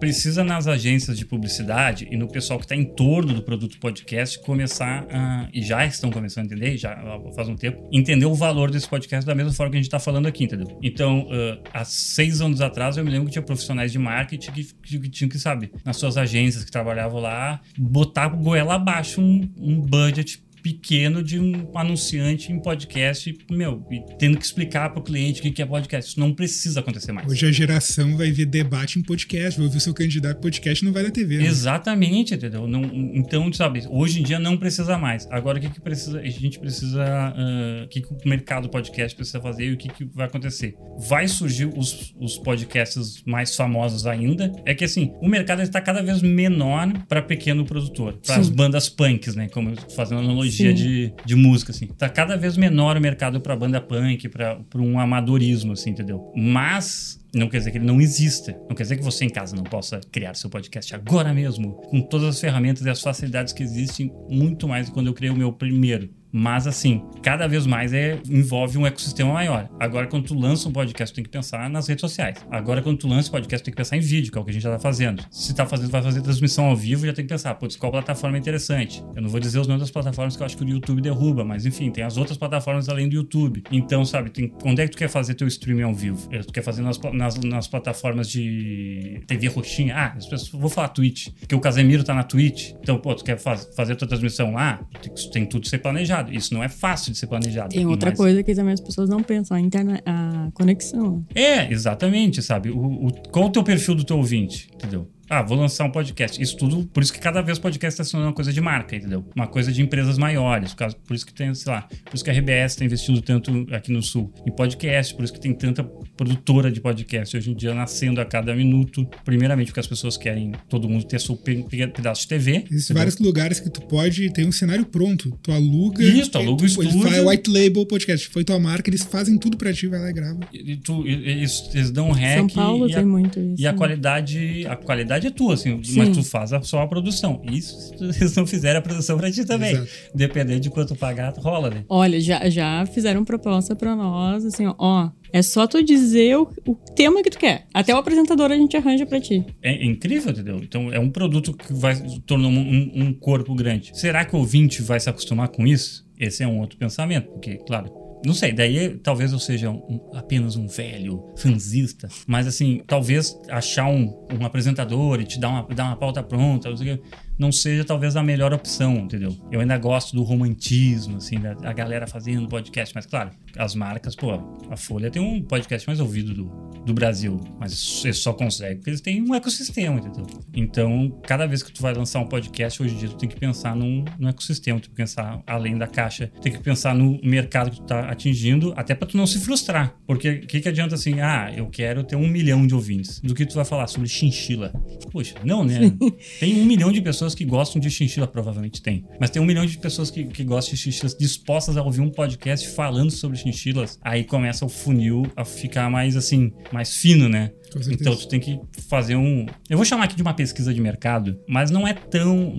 Precisa 0.00 0.42
nas 0.42 0.66
agências 0.66 1.18
de 1.18 1.26
publicidade 1.26 2.08
e 2.10 2.16
no 2.16 2.26
pessoal 2.26 2.58
que 2.58 2.64
está 2.64 2.74
em 2.74 2.84
torno 2.84 3.34
do 3.34 3.42
produto 3.42 3.78
podcast 3.78 4.40
começar 4.40 5.06
a, 5.10 5.48
e 5.52 5.62
já 5.62 5.84
estão 5.84 6.10
começando 6.10 6.44
a 6.44 6.46
entender, 6.46 6.76
já 6.78 6.96
faz 7.36 7.48
um 7.48 7.54
tempo, 7.54 7.86
entender 7.92 8.24
o 8.24 8.34
valor 8.34 8.70
desse 8.70 8.88
podcast 8.88 9.26
da 9.26 9.34
mesma 9.34 9.52
forma 9.52 9.70
que 9.70 9.76
a 9.76 9.80
gente 9.80 9.86
está 9.86 9.98
falando 9.98 10.26
aqui, 10.26 10.44
entendeu? 10.44 10.78
Então, 10.82 11.26
uh, 11.26 11.62
há 11.72 11.84
seis 11.84 12.40
anos 12.40 12.62
atrás, 12.62 12.96
eu 12.96 13.04
me 13.04 13.10
lembro 13.10 13.26
que 13.26 13.32
tinha 13.32 13.42
profissionais 13.42 13.92
de 13.92 13.98
marketing 13.98 14.50
que, 14.52 14.64
que, 14.64 14.98
que 14.98 15.08
tinham 15.10 15.28
que, 15.28 15.38
sabe, 15.38 15.70
nas 15.84 15.98
suas 15.98 16.16
agências 16.16 16.64
que 16.64 16.70
trabalhavam 16.70 17.20
lá, 17.20 17.60
botar 17.78 18.28
goela 18.28 18.76
abaixo 18.76 19.20
um, 19.20 19.48
um 19.58 19.80
budget 19.80 20.42
pequeno 20.62 21.22
de 21.22 21.38
um 21.38 21.70
anunciante 21.76 22.52
em 22.52 22.60
podcast, 22.60 23.36
meu, 23.50 23.86
e 23.90 24.00
tendo 24.18 24.38
que 24.38 24.44
explicar 24.44 24.90
para 24.90 25.00
o 25.00 25.02
cliente 25.02 25.40
o 25.40 25.52
que 25.52 25.62
é 25.62 25.66
podcast. 25.66 26.10
Isso 26.10 26.20
não 26.20 26.34
precisa 26.34 26.80
acontecer 26.80 27.12
mais. 27.12 27.30
Hoje 27.30 27.46
a 27.46 27.52
geração 27.52 28.16
vai 28.16 28.30
ver 28.30 28.46
debate 28.46 28.98
em 28.98 29.02
podcast, 29.02 29.58
vai 29.58 29.66
ouvir 29.66 29.78
o 29.78 29.80
seu 29.80 29.94
candidato 29.94 30.40
podcast 30.40 30.84
não 30.84 30.92
vai 30.92 31.02
na 31.02 31.10
TV. 31.10 31.38
Né? 31.38 31.46
Exatamente, 31.46 32.34
entendeu? 32.34 32.66
Não, 32.66 32.82
então, 33.14 33.52
sabe, 33.52 33.84
hoje 33.88 34.20
em 34.20 34.22
dia 34.22 34.38
não 34.38 34.56
precisa 34.56 34.98
mais. 34.98 35.26
Agora, 35.30 35.58
o 35.58 35.60
que, 35.60 35.70
que 35.70 35.80
precisa? 35.80 36.20
A 36.20 36.28
gente 36.28 36.58
precisa. 36.58 37.04
Uh, 37.36 37.84
o 37.84 37.88
que, 37.88 38.00
que 38.00 38.12
o 38.12 38.18
mercado 38.28 38.68
podcast 38.68 39.16
precisa 39.16 39.40
fazer 39.40 39.64
e 39.64 39.72
o 39.72 39.76
que, 39.76 39.88
que 39.88 40.04
vai 40.04 40.26
acontecer? 40.26 40.74
Vai 41.08 41.26
surgir 41.28 41.70
os, 41.76 42.14
os 42.20 42.38
podcasts 42.38 43.22
mais 43.24 43.54
famosos 43.54 44.06
ainda. 44.06 44.52
É 44.64 44.74
que 44.74 44.84
assim, 44.84 45.12
o 45.20 45.28
mercado 45.28 45.62
está 45.62 45.80
cada 45.80 46.02
vez 46.02 46.22
menor 46.22 46.92
para 47.08 47.22
pequeno 47.22 47.64
produtor, 47.64 48.18
para 48.24 48.36
as 48.36 48.48
bandas 48.48 48.88
punks, 48.88 49.34
né? 49.34 49.48
Como 49.48 49.74
fazendo 49.94 50.20
analogia 50.20 50.49
analogia 50.50 50.74
de, 50.74 51.12
de 51.24 51.36
música, 51.36 51.72
assim. 51.72 51.86
Tá 51.86 52.08
cada 52.08 52.36
vez 52.36 52.56
menor 52.56 52.96
o 52.96 53.00
mercado 53.00 53.40
pra 53.40 53.56
banda 53.56 53.80
punk, 53.80 54.28
pra, 54.28 54.56
pra 54.56 54.80
um 54.80 54.98
amadorismo, 54.98 55.72
assim, 55.72 55.90
entendeu? 55.90 56.32
Mas 56.36 57.20
não 57.34 57.48
quer 57.48 57.58
dizer 57.58 57.70
que 57.70 57.78
ele 57.78 57.86
não 57.86 58.00
exista. 58.00 58.52
Não 58.68 58.74
quer 58.74 58.82
dizer 58.82 58.96
que 58.96 59.04
você 59.04 59.24
em 59.24 59.30
casa 59.30 59.54
não 59.54 59.64
possa 59.64 60.00
criar 60.10 60.34
seu 60.34 60.50
podcast 60.50 60.94
agora 60.94 61.32
mesmo, 61.32 61.72
com 61.72 62.00
todas 62.00 62.28
as 62.28 62.40
ferramentas 62.40 62.84
e 62.84 62.90
as 62.90 63.00
facilidades 63.00 63.52
que 63.52 63.62
existem, 63.62 64.12
muito 64.28 64.66
mais 64.68 64.86
do 64.86 64.88
que 64.90 64.94
quando 64.94 65.06
eu 65.06 65.14
criei 65.14 65.32
o 65.32 65.36
meu 65.36 65.52
primeiro. 65.52 66.10
Mas 66.32 66.66
assim, 66.66 67.02
cada 67.22 67.46
vez 67.46 67.66
mais 67.66 67.92
é, 67.92 68.18
envolve 68.28 68.78
um 68.78 68.86
ecossistema 68.86 69.32
maior. 69.32 69.68
Agora, 69.78 70.06
quando 70.06 70.26
tu 70.26 70.34
lança 70.34 70.68
um 70.68 70.72
podcast, 70.72 71.12
tu 71.12 71.16
tem 71.16 71.24
que 71.24 71.30
pensar 71.30 71.68
nas 71.68 71.88
redes 71.88 72.00
sociais. 72.00 72.38
Agora, 72.50 72.82
quando 72.82 72.98
tu 72.98 73.08
lança 73.08 73.28
um 73.28 73.32
podcast, 73.32 73.62
tu 73.62 73.64
tem 73.66 73.72
que 73.72 73.76
pensar 73.76 73.96
em 73.96 74.00
vídeo, 74.00 74.30
que 74.30 74.38
é 74.38 74.40
o 74.40 74.44
que 74.44 74.50
a 74.50 74.52
gente 74.52 74.62
já 74.62 74.70
tá 74.70 74.78
fazendo. 74.78 75.24
Se 75.30 75.54
tá 75.54 75.66
fazendo, 75.66 75.90
vai 75.90 76.02
fazer 76.02 76.22
transmissão 76.22 76.66
ao 76.66 76.76
vivo, 76.76 77.06
já 77.06 77.12
tem 77.12 77.24
que 77.24 77.28
pensar, 77.28 77.54
putz, 77.54 77.76
qual 77.76 77.90
plataforma 77.90 78.36
é 78.36 78.40
interessante? 78.40 79.02
Eu 79.14 79.22
não 79.22 79.28
vou 79.28 79.40
dizer 79.40 79.58
os 79.58 79.66
nomes 79.66 79.82
das 79.82 79.90
plataformas 79.90 80.36
que 80.36 80.42
eu 80.42 80.46
acho 80.46 80.56
que 80.56 80.64
o 80.64 80.68
YouTube 80.68 81.00
derruba, 81.00 81.44
mas 81.44 81.66
enfim, 81.66 81.90
tem 81.90 82.04
as 82.04 82.16
outras 82.16 82.38
plataformas 82.38 82.88
além 82.88 83.08
do 83.08 83.14
YouTube. 83.14 83.62
Então, 83.70 84.04
sabe, 84.04 84.30
tem, 84.30 84.52
onde 84.64 84.82
é 84.82 84.84
que 84.86 84.92
tu 84.92 84.98
quer 84.98 85.08
fazer 85.08 85.34
teu 85.34 85.48
streaming 85.48 85.82
ao 85.82 85.94
vivo? 85.94 86.28
Tu 86.28 86.52
quer 86.52 86.62
fazer 86.62 86.82
nas, 86.82 86.98
nas, 87.12 87.36
nas 87.38 87.68
plataformas 87.68 88.28
de 88.28 89.22
TV 89.26 89.48
roxinha? 89.48 89.96
Ah, 89.96 90.14
as 90.16 90.26
pessoas, 90.26 90.50
vou 90.50 90.70
falar 90.70 90.88
Twitch, 90.88 91.28
porque 91.40 91.54
o 91.54 91.60
Casemiro 91.60 92.04
tá 92.04 92.14
na 92.14 92.22
Twitch. 92.22 92.72
Então, 92.80 92.98
pô, 92.98 93.14
tu 93.14 93.24
quer 93.24 93.38
faz, 93.38 93.68
fazer 93.74 93.96
tua 93.96 94.06
transmissão 94.06 94.52
lá? 94.52 94.80
Tem, 95.00 95.30
tem 95.32 95.46
tudo 95.46 95.66
ser 95.66 95.78
planejado 95.78 96.19
planejado. 96.20 96.32
Isso 96.32 96.54
não 96.54 96.62
é 96.62 96.68
fácil 96.68 97.12
de 97.12 97.18
ser 97.18 97.26
planejado. 97.26 97.70
Tem 97.70 97.86
outra 97.86 98.10
mas... 98.10 98.18
coisa 98.18 98.42
que 98.42 98.54
também 98.54 98.74
as 98.74 98.80
pessoas 98.80 99.08
não 99.08 99.22
pensam, 99.22 99.56
a, 99.56 99.60
internet, 99.60 100.02
a 100.06 100.50
conexão. 100.52 101.24
É, 101.34 101.72
exatamente, 101.72 102.42
sabe? 102.42 102.70
O, 102.70 103.06
o, 103.06 103.12
qual 103.30 103.46
o 103.46 103.50
teu 103.50 103.62
perfil 103.62 103.94
do 103.94 104.04
teu 104.04 104.16
ouvinte, 104.16 104.68
entendeu? 104.74 105.08
Ah, 105.30 105.42
vou 105.42 105.56
lançar 105.56 105.84
um 105.84 105.92
podcast. 105.92 106.42
Isso 106.42 106.56
tudo, 106.56 106.84
por 106.92 107.04
isso 107.04 107.12
que 107.12 107.20
cada 107.20 107.40
vez 107.40 107.56
o 107.56 107.60
podcast 107.60 108.00
está 108.00 108.04
sendo 108.04 108.24
uma 108.24 108.32
coisa 108.32 108.52
de 108.52 108.60
marca, 108.60 108.96
entendeu? 108.96 109.24
Uma 109.36 109.46
coisa 109.46 109.70
de 109.70 109.80
empresas 109.80 110.18
maiores. 110.18 110.74
Por 110.74 111.14
isso 111.14 111.24
que 111.24 111.32
tem, 111.32 111.54
sei 111.54 111.72
lá, 111.72 111.82
por 111.82 112.14
isso 112.14 112.24
que 112.24 112.30
a 112.30 112.32
RBS 112.32 112.72
está 112.72 112.84
investindo 112.84 113.22
tanto 113.22 113.64
aqui 113.70 113.92
no 113.92 114.02
Sul 114.02 114.32
em 114.44 114.50
podcast, 114.50 115.14
por 115.14 115.22
isso 115.22 115.32
que 115.32 115.38
tem 115.38 115.54
tanta 115.54 115.84
produtora 116.16 116.68
de 116.68 116.80
podcast 116.80 117.36
hoje 117.36 117.52
em 117.52 117.54
dia 117.54 117.72
nascendo 117.72 118.20
a 118.20 118.24
cada 118.24 118.52
minuto. 118.56 119.08
Primeiramente, 119.24 119.66
porque 119.66 119.78
as 119.78 119.86
pessoas 119.86 120.16
querem 120.16 120.50
todo 120.68 120.88
mundo 120.88 121.04
ter 121.04 121.20
seu 121.20 121.36
pedaço 121.36 122.22
de 122.22 122.28
TV. 122.28 122.64
Existem 122.68 122.96
vários 122.96 123.16
lugares 123.18 123.60
que 123.60 123.70
tu 123.70 123.82
pode 123.82 124.32
ter 124.32 124.44
um 124.44 124.50
cenário 124.50 124.84
pronto. 124.84 125.38
Tu 125.40 125.52
aluga. 125.52 126.02
Isso, 126.02 126.32
tu 126.32 126.38
aluga 126.38 126.64
o 126.64 126.66
estúdio. 126.66 127.06
Eles 127.06 127.24
white 127.24 127.48
label 127.48 127.86
podcast. 127.86 128.28
Foi 128.30 128.42
tua 128.42 128.58
marca, 128.58 128.90
eles 128.90 129.02
fazem 129.04 129.38
tudo 129.38 129.56
pra 129.56 129.72
ti, 129.72 129.86
vai 129.86 130.00
lá 130.00 130.10
e 130.10 130.12
grava. 130.12 130.40
E, 130.52 130.76
tu, 130.76 131.06
eles, 131.06 131.70
eles 131.72 131.92
dão 131.92 132.08
um 132.08 132.12
hack. 132.12 132.38
São 132.38 132.48
Paulo 132.48 132.88
e 132.88 132.92
tem 132.92 133.02
a, 133.02 133.06
muito 133.06 133.38
isso. 133.38 133.62
E 133.62 133.66
a 133.66 133.72
qualidade, 133.72 134.66
a 134.66 134.74
qualidade 134.74 135.19
é 135.26 135.30
tua, 135.30 135.54
assim, 135.54 135.82
Sim. 135.82 135.98
mas 135.98 136.16
tu 136.16 136.22
faz 136.22 136.52
a, 136.52 136.62
só 136.62 136.82
a 136.82 136.86
produção. 136.86 137.42
Isso 137.50 137.96
se 137.96 138.04
eles 138.04 138.34
não 138.36 138.46
fizerem 138.46 138.78
a 138.78 138.82
produção 138.82 139.16
pra 139.16 139.30
ti 139.30 139.44
também. 139.44 139.72
Exato. 139.72 139.90
Dependendo 140.14 140.60
de 140.60 140.70
quanto 140.70 140.94
pagar, 140.94 141.32
rola, 141.38 141.70
né? 141.70 141.84
Olha, 141.88 142.20
já, 142.20 142.48
já 142.48 142.84
fizeram 142.86 143.24
proposta 143.24 143.74
pra 143.74 143.94
nós, 143.96 144.44
assim, 144.44 144.64
ó, 144.78 145.10
é 145.32 145.42
só 145.42 145.66
tu 145.66 145.82
dizer 145.82 146.36
o, 146.36 146.48
o, 146.66 146.74
tema 146.74 147.22
que 147.22 147.30
tu 147.30 147.38
quer. 147.38 147.66
Até 147.72 147.94
o 147.94 147.98
apresentador 147.98 148.50
a 148.50 148.56
gente 148.56 148.76
arranja 148.76 149.06
pra 149.06 149.20
ti. 149.20 149.44
É, 149.62 149.74
é 149.74 149.84
incrível, 149.84 150.32
entendeu? 150.32 150.56
Então 150.56 150.92
é 150.92 150.98
um 150.98 151.10
produto 151.10 151.52
que 151.52 151.72
vai 151.72 151.94
tornar 152.26 152.48
um, 152.48 152.58
um, 152.58 152.92
um 152.94 153.12
corpo 153.12 153.54
grande. 153.54 153.92
Será 153.94 154.24
que 154.24 154.34
o 154.34 154.38
ouvinte 154.38 154.82
vai 154.82 154.98
se 154.98 155.08
acostumar 155.08 155.48
com 155.48 155.66
isso? 155.66 156.08
Esse 156.18 156.42
é 156.42 156.46
um 156.46 156.60
outro 156.60 156.76
pensamento, 156.76 157.30
porque, 157.30 157.56
claro, 157.66 157.90
não 158.24 158.34
sei, 158.34 158.52
daí 158.52 158.98
talvez 158.98 159.32
eu 159.32 159.38
seja 159.38 159.70
um, 159.70 160.10
apenas 160.14 160.56
um 160.56 160.66
velho 160.66 161.32
fanzista, 161.36 162.08
mas 162.26 162.46
assim, 162.46 162.82
talvez 162.86 163.38
achar 163.48 163.86
um, 163.86 164.26
um 164.38 164.44
apresentador 164.44 165.20
e 165.20 165.24
te 165.24 165.38
dar 165.38 165.48
uma, 165.48 165.62
dar 165.74 165.84
uma 165.84 165.96
pauta 165.96 166.22
pronta, 166.22 166.68
não 166.68 166.76
sei 166.76 167.00
não 167.40 167.50
seja 167.50 167.84
talvez 167.86 168.16
a 168.16 168.22
melhor 168.22 168.52
opção, 168.52 168.96
entendeu? 168.96 169.34
Eu 169.50 169.60
ainda 169.60 169.78
gosto 169.78 170.14
do 170.14 170.22
romantismo, 170.22 171.16
assim, 171.16 171.40
da 171.40 171.72
galera 171.72 172.06
fazendo 172.06 172.46
podcast, 172.46 172.94
mas 172.94 173.06
claro, 173.06 173.30
as 173.56 173.74
marcas, 173.74 174.14
pô, 174.14 174.32
a 174.70 174.76
Folha 174.76 175.10
tem 175.10 175.22
um 175.22 175.42
podcast 175.42 175.86
mais 175.86 176.00
ouvido 176.00 176.34
do, 176.34 176.44
do 176.84 176.92
Brasil, 176.92 177.40
mas 177.58 178.02
eles 178.04 178.18
só 178.18 178.32
conseguem 178.32 178.76
porque 178.76 178.90
eles 178.90 179.00
têm 179.00 179.22
um 179.22 179.34
ecossistema, 179.34 179.98
entendeu? 179.98 180.26
Então, 180.54 181.18
cada 181.26 181.46
vez 181.46 181.62
que 181.62 181.72
tu 181.72 181.82
vai 181.82 181.94
lançar 181.94 182.20
um 182.20 182.26
podcast, 182.26 182.82
hoje 182.82 182.94
em 182.94 182.98
dia 182.98 183.08
tu 183.08 183.16
tem 183.16 183.28
que 183.28 183.38
pensar 183.38 183.76
num, 183.76 184.04
num 184.18 184.28
ecossistema, 184.28 184.78
tu 184.78 184.84
tem 184.84 184.90
que 184.90 184.96
pensar 184.96 185.42
além 185.46 185.78
da 185.78 185.86
caixa, 185.86 186.30
tem 186.42 186.52
que 186.52 186.60
pensar 186.60 186.94
no 186.94 187.20
mercado 187.22 187.70
que 187.70 187.76
tu 187.76 187.84
tá 187.84 188.10
atingindo, 188.10 188.72
até 188.76 188.94
para 188.94 189.08
tu 189.08 189.16
não 189.16 189.26
se 189.26 189.38
frustrar, 189.38 189.94
porque 190.06 190.30
o 190.30 190.46
que, 190.46 190.60
que 190.60 190.68
adianta 190.68 190.94
assim, 190.94 191.20
ah, 191.20 191.52
eu 191.56 191.68
quero 191.68 192.04
ter 192.04 192.16
um 192.16 192.28
milhão 192.28 192.66
de 192.66 192.74
ouvintes, 192.74 193.20
do 193.20 193.34
que 193.34 193.46
tu 193.46 193.54
vai 193.54 193.64
falar 193.64 193.86
sobre 193.86 194.08
chinchila? 194.08 194.72
Poxa, 195.10 195.34
não, 195.44 195.64
né? 195.64 195.92
Tem 196.38 196.60
um 196.60 196.64
milhão 196.64 196.92
de 196.92 197.00
pessoas 197.00 197.30
pessoas 197.30 197.34
que 197.34 197.44
gostam 197.44 197.80
de 197.80 197.90
chinchila, 197.90 198.26
provavelmente 198.26 198.80
tem. 198.80 199.04
Mas 199.20 199.30
tem 199.30 199.40
um 199.42 199.44
milhão 199.44 199.66
de 199.66 199.76
pessoas 199.78 200.10
que, 200.10 200.24
que 200.24 200.44
gostam 200.44 200.74
de 200.74 200.80
chinchilas 200.80 201.14
dispostas 201.14 201.76
a 201.76 201.82
ouvir 201.82 202.00
um 202.00 202.10
podcast 202.10 202.68
falando 202.68 203.10
sobre 203.10 203.36
chinchilas. 203.40 203.98
Aí 204.02 204.24
começa 204.24 204.64
o 204.64 204.68
funil 204.68 205.22
a 205.36 205.44
ficar 205.44 205.90
mais 205.90 206.16
assim, 206.16 206.52
mais 206.72 206.96
fino, 206.96 207.28
né? 207.28 207.50
Então 207.88 208.16
tu 208.16 208.26
tem 208.28 208.40
que 208.40 208.58
fazer 208.88 209.16
um. 209.16 209.46
Eu 209.68 209.76
vou 209.76 209.84
chamar 209.84 210.04
aqui 210.04 210.16
de 210.16 210.22
uma 210.22 210.34
pesquisa 210.34 210.74
de 210.74 210.80
mercado, 210.80 211.38
mas 211.48 211.70
não 211.70 211.86
é 211.86 211.94
tão. 211.94 212.54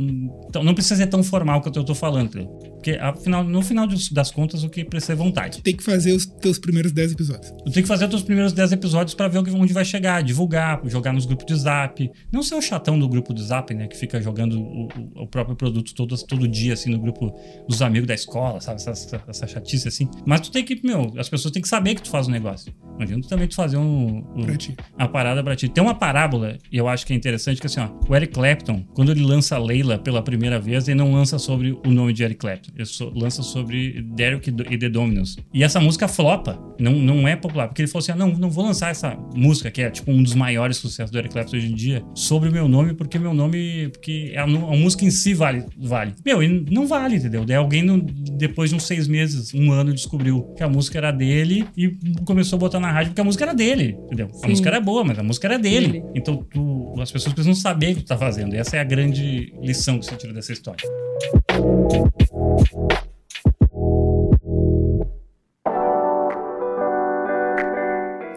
não 0.64 0.74
precisa 0.74 0.96
ser 0.96 1.08
tão 1.08 1.24
formal 1.24 1.62
que 1.62 1.68
eu 1.68 1.84
tô 1.84 1.96
falando. 1.96 2.48
Porque 2.82 2.98
afinal, 3.00 3.44
no 3.44 3.62
final 3.62 3.88
das 4.12 4.32
contas, 4.32 4.64
o 4.64 4.70
que 4.70 4.84
precisa 4.84 5.14
é 5.14 5.16
vontade. 5.16 5.60
Tu 5.60 5.64
tem 5.64 5.76
que 5.76 5.84
fazer 5.84 6.14
os 6.14 6.26
teus 6.26 6.58
primeiros 6.58 6.92
10 6.92 7.12
episódios. 7.12 7.52
Tu 7.64 7.72
tem 7.72 7.84
que 7.84 7.88
fazer 7.88 8.06
os 8.06 8.10
teus 8.10 8.24
primeiros 8.24 8.54
10 8.54 8.72
episódios 8.72 9.14
para 9.14 9.28
ver 9.28 9.38
onde 9.38 9.72
vai 9.72 9.86
chegar, 9.86 10.24
divulgar, 10.24 10.82
jogar 10.86 11.14
nos 11.14 11.28
grupos 11.28 11.46
de 11.46 11.56
zap. 11.56 12.12
Não 12.32 12.42
ser 12.42 12.56
o 12.56 12.62
chatão 12.62 12.98
do 12.98 13.08
grupo 13.08 13.36
do 13.36 13.44
zap, 13.44 13.72
né? 13.76 13.88
Que 13.88 13.96
fica 13.96 14.20
jogando 14.20 14.60
o, 14.60 14.88
o 15.16 15.28
próprio 15.28 15.56
produto 15.56 15.94
todo, 15.94 16.18
todo 16.26 16.48
dia, 16.48 16.74
assim, 16.74 16.90
no 16.90 17.00
grupo 17.00 17.32
dos 17.70 17.84
amigos 17.84 18.08
da 18.08 18.16
escola, 18.16 18.60
sabe? 18.60 18.82
Essa, 18.82 18.90
essa, 18.90 19.24
essa, 19.28 19.48
chatice 19.48 19.88
assim. 19.88 20.10
Mas 20.26 20.42
tu 20.42 20.52
tem 20.52 20.66
que, 20.66 20.80
meu, 20.84 21.14
as 21.18 21.30
pessoas 21.30 21.52
têm 21.52 21.62
que 21.62 21.70
saber 21.70 21.94
que 21.94 22.02
tu 22.02 22.10
faz 22.10 22.26
o 22.26 22.30
um 22.32 22.34
negócio. 22.34 22.74
Não 22.94 23.02
adianta 23.02 23.28
também 23.28 23.48
tu 23.48 23.54
fazer 23.54 23.78
um. 23.78 24.24
um 24.36 24.44
pra 24.44 24.58
ti 24.58 24.76
a 24.98 25.08
parada 25.08 25.44
pra 25.44 25.56
ti. 25.56 25.70
Tem 25.70 25.84
uma 25.84 25.96
parábola, 25.96 26.58
e 26.72 26.78
eu 26.78 26.88
acho 26.88 27.06
que 27.06 27.14
é 27.14 27.16
interessante, 27.16 27.60
que 27.60 27.68
assim, 27.68 27.80
ó, 27.80 27.90
o 28.08 28.16
Eric 28.16 28.34
Clapton, 28.34 28.84
quando 28.94 29.12
ele 29.12 29.24
lança 29.24 29.58
Leila 29.58 29.98
pela 29.98 30.22
primeira 30.22 30.60
vez, 30.60 30.88
ele 30.88 30.98
não 30.98 31.14
lança 31.14 31.38
sobre 31.40 31.72
o 31.86 31.92
nome 31.92 32.14
de 32.14 32.24
Eric 32.24 32.40
Clapton, 32.40 32.71
lança 33.16 33.44
sobre 33.44 34.02
Derek 34.02 34.50
e 34.70 34.78
The 34.78 34.90
Dominos. 34.90 35.38
E 35.54 35.64
essa 35.64 35.80
música 35.80 36.08
flopa, 36.08 36.60
não, 36.80 36.94
não 36.94 37.28
é 37.28 37.36
popular, 37.36 37.68
porque 37.68 37.82
ele 37.82 37.88
falou 37.88 38.04
assim, 38.04 38.12
ah, 38.12 38.16
não, 38.16 38.30
não 38.30 38.50
vou 38.50 38.66
lançar 38.66 38.90
essa 38.90 39.18
música, 39.36 39.70
que 39.70 39.82
é 39.82 39.90
tipo 39.90 40.12
um 40.12 40.24
dos 40.24 40.34
maiores 40.34 40.78
sucessos 40.78 41.12
do 41.12 41.18
Eric 41.18 41.34
Clapton 41.34 41.58
hoje 41.58 41.72
em 41.72 41.76
dia, 41.76 42.04
sobre 42.16 42.50
o 42.50 42.52
meu 42.52 42.68
nome, 42.68 42.94
porque 42.94 43.20
meu 43.20 43.34
nome, 43.34 43.90
porque 43.90 44.34
a, 44.36 44.44
a 44.44 44.48
música 44.48 45.06
em 45.06 45.12
si 45.12 45.34
vale, 45.34 45.66
vale. 45.78 46.14
Meu, 46.26 46.42
e 46.42 46.66
não 46.72 46.88
vale, 46.88 47.18
entendeu? 47.18 47.46
Daí 47.46 47.56
alguém, 47.56 47.84
no, 47.84 48.02
depois 48.02 48.70
de 48.70 48.76
uns 48.76 48.84
seis 48.84 49.08
meses, 49.08 49.54
um 49.54 49.72
ano, 49.72 49.94
descobriu 49.94 50.44
que 50.56 50.64
a 50.64 50.70
música 50.70 50.98
era 50.98 51.12
dele 51.12 51.68
e 51.76 51.90
começou 52.26 52.58
a 52.58 52.60
botar 52.60 52.80
na 52.80 52.92
rádio 52.92 53.12
porque 53.12 53.22
a 53.22 53.24
música 53.24 53.46
era 53.46 53.54
dele, 53.54 53.98
entendeu? 54.06 54.30
Sim. 54.32 54.46
A 54.46 54.50
música 54.50 54.70
era 54.70 54.80
boa, 54.80 55.04
mas 55.04 55.20
a 55.20 55.24
música 55.24 55.48
era 55.48 55.60
dele. 55.60 56.04
Então 56.16 56.38
tu, 56.38 56.94
as 57.00 57.12
pessoas 57.12 57.34
precisam 57.34 57.56
saber 57.56 57.94
o 57.94 57.96
que 57.96 58.02
tu 58.02 58.08
tá 58.08 58.18
fazendo. 58.18 58.56
E 58.56 58.58
essa 58.58 58.78
é 58.78 58.80
a 58.80 58.84
grande 58.84 59.54
lição 59.62 60.00
que 60.00 60.06
você 60.06 60.16
tira 60.16 60.34
dessa 60.34 60.54
história. 60.54 60.88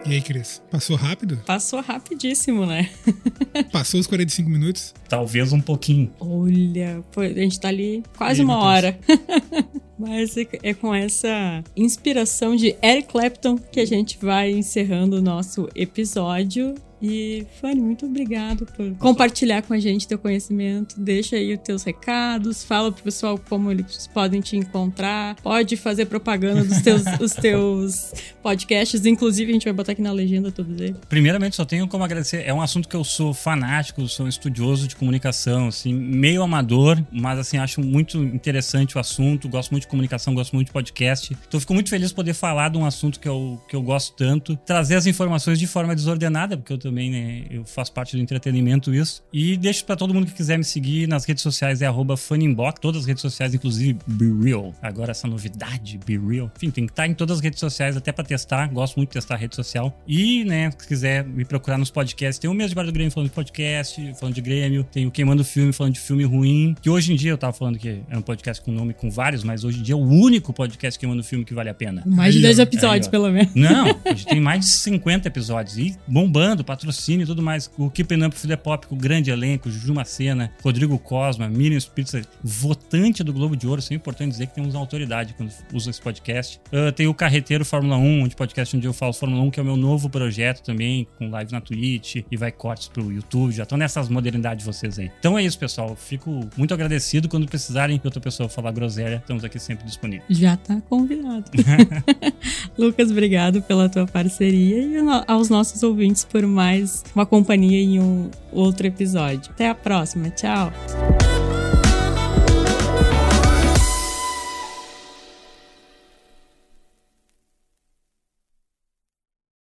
E 0.07 0.13
aí, 0.13 0.21
Cris? 0.21 0.61
Passou 0.69 0.95
rápido? 0.95 1.37
Passou 1.47 1.81
rapidíssimo, 1.81 2.63
né? 2.65 2.91
Passou 3.71 3.99
os 3.99 4.05
45 4.05 4.47
minutos? 4.47 4.93
Talvez 5.09 5.51
um 5.51 5.59
pouquinho. 5.59 6.11
Olha, 6.19 7.03
pô, 7.11 7.21
a 7.21 7.29
gente 7.29 7.59
tá 7.59 7.69
ali 7.69 8.03
quase 8.15 8.41
Ih, 8.41 8.45
uma 8.45 8.59
hora. 8.59 8.99
Mas 9.97 10.37
é- 10.37 10.47
é 10.61 10.73
com 10.75 10.93
essa 10.93 11.63
inspiração 11.75 12.55
de 12.55 12.75
Eric 12.83 13.07
Clapton 13.07 13.57
que 13.57 13.79
a 13.79 13.85
gente 13.85 14.19
vai 14.21 14.51
encerrando 14.51 15.17
o 15.17 15.21
nosso 15.21 15.67
episódio. 15.73 16.75
E, 17.07 17.45
Fanny, 17.61 17.79
muito 17.79 18.07
obrigado 18.07 18.65
por 18.65 18.95
compartilhar 18.95 19.61
com 19.61 19.75
a 19.75 19.79
gente 19.79 20.07
teu 20.07 20.17
conhecimento. 20.17 20.99
Deixa 20.99 21.35
aí 21.35 21.53
os 21.53 21.59
teus 21.59 21.83
recados, 21.83 22.63
fala 22.63 22.91
pro 22.91 23.03
pessoal 23.03 23.37
como 23.37 23.69
eles 23.69 24.07
podem 24.07 24.41
te 24.41 24.57
encontrar. 24.57 25.35
Pode 25.35 25.77
fazer 25.77 26.07
propaganda 26.07 26.63
dos 26.63 26.81
teus, 26.81 27.03
os 27.21 27.33
teus 27.33 28.11
podcasts. 28.41 29.05
Inclusive, 29.05 29.51
a 29.51 29.53
gente 29.53 29.65
vai 29.65 29.73
botar 29.73 29.91
aqui 29.91 30.01
na 30.01 30.11
legenda 30.11 30.51
todos 30.51 30.81
eles. 30.81 30.97
Primeiramente, 31.07 31.55
só 31.55 31.63
tenho 31.63 31.87
como 31.87 32.03
agradecer. 32.03 32.43
É 32.43 32.51
um 32.51 32.61
assunto 32.61 32.89
que 32.89 32.95
eu 32.95 33.03
sou 33.03 33.35
fanático, 33.35 34.07
sou 34.07 34.25
um 34.25 34.29
estudioso 34.29 34.87
de 34.87 34.95
comunicação, 34.95 35.67
assim, 35.67 35.93
meio 35.93 36.41
amador, 36.41 36.99
mas 37.11 37.37
assim, 37.37 37.57
acho 37.59 37.81
muito 37.81 38.17
interessante 38.23 38.97
o 38.97 38.99
assunto. 38.99 39.47
Gosto 39.47 39.69
muito 39.69 39.83
de 39.83 39.89
comunicação, 39.89 40.33
gosto 40.33 40.53
muito 40.53 40.67
de 40.67 40.73
podcast. 40.73 41.37
Então, 41.47 41.59
fico 41.59 41.73
muito 41.75 41.91
feliz 41.91 42.09
de 42.09 42.15
poder 42.15 42.33
falar 42.33 42.69
de 42.69 42.79
um 42.79 42.85
assunto 42.85 43.19
que 43.19 43.29
eu, 43.29 43.61
que 43.69 43.75
eu 43.75 43.83
gosto 43.83 44.15
tanto, 44.15 44.55
trazer 44.65 44.95
as 44.95 45.05
informações 45.05 45.59
de 45.59 45.67
forma 45.67 45.93
desordenada, 45.93 46.57
porque 46.57 46.73
eu 46.73 46.77
também, 46.79 46.94
né, 46.95 47.43
eu 47.49 47.65
faço 47.65 47.91
parte 47.91 48.15
do 48.15 48.21
entretenimento 48.21 48.93
isso. 48.93 49.23
E 49.31 49.57
deixo 49.57 49.85
pra 49.85 49.95
todo 49.95 50.13
mundo 50.13 50.27
que 50.27 50.33
quiser 50.33 50.57
me 50.57 50.63
seguir 50.63 51.07
nas 51.07 51.25
redes 51.25 51.43
sociais, 51.43 51.81
é 51.81 51.85
arroba 51.85 52.17
Funinbox, 52.17 52.79
todas 52.79 53.01
as 53.01 53.07
redes 53.07 53.21
sociais, 53.21 53.53
inclusive 53.53 53.97
Be 54.07 54.25
Real. 54.43 54.73
Agora 54.81 55.11
essa 55.11 55.27
novidade, 55.27 55.99
Be 56.05 56.17
Real. 56.17 56.51
Enfim, 56.55 56.69
tem 56.69 56.85
que 56.85 56.91
estar 56.91 57.07
em 57.07 57.13
todas 57.13 57.37
as 57.37 57.43
redes 57.43 57.59
sociais, 57.59 57.95
até 57.97 58.11
pra 58.11 58.23
testar. 58.23 58.67
Gosto 58.67 58.97
muito 58.97 59.09
de 59.09 59.13
testar 59.13 59.35
a 59.35 59.37
rede 59.37 59.55
social. 59.55 60.01
E, 60.07 60.43
né, 60.45 60.71
se 60.77 60.87
quiser 60.87 61.23
me 61.25 61.45
procurar 61.45 61.77
nos 61.77 61.89
podcasts, 61.91 62.39
tem 62.39 62.49
o 62.49 62.53
Mês 62.53 62.69
de 62.69 62.75
Bar 62.75 62.85
do 62.85 62.91
Grêmio 62.91 63.11
falando 63.11 63.29
de 63.29 63.35
podcast, 63.35 64.13
falando 64.19 64.35
de 64.35 64.41
Grêmio, 64.41 64.83
tem 64.83 65.05
o 65.05 65.11
Queimando 65.11 65.43
Filme 65.43 65.71
falando 65.73 65.93
de 65.93 65.99
filme 65.99 66.23
ruim, 66.23 66.75
que 66.81 66.89
hoje 66.89 67.11
em 67.13 67.15
dia 67.15 67.31
eu 67.31 67.37
tava 67.37 67.53
falando 67.53 67.77
que 67.77 68.01
é 68.09 68.17
um 68.17 68.21
podcast 68.21 68.63
com 68.63 68.71
nome 68.71 68.93
com 68.93 69.09
vários, 69.09 69.43
mas 69.43 69.63
hoje 69.63 69.79
em 69.79 69.83
dia 69.83 69.93
é 69.93 69.97
o 69.97 70.01
único 70.01 70.53
podcast 70.53 70.99
Queimando 70.99 71.23
Filme 71.23 71.45
que 71.45 71.53
vale 71.53 71.69
a 71.69 71.73
pena. 71.73 72.03
Mais 72.05 72.33
de 72.33 72.39
Aí, 72.39 72.43
10 72.43 72.59
ó. 72.59 72.61
episódios, 72.63 73.07
pelo 73.07 73.31
menos. 73.31 73.53
Não, 73.55 73.87
a 74.05 74.09
gente 74.09 74.25
tem 74.27 74.39
mais 74.39 74.61
de 74.61 74.71
50 74.71 75.27
episódios 75.27 75.77
e 75.77 75.95
bombando, 76.07 76.63
patrocínio 76.75 77.23
e 77.23 77.27
tudo 77.27 77.41
mais. 77.41 77.71
O 77.77 77.89
Keeping 77.89 78.23
Up 78.25 78.37
Filho 78.37 78.57
Pop, 78.57 78.85
com 78.87 78.95
o 78.95 78.97
grande 78.97 79.31
elenco, 79.31 79.69
Juju 79.71 79.93
Macena, 79.93 80.51
Rodrigo 80.61 80.99
Cosma, 80.99 81.47
Miriam 81.47 81.79
Spitzer, 81.79 82.25
votante 82.43 83.23
do 83.23 83.31
Globo 83.31 83.55
de 83.55 83.65
Ouro. 83.67 83.79
Isso 83.79 83.93
é 83.93 83.95
importante 83.95 84.31
dizer 84.31 84.47
que 84.47 84.55
temos 84.55 84.75
autoridade 84.75 85.33
quando 85.35 85.51
usa 85.73 85.89
esse 85.89 86.01
podcast. 86.01 86.59
Ah, 86.71 86.91
tem 86.91 87.07
o 87.07 87.13
Carreteiro 87.13 87.63
Fórmula 87.63 87.97
1, 87.97 88.23
onde 88.23 88.35
podcast 88.35 88.75
onde 88.75 88.85
eu 88.85 88.93
falo 88.93 89.13
Fórmula 89.13 89.41
1, 89.43 89.51
que 89.51 89.59
é 89.59 89.63
o 89.63 89.65
meu 89.65 89.77
novo 89.77 90.09
projeto 90.09 90.61
também, 90.61 91.07
com 91.17 91.29
live 91.29 91.51
na 91.51 91.61
Twitch 91.61 92.17
e 92.29 92.37
vai 92.37 92.51
cortes 92.51 92.87
pro 92.87 93.11
YouTube. 93.11 93.53
Já 93.53 93.63
estão 93.63 93.77
nessas 93.77 94.09
modernidades 94.09 94.65
de 94.65 94.71
vocês 94.71 94.99
aí. 94.99 95.09
Então 95.19 95.37
é 95.37 95.43
isso, 95.43 95.57
pessoal. 95.57 95.95
Fico 95.95 96.41
muito 96.57 96.73
agradecido. 96.73 97.29
Quando 97.29 97.47
precisarem 97.47 97.97
de 97.97 98.05
outra 98.05 98.19
pessoa 98.19 98.49
falar 98.49 98.71
groselha, 98.71 99.17
estamos 99.17 99.43
aqui 99.43 99.59
sempre 99.59 99.85
disponíveis. 99.85 100.25
Já 100.29 100.57
tá 100.57 100.81
convidado. 100.89 101.45
Lucas, 102.77 103.11
obrigado 103.11 103.61
pela 103.61 103.87
tua 103.87 104.05
parceria 104.05 104.81
e 104.81 104.95
aos 105.27 105.49
nossos 105.49 105.81
ouvintes 105.83 106.25
por 106.25 106.45
mais 106.65 107.03
uma 107.13 107.27
companhia 107.27 107.79
em 107.79 107.99
um 107.99 108.31
outro 108.51 108.87
episódio. 108.87 109.51
Até 109.51 109.69
a 109.69 109.75
próxima. 109.75 110.31
Tchau. 110.31 110.71